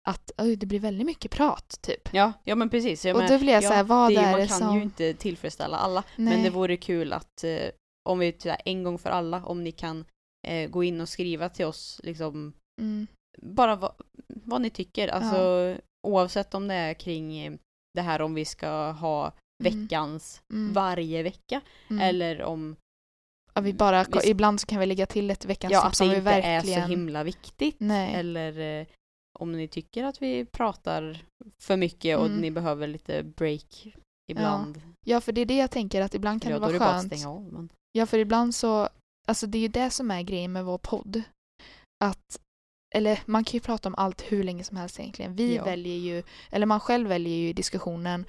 att 0.07 0.31
oj, 0.37 0.55
det 0.55 0.65
blir 0.65 0.79
väldigt 0.79 1.05
mycket 1.05 1.31
prat 1.31 1.77
typ. 1.81 2.09
Ja, 2.13 2.33
ja 2.43 2.55
men 2.55 2.69
precis. 2.69 3.05
Jag 3.05 3.17
och 3.17 3.27
då 3.27 3.39
blir 3.39 3.53
jag 3.53 3.63
ja, 3.63 3.67
så 3.67 3.73
här, 3.73 3.83
vad 3.83 4.11
det, 4.11 4.15
är 4.15 4.31
man 4.31 4.39
det 4.39 4.47
kan 4.47 4.57
som... 4.57 4.75
ju 4.75 4.83
inte 4.83 5.13
tillfredsställa 5.13 5.77
alla. 5.77 6.03
Nej. 6.15 6.33
Men 6.33 6.43
det 6.43 6.49
vore 6.49 6.77
kul 6.77 7.13
att 7.13 7.43
eh, 7.43 7.69
om 8.09 8.19
vi 8.19 8.37
här, 8.45 8.61
en 8.65 8.83
gång 8.83 8.97
för 8.97 9.09
alla, 9.09 9.45
om 9.45 9.63
ni 9.63 9.71
kan 9.71 10.05
eh, 10.47 10.69
gå 10.69 10.83
in 10.83 11.01
och 11.01 11.09
skriva 11.09 11.49
till 11.49 11.65
oss 11.65 12.01
liksom 12.03 12.53
mm. 12.81 13.07
bara 13.41 13.75
vad, 13.75 13.93
vad 14.27 14.61
ni 14.61 14.69
tycker. 14.69 15.07
Alltså 15.07 15.75
oavsett 16.07 16.53
om 16.53 16.67
det 16.67 16.73
är 16.73 16.93
kring 16.93 17.37
eh, 17.37 17.53
det 17.93 18.01
här 18.01 18.21
om 18.21 18.33
vi 18.33 18.45
ska 18.45 18.91
ha 18.91 19.31
Mm. 19.61 19.81
veckans 19.81 20.41
Mm. 20.53 20.73
varje 20.73 21.23
vecka 21.23 21.61
Mm. 21.89 22.01
eller 22.01 22.43
om 22.43 22.75
Ja, 23.53 23.61
vi 23.61 23.73
bara, 23.73 24.03
vi- 24.03 24.29
ibland 24.29 24.61
så 24.61 24.67
kan 24.67 24.79
vi 24.79 24.85
lägga 24.85 25.05
till 25.05 25.31
ett 25.31 25.45
veckans 25.45 25.71
ja, 25.73 25.81
tips 25.81 25.87
att 25.91 25.95
som 25.97 26.07
det 26.07 26.13
vi 26.13 26.17
inte 26.19 26.31
verkligen... 26.31 26.79
är 26.79 26.81
så 26.83 26.87
himla 26.89 27.23
viktigt. 27.23 27.75
Nej. 27.79 28.13
Eller 28.15 28.79
eh, 28.81 28.87
om 29.39 29.51
ni 29.51 29.67
tycker 29.67 30.03
att 30.03 30.21
vi 30.21 30.45
pratar 30.45 31.23
för 31.61 31.77
mycket 31.77 32.17
och 32.17 32.25
Mm. 32.25 32.37
ni 32.37 32.51
behöver 32.51 32.87
lite 32.87 33.23
break 33.23 33.87
ibland. 34.31 34.81
Ja, 35.05 35.21
för 35.21 35.31
det 35.31 35.41
är 35.41 35.45
det 35.45 35.57
jag 35.57 35.71
tänker 35.71 36.01
att 36.01 36.13
ibland 36.15 36.41
kan 36.41 36.51
ja, 36.51 36.59
det 36.59 36.65
då 36.65 36.65
är 36.65 36.67
vara 36.67 36.73
det 36.73 36.79
bara 36.79 36.89
att 36.89 37.01
skönt. 37.01 37.13
stänga 37.19 37.33
av. 37.35 37.43
Men... 37.53 37.69
Ja, 37.91 38.05
för 38.05 38.17
ibland 38.17 38.55
så, 38.55 38.89
alltså 39.27 39.47
det 39.47 39.57
är 39.57 39.61
ju 39.61 39.67
det 39.67 39.89
som 39.89 40.11
är 40.11 40.21
grejen 40.21 40.51
med 40.51 40.65
vår 40.65 40.77
podd. 40.77 41.21
Att, 42.03 42.39
eller 42.95 43.19
man 43.25 43.43
kan 43.43 43.53
ju 43.53 43.59
prata 43.59 43.89
om 43.89 43.95
allt 43.97 44.21
hur 44.31 44.43
länge 44.43 44.63
som 44.63 44.77
helst 44.77 44.99
egentligen. 44.99 45.35
Vi 45.35 45.55
Ja. 45.55 45.63
väljer 45.63 45.97
ju, 45.97 46.23
eller 46.49 46.65
man 46.65 46.79
själv 46.79 47.07
väljer 47.09 47.35
ju 47.37 47.49
i 47.49 47.53
diskussionen, 47.53 48.25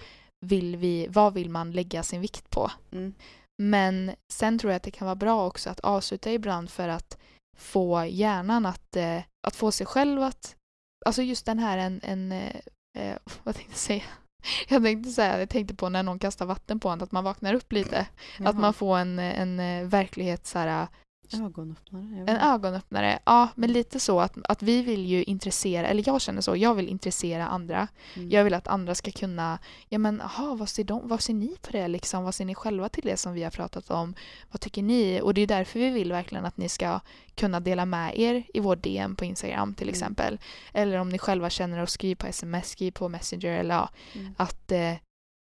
vill 0.46 0.76
vi, 0.76 1.06
vad 1.10 1.34
vill 1.34 1.50
man 1.50 1.72
lägga 1.72 2.02
sin 2.02 2.20
vikt 2.20 2.50
på? 2.50 2.70
Mm. 2.92 3.14
Men 3.62 4.14
sen 4.32 4.58
tror 4.58 4.72
jag 4.72 4.76
att 4.76 4.82
det 4.82 4.90
kan 4.90 5.06
vara 5.06 5.16
bra 5.16 5.46
också 5.46 5.70
att 5.70 5.80
avsluta 5.80 6.32
ibland 6.32 6.70
för 6.70 6.88
att 6.88 7.18
få 7.56 8.04
hjärnan 8.04 8.66
att, 8.66 8.96
eh, 8.96 9.22
att 9.46 9.56
få 9.56 9.72
sig 9.72 9.86
själv 9.86 10.22
att, 10.22 10.56
alltså 11.06 11.22
just 11.22 11.46
den 11.46 11.58
här 11.58 11.78
en, 11.78 12.00
en 12.02 12.32
eh, 12.32 12.56
eh, 12.98 13.16
vad 13.42 13.54
tänkte 13.54 13.72
jag 13.72 13.78
säga? 13.78 14.02
Jag 14.68 14.82
tänkte 14.82 15.10
säga, 15.10 15.38
jag 15.38 15.48
tänkte 15.48 15.74
på 15.74 15.88
när 15.88 16.02
någon 16.02 16.18
kastar 16.18 16.46
vatten 16.46 16.80
på 16.80 16.88
en, 16.88 17.02
att 17.02 17.12
man 17.12 17.24
vaknar 17.24 17.54
upp 17.54 17.72
lite. 17.72 18.06
Att 18.38 18.56
man 18.56 18.74
får 18.74 18.98
en, 18.98 19.18
en 19.18 19.60
eh, 19.60 19.88
verklighet 19.88 20.46
så 20.46 20.58
här, 20.58 20.88
Ögonöppnare. 21.34 22.24
en 22.26 22.36
ögonöppnare. 22.36 23.18
Ja, 23.24 23.48
men 23.54 23.72
lite 23.72 24.00
så 24.00 24.20
att, 24.20 24.32
att 24.48 24.62
vi 24.62 24.82
vill 24.82 25.06
ju 25.06 25.22
intressera, 25.24 25.86
eller 25.86 26.02
jag 26.06 26.20
känner 26.20 26.40
så, 26.40 26.56
jag 26.56 26.74
vill 26.74 26.88
intressera 26.88 27.46
andra. 27.46 27.88
Mm. 28.16 28.30
Jag 28.30 28.44
vill 28.44 28.54
att 28.54 28.68
andra 28.68 28.94
ska 28.94 29.10
kunna, 29.10 29.58
ja 29.88 29.98
men 29.98 30.20
aha, 30.20 30.54
vad 30.54 30.68
ser, 30.68 30.84
de, 30.84 31.08
vad 31.08 31.20
ser 31.20 31.34
ni 31.34 31.56
på 31.62 31.70
det 31.72 31.88
liksom? 31.88 32.24
Vad 32.24 32.34
ser 32.34 32.44
ni 32.44 32.54
själva 32.54 32.88
till 32.88 33.04
det 33.04 33.16
som 33.16 33.32
vi 33.32 33.42
har 33.42 33.50
pratat 33.50 33.90
om? 33.90 34.14
Vad 34.50 34.60
tycker 34.60 34.82
ni? 34.82 35.20
Och 35.22 35.34
det 35.34 35.40
är 35.40 35.46
därför 35.46 35.78
vi 35.80 35.90
vill 35.90 36.12
verkligen 36.12 36.44
att 36.44 36.56
ni 36.56 36.68
ska 36.68 37.00
kunna 37.34 37.60
dela 37.60 37.84
med 37.84 38.18
er 38.18 38.44
i 38.54 38.60
vår 38.60 38.76
DM 38.76 39.16
på 39.16 39.24
Instagram 39.24 39.74
till 39.74 39.88
Mm. 39.88 39.92
exempel. 39.94 40.38
Eller 40.72 40.98
om 40.98 41.08
ni 41.08 41.18
själva 41.18 41.50
känner 41.50 41.78
att 41.78 41.90
skriv 41.90 42.14
på 42.16 42.26
sms, 42.26 42.68
skriv 42.68 42.90
på 42.92 43.08
Messenger 43.08 43.58
eller 43.60 43.74
ja, 43.74 43.88
Mm. 44.14 44.34
att 44.38 44.72
eh, 44.72 44.94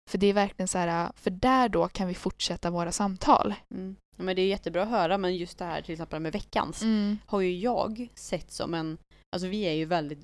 för 0.10 0.18
det 0.18 0.28
är 0.28 0.34
verkligen 0.34 0.68
så 0.68 0.78
här, 0.78 1.12
för 1.16 1.30
där 1.32 1.70
då 1.70 1.88
kan 1.88 2.08
vi 2.08 2.14
fortsätta 2.14 2.70
våra 2.70 2.92
samtal. 2.92 3.54
Mm. 3.72 3.96
Men 4.18 4.36
det 4.36 4.41
är 4.41 4.47
jättebra 4.47 4.84
att 4.84 4.89
höra, 4.89 5.18
men 5.18 5.36
just 5.36 5.57
det 5.57 5.66
här 5.66 5.82
till 5.82 5.91
exempel 5.93 6.20
med 6.20 6.34
veckans 6.34 6.82
Mm. 6.82 7.18
har 7.26 7.41
ju 7.41 7.57
jag 7.59 8.07
sett 8.16 8.51
som 8.51 8.74
en, 8.74 8.97
alltså 9.36 9.47
vi 9.47 9.62
är 9.64 9.74
ju 9.74 9.86
väldigt, 9.86 10.20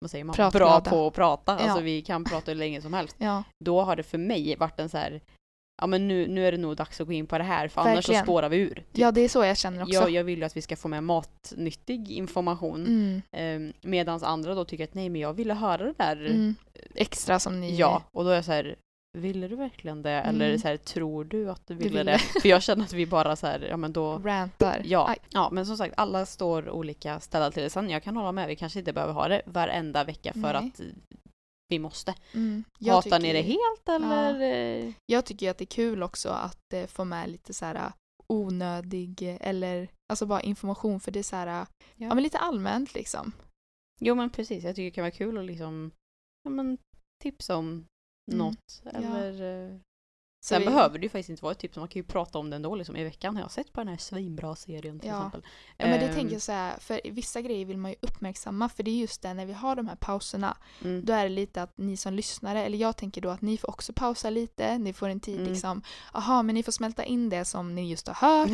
vad 0.00 0.10
säger 0.10 0.24
man, 0.24 0.34
Pratglada. 0.36 0.80
bra 0.80 0.90
på 0.90 1.06
att 1.06 1.14
prata, 1.14 1.52
alltså 1.58 1.78
Ja. 1.78 1.82
vi 1.84 2.02
kan 2.02 2.24
prata 2.24 2.50
hur 2.50 2.58
länge 2.58 2.82
som 2.82 2.94
helst. 2.94 3.16
Ja, 3.18 3.42
Då 3.64 3.82
har 3.82 3.96
det 3.96 4.02
för 4.02 4.18
mig 4.18 4.56
varit 4.56 4.80
en 4.80 4.88
så 4.88 4.98
här, 4.98 5.20
ja 5.82 5.86
men 5.86 6.08
nu, 6.08 6.26
nu 6.28 6.46
är 6.46 6.52
det 6.52 6.58
nog 6.58 6.76
dags 6.76 7.00
att 7.00 7.06
gå 7.06 7.12
in 7.12 7.26
på 7.26 7.38
det 7.38 7.44
här, 7.44 7.68
för 7.68 7.80
annars 7.80 7.92
så 7.92 7.96
Verkligen. 8.12 8.22
spårar 8.24 8.48
vi 8.48 8.56
ur. 8.56 8.74
Typ. 8.74 8.84
ja, 8.92 9.10
det 9.12 9.20
är 9.20 9.28
så 9.28 9.44
jag 9.44 9.58
känner 9.58 9.82
också. 9.82 9.94
jag, 9.94 10.10
jag 10.10 10.24
vill 10.24 10.38
ju 10.38 10.44
att 10.44 10.56
vi 10.56 10.62
ska 10.62 10.76
få 10.76 10.88
med 10.88 11.02
matnyttig 11.04 12.10
information. 12.12 12.86
Mm. 13.32 13.70
Eh, 13.70 13.74
Medan 13.82 14.24
andra 14.24 14.54
då 14.54 14.64
tycker 14.64 14.84
att 14.84 14.94
nej 14.94 15.08
men 15.08 15.20
jag 15.20 15.32
ville 15.34 15.54
höra 15.54 15.84
det 15.84 15.94
där. 15.98 16.26
Mm. 16.26 16.54
Extra 16.94 17.38
som 17.38 17.60
ni... 17.60 17.76
Ja, 17.76 18.02
och 18.12 18.24
då 18.24 18.30
är 18.30 18.34
jag 18.34 18.44
så 18.44 18.52
här, 18.52 18.76
ville 19.20 19.48
du 19.48 19.56
verkligen 19.56 20.02
det? 20.02 20.10
Eller 20.10 20.48
Mm. 20.48 20.58
så 20.58 20.68
här, 20.68 20.76
tror 20.76 21.24
du 21.24 21.50
att 21.50 21.66
du 21.66 21.74
ville, 21.74 21.88
ville. 21.98 22.12
det? 22.12 22.18
För 22.18 22.48
jag 22.48 22.62
känner 22.62 22.84
att 22.84 22.92
vi 22.92 23.06
bara 23.06 23.36
så 23.36 23.46
här, 23.46 23.60
ja 23.60 23.76
men 23.76 23.92
då 23.92 24.18
rantar. 24.18 24.82
Ja, 24.84 25.08
Aj. 25.08 25.18
ja, 25.30 25.48
men 25.52 25.66
som 25.66 25.76
sagt 25.76 25.94
alla 25.96 26.26
står 26.26 26.70
olika 26.70 27.20
ställda 27.20 27.50
till 27.50 27.62
det. 27.62 27.70
Sen 27.70 27.90
jag 27.90 28.02
kan 28.02 28.16
hålla 28.16 28.32
med, 28.32 28.48
vi 28.48 28.56
kanske 28.56 28.78
inte 28.78 28.92
behöver 28.92 29.12
ha 29.12 29.28
det 29.28 29.42
varenda 29.46 30.04
vecka 30.04 30.32
för 30.32 30.40
Nej. 30.40 30.56
att 30.56 30.80
vi 31.68 31.78
måste. 31.78 32.14
Mm. 32.34 32.64
Jag 32.78 32.94
Hatar 32.94 33.18
ni 33.18 33.24
tycker- 33.24 33.34
det 33.34 33.42
helt 33.42 33.88
eller? 33.88 34.40
eh, 34.40 34.92
Jag 35.06 35.24
tycker 35.24 35.50
att 35.50 35.58
det 35.58 35.64
är 35.64 35.66
kul 35.66 36.02
också 36.02 36.28
att 36.28 36.72
eh, 36.74 36.86
få 36.86 37.04
med 37.04 37.30
lite 37.30 37.54
så 37.54 37.64
här 37.64 37.92
onödig 38.28 39.22
eh, 39.22 39.36
eller 39.48 39.88
alltså 40.12 40.26
bara 40.26 40.40
information 40.40 41.00
för 41.00 41.10
det 41.10 41.18
är 41.18 41.22
så 41.22 41.36
här, 41.36 41.60
eh, 41.60 41.66
ja, 41.96 42.14
men 42.14 42.22
lite 42.22 42.38
allmänt 42.38 42.94
liksom. 42.94 43.32
Jo 44.00 44.14
men 44.14 44.30
precis, 44.30 44.64
jag 44.64 44.76
tycker 44.76 44.84
det 44.84 44.90
kan 44.90 45.02
vara 45.02 45.10
kul 45.10 45.38
att 45.38 45.44
liksom 45.44 45.90
ja, 46.44 46.50
men, 46.50 46.78
tipsa 47.22 47.56
om 47.56 47.84
Mm, 48.28 48.38
något. 48.38 48.82
ja. 48.84 48.90
Eller, 48.90 49.66
eh, 49.72 49.76
Så 50.40 50.48
Sen 50.48 50.60
vi- 50.60 50.66
behöver 50.66 50.98
det 50.98 51.02
ju 51.04 51.08
faktiskt 51.08 51.28
inte 51.30 51.42
vara 51.42 51.52
ett 51.52 51.58
tips, 51.58 51.76
man 51.76 51.88
kan 51.88 52.00
ju 52.00 52.04
prata 52.06 52.38
om 52.38 52.50
det 52.50 52.56
ändå 52.56 52.74
liksom. 52.74 52.96
I 52.96 53.04
veckan 53.04 53.34
har 53.36 53.42
jag 53.42 53.50
sett 53.50 53.72
på 53.72 53.80
den 53.80 53.88
här 53.88 53.96
svinbra 53.96 54.56
serien 54.56 55.00
till 55.00 55.08
Ja. 55.08 55.16
exempel. 55.16 55.42
Ja 55.76 55.86
men 55.86 56.00
det 56.00 56.06
Ehm, 56.06 56.14
tänker 56.14 56.32
jag 56.32 56.42
så 56.42 56.52
här, 56.52 56.78
för 56.78 57.00
vissa 57.04 57.40
grejer 57.40 57.64
vill 57.66 57.76
man 57.78 57.90
ju 57.90 57.96
uppmärksamma 58.00 58.68
för 58.68 58.82
det 58.82 58.90
är 58.90 58.94
just 58.96 59.22
det 59.22 59.34
när 59.34 59.46
vi 59.46 59.52
har 59.52 59.76
de 59.76 59.88
här 59.88 59.96
pauserna 59.96 60.56
mm. 60.84 61.04
då 61.04 61.12
är 61.12 61.22
det 61.22 61.28
lite 61.28 61.62
att 61.62 61.78
ni 61.78 61.96
som 61.96 62.14
lyssnare, 62.14 62.64
eller 62.64 62.78
jag 62.78 62.96
tänker 62.96 63.20
då 63.20 63.30
att 63.30 63.42
ni 63.42 63.56
får 63.58 63.70
också 63.70 63.92
pausa 63.92 64.30
lite, 64.30 64.78
ni 64.78 64.92
får 64.92 65.08
en 65.08 65.20
tid 65.20 65.40
Mm. 65.40 65.52
liksom, 65.52 65.82
aha 66.12 66.42
men 66.42 66.54
ni 66.54 66.62
får 66.62 66.72
smälta 66.72 67.04
in 67.04 67.28
det 67.28 67.44
som 67.44 67.74
ni 67.74 67.90
just 67.90 68.06
har 68.08 68.14
hört 68.14 68.48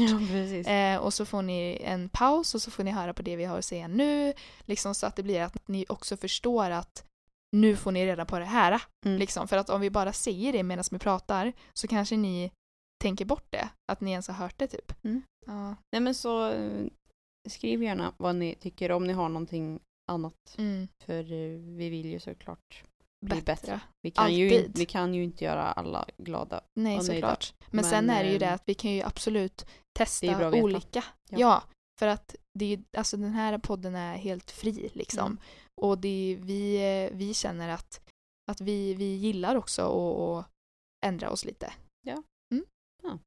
Ja, 0.67 0.73
eh, 0.73 0.99
och 0.99 1.15
så 1.15 1.25
får 1.25 1.43
ni 1.43 1.79
en 1.85 2.09
paus 2.09 2.55
och 2.55 2.63
så 2.63 2.71
får 2.71 2.85
ni 2.85 2.91
höra 2.91 3.15
på 3.15 3.23
det 3.23 3.37
vi 3.37 3.45
har 3.45 3.59
att 3.59 3.65
säga 3.65 3.89
nu, 3.89 4.33
liksom 4.65 4.95
så 4.95 5.07
att 5.07 5.17
det 5.17 5.23
blir 5.23 5.41
att 5.43 5.69
ni 5.69 5.87
också 5.89 6.17
förstår 6.17 6.71
att 6.71 7.05
nu 7.53 7.77
får 7.77 7.93
ni 7.93 8.07
reda 8.07 8.25
på 8.25 8.39
det 8.39 8.45
här. 8.45 8.83
Mm. 9.07 9.19
Liksom. 9.19 9.49
För 9.49 9.57
att 9.57 9.71
om 9.71 9.81
vi 9.81 9.91
bara 9.91 10.13
säger 10.13 10.53
det 10.53 10.63
medan 10.63 10.85
vi 10.91 10.99
pratar 10.99 11.53
så 11.73 11.89
kanske 11.89 12.17
ni 12.17 12.51
tänker 13.03 13.25
bort 13.25 13.47
det, 13.51 13.69
att 13.93 14.01
ni 14.01 14.11
ens 14.11 14.29
har 14.29 14.35
hört 14.35 14.59
det 14.59 14.67
typ. 14.67 15.05
Mm. 15.05 15.23
Ja. 15.47 15.77
Nej 15.93 16.01
men 16.01 16.15
så 16.15 16.51
eh, 16.51 16.87
skriv 17.49 17.83
gärna 17.83 18.13
vad 18.17 18.37
ni 18.37 18.55
tycker 18.55 18.93
om 18.93 19.07
ni 19.07 19.13
har 19.13 19.29
någonting 19.29 19.81
annat. 20.11 20.55
Mm. 20.59 20.89
För 21.05 21.33
eh, 21.33 21.59
vi 21.59 21.89
vill 21.91 22.07
ju 22.07 22.21
såklart 22.21 22.83
bli 23.27 23.41
Bättre. 23.41 23.43
bättre. 23.45 23.81
Vi 24.03 24.11
kan, 24.11 24.35
ju, 24.35 24.47
Alltid. 24.47 24.79
vi 24.79 24.87
kan 24.87 25.15
ju 25.15 25.25
inte 25.25 25.45
göra 25.45 25.63
alla 25.73 26.07
glada. 26.19 26.61
Nej, 26.75 26.99
och 26.99 27.05
nöjda. 27.05 27.15
såklart. 27.15 27.55
Men, 27.71 27.85
sen 27.85 28.07
Men, 28.07 28.17
är 28.17 28.25
det 28.25 28.31
ju 28.31 28.39
det 28.39 28.47
ehm, 28.47 28.55
att 28.55 28.63
vi 28.67 28.75
kan 28.75 28.91
ju 28.91 29.03
absolut 29.03 29.57
det 29.57 29.67
testa 29.93 30.51
olika. 30.51 31.05
Ja. 31.31 31.39
Ja. 31.39 31.63
för 31.99 32.07
att 32.07 32.37
det 32.59 32.65
är, 32.65 32.69
ju- 32.77 32.85
alltså 32.97 33.17
den 33.17 33.33
här 33.33 33.59
podden 33.59 33.95
är 33.95 34.17
helt 34.17 34.51
fri 34.51 34.91
liksom. 34.93 35.27
Mm. 35.27 35.39
Och 35.81 35.99
det 35.99 36.09
är, 36.33 36.37
vi, 36.37 37.11
vi 37.13 37.35
känner 37.35 37.69
att, 37.69 38.01
att 38.51 38.61
vi, 38.61 38.95
vi 38.95 39.05
gillar 39.17 39.57
också 39.57 39.83
att 39.83 40.47
ändra 41.07 41.31
oss 41.31 41.45
lite. 41.45 41.73
Ja. 42.07 42.23
Mm. 42.55 42.65
Ja. 43.03 43.19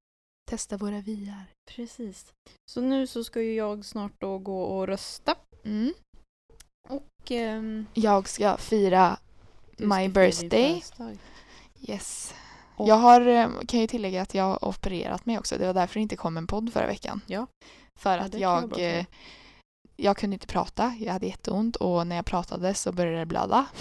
Testa 0.50 0.78
våra 0.78 1.02
vyar. 1.02 1.44
Precis. 1.72 2.34
Så 2.72 2.82
nu 2.82 3.08
så 3.08 3.24
ska 3.24 3.42
ju 3.42 3.54
jag 3.54 3.86
snart 3.86 4.14
då 4.22 4.38
gå 4.38 4.64
och 4.64 4.88
rösta. 4.88 5.36
Mm. 5.64 5.94
Och 6.90 7.32
ehm, 7.32 7.86
Jag 7.94 8.30
ska 8.30 8.58
fira 8.58 9.20
du 9.78 9.88
my 9.88 10.10
birthday. 10.10 10.84
Yes. 11.82 12.34
Och- 12.78 12.88
Jag 12.90 12.96
har, 12.96 13.22
eh, 13.22 13.50
kan 13.68 13.80
ju 13.80 13.88
tillägga 13.88 14.22
att 14.22 14.34
jag 14.34 14.44
har 14.44 14.66
opererat 14.66 15.26
mig 15.26 15.40
också. 15.40 15.58
Det 15.58 15.66
var 15.66 15.74
därför 15.74 15.94
det 15.94 16.00
inte 16.02 16.16
kom 16.16 16.38
en 16.38 16.48
podd 16.48 16.74
förra 16.74 16.88
veckan. 16.88 17.22
Ja. 17.28 17.48
För 18.00 18.18
Ja, 18.18 18.24
att 18.24 18.34
jag 18.34 18.72
jag, 18.78 18.98
eh, 19.00 19.06
jag 19.96 20.18
kunde 20.18 20.34
inte 20.34 20.48
prata. 20.48 20.96
Jag 21.00 21.14
hade 21.14 21.26
jätteont 21.28 21.76
och 21.76 22.08
när 22.08 22.16
jag 22.16 22.26
pratade 22.26 22.74
så 22.74 22.92
började 22.92 23.18
det 23.20 23.26
blöda. 23.26 23.66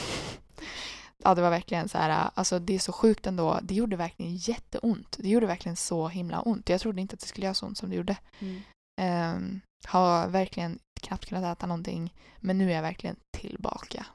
Ja, 1.26 1.34
det 1.34 1.42
var 1.42 1.50
verkligen 1.50 1.88
så 1.88 1.98
här, 1.98 2.30
alltså 2.34 2.58
det 2.58 2.74
är 2.74 2.78
så 2.78 2.92
sjukt 2.92 3.26
ändå. 3.26 3.58
Det 3.62 3.74
gjorde 3.74 3.96
verkligen 3.96 4.36
jätteont. 4.36 5.16
Det 5.20 5.28
gjorde 5.28 5.46
verkligen 5.46 5.76
så 5.76 6.08
himla 6.08 6.40
ont. 6.40 6.68
Jag 6.68 6.80
trodde 6.80 7.00
inte 7.00 7.14
att 7.14 7.20
det 7.20 7.26
skulle 7.26 7.46
göra 7.46 7.54
så 7.54 7.66
ont 7.66 7.78
som 7.78 7.90
det 7.90 7.96
gjorde. 7.96 8.16
Mm. 8.38 8.62
Ehm, 9.00 9.60
har 9.86 10.28
verkligen 10.28 10.78
knappt 11.00 11.26
kunnat 11.26 11.56
äta 11.58 11.66
någonting. 11.66 12.14
Men 12.40 12.58
nu 12.58 12.70
är 12.70 12.74
jag 12.74 12.82
verkligen 12.82 13.16
tillbaka. 13.36 14.06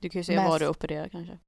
Du 0.00 0.08
kan 0.08 0.20
ju 0.20 0.24
säga 0.24 0.40
Mest- 0.40 0.48
vad 0.50 0.60
du 0.60 0.68
opererar 0.68 1.08
kanske. 1.08 1.38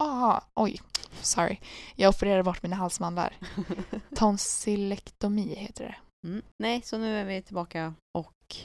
Ah, 0.00 0.40
oj. 0.54 0.80
Sorry. 1.20 1.58
Jag 1.96 2.08
opererade 2.08 2.42
bort 2.42 2.62
mina 2.62 2.76
halsmandlar. 2.76 3.36
Tonsillektomi 4.16 5.54
heter 5.54 5.84
det. 5.84 5.96
Mm. 6.26 6.42
Nej, 6.58 6.82
så 6.82 6.98
nu 6.98 7.20
är 7.20 7.24
vi 7.24 7.42
tillbaka 7.42 7.94
och, 8.18 8.56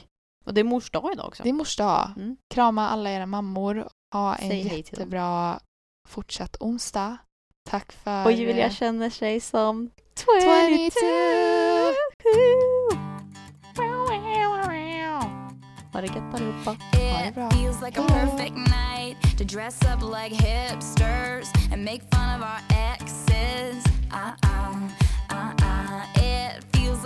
och 0.44 0.54
det 0.54 0.60
är 0.60 0.64
mors 0.64 0.90
dag 0.90 1.10
idag 1.12 1.26
också. 1.26 1.42
Det 1.42 1.48
är 1.48 1.52
mors 1.52 1.76
dag. 1.76 2.10
Mm. 2.16 2.36
Krama 2.54 2.88
alla 2.88 3.10
era 3.10 3.26
mammor. 3.26 3.88
Ha 4.12 4.34
en 4.34 4.48
Säg 4.48 4.62
hej 4.62 4.82
till 4.82 4.94
dem. 4.94 5.00
jättebra 5.00 5.60
fortsatt 6.08 6.56
onsdag. 6.60 7.16
Tack 7.70 7.92
för... 7.92 8.24
Och 8.24 8.32
Julia 8.32 8.70
känner 8.70 9.10
sig 9.10 9.40
som 9.40 9.90
22. 10.18 11.00
Ha 15.92 16.02
det 16.02 16.06
gött 16.06 16.34
allihopa. 16.34 16.70
Ha 16.70 17.24
det 17.24 17.32
bra. 17.34 17.46
It 17.48 17.52
feels 17.54 17.82
like 17.82 18.00
a 18.00 18.04
perfect 18.08 18.56
night 18.56 19.38
to 19.38 19.44
dress 19.44 19.82
up 19.82 20.02
like 20.02 20.34
hipsters 20.34 21.48
and 21.72 21.84
make 21.84 22.00
fun 22.12 22.36
of 22.36 22.42
our 22.42 22.60
exes. 22.70 23.84
Uh-uh, 24.12 24.34
uh-uh. 24.42 25.15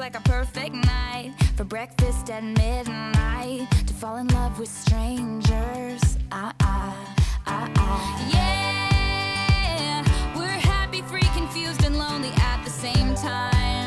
like 0.01 0.17
a 0.17 0.21
perfect 0.23 0.75
night 0.75 1.35
for 1.57 1.65
breakfast 1.65 2.31
at 2.31 2.43
midnight 2.43 3.69
to 3.87 3.93
fall 3.93 4.17
in 4.17 4.27
love 4.29 4.59
with 4.59 4.71
strangers. 4.71 6.17
Ah 6.33 6.55
ah 6.61 7.15
ah 7.47 7.71
ah. 7.77 8.31
Yeah, 8.33 10.03
we're 10.35 10.47
happy, 10.47 11.03
free, 11.03 11.29
confused, 11.35 11.85
and 11.85 11.99
lonely 11.99 12.31
at 12.39 12.65
the 12.65 12.71
same 12.71 13.15
time. 13.15 13.80